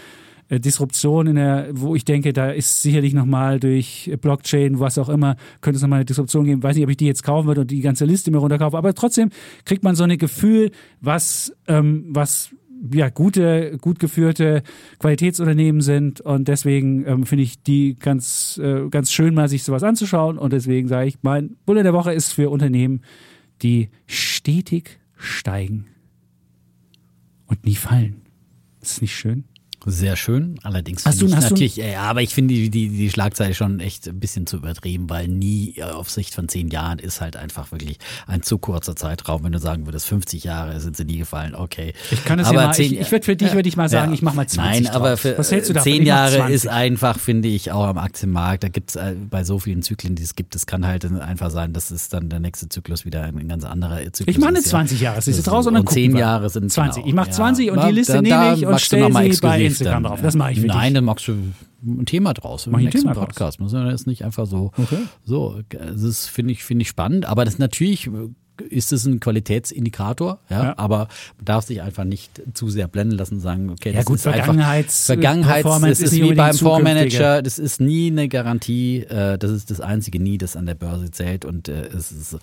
Disruption 0.58 1.28
in 1.28 1.36
der, 1.36 1.68
wo 1.72 1.94
ich 1.94 2.04
denke, 2.04 2.32
da 2.32 2.50
ist 2.50 2.82
sicherlich 2.82 3.14
nochmal 3.14 3.60
durch 3.60 4.10
Blockchain, 4.20 4.80
was 4.80 4.98
auch 4.98 5.08
immer, 5.08 5.36
könnte 5.60 5.76
es 5.76 5.82
nochmal 5.82 5.98
eine 5.98 6.06
Disruption 6.06 6.44
geben. 6.44 6.62
Weiß 6.62 6.74
nicht, 6.74 6.84
ob 6.84 6.90
ich 6.90 6.96
die 6.96 7.06
jetzt 7.06 7.22
kaufen 7.22 7.46
würde 7.46 7.60
und 7.60 7.70
die 7.70 7.80
ganze 7.80 8.04
Liste 8.04 8.30
mir 8.30 8.38
runterkaufe, 8.38 8.76
aber 8.76 8.94
trotzdem 8.94 9.30
kriegt 9.64 9.84
man 9.84 9.94
so 9.94 10.04
ein 10.04 10.18
Gefühl, 10.18 10.72
was, 11.00 11.54
ähm, 11.68 12.06
was 12.08 12.50
ja, 12.94 13.10
gute, 13.10 13.76
gut 13.78 13.98
geführte 13.98 14.62
Qualitätsunternehmen 14.98 15.82
sind 15.82 16.20
und 16.20 16.48
deswegen 16.48 17.06
ähm, 17.06 17.26
finde 17.26 17.44
ich 17.44 17.62
die 17.62 17.94
ganz, 17.94 18.58
äh, 18.62 18.88
ganz 18.88 19.12
schön, 19.12 19.34
mal 19.34 19.48
sich 19.48 19.64
sowas 19.64 19.82
anzuschauen 19.82 20.38
und 20.38 20.52
deswegen 20.52 20.88
sage 20.88 21.08
ich, 21.08 21.18
mein 21.22 21.56
Bulle 21.66 21.82
der 21.82 21.92
Woche 21.92 22.12
ist 22.12 22.32
für 22.32 22.48
Unternehmen, 22.50 23.02
die 23.62 23.90
stetig 24.06 24.98
steigen 25.16 25.86
und 27.46 27.64
nie 27.66 27.74
fallen. 27.74 28.22
Das 28.80 28.92
ist 28.92 29.02
nicht 29.02 29.14
schön? 29.14 29.44
Sehr 29.86 30.16
schön. 30.16 30.60
Allerdings 30.62 31.06
hast 31.06 31.22
du, 31.22 31.26
ich 31.26 31.34
hast 31.34 31.44
natürlich, 31.44 31.80
äh, 31.80 31.94
aber 31.94 32.20
ich 32.20 32.34
finde 32.34 32.52
die, 32.52 32.68
die, 32.68 32.88
die 32.90 33.10
Schlagzeile 33.10 33.54
schon 33.54 33.80
echt 33.80 34.08
ein 34.08 34.20
bisschen 34.20 34.46
zu 34.46 34.58
übertrieben, 34.58 35.08
weil 35.08 35.26
nie 35.26 35.74
äh, 35.76 35.84
auf 35.84 36.10
Sicht 36.10 36.34
von 36.34 36.48
zehn 36.48 36.68
Jahren 36.68 36.98
ist 36.98 37.22
halt 37.22 37.36
einfach 37.36 37.72
wirklich 37.72 37.98
ein 38.26 38.42
zu 38.42 38.58
kurzer 38.58 38.94
Zeitraum. 38.94 39.42
Wenn 39.42 39.52
du 39.52 39.58
sagen 39.58 39.86
würdest, 39.86 40.06
50 40.06 40.44
Jahre 40.44 40.80
sind 40.80 40.98
sie 40.98 41.04
nie 41.04 41.16
gefallen, 41.16 41.54
okay. 41.54 41.94
Ich 42.10 42.24
kann 42.24 42.38
es 42.38 42.48
aber 42.48 42.60
ja 42.60 42.66
mal, 42.66 42.74
zehn, 42.74 42.92
ich, 42.92 43.00
ich 43.00 43.10
würde 43.10 43.24
für 43.24 43.36
dich 43.36 43.54
würde 43.54 43.68
ich 43.68 43.76
mal 43.78 43.88
sagen, 43.88 44.10
ja, 44.10 44.14
ich 44.14 44.22
mache 44.22 44.36
mal 44.36 44.46
20 44.46 44.84
Nein, 44.84 44.94
aber 44.94 45.16
für 45.16 45.32
du 45.32 45.80
zehn 45.80 46.04
Jahre 46.04 46.52
ist 46.52 46.68
einfach, 46.68 47.18
finde 47.18 47.48
ich, 47.48 47.72
auch 47.72 47.86
am 47.86 47.96
Aktienmarkt, 47.96 48.64
da 48.64 48.68
gibt 48.68 48.90
es 48.90 48.96
äh, 48.96 49.14
bei 49.30 49.44
so 49.44 49.58
vielen 49.58 49.82
Zyklen, 49.82 50.14
die 50.14 50.22
es 50.22 50.34
gibt, 50.34 50.54
es 50.54 50.66
kann 50.66 50.86
halt 50.86 51.10
einfach 51.10 51.50
sein, 51.50 51.72
dass 51.72 51.90
es 51.90 52.10
dann 52.10 52.28
der 52.28 52.40
nächste 52.40 52.68
Zyklus 52.68 53.06
wieder 53.06 53.22
ein, 53.22 53.48
ganz 53.48 53.64
anderer 53.64 54.00
Zyklus 54.12 54.36
Ich 54.36 54.38
mache 54.38 54.54
20 54.54 55.00
Jahre, 55.00 55.22
siehst 55.22 55.46
du 55.46 55.50
raus 55.50 55.66
und 55.66 55.74
dann 55.74 55.80
und 55.82 55.90
zehn 55.90 56.14
Jahre 56.14 56.50
sind 56.50 56.70
20. 56.70 56.96
Genau, 56.96 57.08
ich 57.08 57.14
mache 57.14 57.30
20 57.30 57.66
ja. 57.66 57.72
und 57.72 57.88
die 57.88 57.92
Liste 57.92 58.20
nehme 58.20 58.54
ich 58.54 58.66
und 58.66 58.78
stelle 58.78 59.32
sie 59.32 59.40
bei 59.40 59.69
Instagram 59.70 60.04
drauf. 60.04 60.20
Das 60.22 60.34
mache 60.34 60.52
ich 60.52 60.60
für 60.60 60.66
Nein, 60.66 60.94
dann 60.94 61.04
magst 61.04 61.26
du 61.28 61.34
ein 61.82 62.06
Thema 62.06 62.34
draus. 62.34 62.66
Mach 62.66 62.78
ein 62.78 62.90
Thema 62.90 63.14
Podcast. 63.14 63.60
Muss 63.60 63.72
ja 63.72 63.88
jetzt 63.88 64.06
nicht 64.06 64.24
einfach 64.24 64.46
so. 64.46 64.72
Okay. 64.76 64.98
So, 65.24 65.60
das 65.68 66.26
finde 66.26 66.52
ich, 66.52 66.62
finde 66.64 66.82
ich 66.82 66.88
spannend. 66.88 67.26
Aber 67.26 67.44
das 67.44 67.58
natürlich 67.58 68.10
ist 68.68 68.92
es 68.92 69.06
ein 69.06 69.20
Qualitätsindikator, 69.20 70.38
ja, 70.48 70.64
ja, 70.64 70.78
aber 70.78 71.08
man 71.36 71.44
darf 71.44 71.66
sich 71.66 71.82
einfach 71.82 72.04
nicht 72.04 72.42
zu 72.54 72.68
sehr 72.68 72.88
blenden 72.88 73.16
lassen 73.16 73.34
und 73.34 73.40
sagen, 73.40 73.70
okay, 73.70 73.92
das 73.92 74.00
ja, 74.00 74.02
gut, 74.04 74.16
ist 74.16 74.22
Vergangenheits 74.22 75.10
einfach 75.10 75.22
Vergangenheits, 75.22 75.80
das 75.80 76.00
ist, 76.00 76.12
ist 76.12 76.22
wie 76.22 76.34
beim 76.34 76.54
Fondsmanager, 76.54 77.42
das 77.42 77.58
ist 77.58 77.80
nie 77.80 78.10
eine 78.10 78.28
Garantie, 78.28 78.98
äh, 79.00 79.38
das 79.38 79.50
ist 79.50 79.70
das 79.70 79.80
einzige 79.80 80.20
nie, 80.20 80.38
das 80.38 80.56
an 80.56 80.66
der 80.66 80.74
Börse 80.74 81.10
zählt 81.10 81.44
und 81.44 81.68
äh, 81.68 81.86
es 81.88 82.12
ist, 82.12 82.38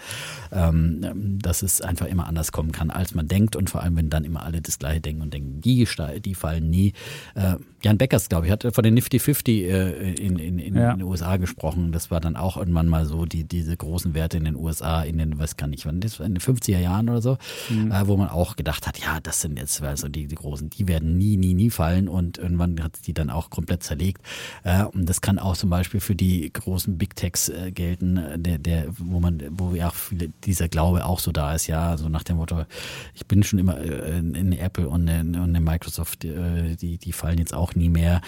ähm, 0.51 1.39
dass 1.41 1.61
es 1.61 1.81
einfach 1.81 2.07
immer 2.07 2.27
anders 2.27 2.51
kommen 2.51 2.71
kann, 2.71 2.89
als 2.89 3.13
man 3.15 3.27
denkt 3.27 3.55
und 3.55 3.69
vor 3.69 3.83
allem, 3.83 3.95
wenn 3.95 4.09
dann 4.09 4.23
immer 4.23 4.43
alle 4.43 4.61
das 4.61 4.79
gleiche 4.79 5.01
denken 5.01 5.21
und 5.21 5.33
denken, 5.33 5.61
die, 5.61 5.87
die 6.23 6.35
fallen 6.35 6.69
nie. 6.69 6.93
Äh, 7.35 7.55
Jan 7.83 7.97
Beckers, 7.97 8.27
glaube 8.27 8.47
ich, 8.47 8.51
hat 8.51 8.65
von 8.73 8.83
den 8.83 8.95
Nifty 8.95 9.19
50 9.19 9.63
äh, 9.63 10.13
in, 10.13 10.39
in, 10.39 10.59
in, 10.59 10.75
ja. 10.75 10.91
in, 10.91 10.99
den 10.99 11.07
USA 11.07 11.37
gesprochen. 11.37 11.91
Das 11.91 12.09
war 12.09 12.19
dann 12.19 12.35
auch 12.35 12.57
irgendwann 12.57 12.87
mal 12.87 13.05
so 13.05 13.25
die, 13.25 13.43
diese 13.43 13.77
großen 13.77 14.13
Werte 14.13 14.37
in 14.37 14.45
den 14.45 14.55
USA, 14.55 15.03
in 15.03 15.17
den, 15.17 15.37
was 15.39 15.57
kann 15.57 15.73
ich, 15.73 15.85
wann 15.85 15.99
das 15.99 16.19
war 16.19 16.25
in 16.25 16.33
den 16.33 16.41
50er 16.41 16.79
Jahren 16.79 17.09
oder 17.09 17.21
so, 17.21 17.37
mhm. 17.69 17.91
äh, 17.91 18.07
wo 18.07 18.17
man 18.17 18.29
auch 18.29 18.55
gedacht 18.55 18.87
hat, 18.87 18.99
ja, 18.99 19.19
das 19.21 19.41
sind 19.41 19.59
jetzt 19.59 19.81
also 19.81 20.09
die, 20.09 20.27
die 20.27 20.35
großen, 20.35 20.69
die 20.69 20.87
werden 20.87 21.17
nie, 21.17 21.37
nie, 21.37 21.53
nie 21.53 21.69
fallen 21.69 22.07
und 22.07 22.37
irgendwann 22.37 22.81
hat 22.83 22.93
die 23.05 23.13
dann 23.13 23.29
auch 23.29 23.49
komplett 23.49 23.83
zerlegt. 23.83 24.21
Äh, 24.63 24.83
und 24.83 25.07
das 25.07 25.21
kann 25.21 25.39
auch 25.39 25.55
zum 25.55 25.69
Beispiel 25.69 25.99
für 25.99 26.15
die 26.15 26.51
großen 26.51 26.97
Big 26.97 27.15
Techs 27.15 27.49
äh, 27.49 27.71
gelten, 27.71 28.17
äh, 28.17 28.39
der, 28.39 28.57
der, 28.57 28.85
wo 28.97 29.19
man, 29.19 29.43
wo 29.51 29.75
ja 29.75 29.89
auch 29.89 29.95
viele, 29.95 30.29
dieser 30.43 30.67
Glaube 30.67 31.05
auch 31.05 31.19
so 31.19 31.31
da 31.31 31.53
ist, 31.53 31.67
ja, 31.67 31.97
so 31.97 32.09
nach 32.09 32.23
dem 32.23 32.37
Motto, 32.37 32.65
ich 33.13 33.25
bin 33.27 33.43
schon 33.43 33.59
immer 33.59 33.77
äh, 33.79 34.17
in, 34.17 34.51
Apple 34.53 34.89
und 34.89 35.07
in, 35.07 35.35
und 35.35 35.53
in 35.53 35.63
Microsoft, 35.63 36.25
äh, 36.25 36.75
die, 36.75 36.97
die 36.97 37.11
fallen 37.11 37.37
jetzt 37.37 37.53
auch 37.53 37.66
nie 37.75 37.89
mehr. 37.89 38.21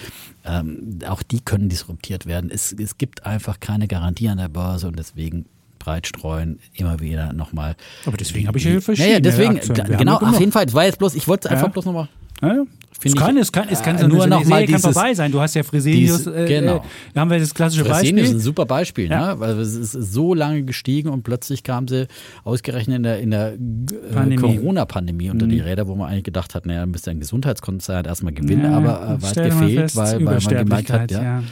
Ähm, 0.45 0.99
auch 1.07 1.23
die 1.23 1.41
können 1.41 1.69
disruptiert 1.69 2.25
werden. 2.25 2.49
Es, 2.51 2.71
es 2.73 2.97
gibt 2.97 3.25
einfach 3.25 3.59
keine 3.59 3.87
Garantie 3.87 4.29
an 4.29 4.37
der 4.37 4.49
Börse 4.49 4.87
und 4.87 4.97
deswegen 4.97 5.45
breit 5.79 6.07
streuen, 6.07 6.59
immer 6.73 6.99
wieder 6.99 7.33
nochmal. 7.33 7.75
Aber 8.05 8.17
deswegen 8.17 8.47
habe 8.47 8.57
ich 8.57 8.65
ja 8.65 8.81
verschiedene 8.81 9.19
Naja, 9.19 9.19
deswegen, 9.21 9.97
genau, 9.97 10.17
auf 10.17 10.39
jeden 10.39 10.51
Fall, 10.51 10.65
das 10.65 10.75
war 10.75 10.85
jetzt 10.85 10.99
bloß, 10.99 11.15
ich 11.15 11.27
wollte 11.27 11.49
einfach 11.49 11.67
ja. 11.67 11.71
bloß 11.71 11.85
nochmal 11.85 12.09
ja, 12.41 12.65
es 13.03 13.15
kann, 13.15 13.37
es 13.37 13.51
kann, 13.51 13.67
es 13.69 13.81
kann 13.81 13.97
äh, 13.97 14.07
nur 14.07 14.27
noch 14.27 14.45
mal 14.45 14.65
dieses, 14.65 14.81
kann 14.81 14.93
vorbei 14.93 15.13
sein. 15.13 15.31
Du 15.31 15.39
hast 15.39 15.55
ja 15.55 15.63
Fresenius, 15.63 16.23
dieses, 16.25 16.47
genau. 16.47 16.77
äh, 16.77 16.81
da 17.13 17.21
haben 17.21 17.31
wir 17.31 17.39
das 17.39 17.53
klassische 17.53 17.85
Fresenius 17.85 18.23
Beispiel. 18.23 18.23
ist 18.23 18.31
ein 18.31 18.39
super 18.39 18.65
Beispiel, 18.65 19.09
ja. 19.09 19.33
ne? 19.33 19.39
weil 19.39 19.59
es 19.59 19.75
ist 19.75 19.91
so 19.91 20.33
lange 20.33 20.63
gestiegen 20.63 21.09
und 21.09 21.23
plötzlich 21.23 21.63
kam 21.63 21.87
sie 21.87 22.07
ausgerechnet 22.43 22.97
in 22.97 23.03
der, 23.03 23.19
in 23.19 23.31
der 23.31 23.53
äh, 23.53 24.35
Corona-Pandemie 24.35 25.29
unter 25.29 25.45
mhm. 25.45 25.51
die 25.51 25.59
Räder, 25.59 25.87
wo 25.87 25.95
man 25.95 26.09
eigentlich 26.09 26.23
gedacht 26.23 26.55
hat, 26.55 26.65
naja, 26.65 26.85
müsste 26.85 27.11
ein 27.11 27.19
Gesundheitskonzern 27.19 28.05
erstmal 28.05 28.33
gewinnen, 28.33 28.71
ja, 28.71 28.77
aber 28.77 29.17
äh, 29.17 29.21
weit 29.21 29.35
gefehlt, 29.35 29.95
weil, 29.95 30.25
weil 30.25 30.39
man 30.39 30.57
gemerkt 30.57 30.89
hat, 30.89 31.11
ja, 31.11 31.23
ja. 31.23 31.43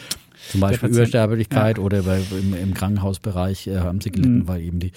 Zum 0.49 0.61
Beispiel 0.61 0.89
Übersterblichkeit 0.89 1.77
ja. 1.77 1.83
oder 1.83 1.99
im, 1.99 2.53
im, 2.53 2.73
Krankenhausbereich 2.73 3.67
äh, 3.67 3.79
haben 3.79 4.01
sie 4.01 4.11
gelitten, 4.11 4.39
mhm. 4.39 4.47
weil 4.47 4.61
eben 4.61 4.79
die 4.79 4.91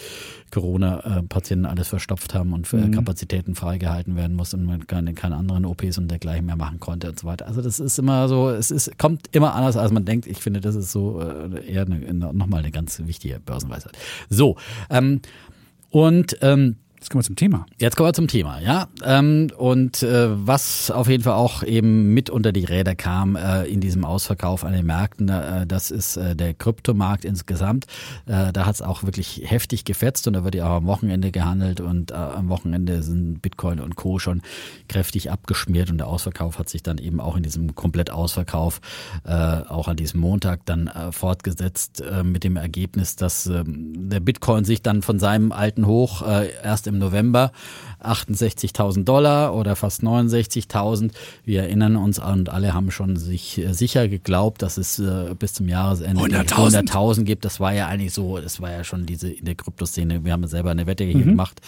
Corona-Patienten 0.51 1.66
alles 1.66 1.88
verstopft 1.88 2.34
haben 2.34 2.53
und 2.53 2.66
für 2.66 2.76
mhm. 2.76 2.93
Kapazitäten 2.93 3.55
freigehalten 3.55 4.16
werden 4.16 4.36
muss 4.36 4.55
und 4.55 4.64
man 4.64 4.86
keine, 4.86 5.14
keine 5.14 5.36
anderen 5.36 5.64
OPs 5.64 5.99
und 5.99 6.09
dergleichen 6.09 6.47
mehr 6.47 6.57
machen 6.57 6.80
konnte 6.80 7.09
und 7.09 7.18
so 7.18 7.26
weiter. 7.26 7.47
Also 7.47 7.62
das 7.62 7.80
ist 7.80 7.99
immer 7.99 8.28
so, 8.28 8.51
es 8.51 8.70
ist, 8.70 8.99
kommt 8.99 9.28
immer 9.32 9.55
anders, 9.55 9.76
als 9.76 9.93
man 9.93 10.05
denkt. 10.05 10.26
Ich 10.26 10.38
finde, 10.38 10.61
das 10.61 10.74
ist 10.74 10.93
so 10.93 11.20
äh, 11.20 11.66
eher 11.66 11.86
eine, 11.86 12.32
nochmal 12.32 12.61
eine 12.61 12.70
ganz 12.70 13.01
wichtige 13.05 13.41
Börsenweisheit. 13.41 13.97
So, 14.28 14.57
ähm, 14.88 15.20
und 15.91 16.36
ähm, 16.41 16.76
Jetzt 17.01 17.09
kommen 17.09 17.20
wir 17.20 17.26
zum 17.28 17.36
Thema. 17.36 17.64
Jetzt 17.78 17.96
kommen 17.96 18.11
wir 18.11 18.12
zum 18.12 18.28
Thema, 18.28 18.61
ja. 18.61 18.86
Ähm, 19.03 19.51
und 19.57 20.03
äh, 20.03 20.28
was 20.46 20.90
auf 20.90 21.09
jeden 21.09 21.22
Fall 21.22 21.32
auch 21.32 21.62
eben 21.62 22.12
mit 22.12 22.28
unter 22.28 22.53
die 22.53 22.66
Räder 22.66 22.94
kam 22.94 23.36
äh, 23.36 23.64
in 23.64 23.80
diesem 23.80 24.05
Ausverkauf 24.05 24.64
an 24.64 24.74
den 24.74 24.84
Märkten, 24.84 25.30
äh, 25.30 25.66
das 25.66 25.90
ist 25.90 26.16
der 26.20 26.53
Kryptomarkt 26.53 27.24
insgesamt. 27.24 27.86
Da 28.26 28.66
hat 28.66 28.74
es 28.74 28.82
auch 28.82 29.03
wirklich 29.03 29.42
heftig 29.46 29.84
gefetzt 29.84 30.26
und 30.26 30.34
da 30.34 30.44
wird 30.44 30.55
ja 30.55 30.68
auch 30.68 30.76
am 30.76 30.86
Wochenende 30.86 31.30
gehandelt 31.30 31.80
und 31.80 32.12
am 32.12 32.48
Wochenende 32.48 33.03
sind 33.03 33.40
Bitcoin 33.40 33.80
und 33.80 33.96
Co. 33.96 34.18
schon 34.18 34.42
kräftig 34.88 35.30
abgeschmiert 35.30 35.90
und 35.90 35.98
der 35.98 36.09
Ausverkauf 36.09 36.59
hat 36.59 36.68
sich 36.68 36.82
dann 36.82 36.98
eben 36.98 37.20
auch 37.20 37.36
in 37.36 37.42
diesem 37.42 37.74
Komplettausverkauf 37.74 38.80
auch 39.24 39.88
an 39.88 39.96
diesem 39.96 40.20
Montag 40.20 40.66
dann 40.66 40.90
fortgesetzt 41.12 42.03
mit 42.24 42.44
dem 42.44 42.57
Ergebnis, 42.57 43.16
dass 43.16 43.46
äh, 43.46 43.64
der 43.66 44.20
Bitcoin 44.20 44.64
sich 44.64 44.82
dann 44.82 45.03
von 45.03 45.18
seinem 45.18 45.53
alten 45.53 45.86
Hoch 45.86 46.22
erst 46.22 46.86
im 46.91 46.99
November 46.99 47.53
68.000 48.03 49.05
Dollar 49.05 49.55
oder 49.55 49.76
fast 49.76 50.03
69.000. 50.03 51.11
Wir 51.44 51.62
erinnern 51.62 51.96
uns 51.96 52.18
und 52.18 52.48
alle 52.48 52.72
haben 52.74 52.90
schon 52.90 53.16
sich 53.16 53.59
äh, 53.59 53.72
sicher 53.72 54.09
geglaubt, 54.09 54.62
dass 54.62 54.78
es 54.78 54.98
äh, 54.98 55.34
bis 55.38 55.55
zum 55.55 55.68
Jahresende 55.68 56.22
100.000 56.22 56.88
100.000 56.88 57.24
gibt. 57.24 57.44
Das 57.44 57.61
war 57.61 57.72
ja 57.74 57.88
eigentlich 57.88 58.12
so, 58.12 58.38
das 58.38 58.61
war 58.61 58.70
ja 58.70 58.84
schon 58.84 59.07
diese 59.07 59.30
in 59.30 59.44
der 59.44 59.55
Kryptoszene. 59.55 60.24
Wir 60.24 60.32
haben 60.32 60.46
selber 60.46 60.70
eine 60.70 60.86
Wette 60.86 61.05
Mhm. 61.05 61.11
hier 61.11 61.24
gemacht, 61.24 61.61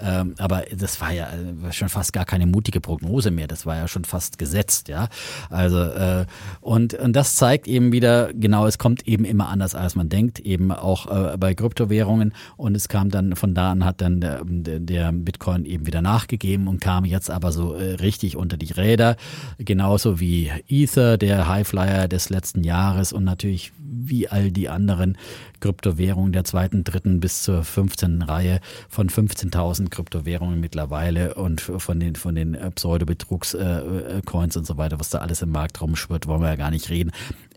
ähm, 0.00 0.34
aber 0.38 0.64
das 0.76 1.00
war 1.00 1.12
ja 1.12 1.26
äh, 1.26 1.72
schon 1.72 1.88
fast 1.88 2.12
gar 2.12 2.24
keine 2.24 2.46
mutige 2.46 2.80
Prognose 2.80 3.30
mehr. 3.30 3.46
Das 3.46 3.66
war 3.66 3.76
ja 3.76 3.88
schon 3.88 4.04
fast 4.04 4.38
gesetzt, 4.38 4.88
ja. 4.88 5.08
Also 5.50 5.80
äh, 5.80 6.26
und 6.60 6.94
und 6.94 7.12
das 7.14 7.36
zeigt 7.36 7.68
eben 7.68 7.92
wieder 7.92 8.32
genau, 8.32 8.66
es 8.66 8.78
kommt 8.78 9.06
eben 9.06 9.24
immer 9.24 9.48
anders 9.48 9.74
als 9.74 9.94
man 9.94 10.08
denkt, 10.08 10.38
eben 10.40 10.72
auch 10.72 11.06
äh, 11.06 11.36
bei 11.36 11.54
Kryptowährungen 11.54 12.32
und 12.56 12.74
es 12.76 12.88
kam 12.88 13.10
dann 13.10 13.36
von 13.36 13.54
da 13.54 13.70
an 13.72 13.84
hat 13.84 14.00
dann 14.00 14.20
der, 14.20 14.42
der 14.44 15.12
Bitcoin 15.12 15.64
eben 15.64 15.77
wieder 15.86 16.02
nachgegeben 16.02 16.68
und 16.68 16.80
kam 16.80 17.04
jetzt 17.04 17.30
aber 17.30 17.52
so 17.52 17.74
äh, 17.74 17.94
richtig 17.94 18.36
unter 18.36 18.56
die 18.56 18.72
Räder, 18.72 19.16
genauso 19.58 20.20
wie 20.20 20.50
Ether, 20.68 21.18
der 21.18 21.48
Highflyer 21.48 22.08
des 22.08 22.30
letzten 22.30 22.64
Jahres 22.64 23.12
und 23.12 23.24
natürlich 23.24 23.72
wie 23.78 24.28
all 24.28 24.50
die 24.50 24.68
anderen 24.68 25.16
Kryptowährungen 25.60 26.32
der 26.32 26.44
zweiten, 26.44 26.84
dritten 26.84 27.20
bis 27.20 27.42
zur 27.42 27.64
15. 27.64 28.22
Reihe 28.22 28.60
von 28.88 29.08
15.000 29.08 29.90
Kryptowährungen 29.90 30.60
mittlerweile 30.60 31.34
und 31.34 31.60
von 31.60 31.98
den 31.98 32.14
von 32.16 32.34
den 32.34 32.54
äh, 32.54 32.70
Pseudo-Betrugs-Coins 32.70 34.56
und 34.56 34.66
so 34.66 34.76
weiter, 34.76 35.00
was 35.00 35.10
da 35.10 35.18
alles 35.18 35.42
im 35.42 35.50
Markt 35.50 35.80
rumschwirrt, 35.80 36.26
wollen 36.26 36.42
wir 36.42 36.48
ja 36.48 36.56
gar 36.56 36.70
nicht 36.70 36.90
reden. 36.90 37.10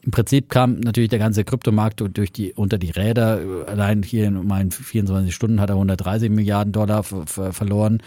Im 0.03 0.11
Prinzip 0.11 0.49
kam 0.49 0.79
natürlich 0.79 1.09
der 1.11 1.19
ganze 1.19 1.43
Kryptomarkt 1.43 2.01
durch 2.13 2.31
die, 2.31 2.53
unter 2.53 2.77
die 2.79 2.89
Räder. 2.89 3.39
Allein 3.67 4.01
hier 4.01 4.25
in 4.25 4.47
meinen 4.47 4.71
24 4.71 5.33
Stunden 5.33 5.61
hat 5.61 5.69
er 5.69 5.75
130 5.75 6.29
Milliarden 6.31 6.73
Dollar 6.73 7.03
ver- 7.03 7.27
ver- 7.27 7.53
verloren. 7.53 7.99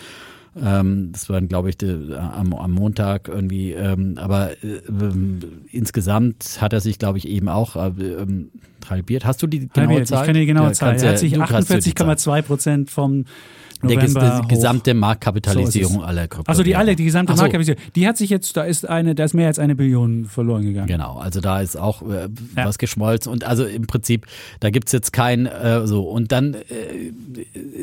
Ähm, 0.61 1.11
das 1.13 1.29
waren, 1.29 1.49
glaube 1.49 1.71
ich, 1.71 1.77
die, 1.79 2.15
am, 2.17 2.53
am 2.53 2.71
Montag 2.73 3.29
irgendwie. 3.29 3.73
Ähm, 3.73 4.15
aber 4.19 4.53
äh, 4.63 4.81
ähm, 4.89 5.41
insgesamt 5.71 6.59
hat 6.61 6.73
er 6.73 6.81
sich, 6.81 6.99
glaube 6.99 7.19
ich, 7.19 7.29
eben 7.29 7.49
auch 7.49 7.77
äh, 7.77 7.89
ähm, 8.03 8.51
halbiert. 8.89 9.25
Hast 9.25 9.43
du 9.43 9.47
die 9.47 9.69
genaue 9.69 9.89
Halbiert. 9.89 10.09
Zahl? 10.09 10.21
Ich 10.23 10.27
kann 10.27 10.35
die 10.35 10.47
genaue 10.47 10.67
Ja, 10.69 10.73
Zahl. 10.73 10.97
Er 11.01 11.11
hat 11.11 11.19
sich 11.19 11.33
du 11.33 11.41
kannst 11.41 11.71
dir 11.71 11.79
die 11.79 11.95
Zahl. 11.95 12.09
48,2 12.11 12.43
Prozent 12.43 12.91
vom 12.91 13.25
November 13.85 14.21
die 14.39 14.45
hoch. 14.45 14.49
gesamte 14.49 14.95
Marktkapitalisierung 14.95 15.93
So 15.95 16.01
es. 16.01 16.07
aller 16.07 16.23
Kryptowährungen. 16.29 16.49
Also 16.49 16.63
die 16.63 16.77
alle, 16.77 16.97
die 16.97 17.05
gesamte 17.05 17.33
so. 17.33 17.43
Marktkapitalisierung, 17.43 17.93
die 17.95 18.07
hat 18.09 18.17
sich 18.17 18.31
jetzt, 18.31 18.57
da 18.57 18.63
ist 18.65 18.89
eine, 18.89 19.15
da 19.15 19.25
ist 19.25 19.35
mehr 19.35 19.47
als 19.49 19.59
eine 19.59 19.75
Billion 19.75 20.25
verloren 20.27 20.63
gegangen. 20.63 20.87
Genau, 20.89 21.19
also 21.19 21.41
da 21.41 21.61
ist 21.61 21.77
auch 21.77 22.03
äh, 22.03 22.29
Ja. 22.57 22.67
was 22.67 22.79
geschmolzen 22.79 23.31
und 23.33 23.45
also 23.45 23.65
im 23.65 23.87
Prinzip, 23.87 24.27
da 24.61 24.71
gibt's 24.71 24.93
jetzt 24.93 25.13
kein 25.13 25.47
äh, 25.47 25.87
so 25.87 26.03
und 26.03 26.33
dann 26.33 26.55
äh, 26.55 27.13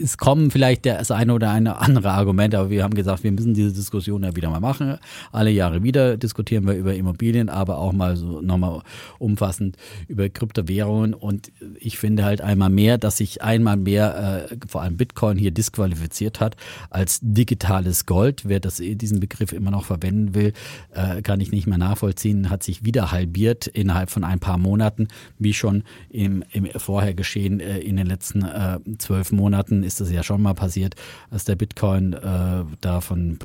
es 0.04 0.18
kommen 0.18 0.52
vielleicht 0.52 0.86
der- 0.86 0.98
das 1.00 1.12
eine 1.12 1.34
oder 1.34 1.52
eine 1.52 1.78
andere 1.80 2.12
Argument, 2.12 2.56
aber 2.56 2.70
wir 2.70 2.84
haben 2.84 2.94
gesagt, 2.94 3.24
wir 3.24 3.32
müssen 3.32 3.54
diese 3.54 3.72
Diskussion 3.74 4.24
ja 4.24 4.36
wieder 4.36 4.50
mal 4.50 4.60
machen. 4.60 4.98
Alle 5.32 5.50
Jahre 5.52 5.84
wieder 5.84 6.18
diskutieren 6.18 6.66
wir 6.68 6.74
über 6.76 6.94
Immobilien, 6.94 7.50
aber 7.50 7.78
auch 7.78 7.92
mal 7.94 8.16
so 8.18 8.42
nochmal 8.42 8.82
umfassend 9.20 9.78
über 10.08 10.30
Kryptowährungen 10.30 11.14
und 11.14 11.52
ich 11.80 11.98
finde 11.98 12.24
halt 12.26 12.42
einmal 12.42 12.70
mehr, 12.70 12.98
dass 12.98 13.18
sich 13.18 13.42
einmal 13.42 13.78
mehr 13.78 14.48
äh, 14.52 14.56
vor 14.68 14.82
allem 14.82 14.98
Bitcoin 14.98 15.38
hier 15.38 15.52
disqualifiziert 15.52 15.91
hat 16.40 16.56
als 16.90 17.20
digitales 17.22 18.06
Gold. 18.06 18.44
Wer 18.46 18.60
das, 18.60 18.78
diesen 18.78 19.20
Begriff 19.20 19.54
immer 19.54 19.72
noch 19.72 19.86
verwenden 19.86 20.34
will, 20.34 20.54
äh, 20.94 21.22
kann 21.22 21.40
ich 21.40 21.52
nicht 21.52 21.68
mehr 21.68 21.78
nachvollziehen, 21.78 22.50
hat 22.50 22.64
sich 22.64 22.86
wieder 22.86 23.12
halbiert 23.12 23.68
innerhalb 23.68 24.10
von 24.10 24.24
ein 24.24 24.40
paar 24.40 24.58
Monaten, 24.58 25.08
wie 25.40 25.54
schon 25.54 25.84
im, 26.10 26.44
im 26.52 26.68
vorher 26.76 27.14
geschehen 27.14 27.60
äh, 27.60 27.80
in 27.80 27.98
den 27.98 28.08
letzten 28.08 28.44
äh, 28.44 28.80
zwölf 28.98 29.32
Monaten 29.32 29.84
ist 29.84 30.02
das 30.02 30.12
ja 30.12 30.24
schon 30.24 30.42
mal 30.42 30.54
passiert, 30.54 30.96
dass 31.30 31.46
der 31.46 31.56
Bitcoin 31.56 32.14
äh, 32.14 32.64
da 32.82 33.02
von 33.02 33.40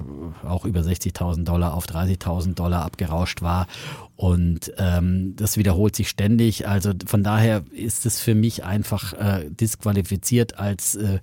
auch 0.45 0.65
über 0.65 0.81
60.000 0.81 1.45
Dollar 1.45 1.75
auf 1.75 1.87
30.000 1.87 2.55
Dollar 2.55 2.85
abgerauscht 2.85 3.43
war 3.43 3.67
und 4.17 4.73
ähm, 4.79 5.35
das 5.37 5.59
wiederholt 5.59 5.95
sich 5.95 6.09
ständig. 6.09 6.67
Also 6.67 6.93
von 7.05 7.23
daher 7.23 7.65
ist 7.71 8.07
es 8.07 8.19
für 8.19 8.35
mich 8.35 8.65
einfach 8.65 9.13
äh, 9.13 9.51
disqualifiziert 9.51 10.59
als 10.59 10.95
äh, 10.95 11.19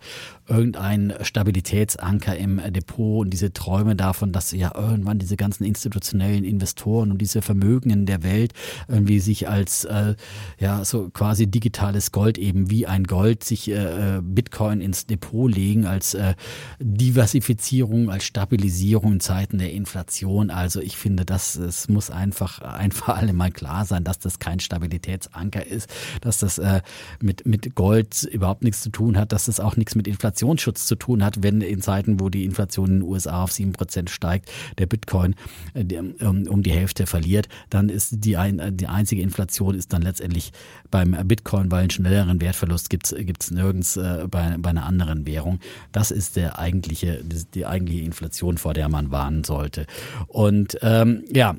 irgendein 0.47 1.13
Stabilitätsanker 1.21 2.37
im 2.37 2.61
Depot 2.71 3.25
und 3.25 3.31
diese 3.31 3.51
Träume 3.51 3.95
davon, 3.95 4.31
dass 4.31 4.51
ja 4.51 4.73
irgendwann 4.75 5.17
diese 5.17 5.37
ganzen 5.37 5.63
institutionellen 5.63 6.43
Investoren 6.43 7.11
und 7.11 7.17
diese 7.17 7.41
Vermögen 7.41 8.05
der 8.05 8.21
Welt 8.21 8.53
irgendwie 8.87 9.19
sich 9.19 9.49
als 9.49 9.85
äh, 9.85 10.15
ja 10.59 10.85
so 10.85 11.09
quasi 11.09 11.47
digitales 11.47 12.11
Gold 12.11 12.37
eben 12.37 12.69
wie 12.69 12.85
ein 12.85 13.05
Gold 13.05 13.43
sich 13.43 13.71
äh, 13.71 14.17
äh, 14.17 14.21
Bitcoin 14.21 14.81
ins 14.81 15.07
Depot 15.07 15.51
legen 15.51 15.87
als 15.87 16.13
äh, 16.13 16.35
Diversifizierung, 16.79 18.11
als 18.11 18.25
Stabilisierung 18.25 19.13
in 19.13 19.19
Zeiten 19.19 19.57
der 19.57 19.73
Inflation. 19.73 20.51
Also 20.51 20.79
ich 20.79 20.97
finde, 20.97 21.25
das 21.25 21.55
es 21.55 21.89
muss 21.89 22.11
einfach 22.11 22.61
einfach 22.83 23.09
alle 23.17 23.33
mal 23.33 23.51
klar 23.51 23.85
sein, 23.85 24.03
dass 24.03 24.19
das 24.19 24.39
kein 24.39 24.59
Stabilitätsanker 24.59 25.65
ist, 25.65 25.89
dass 26.21 26.39
das 26.39 26.57
äh, 26.57 26.81
mit 27.21 27.45
mit 27.45 27.75
Gold 27.75 28.23
überhaupt 28.23 28.63
nichts 28.63 28.81
zu 28.81 28.89
tun 28.89 29.17
hat, 29.17 29.31
dass 29.31 29.45
das 29.45 29.59
auch 29.59 29.77
nichts 29.77 29.95
mit 29.95 30.07
Inflationsschutz 30.07 30.85
zu 30.85 30.95
tun 30.95 31.23
hat, 31.23 31.41
wenn 31.41 31.61
in 31.61 31.81
Zeiten, 31.81 32.19
wo 32.19 32.29
die 32.29 32.45
Inflation 32.45 32.89
in 32.89 32.99
den 32.99 33.03
USA 33.03 33.43
auf 33.43 33.51
sieben 33.51 33.73
Prozent 33.73 34.09
steigt, 34.09 34.51
der 34.77 34.85
Bitcoin 34.85 35.35
äh, 35.73 35.85
der, 35.85 36.03
um, 36.21 36.63
die 36.63 36.71
Hälfte 36.71 37.07
verliert, 37.07 37.47
dann 37.69 37.89
ist 37.89 38.25
die 38.25 38.37
ein, 38.37 38.77
die 38.77 38.87
einzige 38.87 39.21
Inflation 39.21 39.75
ist 39.75 39.93
dann 39.93 40.01
letztendlich 40.01 40.51
beim 40.91 41.15
Bitcoin, 41.27 41.71
weil 41.71 41.81
einen 41.81 41.89
schnelleren 41.89 42.41
Wertverlust 42.41 42.89
gibt 42.89 43.11
es 43.11 43.51
nirgends 43.51 43.97
äh, 43.97 44.27
bei, 44.29 44.55
bei 44.57 44.69
einer 44.69 44.85
anderen 44.85 45.25
Währung. 45.25 45.59
Das 45.91 46.11
ist 46.11 46.35
der 46.35 46.59
eigentliche, 46.59 47.23
die, 47.23 47.43
die 47.53 47.65
eigentliche 47.65 48.03
Inflation, 48.03 48.57
vor 48.57 48.73
der 48.73 48.89
man 48.89 49.11
warnen 49.11 49.43
sollte. 49.43 49.85
Und 50.27 50.77
ähm, 50.81 51.23
ja, 51.33 51.55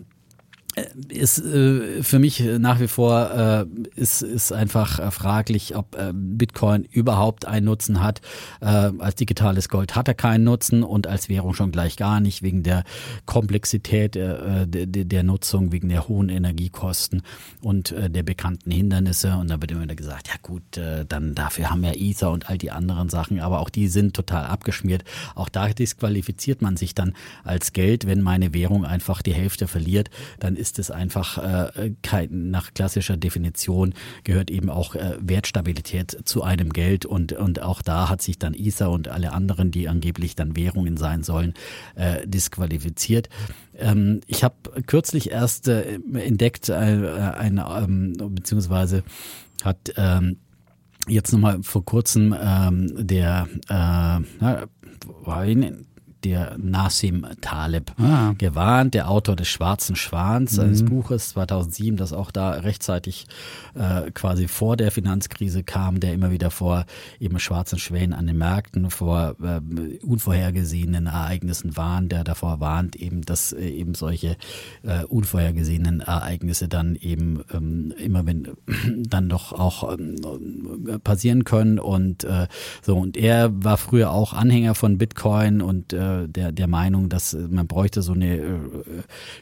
ist 1.09 1.39
äh, 1.39 2.03
für 2.03 2.19
mich 2.19 2.41
nach 2.41 2.81
wie 2.81 2.89
vor 2.89 3.31
äh, 3.31 3.67
ist, 3.95 4.23
ist 4.23 4.53
einfach 4.53 4.99
äh, 4.99 5.11
fraglich, 5.11 5.77
ob 5.77 5.97
äh, 5.97 6.13
Bitcoin 6.13 6.85
überhaupt 6.85 7.47
einen 7.47 7.67
Nutzen 7.67 8.03
hat. 8.03 8.21
Äh, 8.61 8.67
als 8.99 9.15
digitales 9.15 9.69
Gold 9.69 9.95
hat 9.95 10.09
er 10.09 10.15
keinen 10.15 10.45
Nutzen 10.45 10.83
und 10.83 11.07
als 11.07 11.29
Währung 11.29 11.55
schon 11.55 11.71
gleich 11.71 11.97
gar 11.97 12.21
nicht, 12.21 12.43
wegen 12.43 12.63
der 12.63 12.85
Komplexität 13.27 14.17
äh, 14.17 14.67
der, 14.67 14.87
der 14.87 15.23
Nutzung, 15.23 15.71
wegen 15.73 15.89
der 15.89 16.09
hohen 16.09 16.29
Energiekosten 16.29 17.23
und 17.63 17.93
äh, 17.93 18.11
der 18.11 18.23
bekannten 18.23 18.71
Hindernisse. 18.71 19.37
Und 19.37 19.51
da 19.51 19.61
wird 19.61 19.71
immer 19.71 19.83
wieder 19.83 19.95
gesagt, 19.95 20.29
ja 20.29 20.35
gut, 20.43 20.77
äh, 20.77 21.05
dann 21.07 21.35
dafür 21.35 21.71
haben 21.71 21.83
wir 21.83 21.95
Ether 21.97 22.31
und 22.31 22.49
all 22.49 22.59
die 22.59 22.71
anderen 22.71 23.09
Sachen, 23.09 23.41
aber 23.41 23.61
auch 23.61 23.71
die 23.71 23.89
sind 23.89 24.15
total 24.15 24.47
abgeschmiert. 24.47 25.05
Auch 25.35 25.49
da 25.49 25.69
disqualifiziert 25.69 26.63
man 26.63 26.77
sich 26.77 26.95
dann 26.95 27.15
als 27.45 27.73
Geld, 27.73 28.07
wenn 28.07 28.23
meine 28.23 28.55
Währung 28.55 28.85
einfach 28.85 29.23
die 29.23 29.35
Hälfte 29.35 29.69
verliert, 29.69 30.11
dann 30.41 30.57
ist 30.57 30.64
es 30.79 30.91
einfach 30.91 31.39
äh, 31.39 31.93
kein, 32.03 32.51
nach 32.51 32.75
klassischer 32.75 33.17
Definition 33.17 33.95
gehört 34.25 34.51
eben 34.51 34.71
auch 34.71 34.95
äh, 34.95 35.17
Wertstabilität 35.21 36.19
zu 36.25 36.43
einem 36.43 36.73
Geld 36.73 37.07
und, 37.07 37.33
und 37.33 37.63
auch 37.63 37.83
da 37.83 38.09
hat 38.09 38.23
sich 38.23 38.39
dann 38.39 38.55
Ether 38.55 38.91
und 38.91 39.09
alle 39.09 39.33
anderen, 39.33 39.71
die 39.71 39.89
angeblich 39.89 40.35
dann 40.35 40.57
Währungen 40.57 40.97
sein 40.97 41.23
sollen, 41.23 41.55
äh, 41.95 42.27
disqualifiziert. 42.27 43.29
Ähm, 43.77 44.21
ich 44.27 44.45
habe 44.45 44.83
kürzlich 44.87 45.31
erst 45.31 45.69
äh, 45.69 45.99
entdeckt, 46.15 46.69
äh, 46.69 46.73
ein, 46.73 47.59
ähm, 47.59 48.15
beziehungsweise 48.35 49.03
hat 49.63 49.93
ähm, 49.97 50.39
jetzt 51.09 51.33
nochmal 51.33 51.63
vor 51.63 51.85
kurzem 51.85 52.35
ähm, 52.39 53.07
der 53.07 53.49
äh, 53.69 54.25
na, 54.41 54.67
war 55.23 55.45
in, 55.45 55.87
der 56.25 56.57
Nassim 56.59 57.27
Taleb 57.41 57.93
Ah. 57.99 58.33
gewarnt, 58.39 58.95
der 58.95 59.11
Autor 59.11 59.37
des 59.37 59.49
Schwarzen 59.49 59.97
Schwans, 59.97 60.59
eines 60.59 60.85
Buches 60.85 61.31
2007, 61.31 61.97
das 61.97 62.13
auch 62.13 62.31
da 62.31 62.51
rechtzeitig 62.51 63.27
äh, 63.75 64.11
quasi 64.13 64.49
vor 64.49 64.77
der 64.77 64.91
Finanzkrise 64.91 65.63
kam, 65.63 66.01
der 66.01 66.15
immer 66.15 66.31
wieder 66.31 66.51
vor 66.51 66.87
eben 67.21 67.39
schwarzen 67.39 67.79
Schwänen 67.79 68.13
an 68.15 68.27
den 68.27 68.39
Märkten, 68.39 68.91
vor 68.91 69.37
äh, 69.43 69.61
unvorhergesehenen 70.05 71.07
Ereignissen 71.07 71.77
warnt, 71.77 72.13
der 72.13 72.25
davor 72.25 72.61
warnt 72.61 72.97
eben, 72.97 73.23
dass 73.23 73.53
äh, 73.53 73.67
eben 73.69 73.95
solche 73.95 74.37
äh, 74.83 75.05
unvorhergesehenen 75.05 76.01
Ereignisse 76.01 76.69
dann 76.69 76.97
eben 76.97 77.43
ähm, 77.53 77.93
immer 77.99 78.27
wenn 78.27 78.49
dann 79.09 79.29
doch 79.29 79.53
auch 79.53 79.93
ähm, 79.99 80.17
passieren 81.03 81.45
können 81.45 81.79
und 81.79 82.25
äh, 82.25 82.47
so 82.83 82.97
und 82.97 83.17
er 83.17 83.51
war 83.65 83.77
früher 83.77 84.11
auch 84.11 84.33
Anhänger 84.33 84.75
von 84.75 84.99
Bitcoin 84.99 85.61
und 85.61 85.93
äh, 85.93 86.14
der 86.27 86.53
der 86.53 86.67
Meinung, 86.67 87.09
dass 87.09 87.35
man 87.35 87.67
bräuchte 87.67 88.03
so 88.03 88.13
eine 88.13 88.37
äh, 88.37 88.59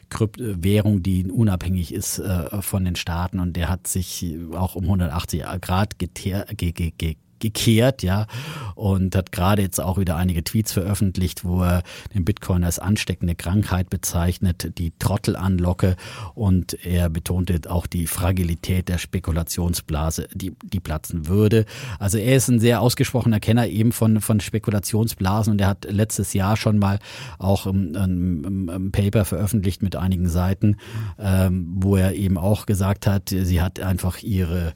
Krypt 0.09 0.37
Währung, 0.39 1.03
die 1.03 1.29
unabhängig 1.31 1.93
ist 1.93 2.19
äh, 2.19 2.61
von 2.61 2.85
den 2.85 2.95
Staaten. 2.95 3.39
Und 3.39 3.55
der 3.55 3.69
hat 3.69 3.87
sich 3.87 4.35
auch 4.53 4.75
um 4.75 4.83
180 4.83 5.43
Grad 5.61 5.99
geteer, 5.99 6.45
ge, 6.55 6.71
ge, 6.71 6.91
ge, 6.97 7.15
gekehrt, 7.43 8.03
ja, 8.03 8.25
und 8.73 9.15
hat 9.15 9.31
gerade 9.31 9.61
jetzt 9.61 9.79
auch 9.79 9.97
wieder 9.97 10.15
einige 10.15 10.43
Tweets 10.43 10.71
veröffentlicht, 10.71 11.43
wo 11.43 11.61
er 11.61 11.83
den 12.15 12.23
Bitcoin 12.23 12.63
als 12.63 12.79
ansteckende 12.79 13.35
Krankheit 13.35 13.89
bezeichnet, 13.89 14.77
die 14.77 14.93
Trottelanlocke 14.97 15.97
und 16.33 16.85
er 16.85 17.09
betonte 17.09 17.59
auch 17.69 17.85
die 17.85 18.07
Fragilität 18.07 18.87
der 18.87 18.97
Spekulationsblase, 18.97 20.29
die, 20.33 20.55
die 20.63 20.79
platzen 20.79 21.27
würde. 21.27 21.65
Also 21.99 22.17
er 22.17 22.37
ist 22.37 22.47
ein 22.47 22.61
sehr 22.61 22.81
ausgesprochener 22.81 23.41
Kenner 23.41 23.67
eben 23.67 23.91
von, 23.91 24.21
von 24.21 24.39
Spekulationsblasen 24.39 25.51
und 25.51 25.61
er 25.61 25.67
hat 25.67 25.85
letztes 25.89 26.33
Jahr 26.33 26.55
schon 26.55 26.79
mal 26.79 26.99
auch 27.39 27.65
ein, 27.65 27.95
ein, 27.97 28.69
ein 28.69 28.91
Paper 28.91 29.25
veröffentlicht 29.25 29.83
mit 29.83 29.97
einigen 29.97 30.29
Seiten, 30.29 30.77
ähm, 31.19 31.67
wo 31.75 31.97
er 31.97 32.15
eben 32.15 32.37
auch 32.37 32.65
gesagt 32.65 33.05
hat, 33.05 33.29
sie 33.29 33.61
hat 33.61 33.81
einfach 33.81 34.23
ihre 34.23 34.73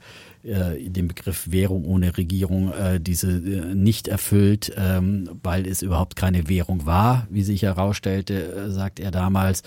äh, 0.48 0.90
den 0.90 1.07
Begriff 1.07 1.52
Währung 1.52 1.86
ohne 1.86 2.18
Regierung 2.18 2.72
äh, 2.74 2.99
diese 2.99 3.32
äh, 3.32 3.76
nicht 3.76 4.07
erfüllt, 4.07 4.72
ähm, 4.78 5.30
weil 5.44 5.68
es 5.68 5.82
überhaupt 5.82 6.15
keine 6.15 6.49
Währung 6.49 6.86
war, 6.86 7.28
wie 7.30 7.44
sich 7.44 7.64
herausstellte, 7.64 8.53
äh, 8.53 8.72
sagt 8.72 8.99
er 8.99 9.11
damals, 9.11 9.64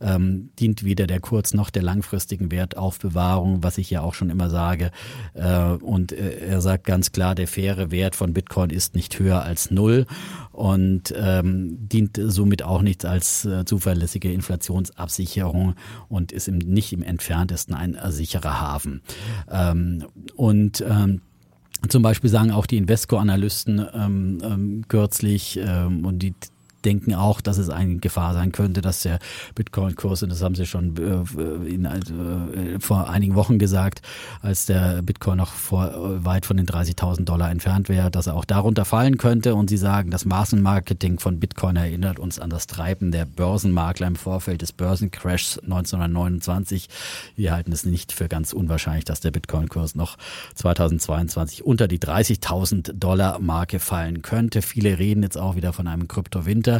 ähm, 0.00 0.50
dient 0.58 0.84
weder 0.84 1.06
der 1.06 1.20
kurz- 1.20 1.54
noch 1.54 1.70
der 1.70 1.82
langfristigen 1.82 2.50
Wertaufbewahrung, 2.50 3.62
was 3.62 3.78
ich 3.78 3.90
ja 3.90 4.00
auch 4.00 4.14
schon 4.14 4.30
immer 4.30 4.50
sage. 4.50 4.90
Äh, 5.34 5.74
und 5.82 6.12
äh, 6.12 6.38
er 6.38 6.60
sagt 6.60 6.84
ganz 6.84 7.12
klar, 7.12 7.34
der 7.34 7.46
faire 7.46 7.90
Wert 7.90 8.16
von 8.16 8.32
Bitcoin 8.32 8.70
ist 8.70 8.94
nicht 8.94 9.18
höher 9.18 9.42
als 9.42 9.70
null 9.70 10.06
und 10.62 11.12
ähm, 11.16 11.88
dient 11.88 12.20
somit 12.22 12.62
auch 12.62 12.82
nicht 12.82 13.04
als 13.04 13.44
äh, 13.44 13.64
zuverlässige 13.64 14.32
Inflationsabsicherung 14.32 15.74
und 16.08 16.30
ist 16.30 16.46
im, 16.46 16.58
nicht 16.58 16.92
im 16.92 17.02
entferntesten 17.02 17.74
ein 17.74 17.98
sicherer 18.10 18.60
Hafen. 18.60 19.02
Ähm, 19.50 20.04
und 20.36 20.84
ähm, 20.88 21.20
zum 21.88 22.04
Beispiel 22.04 22.30
sagen 22.30 22.52
auch 22.52 22.66
die 22.66 22.76
Invesco-Analysten 22.76 23.84
ähm, 23.92 24.38
ähm, 24.44 24.84
kürzlich 24.86 25.58
ähm, 25.60 26.06
und 26.06 26.20
die 26.20 26.32
denken 26.84 27.14
auch, 27.14 27.40
dass 27.40 27.58
es 27.58 27.68
eine 27.68 27.96
Gefahr 27.96 28.34
sein 28.34 28.52
könnte, 28.52 28.80
dass 28.80 29.02
der 29.02 29.18
Bitcoin-Kurs, 29.54 30.22
und 30.22 30.30
das 30.30 30.42
haben 30.42 30.54
sie 30.54 30.66
schon 30.66 30.96
äh, 30.96 31.68
in, 31.68 31.84
äh, 31.84 32.80
vor 32.80 33.08
einigen 33.08 33.34
Wochen 33.34 33.58
gesagt, 33.58 34.02
als 34.40 34.66
der 34.66 35.02
Bitcoin 35.02 35.38
noch 35.38 35.52
vor, 35.52 35.88
äh, 35.88 36.24
weit 36.24 36.46
von 36.46 36.56
den 36.56 36.66
30.000 36.66 37.24
Dollar 37.24 37.50
entfernt 37.50 37.88
wäre, 37.88 38.10
dass 38.10 38.26
er 38.26 38.34
auch 38.34 38.44
darunter 38.44 38.84
fallen 38.84 39.18
könnte. 39.18 39.54
Und 39.54 39.68
sie 39.68 39.76
sagen, 39.76 40.10
das 40.10 40.24
Massenmarketing 40.24 41.18
von 41.18 41.40
Bitcoin 41.40 41.76
erinnert 41.76 42.18
uns 42.18 42.38
an 42.38 42.50
das 42.50 42.66
Treiben 42.66 43.12
der 43.12 43.24
Börsenmakler 43.24 44.06
im 44.06 44.16
Vorfeld 44.16 44.62
des 44.62 44.72
Börsencrashs 44.72 45.58
1929. 45.58 46.88
Wir 47.36 47.52
halten 47.52 47.72
es 47.72 47.84
nicht 47.84 48.12
für 48.12 48.28
ganz 48.28 48.52
unwahrscheinlich, 48.52 49.04
dass 49.04 49.20
der 49.20 49.30
Bitcoin-Kurs 49.30 49.94
noch 49.94 50.16
2022 50.54 51.64
unter 51.64 51.88
die 51.88 51.98
30.000 51.98 52.92
Dollar 52.94 53.38
Marke 53.38 53.78
fallen 53.78 54.22
könnte. 54.22 54.62
Viele 54.62 54.98
reden 54.98 55.22
jetzt 55.22 55.38
auch 55.38 55.56
wieder 55.56 55.72
von 55.72 55.86
einem 55.86 56.08
Kryptowinter. 56.08 56.71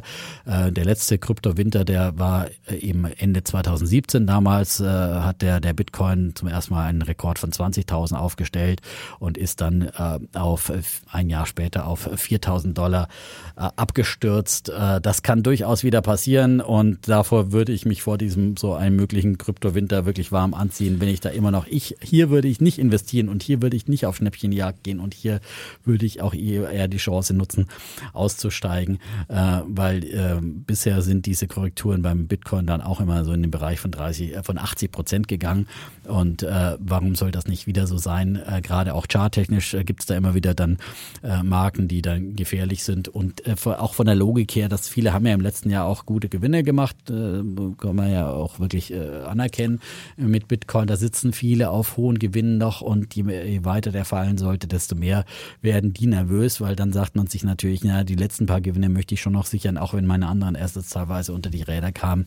Äh, 0.47 0.73
der 0.73 0.85
letzte 0.85 1.19
Kryptowinter, 1.19 1.85
der 1.85 2.19
war 2.19 2.47
äh, 2.69 2.77
eben 2.77 3.05
Ende 3.05 3.45
2017. 3.45 4.27
Damals 4.27 4.81
äh, 4.81 4.85
hat 4.85 5.43
der, 5.43 5.61
der 5.61 5.73
Bitcoin 5.73 6.33
zum 6.35 6.49
ersten 6.49 6.75
Mal 6.75 6.87
einen 6.87 7.03
Rekord 7.03 7.39
von 7.39 7.51
20.000 7.51 8.15
aufgestellt 8.15 8.81
und 9.19 9.37
ist 9.37 9.61
dann 9.61 9.83
äh, 9.83 10.19
auf 10.39 10.69
äh, 10.71 10.83
ein 11.11 11.29
Jahr 11.29 11.47
später 11.47 11.87
auf 11.87 12.07
4.000 12.09 12.73
Dollar 12.73 13.09
äh, 13.57 13.69
abgestürzt. 13.77 14.69
Äh, 14.69 15.01
das 15.01 15.23
kann 15.23 15.43
durchaus 15.43 15.85
wieder 15.85 16.03
passieren 16.03 16.61
und 16.61 17.09
davor 17.09 17.53
würde 17.53 17.73
ich 17.73 17.85
mich 17.85 18.03
vor 18.03 18.19
diesem 18.19 18.57
so 18.57 18.75
einem 18.75 18.97
möglichen 18.97 19.39
Kryptowinter 19.39 20.07
wirklich 20.07 20.33
warm 20.33 20.55
anziehen, 20.55 21.01
wenn 21.01 21.09
ich 21.09 21.21
da 21.21 21.29
immer 21.29 21.51
noch 21.51 21.67
ich 21.67 21.97
hier 22.01 22.31
würde 22.31 22.49
ich 22.49 22.61
nicht 22.61 22.79
investieren 22.79 23.29
und 23.29 23.43
hier 23.43 23.63
würde 23.63 23.77
ich 23.77 23.89
nicht 23.89 24.07
auf 24.07 24.17
Schnäppchenjagd 24.17 24.85
gehen 24.85 25.01
und 25.01 25.15
hier 25.15 25.41
würde 25.85 26.07
ich 26.07 26.21
auch 26.21 26.35
eher 26.35 26.89
die 26.89 26.99
Chance 26.99 27.35
nutzen 27.35 27.67
auszusteigen, 28.13 28.99
äh, 29.29 29.61
weil 29.83 30.05
äh, 30.05 30.39
bisher 30.41 31.03
sind 31.03 31.27
diese 31.27 31.49
Korrekturen 31.49 32.03
beim 32.03 32.29
Bitcoin 32.29 32.67
dann 32.67 32.81
auch 32.81 33.01
immer 33.01 33.25
so 33.25 33.33
in 33.33 33.43
den 33.43 33.51
Bereich 33.51 33.81
von 33.81 33.91
30 33.91 34.37
äh, 34.37 34.43
von 34.45 34.57
80 34.57 34.93
Prozent 34.93 35.27
gegangen 35.27 35.67
und 36.07 36.45
äh, 36.45 36.77
warum 36.79 37.17
soll 37.17 37.33
das 37.33 37.49
nicht 37.49 37.67
wieder 37.67 37.89
so 37.89 37.99
sein? 37.99 38.37
Äh, 38.37 38.61
Gerade 38.61 38.95
auch 38.95 39.07
charttechnisch 39.11 39.75
äh, 39.75 39.83
gibt 39.83 40.01
es 40.01 40.07
da 40.07 40.17
immer 40.17 40.35
wieder 40.35 40.55
dann 40.55 40.79
äh, 41.25 41.43
Marken, 41.43 41.89
die 41.89 42.01
dann 42.01 42.37
gefährlich 42.37 42.85
sind 42.85 43.09
und 43.09 43.45
äh, 43.45 43.57
auch 43.65 43.95
von 43.95 44.07
der 44.07 44.15
Logik 44.15 44.55
her, 44.55 44.69
dass 44.69 44.89
viele 44.89 45.13
haben 45.13 45.27
ja 45.27 45.35
im 45.35 45.41
letzten 45.41 45.69
Jahr 45.71 45.87
auch 45.87 46.07
gute 46.07 46.29
Gewinne 46.29 46.63
gemacht, 46.63 46.97
äh, 47.11 47.43
kann 47.79 47.97
man 47.97 48.13
ja 48.13 48.31
auch 48.31 48.61
wirklich 48.61 48.93
äh, 48.93 49.23
anerkennen 49.27 49.81
mit 50.17 50.47
Bitcoin. 50.47 50.87
Da 50.87 50.97
sitzen 50.97 51.33
viele 51.33 51.71
auf 51.71 51.97
hohen 51.97 52.21
Gewinnen 52.21 52.57
noch 52.59 52.83
und 52.83 53.17
je, 53.17 53.25
je 53.25 53.65
weiter 53.65 53.91
der 53.91 54.05
fallen 54.05 54.39
sollte, 54.39 54.69
desto 54.69 54.95
mehr 54.95 55.25
werden 55.61 55.93
die 55.93 56.07
nervös, 56.07 56.61
weil 56.61 56.77
dann 56.77 56.93
sagt 56.93 57.17
man 57.17 57.27
sich 57.27 57.43
natürlich, 57.43 57.83
na, 57.83 58.05
die 58.05 58.15
letzten 58.15 58.47
paar 58.47 58.61
Gewinne 58.61 58.89
möchte 58.89 59.15
ich 59.15 59.21
schon 59.21 59.33
noch 59.33 59.47
sichern, 59.73 59.79
auch 59.79 59.95
wenn 59.95 60.07
meine 60.07 60.29
anderen 60.29 60.57
Assets 60.57 60.91
teilweise 60.91 61.33
unter 61.33 61.51
die 61.51 61.63
Räder 61.63 61.93
kamen. 61.93 62.27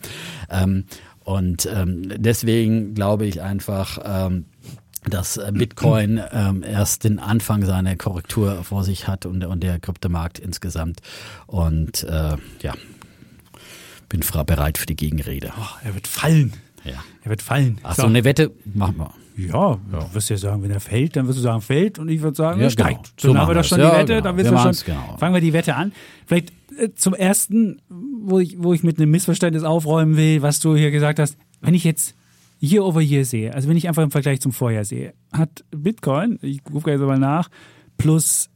Ähm, 0.49 0.85
und 1.23 1.67
ähm, 1.73 2.11
deswegen 2.17 2.93
glaube 2.93 3.25
ich 3.25 3.41
einfach, 3.41 3.97
ähm, 4.05 4.45
dass 5.09 5.37
äh, 5.37 5.51
Bitcoin 5.53 6.19
ähm, 6.31 6.63
erst 6.63 7.03
den 7.03 7.19
Anfang 7.19 7.63
seiner 7.65 7.95
Korrektur 7.95 8.63
vor 8.63 8.83
sich 8.83 9.07
hat 9.07 9.25
und, 9.25 9.43
und 9.45 9.61
der 9.63 9.79
Kryptomarkt 9.79 10.39
insgesamt. 10.39 11.01
Und 11.47 12.03
äh, 12.03 12.37
ja, 12.61 12.73
bin 14.09 14.21
bereit 14.45 14.77
für 14.77 14.85
die 14.85 14.95
Gegenrede. 14.95 15.51
Oh, 15.57 15.75
er 15.83 15.93
wird 15.95 16.07
fallen. 16.07 16.53
Ja. 16.83 17.03
Er 17.23 17.29
wird 17.31 17.41
fallen. 17.41 17.79
Ach 17.83 17.95
so, 17.95 18.05
eine 18.05 18.23
Wette 18.23 18.51
machen 18.73 18.97
wir. 18.97 19.11
Ja, 19.37 19.77
du 19.91 20.13
wirst 20.13 20.29
ja 20.29 20.37
sagen, 20.37 20.63
wenn 20.63 20.71
er 20.71 20.79
fällt, 20.79 21.15
dann 21.17 21.27
wirst 21.27 21.39
du 21.39 21.43
sagen, 21.43 21.59
fällt 21.61 21.99
und 21.99 22.07
ich 22.07 22.21
würde 22.21 22.37
sagen, 22.37 22.59
Ja, 22.59 22.67
er 22.67 22.69
steigt. 22.69 22.95
genau. 22.95 23.03
So 23.17 23.27
Dann 23.27 23.29
haben 23.29 23.35
machen 23.35 23.49
wir 23.49 23.55
wir 23.55 23.61
doch 23.63 23.67
schon 23.67 23.79
das. 23.79 23.89
die 23.89 23.93
Ja, 23.95 23.99
Wette, 24.01 24.13
genau. 24.13 24.23
dann 24.23 24.37
Wir 24.37 24.43
wissen 24.45 24.53
wir 24.53 24.57
schon, 24.59 24.65
machen's, 24.65 24.85
genau. 24.85 25.17
fangen 25.17 25.33
wir 25.33 25.41
die 25.41 25.51
Wette 25.53 25.75
an. 25.75 25.91
Vielleicht 26.25 26.53
zum 26.95 27.13
ersten, 27.13 27.81
wo 27.89 28.39
ich, 28.39 28.61
wo 28.61 28.73
ich 28.73 28.83
mit 28.83 28.97
einem 28.97 29.11
Missverständnis 29.11 29.63
aufräumen 29.63 30.17
will, 30.17 30.41
was 30.41 30.59
du 30.59 30.75
hier 30.75 30.91
gesagt 30.91 31.19
hast, 31.19 31.37
wenn 31.61 31.73
ich 31.73 31.83
jetzt 31.83 32.15
Year 32.59 32.85
over 32.85 33.01
Year 33.01 33.25
sehe, 33.25 33.53
also 33.53 33.67
wenn 33.69 33.77
ich 33.77 33.87
einfach 33.87 34.03
im 34.03 34.11
Vergleich 34.11 34.41
zum 34.41 34.51
Vorjahr 34.51 34.85
sehe, 34.85 35.13
hat 35.31 35.63
Bitcoin, 35.71 36.39
ich 36.41 36.61
rufe 36.73 36.91
jetzt 36.91 37.01
aber 37.01 37.17
nach, 37.17 37.49
plus 37.97 38.49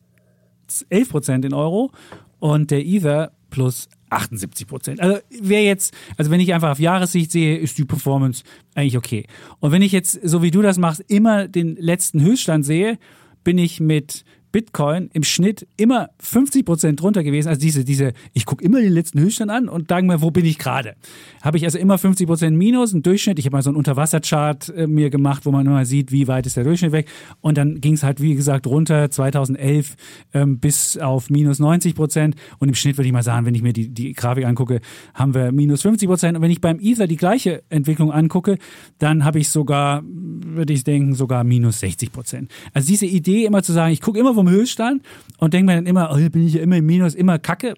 11 0.90 1.10
Prozent 1.10 1.46
in 1.46 1.54
Euro 1.54 1.92
und 2.40 2.72
der 2.72 2.86
Ether 2.86 3.32
plus 3.50 3.90
78 4.10 4.68
Prozent. 4.68 5.00
Also 5.02 5.20
wer 5.42 5.64
jetzt, 5.64 5.94
also 6.18 6.32
wenn 6.32 6.40
ich 6.40 6.54
einfach 6.54 6.72
auf 6.72 6.80
Jahressicht 6.80 7.32
sehe, 7.32 7.58
ist 7.58 7.78
die 7.78 7.86
Performance 7.86 8.44
eigentlich 8.76 8.98
okay. 8.98 9.26
Und 9.60 9.72
wenn 9.72 9.82
ich 9.82 9.92
jetzt, 9.92 10.20
so 10.28 10.42
wie 10.42 10.52
du 10.52 10.62
das 10.62 10.78
machst, 10.78 11.04
immer 11.08 11.48
den 11.48 11.76
letzten 11.76 12.22
Höchststand 12.22 12.66
sehe, 12.66 12.98
bin 13.44 13.58
ich 13.58 13.80
mit 13.80 14.24
Bitcoin 14.52 15.10
im 15.14 15.24
Schnitt 15.24 15.68
immer 15.78 16.10
50 16.20 16.66
Prozent 16.66 17.02
drunter 17.02 17.24
gewesen. 17.24 17.50
Also 17.50 17.62
diese, 17.62 17.84
diese, 17.84 18.14
ich 18.34 18.46
gucke 18.46 18.64
immer 18.64 18.82
den 18.82 18.92
letzten 18.92 19.20
Höchststand 19.20 19.52
an 19.52 19.70
und 19.70 19.90
sage 19.90 20.06
mir, 20.06 20.22
wo 20.22 20.32
bin 20.32 20.46
ich 20.46 20.58
gerade? 20.58 20.96
Habe 21.42 21.58
ich 21.58 21.66
also 21.66 21.78
immer 21.78 21.98
50 21.98 22.28
Prozent 22.28 22.58
Minus, 22.58 22.94
ein 22.94 23.04
Durchschnitt. 23.04 23.40
Ich 23.40 23.46
habe 23.46 23.56
mal 23.56 23.62
so 23.62 23.70
einen 23.70 23.78
Unterwasserchart 23.78 24.70
äh, 24.70 24.88
mir 24.88 25.10
gemacht, 25.10 25.46
wo 25.46 25.52
man 25.52 25.66
immer 25.66 25.86
sieht, 25.86 26.12
wie 26.12 26.28
weit 26.28 26.46
ist 26.46 26.58
der 26.58 26.64
Durchschnitt 26.64 26.92
weg. 26.92 27.08
Und 27.42 27.58
dann 27.58 27.80
ging 27.82 27.94
es 27.94 28.04
halt, 28.04 28.22
wie 28.22 28.36
gesagt, 28.36 28.68
runter 28.68 29.12
2011 29.12 29.96
ähm, 30.34 30.60
bis 30.60 30.98
auf 30.98 31.30
minus 31.30 31.60
90 31.60 31.96
Prozent. 31.96 32.36
Und 32.58 32.70
im 32.70 32.76
Schnitt 32.76 32.98
würde 32.98 33.08
ich 33.08 33.14
mal 33.14 33.24
sagen, 33.24 33.46
wenn 33.46 33.56
ich 33.56 33.62
mir 33.62 33.74
die, 33.74 33.90
die 33.90 34.14
Grafik 34.14 34.46
angucke, 34.46 34.82
haben 35.14 35.34
wir 35.34 35.52
minus 35.52 35.82
50 35.84 36.08
Prozent. 36.08 36.38
Und 36.38 36.44
wenn 36.44 36.52
ich 36.52 36.62
beim 36.62 36.80
Ether 36.80 37.08
die 37.08 37.18
gleiche 37.18 37.64
Entwicklung 37.70 38.12
angucke, 38.12 38.58
dann 38.98 39.26
habe 39.26 39.40
ich 39.40 39.50
sogar, 39.50 40.02
würde 40.04 40.74
ich 40.74 40.84
denken, 40.84 41.14
sogar 41.14 41.44
minus 41.44 41.80
60 41.82 42.12
Prozent. 42.12 42.52
Also 42.74 42.88
diese 42.88 43.06
Idee 43.06 43.46
immer 43.46 43.64
zu 43.64 43.74
sagen, 43.74 43.94
ich 43.94 44.02
gucke 44.02 44.20
immer 44.20 44.39
vom 44.40 44.50
Höchststand 44.50 45.04
und 45.38 45.54
denke 45.54 45.66
mir 45.66 45.76
dann 45.76 45.86
immer, 45.86 46.12
oh, 46.12 46.30
bin 46.30 46.48
ich 46.48 46.54
ja 46.54 46.62
immer 46.62 46.78
im 46.78 46.86
Minus, 46.86 47.14
immer 47.14 47.40
kacke, 47.40 47.76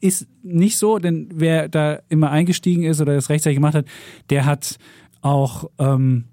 ist 0.00 0.26
nicht 0.42 0.76
so, 0.76 0.98
denn 0.98 1.28
wer 1.32 1.68
da 1.68 2.00
immer 2.08 2.30
eingestiegen 2.30 2.84
ist 2.84 3.00
oder 3.00 3.14
das 3.14 3.30
rechtzeitig 3.30 3.56
gemacht 3.56 3.74
hat, 3.74 3.86
der 4.28 4.44
hat 4.44 4.76
auch, 5.22 5.70
ähm, 5.78 6.24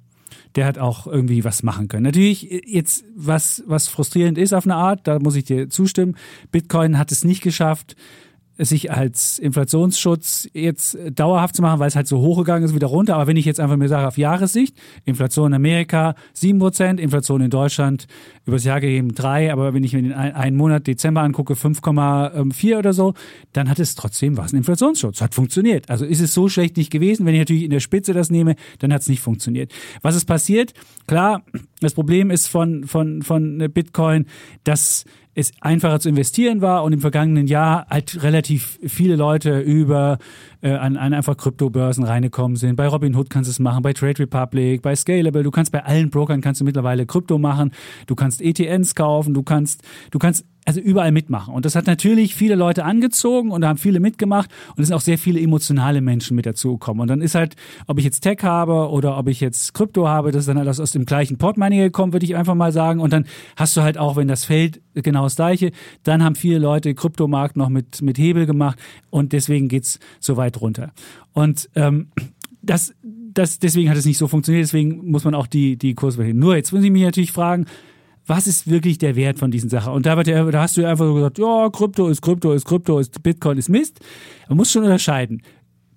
der 0.56 0.66
hat 0.66 0.78
auch 0.78 1.08
irgendwie 1.08 1.46
was 1.46 1.64
machen 1.64 1.88
können. 1.88 2.04
Natürlich 2.04 2.64
jetzt 2.66 3.06
was, 3.16 3.64
was 3.68 3.88
frustrierend 3.88 4.38
ist 4.38 4.54
auf 4.54 4.66
eine 4.66 4.76
Art, 4.76 5.08
da 5.08 5.20
muss 5.20 5.36
ich 5.36 5.46
dir 5.46 5.70
zustimmen. 5.70 6.18
Bitcoin 6.52 6.98
hat 6.98 7.12
es 7.12 7.24
nicht 7.24 7.42
geschafft, 7.42 7.96
sich 8.66 8.92
als 8.92 9.40
Inflationsschutz 9.40 10.48
jetzt 10.54 10.98
dauerhaft 11.14 11.56
zu 11.56 11.62
machen, 11.62 11.80
weil 11.80 11.88
es 11.88 11.96
halt 11.96 12.08
so 12.08 12.20
hochgegangen 12.20 12.64
ist, 12.64 12.76
wieder 12.76 12.88
runter. 12.88 13.16
Aber 13.16 13.28
wenn 13.28 13.38
ich 13.38 13.46
jetzt 13.46 13.60
einfach 13.60 13.78
mir 13.78 13.88
sage, 13.88 14.08
auf 14.08 14.18
Jahressicht, 14.18 14.78
Inflation 15.06 15.52
in 15.52 15.56
Amerika 15.56 16.16
7%, 16.36 16.98
Inflation 16.98 17.42
in 17.42 17.50
Deutschland 17.50 18.08
übers 18.46 18.64
Jahr 18.64 18.80
gegeben 18.80 19.14
3, 19.14 19.52
aber 19.52 19.74
wenn 19.74 19.84
ich 19.84 19.94
mir 19.94 20.04
den 20.04 20.14
einen 20.14 20.58
Monat 20.58 20.88
Dezember 20.88 21.22
angucke, 21.22 21.54
5,4 21.54 22.78
oder 22.78 22.94
so, 22.94 23.14
dann 23.54 23.70
hat 23.70 23.80
es 23.80 23.96
trotzdem 23.96 24.38
was, 24.38 24.54
ein 24.54 24.58
Inflationsschutz. 24.58 25.22
Hat 25.22 25.34
funktioniert. 25.34 25.90
Also 25.90 26.06
ist 26.06 26.22
es 26.22 26.34
so 26.34 26.48
schlecht 26.48 26.78
nicht 26.78 26.92
gewesen. 26.92 27.26
Wenn 27.26 27.34
ich 27.34 27.40
natürlich 27.40 27.64
in 27.64 27.72
der 27.72 27.80
Spitze 27.80 28.14
das 28.14 28.30
nehme, 28.30 28.56
dann 28.80 28.94
hat 28.94 29.02
es 29.02 29.10
nicht 29.10 29.22
funktioniert. 29.22 29.72
Was 30.02 30.16
ist 30.16 30.26
passiert? 30.26 30.74
Klar, 31.08 31.44
das 31.80 31.94
Problem 31.94 32.30
ist 32.30 32.48
von, 32.48 32.86
von, 32.86 33.22
von 33.22 33.58
Bitcoin, 33.74 34.26
dass 34.64 35.06
es 35.34 35.52
einfacher 35.62 36.00
zu 36.00 36.10
investieren 36.10 36.62
war 36.62 36.84
und 36.84 36.94
im 36.94 37.00
vergangenen 37.00 37.48
Jahr 37.48 37.86
halt 37.90 38.22
relativ 38.22 38.80
viele 38.86 39.16
Leute 39.16 39.60
über 39.60 40.18
äh, 40.62 40.72
an, 40.74 40.98
an 40.98 41.14
einfach 41.14 41.38
Kryptobörsen 41.38 42.04
reingekommen 42.04 42.58
sind. 42.58 42.76
Bei 42.76 42.88
Robinhood 42.88 43.30
kannst 43.30 43.48
du 43.48 43.52
es 43.52 43.60
machen, 43.60 43.82
bei 43.82 43.94
Trade 43.94 44.20
Republic, 44.20 44.82
bei 44.82 44.96
Scalable. 44.96 45.44
Du 45.44 45.52
kannst 45.52 45.72
bei 45.72 45.84
allen 45.86 46.10
Brokern 46.10 46.42
kannst 46.42 46.60
du 46.60 46.66
mittlerweile 46.66 47.06
Krypto 47.06 47.38
machen. 47.38 47.72
Du 48.08 48.16
kannst 48.16 48.42
ETNs 48.42 48.94
kaufen. 48.96 49.34
Du 49.34 49.44
kannst, 49.44 49.84
du 50.12 50.20
kannst 50.20 50.46
also 50.66 50.80
überall 50.80 51.12
mitmachen. 51.12 51.54
Und 51.54 51.66
das 51.66 51.76
hat 51.76 51.88
natürlich 51.88 52.36
viele 52.36 52.56
Leute 52.56 52.86
angezogen 52.86 53.52
und 53.52 53.62
da 53.62 53.70
haben 53.70 53.78
viele 53.78 54.00
mitgemacht 54.00 54.50
und 54.76 54.82
es 54.82 54.88
sind 54.88 54.96
auch 54.96 55.02
sehr 55.02 55.18
viele 55.18 55.40
emotionale 55.40 56.02
Menschen 56.02 56.36
mit 56.36 56.46
dazugekommen. 56.46 57.02
Und 57.02 57.08
dann 57.08 57.22
ist 57.22 57.36
halt, 57.36 57.56
ob 57.88 57.98
ich 57.98 58.06
jetzt 58.06 58.22
Tech 58.22 58.40
habe 58.44 58.90
oder 58.90 59.18
ob 59.18 59.28
ich 59.28 59.40
jetzt 59.42 59.74
Krypto 59.74 60.08
habe, 60.08 60.32
das 60.32 60.42
ist 60.42 60.48
dann 60.48 60.58
alles 60.58 60.80
aus 60.80 60.92
dem 60.92 61.06
gleichen 61.06 61.38
Portemonnaie 61.38 61.80
gekommen, 61.80 62.14
würde 62.14 62.26
ich 62.26 62.36
einfach 62.36 62.56
mal 62.56 62.72
sagen. 62.72 63.00
Und 63.00 63.12
dann 63.12 63.26
hast 63.56 63.76
du 63.76 63.82
halt 63.82 63.98
auch, 63.98 64.16
wenn 64.16 64.28
das 64.28 64.46
fällt, 64.46 64.82
genau 64.94 65.24
das 65.24 65.36
Gleiche. 65.36 65.72
Dann 66.04 66.24
haben 66.24 66.36
viele 66.36 66.60
Leute 66.60 66.94
Kryptomarkt 66.94 67.58
noch 67.58 67.70
mit, 67.70 68.02
mit 68.02 68.18
Hebel 68.18 68.46
gemacht 68.46 68.78
und 69.10 69.34
deswegen 69.34 69.68
geht's 69.68 70.00
so 70.20 70.38
weit 70.38 70.62
runter. 70.62 70.92
Und 71.34 71.70
ähm, 71.76 72.08
das, 72.62 72.94
das, 73.02 73.60
deswegen 73.60 73.90
hat 73.90 73.98
es 73.98 74.06
nicht 74.06 74.18
so 74.18 74.28
funktioniert, 74.28 74.64
deswegen 74.64 75.10
muss 75.10 75.24
man 75.24 75.34
auch 75.34 75.48
die, 75.48 75.78
die 75.78 75.96
Kurse 75.96 76.22
Nur 76.34 76.56
jetzt 76.56 76.72
muss 76.72 76.84
ich 76.84 76.92
mich 76.92 77.04
natürlich 77.04 77.32
fragen, 77.32 77.66
was 78.32 78.48
ist 78.48 78.70
wirklich 78.70 78.98
der 78.98 79.18
Wert 79.18 79.40
von 79.40 79.52
diesen 79.52 79.70
Sachen? 79.70 79.92
Und 79.92 80.06
da, 80.06 80.16
wird 80.16 80.28
ja, 80.28 80.50
da 80.50 80.62
hast 80.62 80.78
du 80.78 80.88
einfach 80.88 81.06
so 81.06 81.14
gesagt, 81.14 81.38
ja, 81.38 81.70
Krypto 81.70 82.08
ist 82.08 82.22
Krypto 82.22 82.54
ist 82.54 82.66
Krypto 82.66 82.98
ist 82.98 83.22
Bitcoin 83.22 83.58
ist 83.58 83.68
Mist. 83.68 84.00
Man 84.48 84.58
muss 84.58 84.72
schon 84.72 84.84
unterscheiden. 84.84 85.42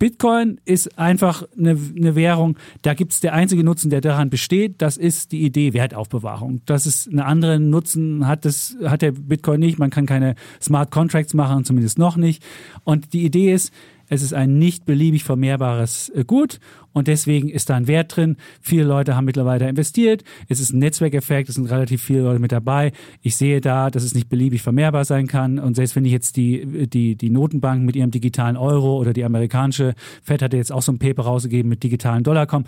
Bitcoin 0.01 0.61
ist 0.65 0.98
einfach 0.98 1.44
eine, 1.56 1.78
eine 1.97 2.16
Währung, 2.16 2.56
da 2.82 2.94
gibt 2.94 3.12
es 3.12 3.20
der 3.20 3.35
einzige 3.35 3.62
Nutzen, 3.62 3.89
der 3.89 4.01
daran 4.01 4.31
besteht, 4.31 4.82
das 4.82 4.97
ist 4.97 5.31
die 5.31 5.44
Idee 5.44 5.74
Wertaufbewahrung. 5.74 6.61
Das 6.66 6.86
ist 6.86 7.09
eine 7.09 7.24
andere 7.24 7.61
Nutzen, 7.61 8.27
hat, 8.27 8.44
das, 8.44 8.77
hat 8.85 9.02
der 9.02 9.12
Bitcoin 9.12 9.61
nicht. 9.61 9.78
Man 9.78 9.90
kann 9.90 10.05
keine 10.05 10.35
Smart 10.61 10.90
Contracts 10.90 11.35
machen, 11.35 11.65
zumindest 11.65 11.98
noch 11.98 12.16
nicht. 12.16 12.43
Und 12.82 13.12
die 13.12 13.24
Idee 13.24 13.55
ist, 13.55 13.73
es 14.09 14.23
ist 14.23 14.35
ein 14.35 14.59
nicht 14.59 14.85
beliebig 14.85 15.25
vermehrbares 15.25 16.11
äh, 16.11 16.25
Gut 16.25 16.61
und 16.93 17.09
deswegen 17.09 17.49
ist 17.49 17.71
da 17.71 17.75
ein 17.75 17.89
Wert 17.89 18.17
drin. 18.17 18.37
Viele 18.61 18.85
Leute 18.85 19.17
haben 19.17 19.25
mittlerweile 19.25 19.69
investiert. 19.69 20.23
Es 20.49 20.61
ist 20.61 20.73
ein 20.73 20.79
Netzwerkeffekt, 20.79 21.49
es 21.49 21.57
sind 21.57 21.71
relativ 21.71 22.03
viele 22.03 22.23
Leute 22.23 22.39
mit 22.39 22.53
dabei. 22.53 22.93
Ich 23.21 23.37
sehe 23.37 23.61
da, 23.61 23.91
dass 23.91 24.05
es 24.05 24.15
nicht 24.15 24.29
beliebig 24.29 24.63
vermehrbar 24.63 25.05
sein 25.05 25.27
kann. 25.27 25.59
Und 25.59 25.75
selbst 25.75 25.97
wenn 25.97 26.05
ich 26.05 26.13
jetzt 26.13 26.37
die, 26.37 26.87
die, 26.87 27.17
die 27.17 27.31
Notenbanken 27.31 27.85
mit 27.85 27.97
ihrem 27.97 28.13
digitalen 28.13 28.57
Euro 28.57 28.97
oder 28.97 29.13
die 29.13 29.25
amerikanische 29.25 29.95
Fed 30.23 30.41
hat 30.41 30.55
jetzt 30.55 30.71
auch 30.71 30.83
so 30.83 30.93
ein 30.93 30.99
Paper 30.99 31.25
rausgegeben 31.25 31.69
mit 31.69 31.83
digitalen 31.83 32.23
Dollar 32.23 32.47
kommen, 32.47 32.67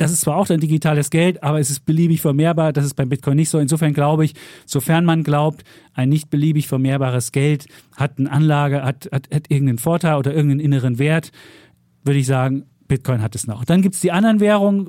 das 0.00 0.12
ist 0.12 0.22
zwar 0.22 0.36
auch 0.36 0.46
dann 0.46 0.60
digitales 0.60 1.10
Geld, 1.10 1.42
aber 1.42 1.60
es 1.60 1.68
ist 1.68 1.84
beliebig 1.84 2.22
vermehrbar. 2.22 2.72
Das 2.72 2.86
ist 2.86 2.94
beim 2.94 3.10
Bitcoin 3.10 3.36
nicht 3.36 3.50
so. 3.50 3.58
Insofern 3.58 3.92
glaube 3.92 4.24
ich, 4.24 4.34
sofern 4.64 5.04
man 5.04 5.24
glaubt, 5.24 5.62
ein 5.92 6.08
nicht 6.08 6.30
beliebig 6.30 6.68
vermehrbares 6.68 7.32
Geld 7.32 7.66
hat 7.96 8.18
eine 8.18 8.32
Anlage, 8.32 8.82
hat, 8.82 9.10
hat, 9.12 9.28
hat 9.32 9.50
irgendeinen 9.50 9.78
Vorteil 9.78 10.16
oder 10.16 10.32
irgendeinen 10.32 10.60
inneren 10.60 10.98
Wert, 10.98 11.32
würde 12.02 12.18
ich 12.18 12.26
sagen, 12.26 12.64
Bitcoin 12.88 13.20
hat 13.20 13.34
es 13.34 13.46
noch. 13.46 13.66
Dann 13.66 13.82
gibt 13.82 13.94
es 13.94 14.00
die 14.00 14.10
anderen 14.10 14.40
Währungen, 14.40 14.88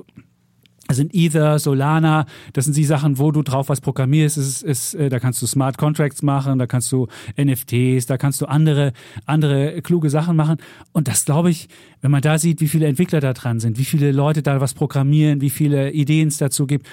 sind 0.90 1.14
Ether, 1.14 1.58
Solana, 1.58 2.26
das 2.52 2.64
sind 2.64 2.76
die 2.76 2.84
Sachen, 2.84 3.18
wo 3.18 3.30
du 3.30 3.42
drauf 3.42 3.68
was 3.68 3.80
programmierst. 3.80 4.36
Ist, 4.36 4.62
ist, 4.62 4.94
äh, 4.94 5.08
da 5.08 5.20
kannst 5.20 5.40
du 5.40 5.46
Smart 5.46 5.78
Contracts 5.78 6.22
machen, 6.22 6.58
da 6.58 6.66
kannst 6.66 6.90
du 6.92 7.06
NFTs, 7.36 8.06
da 8.06 8.18
kannst 8.18 8.40
du 8.40 8.46
andere, 8.46 8.92
andere 9.24 9.80
kluge 9.82 10.10
Sachen 10.10 10.36
machen. 10.36 10.56
Und 10.92 11.08
das 11.08 11.24
glaube 11.24 11.50
ich, 11.50 11.68
wenn 12.00 12.10
man 12.10 12.20
da 12.20 12.38
sieht, 12.38 12.60
wie 12.60 12.68
viele 12.68 12.86
Entwickler 12.86 13.20
da 13.20 13.32
dran 13.32 13.60
sind, 13.60 13.78
wie 13.78 13.84
viele 13.84 14.12
Leute 14.12 14.42
da 14.42 14.60
was 14.60 14.74
programmieren, 14.74 15.40
wie 15.40 15.50
viele 15.50 15.92
Ideen 15.92 16.28
es 16.28 16.38
dazu 16.38 16.66
gibt, 16.66 16.86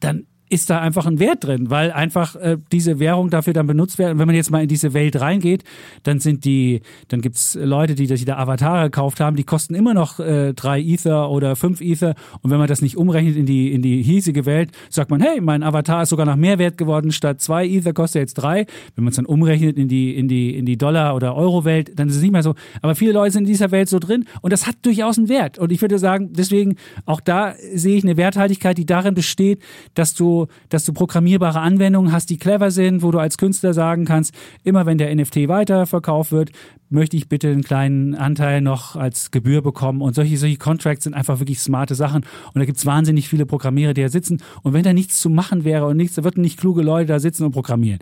dann 0.00 0.26
ist 0.50 0.70
da 0.70 0.80
einfach 0.80 1.06
ein 1.06 1.18
Wert 1.18 1.44
drin, 1.44 1.70
weil 1.70 1.92
einfach 1.92 2.36
äh, 2.36 2.58
diese 2.72 2.98
Währung 2.98 3.30
dafür 3.30 3.52
dann 3.52 3.66
benutzt 3.66 3.98
wird. 3.98 4.12
Und 4.12 4.18
wenn 4.18 4.26
man 4.26 4.36
jetzt 4.36 4.50
mal 4.50 4.62
in 4.62 4.68
diese 4.68 4.94
Welt 4.94 5.20
reingeht, 5.20 5.64
dann 6.02 6.20
sind 6.20 6.44
die, 6.44 6.80
dann 7.08 7.20
gibt's 7.20 7.58
Leute, 7.60 7.94
die 7.94 8.06
sich 8.06 8.24
da 8.24 8.36
Avatare 8.36 8.84
gekauft 8.84 9.20
haben, 9.20 9.36
die 9.36 9.44
kosten 9.44 9.74
immer 9.74 9.94
noch 9.94 10.20
äh, 10.20 10.54
drei 10.54 10.80
Ether 10.80 11.30
oder 11.30 11.56
fünf 11.56 11.80
Ether. 11.80 12.14
Und 12.42 12.50
wenn 12.50 12.58
man 12.58 12.68
das 12.68 12.82
nicht 12.82 12.96
umrechnet 12.96 13.36
in 13.36 13.46
die, 13.46 13.72
in 13.72 13.82
die 13.82 14.02
hiesige 14.02 14.46
Welt, 14.46 14.70
sagt 14.90 15.10
man, 15.10 15.20
hey, 15.20 15.40
mein 15.40 15.62
Avatar 15.62 16.02
ist 16.02 16.10
sogar 16.10 16.26
noch 16.26 16.36
mehr 16.36 16.58
wert 16.58 16.78
geworden, 16.78 17.12
statt 17.12 17.40
zwei 17.40 17.66
Ether 17.66 17.92
kostet 17.92 18.16
er 18.16 18.22
jetzt 18.22 18.34
drei. 18.34 18.66
Wenn 18.94 19.04
man 19.04 19.10
es 19.10 19.16
dann 19.16 19.26
umrechnet 19.26 19.76
in 19.76 19.88
die, 19.88 20.16
in 20.16 20.28
die, 20.28 20.56
in 20.56 20.66
die 20.66 20.78
Dollar- 20.78 21.14
oder 21.14 21.34
Euro-Welt, 21.34 21.98
dann 21.98 22.08
ist 22.08 22.16
es 22.16 22.22
nicht 22.22 22.32
mehr 22.32 22.42
so. 22.42 22.54
Aber 22.82 22.94
viele 22.94 23.12
Leute 23.12 23.32
sind 23.32 23.44
in 23.44 23.48
dieser 23.48 23.70
Welt 23.70 23.88
so 23.88 23.98
drin 23.98 24.24
und 24.40 24.52
das 24.52 24.66
hat 24.66 24.76
durchaus 24.82 25.18
einen 25.18 25.28
Wert. 25.28 25.58
Und 25.58 25.72
ich 25.72 25.82
würde 25.82 25.98
sagen, 25.98 26.32
deswegen, 26.32 26.76
auch 27.06 27.20
da 27.20 27.54
sehe 27.74 27.96
ich 27.96 28.04
eine 28.04 28.16
Werthaltigkeit, 28.16 28.78
die 28.78 28.86
darin 28.86 29.14
besteht, 29.14 29.62
dass 29.94 30.14
du 30.14 30.37
dass 30.68 30.84
du 30.84 30.92
programmierbare 30.92 31.60
Anwendungen 31.60 32.12
hast, 32.12 32.30
die 32.30 32.36
clever 32.36 32.70
sind, 32.70 33.02
wo 33.02 33.10
du 33.10 33.18
als 33.18 33.38
Künstler 33.38 33.74
sagen 33.74 34.04
kannst, 34.04 34.34
immer 34.62 34.86
wenn 34.86 34.98
der 34.98 35.14
NFT 35.14 35.48
weiterverkauft 35.48 36.32
wird, 36.32 36.52
möchte 36.90 37.16
ich 37.16 37.28
bitte 37.28 37.48
einen 37.48 37.62
kleinen 37.62 38.14
Anteil 38.14 38.60
noch 38.60 38.96
als 38.96 39.30
Gebühr 39.30 39.62
bekommen. 39.62 40.00
Und 40.00 40.14
solche, 40.14 40.36
solche 40.36 40.56
Contracts 40.56 41.04
sind 41.04 41.14
einfach 41.14 41.38
wirklich 41.40 41.60
smarte 41.60 41.94
Sachen. 41.94 42.24
Und 42.54 42.58
da 42.58 42.64
gibt 42.64 42.78
es 42.78 42.86
wahnsinnig 42.86 43.28
viele 43.28 43.46
Programmierer, 43.46 43.94
die 43.94 44.02
da 44.02 44.08
sitzen. 44.08 44.42
Und 44.62 44.72
wenn 44.72 44.82
da 44.82 44.92
nichts 44.92 45.20
zu 45.20 45.30
machen 45.30 45.64
wäre 45.64 45.86
und 45.86 45.96
nichts, 45.96 46.14
da 46.14 46.24
würden 46.24 46.40
nicht 46.42 46.58
kluge 46.58 46.82
Leute 46.82 47.06
da 47.06 47.20
sitzen 47.20 47.44
und 47.44 47.52
programmieren. 47.52 47.98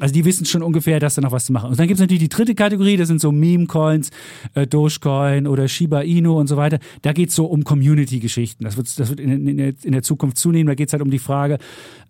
Also 0.00 0.14
die 0.14 0.24
wissen 0.24 0.46
schon 0.46 0.62
ungefähr, 0.62 1.00
dass 1.00 1.14
da 1.16 1.22
noch 1.22 1.32
was 1.32 1.46
zu 1.46 1.52
machen. 1.52 1.70
Und 1.70 1.78
dann 1.78 1.88
gibt 1.88 1.96
es 1.96 2.00
natürlich 2.00 2.22
die 2.22 2.28
dritte 2.28 2.54
Kategorie, 2.54 2.96
das 2.96 3.08
sind 3.08 3.20
so 3.20 3.32
Meme-Coins, 3.32 4.10
äh, 4.54 4.66
Dogecoin 4.66 5.46
oder 5.46 5.66
Shiba 5.66 6.02
Inu 6.02 6.38
und 6.38 6.46
so 6.46 6.56
weiter. 6.56 6.78
Da 7.02 7.12
geht 7.12 7.30
es 7.30 7.34
so 7.34 7.46
um 7.46 7.64
Community-Geschichten. 7.64 8.64
Das 8.64 8.76
wird, 8.76 8.98
das 8.98 9.08
wird 9.08 9.20
in, 9.20 9.46
in, 9.48 9.56
der, 9.56 9.74
in 9.82 9.92
der 9.92 10.02
Zukunft 10.02 10.38
zunehmen. 10.38 10.68
Da 10.68 10.74
geht 10.74 10.88
es 10.88 10.92
halt 10.92 11.02
um 11.02 11.10
die 11.10 11.18
Frage, 11.18 11.58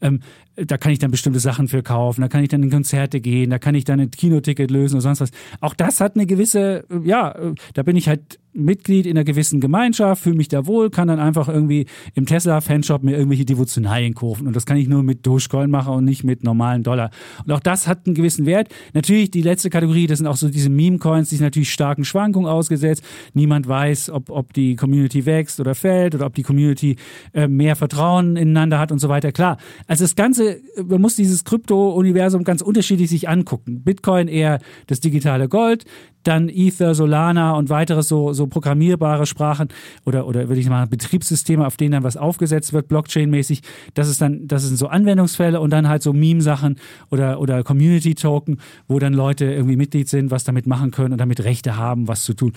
ähm, 0.01 0.21
da 0.67 0.77
kann 0.77 0.93
ich 0.93 0.99
dann 0.99 1.11
bestimmte 1.11 1.41
Sachen 1.41 1.69
für 1.69 1.83
kaufen, 1.83 2.21
da 2.21 2.29
kann 2.29 2.43
ich 2.43 2.49
dann 2.49 2.63
in 2.63 2.71
Konzerte 2.71 3.21
gehen, 3.21 3.51
da 3.51 3.59
kann 3.59 3.75
ich 3.75 3.85
dann 3.85 4.01
ein 4.01 4.11
Kinoticket 4.11 4.71
lösen 4.71 4.97
oder 4.97 5.03
sonst 5.03 5.21
was. 5.21 5.31
Auch 5.61 5.75
das 5.75 6.01
hat 6.01 6.17
eine 6.17 6.27
gewisse, 6.27 6.85
ja, 7.05 7.35
da 7.75 7.83
bin 7.83 7.97
ich 7.97 8.09
halt 8.09 8.39
Mitglied 8.59 9.07
in 9.07 9.17
einer 9.17 9.25
gewissen 9.25 9.61
Gemeinschaft, 9.61 10.23
fühle 10.23 10.37
mich 10.37 10.49
da 10.49 10.67
wohl, 10.67 10.91
kann 10.91 11.09
dann 11.09 11.21
einfach 11.21 11.49
irgendwie 11.49 11.87
im 12.15 12.27
Tesla-Fanshop 12.27 13.03
mir 13.03 13.17
irgendwelche 13.17 13.45
Devotionalien 13.45 14.15
kaufen. 14.15 14.47
Und 14.47 14.57
das 14.57 14.67
kann 14.67 14.77
ich 14.77 14.89
nur 14.89 15.03
mit 15.03 15.27
Dogecoin 15.27 15.71
machen 15.71 15.95
und 15.95 16.05
nicht 16.05 16.25
mit 16.25 16.45
normalen 16.45 16.83
Dollar. 16.83 17.11
Und 17.45 17.53
auch 17.53 17.61
das 17.61 17.87
hat 17.87 18.07
einen 18.07 18.15
gewissen 18.15 18.47
Wert. 18.47 18.69
Natürlich, 18.95 19.31
die 19.31 19.43
letzte 19.43 19.71
Kategorie, 19.71 20.07
das 20.07 20.19
sind 20.19 20.27
auch 20.27 20.37
so 20.37 20.49
diese 20.49 20.71
Meme-Coins, 20.71 21.31
die 21.31 21.37
sind 21.37 21.45
natürlich 21.45 21.73
starken 21.73 22.05
Schwankungen 22.05 22.49
ausgesetzt. 22.49 23.05
Niemand 23.35 23.69
weiß, 23.69 24.11
ob, 24.11 24.31
ob 24.31 24.53
die 24.53 24.77
Community 24.77 25.25
wächst 25.25 25.61
oder 25.61 25.75
fällt 25.75 26.15
oder 26.15 26.27
ob 26.27 26.35
die 26.35 26.43
Community 26.43 26.97
äh, 27.33 27.47
mehr 27.47 27.77
Vertrauen 27.77 28.37
ineinander 28.37 28.79
hat 28.79 28.91
und 28.91 28.99
so 28.99 29.09
weiter. 29.09 29.31
Klar, 29.33 29.59
also 29.87 30.05
das 30.05 30.17
Ganze, 30.17 30.48
man 30.85 31.01
muss 31.01 31.17
dieses 31.17 31.45
Krypto-Universum 31.45 32.45
ganz 32.45 32.63
unterschiedlich 32.63 33.11
sich 33.11 33.29
angucken. 33.29 33.83
Bitcoin 33.83 34.29
eher 34.29 34.61
das 34.87 35.01
digitale 35.01 35.49
Gold, 35.49 35.85
dann 36.25 36.49
Ether, 36.49 36.95
Solana 36.95 37.53
und 37.53 37.71
weitere 37.71 38.03
so, 38.03 38.33
so 38.33 38.47
programmierbare 38.47 39.27
Sprachen 39.27 39.69
oder, 40.05 40.27
oder 40.27 40.49
würde 40.49 40.61
ich 40.61 40.69
mal 40.69 40.87
Betriebssysteme, 40.87 41.67
auf 41.67 41.77
denen 41.77 41.93
dann 41.93 42.05
was 42.05 42.17
aufgesetzt 42.17 42.73
wird, 42.73 42.89
Blockchain-mäßig. 42.89 43.63
Das 43.95 44.09
ist 44.09 44.21
dann, 44.21 44.47
das 44.47 44.65
sind 44.65 44.77
so 44.77 44.89
Anwendungsfälle 44.89 45.61
und 45.61 45.71
dann 45.71 45.89
halt 45.89 46.03
so 46.03 46.13
Meme-Sachen 46.13 46.79
oder, 47.11 47.41
oder 47.41 47.63
Community-Token, 47.63 48.61
wo 48.89 48.99
dann 48.99 49.15
Leute 49.15 49.47
irgendwie 49.47 49.77
Mitglied 49.77 50.09
sind, 50.09 50.31
was 50.31 50.45
damit 50.45 50.67
machen 50.67 50.91
können 50.91 51.13
und 51.13 51.19
damit 51.19 51.43
Rechte 51.45 51.77
haben, 51.77 52.09
was 52.09 52.25
zu 52.25 52.35
tun. 52.35 52.53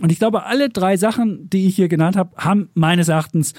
Und 0.00 0.12
ich 0.12 0.18
glaube, 0.18 0.44
alle 0.44 0.68
drei 0.68 0.96
Sachen, 0.96 1.50
die 1.50 1.66
ich 1.66 1.76
hier 1.76 1.88
genannt 1.88 2.16
habe, 2.16 2.30
haben 2.36 2.68
meines 2.74 3.08
Erachtens 3.08 3.54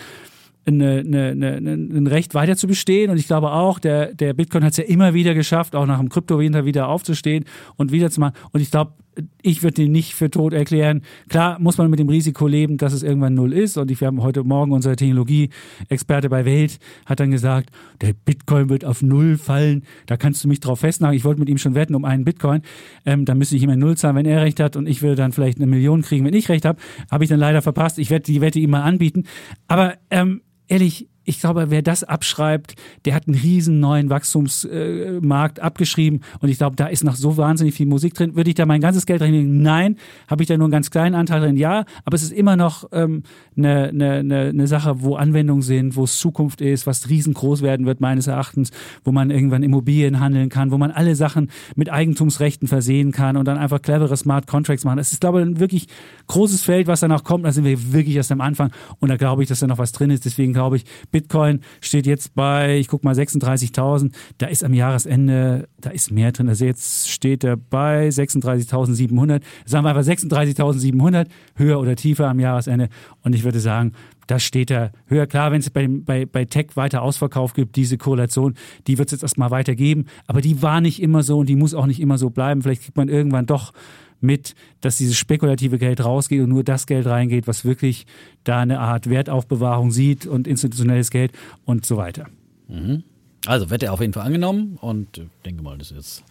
eine, 0.65 1.03
eine, 1.05 1.29
eine, 1.31 1.73
ein 1.73 2.07
Recht 2.07 2.33
weiter 2.33 2.55
zu 2.55 2.67
bestehen. 2.67 3.09
Und 3.09 3.17
ich 3.17 3.27
glaube 3.27 3.51
auch, 3.51 3.79
der, 3.79 4.13
der 4.13 4.33
Bitcoin 4.33 4.63
hat 4.63 4.71
es 4.71 4.77
ja 4.77 4.83
immer 4.83 5.13
wieder 5.13 5.33
geschafft, 5.33 5.75
auch 5.75 5.85
nach 5.85 5.99
dem 5.99 6.09
Kryptowinter 6.09 6.65
wieder 6.65 6.87
aufzustehen 6.87 7.45
und 7.75 7.91
wieder 7.91 8.09
zu 8.09 8.19
machen. 8.19 8.35
Und 8.51 8.61
ich 8.61 8.71
glaube, 8.71 8.93
ich 9.41 9.63
würde 9.63 9.83
ihn 9.83 9.91
nicht 9.91 10.15
für 10.15 10.29
tot 10.29 10.53
erklären. 10.53 11.01
Klar 11.29 11.59
muss 11.59 11.77
man 11.77 11.89
mit 11.89 11.99
dem 11.99 12.09
Risiko 12.09 12.47
leben, 12.47 12.77
dass 12.77 12.93
es 12.93 13.03
irgendwann 13.03 13.33
null 13.33 13.53
ist. 13.53 13.77
Und 13.77 13.91
ich, 13.91 14.01
wir 14.01 14.07
haben 14.07 14.21
heute 14.21 14.43
Morgen 14.43 14.71
unser 14.71 14.95
Technologie-Experte 14.95 16.29
bei 16.29 16.45
Welt 16.45 16.79
hat 17.05 17.19
dann 17.19 17.31
gesagt, 17.31 17.69
der 18.01 18.13
Bitcoin 18.13 18.69
wird 18.69 18.85
auf 18.85 19.01
null 19.01 19.37
fallen. 19.37 19.83
Da 20.05 20.17
kannst 20.17 20.43
du 20.43 20.47
mich 20.47 20.59
drauf 20.59 20.79
festnageln. 20.79 21.17
Ich 21.17 21.25
wollte 21.25 21.39
mit 21.39 21.49
ihm 21.49 21.57
schon 21.57 21.75
wetten 21.75 21.95
um 21.95 22.05
einen 22.05 22.25
Bitcoin. 22.25 22.61
Ähm, 23.05 23.25
dann 23.25 23.37
müsste 23.37 23.55
ich 23.55 23.63
ihm 23.63 23.69
ein 23.69 23.79
Null 23.79 23.97
zahlen, 23.97 24.15
wenn 24.15 24.25
er 24.25 24.41
recht 24.41 24.59
hat. 24.59 24.75
Und 24.75 24.87
ich 24.87 25.01
würde 25.01 25.15
dann 25.15 25.31
vielleicht 25.31 25.57
eine 25.57 25.67
Million 25.67 26.01
kriegen, 26.01 26.25
wenn 26.25 26.33
ich 26.33 26.49
recht 26.49 26.65
habe. 26.65 26.79
Habe 27.11 27.23
ich 27.23 27.29
dann 27.29 27.39
leider 27.39 27.61
verpasst. 27.61 27.99
Ich 27.99 28.09
werde 28.09 28.23
die 28.23 28.41
Wette 28.41 28.59
ihm 28.59 28.71
mal 28.71 28.83
anbieten. 28.83 29.23
Aber 29.67 29.95
ähm, 30.09 30.41
ehrlich, 30.67 31.09
ich 31.29 31.39
glaube, 31.39 31.69
wer 31.69 31.83
das 31.83 32.03
abschreibt, 32.03 32.73
der 33.05 33.13
hat 33.13 33.27
einen 33.27 33.37
riesen 33.37 33.79
neuen 33.79 34.09
Wachstumsmarkt 34.09 35.59
abgeschrieben 35.59 36.21
und 36.39 36.49
ich 36.49 36.57
glaube, 36.57 36.75
da 36.75 36.87
ist 36.87 37.03
noch 37.03 37.13
so 37.13 37.37
wahnsinnig 37.37 37.75
viel 37.75 37.85
Musik 37.85 38.15
drin. 38.15 38.35
Würde 38.35 38.49
ich 38.49 38.55
da 38.55 38.65
mein 38.65 38.81
ganzes 38.81 39.05
Geld 39.05 39.21
reinlegen? 39.21 39.61
Nein. 39.61 39.97
Habe 40.27 40.41
ich 40.41 40.47
da 40.47 40.57
nur 40.57 40.65
einen 40.65 40.71
ganz 40.71 40.89
kleinen 40.89 41.13
Anteil 41.13 41.41
drin? 41.41 41.55
Ja. 41.55 41.85
Aber 42.03 42.15
es 42.15 42.23
ist 42.23 42.33
immer 42.33 42.55
noch 42.55 42.89
ähm, 42.93 43.21
eine, 43.55 43.89
eine, 43.89 44.49
eine, 44.49 44.67
Sache, 44.67 45.03
wo 45.03 45.17
Anwendungen 45.17 45.61
sind, 45.61 45.95
wo 45.95 46.03
es 46.03 46.17
Zukunft 46.17 46.61
ist, 46.61 46.87
was 46.87 47.07
riesengroß 47.09 47.61
werden 47.61 47.85
wird 47.85 48.01
meines 48.01 48.25
Erachtens, 48.25 48.71
wo 49.03 49.11
man 49.11 49.29
irgendwann 49.29 49.61
Immobilien 49.61 50.19
handeln 50.19 50.49
kann, 50.49 50.71
wo 50.71 50.79
man 50.79 50.89
alle 50.89 51.15
Sachen 51.15 51.51
mit 51.75 51.91
Eigentumsrechten 51.91 52.67
versehen 52.67 53.11
kann 53.11 53.37
und 53.37 53.47
dann 53.47 53.59
einfach 53.59 53.83
clevere 53.83 54.17
Smart 54.17 54.47
Contracts 54.47 54.83
machen. 54.83 54.97
Das 54.97 55.11
ist, 55.11 55.21
glaube 55.21 55.41
ich, 55.41 55.45
ein 55.45 55.59
wirklich 55.59 55.85
großes 56.25 56.63
Feld, 56.63 56.87
was 56.87 57.01
danach 57.01 57.23
kommt. 57.23 57.45
Da 57.45 57.51
sind 57.51 57.65
wir 57.65 57.93
wirklich 57.93 58.15
erst 58.15 58.31
am 58.31 58.41
Anfang 58.41 58.71
und 58.99 59.09
da 59.09 59.17
glaube 59.17 59.43
ich, 59.43 59.49
dass 59.49 59.59
da 59.59 59.67
noch 59.67 59.77
was 59.77 59.91
drin 59.91 60.09
ist. 60.09 60.25
Deswegen 60.25 60.53
glaube 60.53 60.77
ich, 60.77 60.85
Bitcoin 61.19 61.59
steht 61.81 62.05
jetzt 62.05 62.33
bei, 62.33 62.77
ich 62.77 62.87
guck 62.87 63.03
mal, 63.03 63.13
36.000. 63.13 64.11
Da 64.37 64.47
ist 64.47 64.63
am 64.63 64.73
Jahresende, 64.73 65.67
da 65.81 65.89
ist 65.89 66.11
mehr 66.11 66.31
drin. 66.31 66.47
Also 66.47 66.63
jetzt 66.63 67.09
steht 67.09 67.43
er 67.43 67.57
bei 67.57 68.07
36.700. 68.07 69.41
Sagen 69.65 69.85
wir 69.85 69.89
einfach 69.89 70.09
36.700, 70.09 71.27
höher 71.55 71.79
oder 71.79 71.95
tiefer 71.95 72.29
am 72.29 72.39
Jahresende. 72.39 72.87
Und 73.21 73.35
ich 73.35 73.43
würde 73.43 73.59
sagen, 73.59 73.91
da 74.27 74.39
steht 74.39 74.71
er 74.71 74.91
höher. 75.07 75.27
Klar, 75.27 75.51
wenn 75.51 75.59
es 75.59 75.69
bei, 75.69 75.87
bei, 75.89 76.25
bei 76.25 76.45
Tech 76.45 76.67
weiter 76.75 77.01
Ausverkauf 77.01 77.53
gibt, 77.53 77.75
diese 77.75 77.97
Korrelation, 77.97 78.53
die 78.87 78.97
wird 78.97 79.09
es 79.09 79.13
jetzt 79.13 79.23
erstmal 79.23 79.51
weitergeben. 79.51 80.05
Aber 80.27 80.39
die 80.39 80.61
war 80.61 80.79
nicht 80.81 81.01
immer 81.01 81.23
so 81.23 81.39
und 81.39 81.49
die 81.49 81.55
muss 81.55 81.73
auch 81.73 81.87
nicht 81.87 81.99
immer 81.99 82.17
so 82.17 82.29
bleiben. 82.29 82.61
Vielleicht 82.61 82.83
kriegt 82.83 82.97
man 82.97 83.09
irgendwann 83.09 83.45
doch 83.45 83.73
mit, 84.21 84.55
dass 84.81 84.97
dieses 84.97 85.17
spekulative 85.17 85.77
Geld 85.77 86.03
rausgeht 86.03 86.41
und 86.41 86.49
nur 86.49 86.63
das 86.63 86.85
Geld 86.87 87.05
reingeht, 87.05 87.47
was 87.47 87.65
wirklich 87.65 88.05
da 88.43 88.59
eine 88.59 88.79
Art 88.79 89.09
Wertaufbewahrung 89.09 89.91
sieht 89.91 90.25
und 90.25 90.47
institutionelles 90.47 91.11
Geld 91.11 91.31
und 91.65 91.85
so 91.85 91.97
weiter. 91.97 92.27
Mhm. 92.67 93.03
Also 93.45 93.69
wird 93.69 93.83
er 93.83 93.93
auf 93.93 94.01
jeden 94.01 94.13
Fall 94.13 94.25
angenommen 94.25 94.77
und 94.81 95.17
ich 95.17 95.27
denke 95.45 95.63
mal, 95.63 95.77
das 95.77 95.91
ist 95.91 95.97
jetzt 95.97 96.23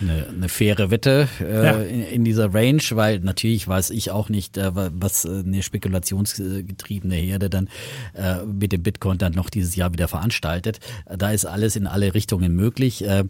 eine, 0.00 0.26
eine 0.28 0.48
faire 0.48 0.90
Wette 0.90 1.28
äh, 1.40 1.64
ja. 1.64 1.72
in, 1.82 2.02
in, 2.02 2.24
dieser 2.24 2.52
Range, 2.52 2.82
weil 2.92 3.20
natürlich 3.20 3.66
weiß 3.66 3.90
ich 3.90 4.10
auch 4.10 4.28
nicht, 4.28 4.56
äh, 4.56 4.70
was 4.74 5.24
äh, 5.24 5.42
eine 5.44 5.62
spekulationsgetriebene 5.62 7.14
Herde 7.14 7.50
dann 7.50 7.68
äh, 8.14 8.44
mit 8.44 8.72
dem 8.72 8.82
Bitcoin 8.82 9.18
dann 9.18 9.32
noch 9.32 9.50
dieses 9.50 9.76
Jahr 9.76 9.92
wieder 9.92 10.08
veranstaltet. 10.08 10.80
Da 11.06 11.30
ist 11.30 11.44
alles 11.44 11.76
in 11.76 11.86
alle 11.86 12.14
Richtungen 12.14 12.54
möglich, 12.54 13.04
äh, 13.04 13.20
äh, 13.20 13.24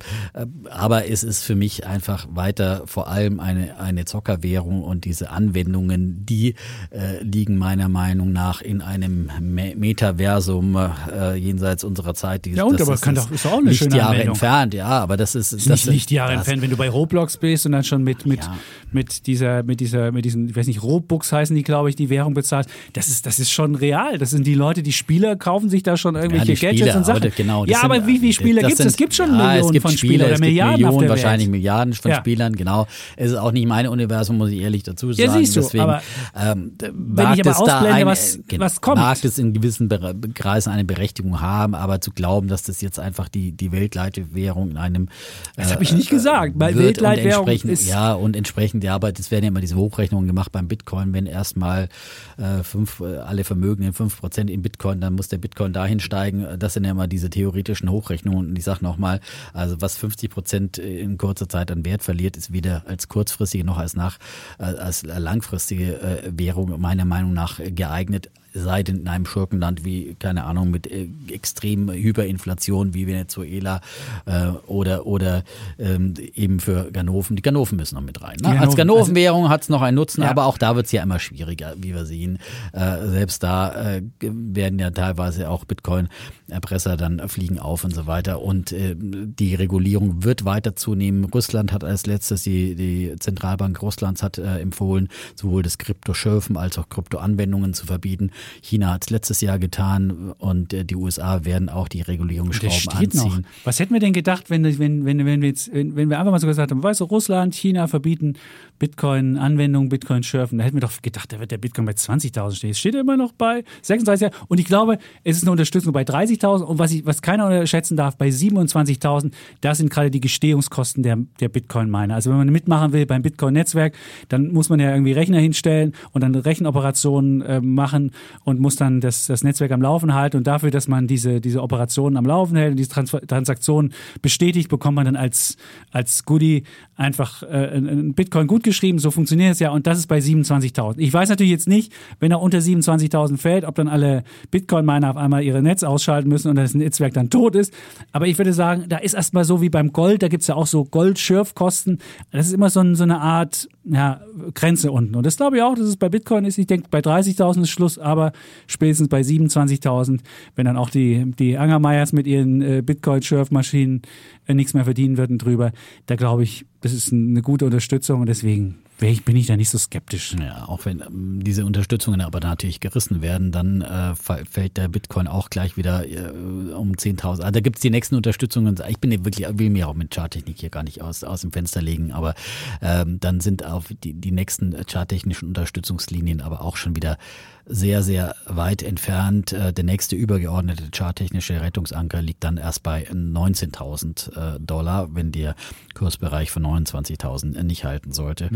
aber 0.70 1.08
es 1.08 1.22
ist 1.22 1.42
für 1.42 1.54
mich 1.54 1.86
einfach 1.86 2.26
weiter 2.30 2.82
vor 2.86 3.08
allem 3.08 3.40
eine, 3.40 3.78
eine 3.78 4.04
Zockerwährung 4.04 4.82
und 4.82 5.04
diese 5.04 5.30
Anwendungen, 5.30 6.24
die 6.26 6.54
äh, 6.90 7.22
liegen 7.22 7.56
meiner 7.56 7.88
Meinung 7.88 8.32
nach 8.32 8.60
in 8.60 8.82
einem 8.82 9.30
Metaversum 9.40 10.76
äh, 10.76 11.34
jenseits 11.34 11.84
unserer 11.84 12.14
Zeit. 12.14 12.44
Die, 12.44 12.52
ja, 12.52 12.64
und 12.64 12.80
aber 12.80 12.94
ist, 12.94 13.02
kann 13.02 13.14
doch, 13.14 13.30
ist 13.30 13.46
auch 13.46 13.58
eine 13.58 13.70
Lichtjahre 13.70 13.92
schöne 13.92 14.06
Anwendung. 14.06 14.34
entfernt, 14.34 14.74
ja, 14.74 14.86
aber 14.86 15.16
das 15.16 15.34
ist, 15.34 15.52
ist 15.52 15.68
das 15.68 15.86
nicht 15.86 15.94
Lichtjahre 15.94 16.32
entfernt 16.32 16.55
wenn 16.62 16.70
du 16.70 16.76
bei 16.76 16.88
Roblox 16.88 17.36
bist 17.36 17.66
und 17.66 17.72
dann 17.72 17.84
schon 17.84 18.02
mit, 18.02 18.26
mit, 18.26 18.40
Ja. 18.44 18.56
mit 18.92 19.26
dieser, 19.26 19.62
mit 19.62 19.80
dieser, 19.80 20.12
mit 20.12 20.24
diesen, 20.24 20.48
ich 20.48 20.56
weiß 20.56 20.66
nicht, 20.66 20.82
Robux 20.82 21.32
heißen 21.32 21.54
die, 21.54 21.62
glaube 21.62 21.88
ich, 21.90 21.96
die 21.96 22.10
Währung 22.10 22.34
bezahlt. 22.34 22.66
Das 22.92 23.08
ist, 23.08 23.26
das 23.26 23.38
ist 23.38 23.50
schon 23.50 23.74
real. 23.74 24.18
Das 24.18 24.30
sind 24.30 24.46
die 24.46 24.54
Leute, 24.54 24.82
die 24.82 24.92
Spieler 24.92 25.36
kaufen 25.36 25.68
sich 25.68 25.82
da 25.82 25.96
schon 25.96 26.14
irgendwelche 26.16 26.54
die 26.54 26.60
Gadgets 26.60 26.80
Spieler, 26.82 26.96
und 26.96 27.04
Sachen. 27.06 27.22
aber 27.22 27.30
genau, 27.30 27.64
ja, 27.64 27.80
sind- 27.80 27.84
aber 27.90 28.06
wie 28.06 28.18
viele 28.18 28.32
Spieler 28.32 28.62
gibt 28.62 28.80
es? 28.80 28.86
Es 28.86 28.96
gibt 28.96 29.14
schon 29.14 29.30
ja, 29.36 29.46
Millionen 29.52 29.72
gibt 29.72 29.82
von 29.82 29.90
Spieler, 29.92 30.12
Spielern 30.14 30.26
oder 30.26 30.34
es 30.34 30.40
gibt 30.40 30.46
Milliarden 30.50 30.82
Millionen, 30.86 31.08
wahrscheinlich. 31.08 31.48
Milliarden 31.48 31.94
von 31.94 32.10
Ja. 32.10 32.16
Spielern, 32.18 32.56
genau. 32.56 32.86
Es 33.16 33.30
ist 33.32 33.36
auch 33.38 33.52
nicht 33.52 33.66
mein 33.66 33.86
Universum, 33.88 34.38
muss 34.38 34.50
ich 34.50 34.60
ehrlich 34.60 34.82
dazu 34.82 35.12
sagen. 35.12 35.28
Ja, 35.28 35.36
siehst 35.38 35.56
du, 35.56 35.60
Deswegen, 35.60 35.82
aber 35.84 36.02
ähm, 36.38 36.72
wenn 36.80 37.14
mag 37.26 37.34
ich 37.38 37.46
aber 37.46 37.58
ausblende, 37.58 37.94
eine, 37.94 38.06
was- 38.06 38.38
genau, 38.46 38.64
was 38.64 38.80
kommt. 38.80 38.96
Mag 38.98 39.24
es 39.24 39.38
in 39.38 39.52
gewissen 39.52 39.88
Kreisen 40.34 40.70
eine 40.72 40.84
Berechtigung 40.84 41.40
haben, 41.40 41.74
aber 41.74 42.00
zu 42.00 42.10
glauben, 42.12 42.48
dass 42.48 42.62
das 42.62 42.80
jetzt 42.80 42.98
einfach 42.98 43.28
die, 43.28 43.52
die 43.52 43.72
Weltleitwährung 43.72 44.70
in 44.70 44.76
einem 44.76 45.08
Das 45.56 45.72
habe 45.72 45.82
ich 45.82 45.92
nicht 45.92 46.10
gesagt, 46.10 46.45
weil 46.54 46.74
wird 46.74 46.98
und 46.98 47.04
Weltleitwährung 47.04 47.48
ist. 47.48 47.88
ja 47.88 48.12
und 48.12 48.36
entsprechend 48.36 48.84
ja, 48.84 48.94
aber 48.94 49.12
es 49.18 49.30
werden 49.30 49.44
ja 49.44 49.48
immer 49.48 49.60
diese 49.60 49.76
Hochrechnungen 49.76 50.26
gemacht 50.26 50.52
beim 50.52 50.68
Bitcoin, 50.68 51.12
wenn 51.12 51.26
erstmal 51.26 51.88
äh, 52.36 52.62
fünf, 52.62 53.00
äh, 53.00 53.18
alle 53.18 53.44
Vermögen 53.44 53.82
in 53.82 53.92
fünf 53.92 54.18
Prozent 54.20 54.50
in 54.50 54.62
Bitcoin, 54.62 55.00
dann 55.00 55.14
muss 55.14 55.28
der 55.28 55.38
Bitcoin 55.38 55.72
dahin 55.72 56.00
steigen. 56.00 56.46
Das 56.58 56.74
sind 56.74 56.84
ja 56.84 56.90
immer 56.90 57.06
diese 57.06 57.30
theoretischen 57.30 57.90
Hochrechnungen. 57.90 58.48
Und 58.48 58.58
ich 58.58 58.64
sage 58.64 58.84
nochmal, 58.84 59.20
also 59.52 59.80
was 59.80 59.96
50 59.96 60.30
Prozent 60.30 60.78
in 60.78 61.18
kurzer 61.18 61.48
Zeit 61.48 61.70
an 61.70 61.84
Wert 61.84 62.02
verliert, 62.02 62.36
ist 62.36 62.52
weder 62.52 62.84
als 62.86 63.08
kurzfristige 63.08 63.64
noch 63.64 63.78
als 63.78 63.94
nach 63.94 64.18
äh, 64.58 64.64
als 64.64 65.02
langfristige 65.02 66.00
äh, 66.00 66.32
Währung 66.36 66.80
meiner 66.80 67.04
Meinung 67.04 67.32
nach 67.32 67.60
geeignet 67.62 68.30
sei 68.56 68.82
denn 68.82 68.98
in 69.00 69.08
einem 69.08 69.26
Schurkenland 69.26 69.84
wie, 69.84 70.16
keine 70.18 70.44
Ahnung, 70.44 70.70
mit 70.70 70.86
äh, 70.90 71.08
extrem 71.30 71.90
Hyperinflation 71.90 72.94
wie 72.94 73.06
Venezuela 73.06 73.80
äh, 74.24 74.48
oder, 74.66 75.06
oder 75.06 75.42
ähm, 75.78 76.14
eben 76.34 76.60
für 76.60 76.90
Ganoven. 76.90 77.36
Die 77.36 77.42
Ganoven 77.42 77.76
müssen 77.76 77.94
noch 77.96 78.02
mit 78.02 78.22
rein. 78.22 78.36
Ne? 78.42 78.52
Die 78.52 78.58
Als 78.58 78.76
Ganoven, 78.76 78.76
Ganovenwährung 78.76 79.48
hat 79.48 79.62
es 79.62 79.68
noch 79.68 79.82
einen 79.82 79.96
Nutzen, 79.96 80.22
Ja. 80.22 80.30
aber 80.30 80.46
auch 80.46 80.58
da 80.58 80.76
wird 80.76 80.86
es 80.86 80.92
ja 80.92 81.02
immer 81.02 81.18
schwieriger, 81.18 81.74
wie 81.78 81.94
wir 81.94 82.04
sehen. 82.06 82.38
Äh, 82.72 83.06
selbst 83.08 83.42
da 83.42 83.96
äh, 83.96 84.02
werden 84.20 84.78
ja 84.78 84.90
teilweise 84.90 85.50
auch 85.50 85.64
Bitcoin-Erpresser 85.64 86.96
dann 86.96 87.28
fliegen 87.28 87.58
auf 87.58 87.84
und 87.84 87.94
so 87.94 88.06
weiter. 88.06 88.42
Und 88.42 88.72
äh, 88.72 88.94
die 88.96 89.54
Regulierung 89.54 90.24
wird 90.24 90.44
weiter 90.44 90.76
zunehmen. 90.76 91.24
Russland 91.24 91.72
hat 91.72 91.84
als 91.84 92.06
letztes, 92.06 92.42
die, 92.42 92.74
die 92.74 93.14
Zentralbank 93.18 93.80
Russlands 93.82 94.22
hat 94.22 94.38
äh, 94.38 94.60
empfohlen, 94.60 95.08
sowohl 95.34 95.62
das 95.62 95.78
Kryptoschürfen 95.78 96.56
als 96.56 96.78
auch 96.78 96.88
Kryptoanwendungen 96.88 97.74
zu 97.74 97.86
verbieten. 97.86 98.30
China 98.62 98.92
hat 98.94 99.04
es 99.04 99.10
letztes 99.10 99.40
Jahr 99.40 99.58
getan 99.58 100.34
und 100.38 100.72
äh, 100.72 100.84
die 100.84 100.96
USA 100.96 101.44
werden 101.44 101.68
auch 101.68 101.88
die 101.88 102.02
Regulierungsschrauben 102.02 102.78
steht 102.78 103.14
noch. 103.14 103.24
anziehen. 103.26 103.46
Was 103.64 103.80
hätten 103.80 103.92
wir 103.92 104.00
denn 104.00 104.12
gedacht, 104.12 104.50
wenn, 104.50 104.64
wenn, 104.64 105.04
wenn, 105.04 105.24
wenn, 105.24 105.42
wir, 105.42 105.48
jetzt, 105.48 105.72
wenn, 105.72 105.94
wir 106.10 106.18
einfach 106.18 106.32
mal 106.32 106.40
so 106.40 106.46
gesagt 106.46 106.70
haben, 106.70 106.82
weißt 106.82 107.00
du, 107.00 107.04
Russland, 107.04 107.54
China 107.54 107.86
verbieten 107.86 108.34
Bitcoin-Anwendungen, 108.78 109.88
Bitcoin-Schürfen. 109.88 110.58
Da 110.58 110.64
hätten 110.64 110.76
wir 110.76 110.80
doch 110.80 111.00
gedacht, 111.00 111.32
da 111.32 111.40
wird 111.40 111.50
der 111.50 111.58
Bitcoin 111.58 111.86
bei 111.86 111.92
20.000 111.92 112.54
stehen. 112.54 112.68
Jetzt 112.68 112.78
steht 112.78 112.94
er 112.94 113.00
immer 113.00 113.16
noch 113.16 113.32
bei 113.32 113.64
36.000. 113.84 114.32
Und 114.48 114.60
ich 114.60 114.66
glaube, 114.66 114.98
es 115.24 115.38
ist 115.38 115.44
eine 115.44 115.52
Unterstützung 115.52 115.92
bei 115.92 116.02
30.000. 116.02 116.62
Und 116.62 116.78
was, 116.78 116.92
ich, 116.92 117.06
was 117.06 117.22
keiner 117.22 117.46
unterschätzen 117.46 117.96
darf, 117.96 118.16
bei 118.16 118.28
27.000, 118.28 119.32
das 119.60 119.78
sind 119.78 119.90
gerade 119.90 120.10
die 120.10 120.20
Gestehungskosten 120.20 121.02
der, 121.02 121.18
der 121.40 121.48
Bitcoin-Miner. 121.48 122.14
Also 122.14 122.30
wenn 122.30 122.38
man 122.38 122.50
mitmachen 122.50 122.92
will 122.92 123.06
beim 123.06 123.22
Bitcoin-Netzwerk, 123.22 123.94
dann 124.28 124.52
muss 124.52 124.68
man 124.68 124.80
ja 124.80 124.90
irgendwie 124.90 125.12
Rechner 125.12 125.38
hinstellen 125.38 125.92
und 126.12 126.22
dann 126.22 126.34
Rechenoperationen 126.34 127.42
äh, 127.42 127.60
machen 127.60 128.12
und 128.44 128.60
muss 128.60 128.76
dann 128.76 129.00
das, 129.00 129.26
das 129.26 129.44
Netzwerk 129.44 129.72
am 129.72 129.82
Laufen 129.82 130.14
halten. 130.14 130.38
Und 130.38 130.46
dafür, 130.46 130.70
dass 130.70 130.88
man 130.88 131.06
diese, 131.06 131.40
diese 131.40 131.62
Operationen 131.62 132.16
am 132.16 132.26
Laufen 132.26 132.56
hält 132.56 132.72
und 132.72 132.76
diese 132.76 132.90
Trans 132.90 133.10
Transaktionen 133.26 133.92
bestätigt, 134.22 134.68
bekommt 134.68 134.96
man 134.96 135.04
dann 135.04 135.16
als, 135.16 135.56
als 135.90 136.24
Goodie 136.24 136.64
einfach 136.96 137.42
äh, 137.42 137.76
ein 137.76 138.14
Bitcoin 138.14 138.46
gut 138.46 138.62
geschrieben. 138.62 138.98
So 138.98 139.10
funktioniert 139.10 139.52
es 139.52 139.58
ja. 139.60 139.70
Und 139.70 139.86
das 139.86 139.98
ist 139.98 140.06
bei 140.06 140.18
27.000. 140.18 140.94
Ich 140.98 141.12
weiß 141.12 141.28
natürlich 141.28 141.52
jetzt 141.52 141.68
nicht, 141.68 141.92
wenn 142.20 142.30
er 142.30 142.40
unter 142.40 142.58
27.000 142.58 143.36
fällt, 143.36 143.64
ob 143.64 143.74
dann 143.74 143.88
alle 143.88 144.24
Bitcoin-Miner 144.50 145.10
auf 145.10 145.16
einmal 145.16 145.42
ihre 145.42 145.62
Netz 145.62 145.82
ausschalten 145.82 146.28
müssen 146.28 146.48
und 146.48 146.56
das 146.56 146.74
Netzwerk 146.74 147.14
dann 147.14 147.30
tot 147.30 147.54
ist. 147.54 147.72
Aber 148.12 148.26
ich 148.26 148.38
würde 148.38 148.52
sagen, 148.52 148.84
da 148.88 148.98
ist 148.98 149.14
erstmal 149.14 149.44
so 149.44 149.60
wie 149.60 149.68
beim 149.68 149.92
Gold, 149.92 150.22
da 150.22 150.28
gibt 150.28 150.42
es 150.42 150.46
ja 150.48 150.54
auch 150.54 150.66
so 150.66 150.84
Goldschürfkosten. 150.84 151.98
Das 152.30 152.46
ist 152.46 152.52
immer 152.52 152.70
so, 152.70 152.82
so 152.94 153.02
eine 153.02 153.20
Art 153.20 153.68
ja, 153.84 154.20
Grenze 154.54 154.90
unten. 154.90 155.14
Und 155.14 155.26
das 155.26 155.36
glaube 155.36 155.56
ich 155.56 155.62
auch, 155.62 155.74
dass 155.74 155.86
es 155.86 155.96
bei 155.96 156.08
Bitcoin 156.08 156.44
ist. 156.44 156.58
Ich 156.58 156.66
denke, 156.66 156.88
bei 156.90 156.98
30.000 157.00 157.62
ist 157.62 157.70
Schluss, 157.70 157.98
aber 157.98 158.25
spätestens 158.66 159.08
bei 159.08 159.20
27.000, 159.20 160.20
wenn 160.54 160.64
dann 160.66 160.76
auch 160.76 160.90
die, 160.90 161.32
die 161.38 161.58
Angermeyers 161.58 162.12
mit 162.12 162.26
ihren 162.26 162.62
äh, 162.62 162.82
Bitcoin-Schürfmaschinen 162.82 164.02
äh, 164.46 164.54
nichts 164.54 164.74
mehr 164.74 164.84
verdienen 164.84 165.18
würden 165.18 165.38
drüber, 165.38 165.72
da 166.06 166.16
glaube 166.16 166.42
ich, 166.42 166.66
das 166.80 166.92
ist 166.92 167.12
eine 167.12 167.42
gute 167.42 167.64
Unterstützung 167.64 168.20
und 168.20 168.26
deswegen 168.26 168.76
bin 168.98 169.36
ich 169.36 169.46
da 169.46 169.56
nicht 169.56 169.68
so 169.68 169.78
skeptisch. 169.78 170.34
Ja, 170.40 170.68
auch 170.68 170.84
wenn 170.84 171.00
ähm, 171.00 171.44
diese 171.44 171.66
Unterstützungen 171.66 172.20
aber 172.20 172.40
natürlich 172.40 172.80
gerissen 172.80 173.20
werden, 173.20 173.52
dann 173.52 173.82
äh, 173.82 174.14
fällt 174.14 174.76
der 174.76 174.88
Bitcoin 174.88 175.26
auch 175.26 175.50
gleich 175.50 175.76
wieder 175.76 176.06
äh, 176.08 176.30
um 176.72 176.92
10.000. 176.92 177.24
Also 177.24 177.50
da 177.50 177.60
gibt's 177.60 177.80
die 177.80 177.90
nächsten 177.90 178.14
Unterstützungen. 178.14 178.76
Ich 178.88 178.98
bin 178.98 179.10
wirklich, 179.24 179.46
will 179.58 179.70
mir 179.70 179.88
auch 179.88 179.94
mit 179.94 180.14
Charttechnik 180.14 180.58
hier 180.58 180.70
gar 180.70 180.82
nicht 180.82 181.02
aus, 181.02 181.24
aus 181.24 181.42
dem 181.42 181.52
Fenster 181.52 181.82
legen, 181.82 182.12
aber 182.12 182.34
ähm, 182.80 183.20
dann 183.20 183.40
sind 183.40 183.64
auf 183.64 183.86
die, 184.02 184.14
die 184.14 184.32
nächsten 184.32 184.74
charttechnischen 184.86 185.48
Unterstützungslinien 185.48 186.40
aber 186.40 186.62
auch 186.62 186.76
schon 186.76 186.96
wieder 186.96 187.18
sehr, 187.66 188.02
sehr 188.02 188.34
weit 188.46 188.82
entfernt. 188.82 189.52
Äh, 189.52 189.72
Der 189.72 189.84
nächste 189.84 190.16
übergeordnete 190.16 190.84
charttechnische 190.94 191.60
Rettungsanker 191.60 192.22
liegt 192.22 192.44
dann 192.44 192.56
erst 192.56 192.82
bei 192.82 193.08
19.000 193.10 194.56
äh, 194.56 194.60
Dollar, 194.60 195.14
wenn 195.14 195.32
der 195.32 195.54
Kursbereich 195.94 196.50
von 196.50 196.64
29.000 196.64 197.62
nicht 197.64 197.84
halten 197.84 198.12
sollte. 198.12 198.48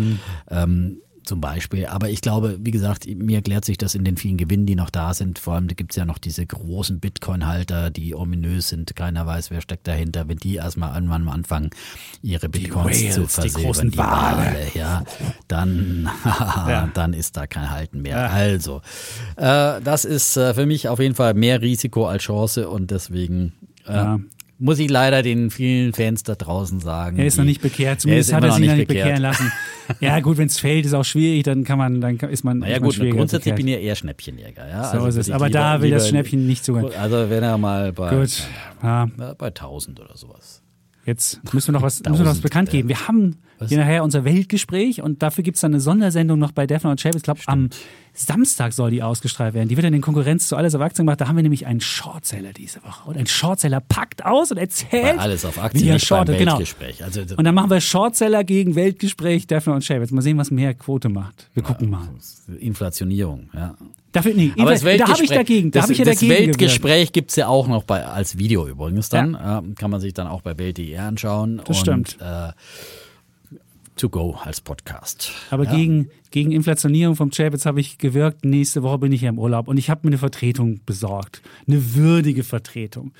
Ähm, 0.49 0.99
Zum 1.25 1.41
Beispiel. 1.41 1.87
Aber 1.87 2.09
ich 2.09 2.23
glaube, 2.23 2.59
wie 2.61 2.71
gesagt, 2.71 3.07
mir 3.07 3.37
erklärt 3.37 3.65
sich 3.65 3.79
das 3.79 3.95
in 3.95 4.05
den 4.05 4.17
vielen 4.17 4.37
Gewinnen, 4.37 4.67
die 4.67 4.75
noch 4.75 4.91
da 4.91 5.15
sind. 5.15 5.39
Vor 5.39 5.55
allem 5.55 5.69
gibt 5.69 5.93
es 5.93 5.97
ja 5.97 6.05
noch 6.05 6.19
diese 6.19 6.47
großen 6.47 6.99
Bitcoin-Halter, 6.99 7.91
die 7.91 8.15
ominös 8.15 8.69
sind. 8.71 8.97
Keiner 8.97 9.27
weiß, 9.27 9.51
wer 9.51 9.61
steckt 9.61 9.87
dahinter. 9.87 10.29
Wenn 10.29 10.39
die 10.39 10.57
erstmal 10.57 10.95
irgendwann 10.95 11.25
mal 11.25 11.33
anfangen, 11.33 11.71
ihre 12.23 12.49
Bitcoins 12.49 13.03
Whales, 13.03 13.15
zu 13.15 13.21
die 13.21 13.27
versilbern, 13.29 13.63
großen 13.63 13.97
Wale. 13.97 14.67
ja, 14.75 15.05
dann, 15.47 16.09
dann 16.95 17.13
ist 17.13 17.37
da 17.37 17.47
kein 17.47 17.71
Halten 17.71 18.03
mehr. 18.03 18.31
Also, 18.31 18.81
äh, 19.37 19.81
das 19.83 20.05
ist 20.05 20.37
äh, 20.37 20.55
für 20.55 20.67
mich 20.67 20.89
auf 20.89 20.99
jeden 20.99 21.15
Fall 21.15 21.35
mehr 21.35 21.61
Risiko 21.61 22.07
als 22.07 22.23
Chance 22.23 22.69
und 22.69 22.91
deswegen 22.91 23.53
äh, 23.87 23.93
Ja. 23.95 24.21
Muss 24.61 24.79
ich 24.79 24.89
leider 24.91 25.23
den 25.23 25.51
vielen 25.51 25.93
Fans 25.93 26.23
da 26.23 26.35
draußen 26.37 26.79
sagen. 26.81 27.19
Er 27.19 27.27
ist 27.27 27.37
noch 27.39 27.45
nicht 27.45 27.61
bekehrt, 27.63 27.89
Er 27.89 27.97
ist 27.97 28.03
zumindest 28.03 28.33
hat 28.33 28.45
immer 28.45 28.53
er 28.53 28.57
sich 28.57 28.67
noch 28.69 28.75
nicht 28.77 28.87
bekehrt. 28.89 29.07
bekehren 29.07 29.23
lassen. 29.23 29.53
Ja, 29.99 30.21
gut, 30.21 30.39
wenn 30.39 30.47
es 30.47 30.57
fällt, 30.61 30.87
ist 30.87 30.95
auch 30.95 31.05
schwierig, 31.05 31.43
dann 31.43 31.65
kann 31.65 31.77
man, 31.77 32.01
dann 32.01 32.17
ist 32.17 32.45
man. 32.45 32.61
Naja 32.61 32.77
ist 32.77 32.81
man 32.81 32.91
gut, 33.09 33.17
grundsätzlich 33.17 33.57
bin 33.57 33.67
bekehrt. 33.67 33.81
ich 33.83 33.87
eher 33.89 33.97
Schnäppchenjäger. 33.97 34.69
Ja? 34.69 34.85
So 34.85 34.99
ist 34.99 35.03
würde 35.17 35.21
es. 35.21 35.31
Aber 35.33 35.47
lieber- 35.49 35.59
da 35.59 35.83
will 35.83 35.91
das 35.91 36.09
Schnäppchen 36.09 36.47
nicht 36.47 36.65
so. 36.65 36.77
Also 36.77 37.29
wenn 37.29 37.43
er 37.43 37.59
mal 37.59 37.93
bei, 37.93 38.15
Gut. 38.15 38.45
Ja, 38.85 39.09
bei 39.37 39.49
1000 39.49 39.99
oder 39.99 40.17
sowas. 40.17 40.60
Jetzt 41.11 41.53
müssen 41.53 41.69
wir 41.69 41.73
noch 41.73 41.83
was, 41.83 42.01
müssen 42.01 42.19
wir 42.19 42.25
noch 42.25 42.31
was 42.31 42.41
bekannt 42.41 42.69
ja. 42.69 42.73
geben. 42.73 42.89
Wir 42.89 43.09
haben 43.09 43.37
hier 43.69 43.79
nachher 43.79 44.03
unser 44.03 44.25
Weltgespräch 44.25 45.03
und 45.03 45.23
dafür 45.23 45.45
gibt 45.45 45.57
es 45.57 45.61
dann 45.61 45.73
eine 45.73 45.81
Sondersendung 45.81 46.39
noch 46.39 46.53
bei 46.53 46.67
Defner 46.67 46.91
und 46.91 47.01
Chapitz. 47.01 47.19
Ich 47.19 47.23
glaube, 47.23 47.41
am 47.47 47.69
Samstag 48.15 48.73
soll 48.73 48.91
die 48.91 49.03
ausgestrahlt 49.03 49.55
werden. 49.55 49.69
Die 49.69 49.77
wird 49.77 49.85
dann 49.85 49.93
in 49.93 50.01
Konkurrenz 50.01 50.49
zu 50.49 50.57
Alles 50.57 50.75
auf 50.75 50.81
Aktien 50.81 51.07
gemacht. 51.07 51.21
Da 51.21 51.29
haben 51.29 51.37
wir 51.37 51.43
nämlich 51.43 51.67
einen 51.67 51.81
Shortseller 51.81 52.53
diese 52.53 52.83
Woche. 52.83 53.09
Und 53.09 53.19
ein 53.19 53.27
Shortseller 53.27 53.81
packt 53.81 54.25
aus 54.25 54.51
und 54.51 54.57
erzählt, 54.57 55.17
Bei 55.17 55.19
alles 55.19 55.45
auf 55.45 55.57
wie 55.57 55.61
Aktien, 55.61 55.89
er 55.89 55.95
nicht 55.95 56.09
beim 56.09 56.19
shortet. 56.19 56.39
Genau. 56.39 56.53
Weltgespräch. 56.53 57.05
Also 57.05 57.21
Und 57.21 57.45
dann 57.45 57.55
machen 57.55 57.71
wir 57.71 57.81
Shortseller 57.81 58.45
gegen 58.45 58.75
Weltgespräch, 58.75 59.47
Defner 59.47 59.75
und 59.75 59.85
Chapitz. 59.85 60.11
Mal 60.11 60.23
sehen, 60.23 60.39
was 60.39 60.51
mehr 60.51 60.75
Quote 60.75 61.09
macht. 61.09 61.51
Wir 61.55 61.63
gucken 61.63 61.91
mal. 61.91 62.09
Inflationierung, 62.59 63.51
ja. 63.55 63.75
Dafür, 64.13 64.35
nee, 64.35 64.53
Aber 64.59 64.73
das 64.73 64.83
da 64.83 65.09
habe 65.09 65.23
ich 65.23 65.31
dagegen. 65.31 65.71
Da 65.71 65.83
das, 65.83 65.91
ich 65.91 65.99
ja 65.99 66.05
das 66.05 66.17
dagegen. 66.17 66.49
Weltgespräch 66.49 67.13
gibt's 67.13 67.37
ja 67.37 67.47
auch 67.47 67.69
noch 67.69 67.85
bei, 67.85 68.05
als 68.05 68.39
Video 68.39 68.67
übrigens 68.67 69.09
dann. 69.09 69.35
Äh, 69.35 69.75
kann 69.75 69.91
man 69.91 70.01
sich 70.01 70.15
dann 70.15 70.27
auch 70.27 70.43
bei 70.43 70.59
Welt.de 70.59 70.97
anschauen. 70.99 71.59
Das 71.65 71.69
und, 71.69 71.77
stimmt. 71.77 72.19
Äh, 72.21 72.53
to 73.95 74.09
go 74.09 74.37
als 74.43 74.61
Podcast. 74.61 75.31
Aber 75.51 75.65
ja. 75.65 75.75
gegen, 75.77 76.11
gegen 76.31 76.53
Inflationierung 76.53 77.17
vom 77.17 77.31
Chapitz 77.31 77.67
habe 77.67 77.81
ich 77.81 77.99
gewirkt. 77.99 78.45
Nächste 78.45 78.83
Woche 78.83 78.99
bin 78.99 79.13
ich 79.13 79.23
ja 79.23 79.29
im 79.31 79.39
Urlaub 79.39 79.69
und 79.69 79.77
ich 79.77 79.91
habe 79.91 80.01
mir 80.05 80.11
eine 80.11 80.19
Vertretung 80.19 80.81
besorgt. 80.87 81.43
Eine 81.67 81.95
würdige 81.95 82.45
Vertretung. 82.45 83.13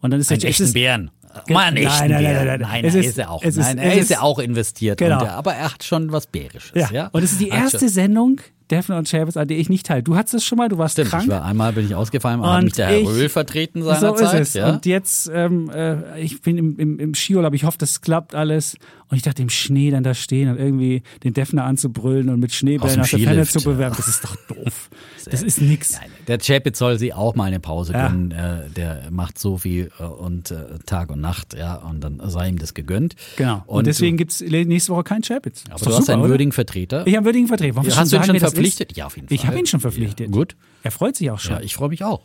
Und 0.00 0.10
dann 0.10 0.20
ist 0.20 0.30
es 0.30 0.44
echten 0.44 0.72
Bären. 0.72 1.10
Einen 1.32 1.42
Nein, 1.48 1.74
nein, 1.74 2.10
nein, 2.10 2.22
nein, 2.22 2.46
nein. 2.46 2.60
Nein, 2.60 2.84
Es 2.84 2.94
er 2.94 3.00
ist- 3.00 3.06
ist 3.06 3.18
ja 3.18 3.28
auch. 3.30 3.42
ist- 3.42 3.56
Nein, 3.56 3.78
er 3.78 3.94
ist 3.94 4.00
ist- 4.02 4.10
ja 4.10 4.20
auch 4.20 4.38
investiert. 4.38 4.98
Genau. 4.98 5.20
Und, 5.20 5.26
er- 5.26 5.34
aber 5.34 5.54
er 5.54 5.72
hat 5.72 5.82
schon 5.82 6.12
was 6.12 6.26
Bärisches. 6.26 6.72
Ja. 6.74 6.90
Ja. 6.92 7.08
Und 7.12 7.22
es 7.22 7.32
ist 7.32 7.40
die 7.40 7.48
erste 7.48 7.78
schon- 7.78 7.88
Sendung, 7.88 8.40
Defner 8.70 8.96
und 8.98 9.08
Chapitz, 9.08 9.36
an 9.38 9.48
der 9.48 9.58
ich 9.58 9.68
nicht 9.70 9.86
teile. 9.86 10.02
Du 10.02 10.14
hattest 10.14 10.34
es 10.34 10.44
schon 10.44 10.56
mal, 10.58 10.68
du 10.68 10.76
warst 10.78 10.92
Stimmt, 10.94 11.08
krank. 11.10 11.24
ich 11.24 11.28
war 11.30 11.44
einmal 11.44 11.72
bin 11.72 11.86
ich 11.86 11.94
ausgefallen, 11.94 12.40
aber 12.40 12.52
hat 12.54 12.64
mich 12.64 12.72
der 12.74 12.86
Herr 12.86 13.02
Röhl 13.04 13.28
vertreten 13.28 13.82
so 13.82 13.88
seinerzeit. 13.88 14.40
ist 14.42 14.48
es. 14.48 14.54
Ja? 14.54 14.70
Und 14.74 14.86
jetzt, 14.86 15.30
ähm, 15.34 15.70
äh, 15.70 16.20
ich 16.20 16.40
bin 16.42 16.56
im, 16.58 16.78
im, 16.78 16.98
im 16.98 17.14
Skiurlaub, 17.14 17.52
ich 17.54 17.64
hoffe, 17.64 17.76
das 17.78 18.00
klappt 18.02 18.34
alles. 18.34 18.76
Und 19.08 19.16
ich 19.16 19.22
dachte, 19.22 19.42
im 19.42 19.50
Schnee 19.50 19.90
dann 19.90 20.02
da 20.04 20.14
stehen 20.14 20.48
und 20.50 20.58
irgendwie 20.58 21.02
den 21.22 21.34
Defner 21.34 21.64
anzubrüllen 21.64 22.30
und 22.30 22.40
mit 22.40 22.51
Schneebällen 22.52 23.00
Aus 23.00 23.04
aus, 23.06 23.10
der 23.10 23.18
Ferne 23.20 23.46
zu 23.46 23.60
bewerben, 23.62 23.94
das 23.96 24.08
ist 24.08 24.24
doch 24.24 24.36
doof. 24.48 24.90
das 25.30 25.42
ist 25.42 25.60
nix. 25.60 25.92
Nein, 25.92 26.10
der 26.28 26.38
Chapitz 26.38 26.78
soll 26.78 26.98
sie 26.98 27.12
auch 27.12 27.34
mal 27.34 27.44
eine 27.44 27.60
Pause 27.60 27.92
Ja. 27.92 28.08
gönnen. 28.08 28.30
Äh, 28.30 28.68
der 28.70 29.10
macht 29.10 29.38
so 29.38 29.58
viel 29.58 29.90
äh, 29.98 30.04
und 30.04 30.50
äh, 30.50 30.78
Tag 30.86 31.10
und 31.10 31.20
Nacht, 31.20 31.54
ja, 31.54 31.74
und 31.76 32.00
dann 32.02 32.20
sei 32.30 32.48
ihm 32.48 32.58
das 32.58 32.74
gegönnt. 32.74 33.14
Genau. 33.36 33.62
Und, 33.66 33.78
Und 33.78 33.86
deswegen 33.86 34.16
gibt 34.16 34.32
es 34.32 34.40
nächste 34.40 34.92
Woche 34.92 35.04
keinen 35.04 35.22
Chapitz. 35.22 35.64
aber 35.68 35.78
du 35.78 35.84
doch 35.86 35.90
hast 35.92 36.00
super, 36.02 36.12
einen 36.12 36.22
oder? 36.22 36.30
würdigen 36.30 36.52
Vertreter. 36.52 37.06
Ich 37.06 37.12
habe 37.14 37.18
einen 37.18 37.24
würdigen 37.26 37.48
Vertreter. 37.48 37.76
Wollen 37.76 37.86
wir 37.86 37.96
Hast 37.96 38.12
du 38.12 38.16
ihn 38.16 38.24
schon 38.24 38.38
verpflichtet? 38.38 38.96
Ja, 38.96 39.06
auf 39.06 39.16
jeden 39.16 39.28
Fall. 39.28 39.34
Ich 39.34 39.46
habe 39.46 39.58
ihn 39.58 39.66
schon 39.66 39.80
verpflichtet. 39.80 40.26
Ja, 40.28 40.32
gut. 40.32 40.56
Er 40.82 40.90
freut 40.90 41.16
sich 41.16 41.30
auch 41.30 41.38
schon. 41.38 41.56
Ja, 41.56 41.60
ich 41.62 41.74
freue 41.74 41.88
mich 41.88 42.04
auch. 42.04 42.22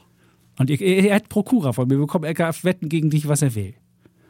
Und 0.60 0.70
er, 0.70 0.82
er 0.82 1.16
hat 1.16 1.30
Prokura 1.30 1.72
von 1.74 1.88
mir 1.88 1.98
bekommen. 1.98 2.26
Er 2.26 2.34
darf 2.34 2.64
wetten 2.64 2.90
gegen 2.90 3.10
dich, 3.10 3.28
was 3.28 3.42
er 3.42 3.54
will. 3.56 3.76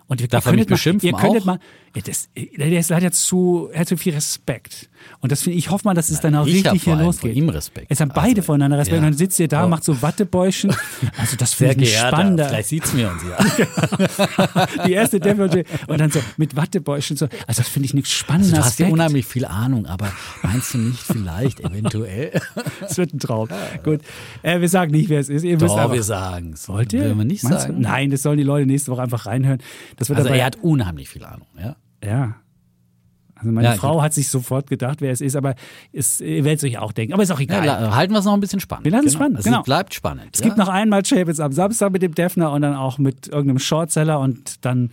Und 0.10 0.22
ihr, 0.22 0.28
Darf 0.30 0.46
ihr 0.46 0.52
er 0.54 0.66
könntet 0.66 0.70
mal, 0.70 1.00
Ihr 1.02 1.14
könntet 1.14 1.46
mal, 1.46 1.60
ja, 1.96 2.02
das, 2.02 2.30
der 2.36 2.80
ist 2.80 2.90
leider 2.90 3.12
zu, 3.12 3.68
er 3.74 3.82
hat 3.82 3.88
zu 3.90 3.98
viel 3.98 4.14
Respekt. 4.14 4.90
Und 5.20 5.32
das 5.32 5.44
finde 5.44 5.58
ich, 5.58 5.66
ich 5.66 5.72
hoffe 5.72 5.86
mal, 5.88 5.94
dass 5.94 6.10
es 6.10 6.20
dann 6.22 6.36
auch 6.36 6.46
ich 6.48 6.66
richtig 6.66 6.84
hier 6.84 6.96
losgeht. 6.96 7.32
vor 7.34 7.38
ihm 7.44 7.50
Respekt. 7.50 7.90
Jetzt 7.90 8.02
haben 8.02 8.12
beide 8.14 8.30
Also, 8.42 8.42
voneinander 8.44 8.78
Respekt. 8.78 8.94
ja. 8.94 9.00
Und 9.00 9.12
dann 9.12 9.18
sitzt 9.18 9.40
ihr 9.40 9.48
da, 9.48 9.66
Oh. 9.66 9.68
macht 9.70 9.84
so 9.84 10.02
Wattebäuschen. 10.02 10.74
Also 11.18 11.36
das 11.38 11.54
finde 11.54 11.74
ich 11.84 11.90
geehrter, 11.92 12.08
spannender. 12.10 12.46
vielleicht 12.50 12.70
sieht's 12.70 12.94
mir 12.94 13.10
uns 13.10 13.22
ja. 13.24 14.68
Die 14.88 14.94
erste 14.94 15.20
Demo 15.20 15.44
und 15.44 16.00
dann 16.00 16.12
so 16.12 16.20
mit 16.38 16.56
Wattebäuschen 16.56 17.18
so. 17.18 17.26
Also 17.48 17.62
das 17.62 17.68
finde 17.68 17.86
ich 17.88 17.94
nichts 17.94 18.12
spannender. 18.12 18.58
Also, 18.58 18.62
du 18.62 18.66
hast 18.66 18.80
ja 18.80 18.88
unheimlich 18.88 19.26
viel 19.26 19.46
Ahnung, 19.46 19.86
aber 19.86 20.12
meinst 20.44 20.74
du 20.74 20.78
nicht 20.80 21.00
vielleicht 21.04 21.60
eventuell? 21.62 22.32
Das 22.80 22.98
wird 22.98 23.14
ein 23.14 23.20
Traum. 23.20 23.50
Gut. 23.84 24.02
Äh, 24.44 24.62
wir 24.62 24.70
sagen 24.70 24.92
nicht, 24.92 25.10
wer 25.10 25.20
es 25.20 25.30
ist. 25.30 25.44
Ihr 25.44 25.54
müsst 25.54 25.74
Doch, 25.74 25.78
einfach, 25.78 25.94
wir 25.94 26.04
sagen 26.04 26.52
es. 26.54 26.68
Wollt 26.70 26.94
ihr? 26.94 27.14
Man 27.16 27.28
nicht 27.28 27.44
Meinst 27.44 27.60
du? 27.60 27.68
sagen? 27.68 27.82
Nein, 27.82 28.12
das 28.12 28.22
sollen 28.22 28.38
die 28.38 28.44
Leute 28.44 28.66
nächste 28.66 28.92
Woche 28.92 29.02
einfach 29.02 29.26
reinhören. 29.26 29.60
Das 29.98 30.10
wird 30.10 30.18
Also 30.20 30.30
er 30.30 30.46
hat 30.46 30.58
unheimlich 30.62 31.10
viel 31.10 31.24
Ahnung, 31.26 31.48
ja. 31.62 31.76
ja. 32.04 32.36
Also 33.40 33.52
meine 33.52 33.68
Ja, 33.70 33.74
Frau 33.76 33.94
gut. 33.96 34.02
hat 34.04 34.14
sich 34.14 34.28
sofort 34.30 34.68
gedacht, 34.68 35.02
wer 35.02 35.12
es 35.12 35.22
ist, 35.22 35.36
aber 35.36 35.56
es, 35.94 36.22
ihr 36.22 36.44
werdet 36.44 36.60
es 36.60 36.64
euch 36.64 36.78
auch 36.80 36.92
denken. 36.92 37.14
Aber 37.14 37.24
ist 37.24 37.32
auch 37.32 37.40
ja 37.40 37.44
egal. 37.44 37.66
la- 37.66 37.96
halten 37.96 38.14
wir 38.14 38.20
es 38.20 38.26
noch 38.26 38.34
ein 38.34 38.40
bisschen 38.40 38.60
spannend. 38.60 38.86
Wir 38.86 38.92
lassen 38.92 39.08
es 39.08 39.14
genau. 39.14 39.24
spannend, 39.24 39.38
Also 39.38 39.50
genau. 39.50 39.60
Es 39.60 39.66
bleibt 39.66 39.94
spannend. 39.94 40.30
es 40.34 40.40
ja? 40.40 40.46
gibt 40.46 40.58
noch 40.58 40.68
einmal 40.70 41.04
Chapitz 41.04 41.40
am 41.40 41.52
Samstag 41.52 41.92
mit 41.92 42.02
dem 42.02 42.16
Defner 42.16 42.52
und 42.52 42.62
dann 42.64 42.76
auch 42.76 42.98
mit 42.98 43.28
irgendeinem 43.28 43.60
Shortseller 43.60 44.20
und 44.20 44.66
dann 44.66 44.92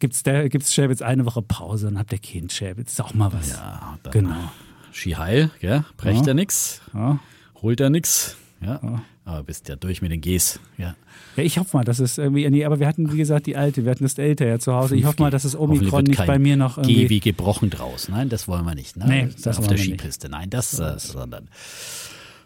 gibt's 0.00 0.22
der 0.22 0.48
gibt's 0.48 0.74
Chapitz 0.74 1.02
eine 1.02 1.24
Woche 1.26 1.42
Pause 1.42 1.88
und 1.88 1.98
habt 1.98 2.12
ihr 2.12 2.18
keinen 2.18 2.48
Chapitz. 2.48 2.92
Ist 2.92 3.00
auch 3.02 3.14
mal 3.14 3.32
was. 3.32 3.50
Ja, 3.50 3.98
genau. 4.10 4.36
Ski 4.92 5.12
heil, 5.12 5.50
gell? 5.60 5.84
brecht 5.96 6.22
Ja. 6.22 6.28
er 6.28 6.34
nix, 6.34 6.80
Ja. 6.94 7.18
holt 7.62 7.80
er 7.80 7.90
nix. 7.90 8.36
Ja. 8.60 9.02
Aber 9.24 9.42
bist 9.44 9.68
ja 9.68 9.76
durch 9.76 10.02
mit 10.02 10.10
den 10.10 10.20
Gs. 10.20 10.58
Ja. 10.78 10.96
Ja, 11.36 11.42
ich 11.42 11.58
hoffe 11.58 11.76
mal, 11.76 11.84
dass 11.84 11.98
es 12.00 12.18
irgendwie, 12.18 12.48
nee, 12.50 12.64
aber 12.64 12.80
wir 12.80 12.88
hatten, 12.88 13.12
wie 13.12 13.16
gesagt, 13.16 13.46
die 13.46 13.56
alte, 13.56 13.84
wir 13.84 13.90
hatten 13.90 14.04
das 14.04 14.18
älter 14.18 14.46
ja 14.46 14.58
zu 14.58 14.74
Hause. 14.74 14.96
Ich 14.96 15.04
hoffe 15.04 15.22
mal, 15.22 15.30
dass 15.30 15.44
es 15.44 15.54
Omikron 15.54 16.04
nicht 16.04 16.26
bei 16.26 16.38
mir 16.38 16.56
noch 16.56 16.76
G 16.76 16.80
irgendwie. 16.82 17.10
wie 17.10 17.20
gebrochen 17.20 17.70
draus. 17.70 18.08
Nein, 18.08 18.28
das 18.28 18.48
wollen 18.48 18.64
wir 18.64 18.74
nicht. 18.74 18.96
Ne? 18.96 19.06
Nee, 19.06 19.28
das 19.42 19.58
auf 19.58 19.58
wollen 19.58 19.68
der 19.68 19.78
wir 19.78 19.84
nicht. 19.84 20.00
Skipiste. 20.00 20.28
Nein, 20.28 20.50
das, 20.50 20.78
äh, 20.78 20.98
sondern. 20.98 21.48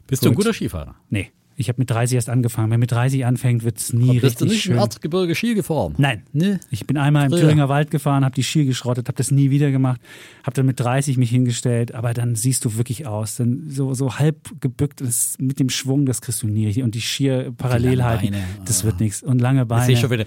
Bist 0.06 0.24
du 0.24 0.28
ein 0.28 0.34
Gut. 0.34 0.44
guter 0.44 0.54
Skifahrer? 0.54 0.94
Nee, 1.08 1.30
ich 1.56 1.68
habe 1.68 1.80
mit 1.80 1.90
30 1.90 2.14
erst 2.16 2.28
angefangen. 2.30 2.70
Wer 2.70 2.78
mit 2.78 2.90
30 2.92 3.24
anfängt, 3.26 3.64
wird 3.64 3.78
es 3.78 3.92
nie 3.92 4.18
Bist 4.20 4.40
du 4.40 4.44
richtig 4.44 4.48
nicht 4.48 4.62
schön. 4.62 4.72
im 4.74 4.78
Erzgebirge 4.80 5.34
Ski 5.34 5.54
gefahren? 5.54 5.94
Nein. 5.98 6.22
Nee. 6.32 6.58
Ich 6.70 6.86
bin 6.86 6.96
einmal 6.96 7.26
im. 7.26 7.32
Thüringer 7.32 7.68
Wald 7.68 7.90
gefahren, 7.90 8.24
habe 8.24 8.34
die 8.34 8.42
Skier 8.42 8.64
geschrottet, 8.64 9.08
habe 9.08 9.16
das 9.16 9.30
nie 9.30 9.50
wieder 9.50 9.70
gemacht, 9.70 10.00
habe 10.44 10.54
dann 10.54 10.66
mit 10.66 10.78
30 10.80 11.16
mich 11.16 11.30
hingestellt, 11.30 11.94
aber 11.94 12.14
dann 12.14 12.34
siehst 12.36 12.64
du 12.64 12.76
wirklich 12.76 13.06
aus, 13.06 13.36
dann 13.36 13.64
so, 13.68 13.94
so 13.94 14.18
halb 14.18 14.36
gebückt 14.60 15.02
mit 15.38 15.58
dem 15.60 15.68
Schwung, 15.70 16.06
das 16.06 16.20
kriegst 16.20 16.42
du 16.42 16.46
nie 16.46 16.66
richtig. 16.66 16.84
und 16.84 16.94
die 16.94 17.00
Skier 17.00 17.52
parallel 17.56 17.94
lange 17.98 18.10
halten, 18.10 18.30
Beine. 18.32 18.44
das 18.64 18.84
wird 18.84 19.00
nichts 19.00 19.22
und 19.22 19.40
lange 19.40 19.62
Ich 19.62 19.68
sehe 19.68 19.76
Beine. 19.76 19.96
schon 19.96 20.10
wieder 20.10 20.24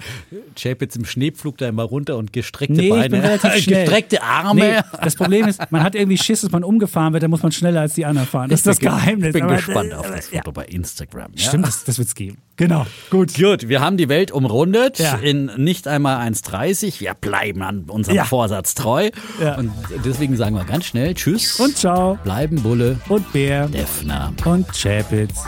Chapitz 0.56 0.96
im 0.96 1.06
Schneepflug 1.06 1.58
da 1.58 1.68
immer 1.70 1.84
runter 1.84 2.18
und 2.18 2.34
gestreckte 2.34 2.74
Nee, 2.76 2.84
ich 2.88 2.90
Beine. 2.90 3.10
bin 3.10 3.20
relativ 3.22 3.52
schnell. 3.64 3.86
Gestreckte 3.86 4.24
Arme. 4.24 4.62
Nee, 4.62 4.80
das 5.04 5.16
Problem 5.16 5.48
ist, 5.48 5.62
man 5.72 5.84
hat 5.84 5.96
irgendwie 5.96 6.18
Schiss, 6.18 6.42
dass 6.42 6.52
man 6.52 6.64
umgefahren 6.64 7.14
wird, 7.14 7.24
dann 7.24 7.30
muss 7.32 7.44
man 7.44 7.52
schneller 7.52 7.82
als 7.82 7.94
die 7.94 8.06
anderen 8.06 8.28
fahren. 8.28 8.50
Das 8.50 8.60
ist 8.62 8.68
das 8.68 8.78
Ich 8.78 8.82
Geheimnis. 8.84 9.28
Ich 9.28 9.34
bin 9.34 9.44
Aber- 9.44 9.56
gespannt 9.56 9.94
auf 9.94 10.08
das 10.12 10.32
Ja. 10.32 10.40
Foto 10.40 10.52
bei 10.52 10.66
Instagram. 10.66 11.15
Ja? 11.36 11.48
Stimmt, 11.50 11.68
das, 11.68 11.84
das 11.84 11.98
wird 11.98 12.08
es 12.08 12.16
geben. 12.16 12.38
Genau, 12.58 12.86
gut. 13.10 13.34
Gut, 13.36 13.68
wir 13.68 13.82
haben 13.82 13.98
die 13.98 14.08
Welt 14.08 14.32
umrundet 14.32 15.00
Ja. 15.00 15.16
in 15.16 15.52
nicht 15.58 15.88
einmal 15.88 16.18
1,30. 16.26 17.00
Wir 17.02 17.14
bleiben 17.14 17.62
an 17.62 17.84
unserem 17.88 18.16
Ja. 18.18 18.26
Vorsatz 18.26 18.76
treu. 18.76 19.10
Ja. 19.42 19.56
Und 19.58 19.72
deswegen 20.06 20.38
sagen 20.38 20.56
wir 20.56 20.64
ganz 20.64 20.86
schnell 20.86 21.14
Tschüss. 21.14 21.60
Und 21.60 21.78
ciao. 21.78 22.18
bleiben 22.24 22.62
Bulle, 22.62 23.00
Und 23.10 23.32
Bär. 23.34 23.68
Defner. 23.68 24.34
Und 24.46 24.68
Chapitz. 24.74 25.44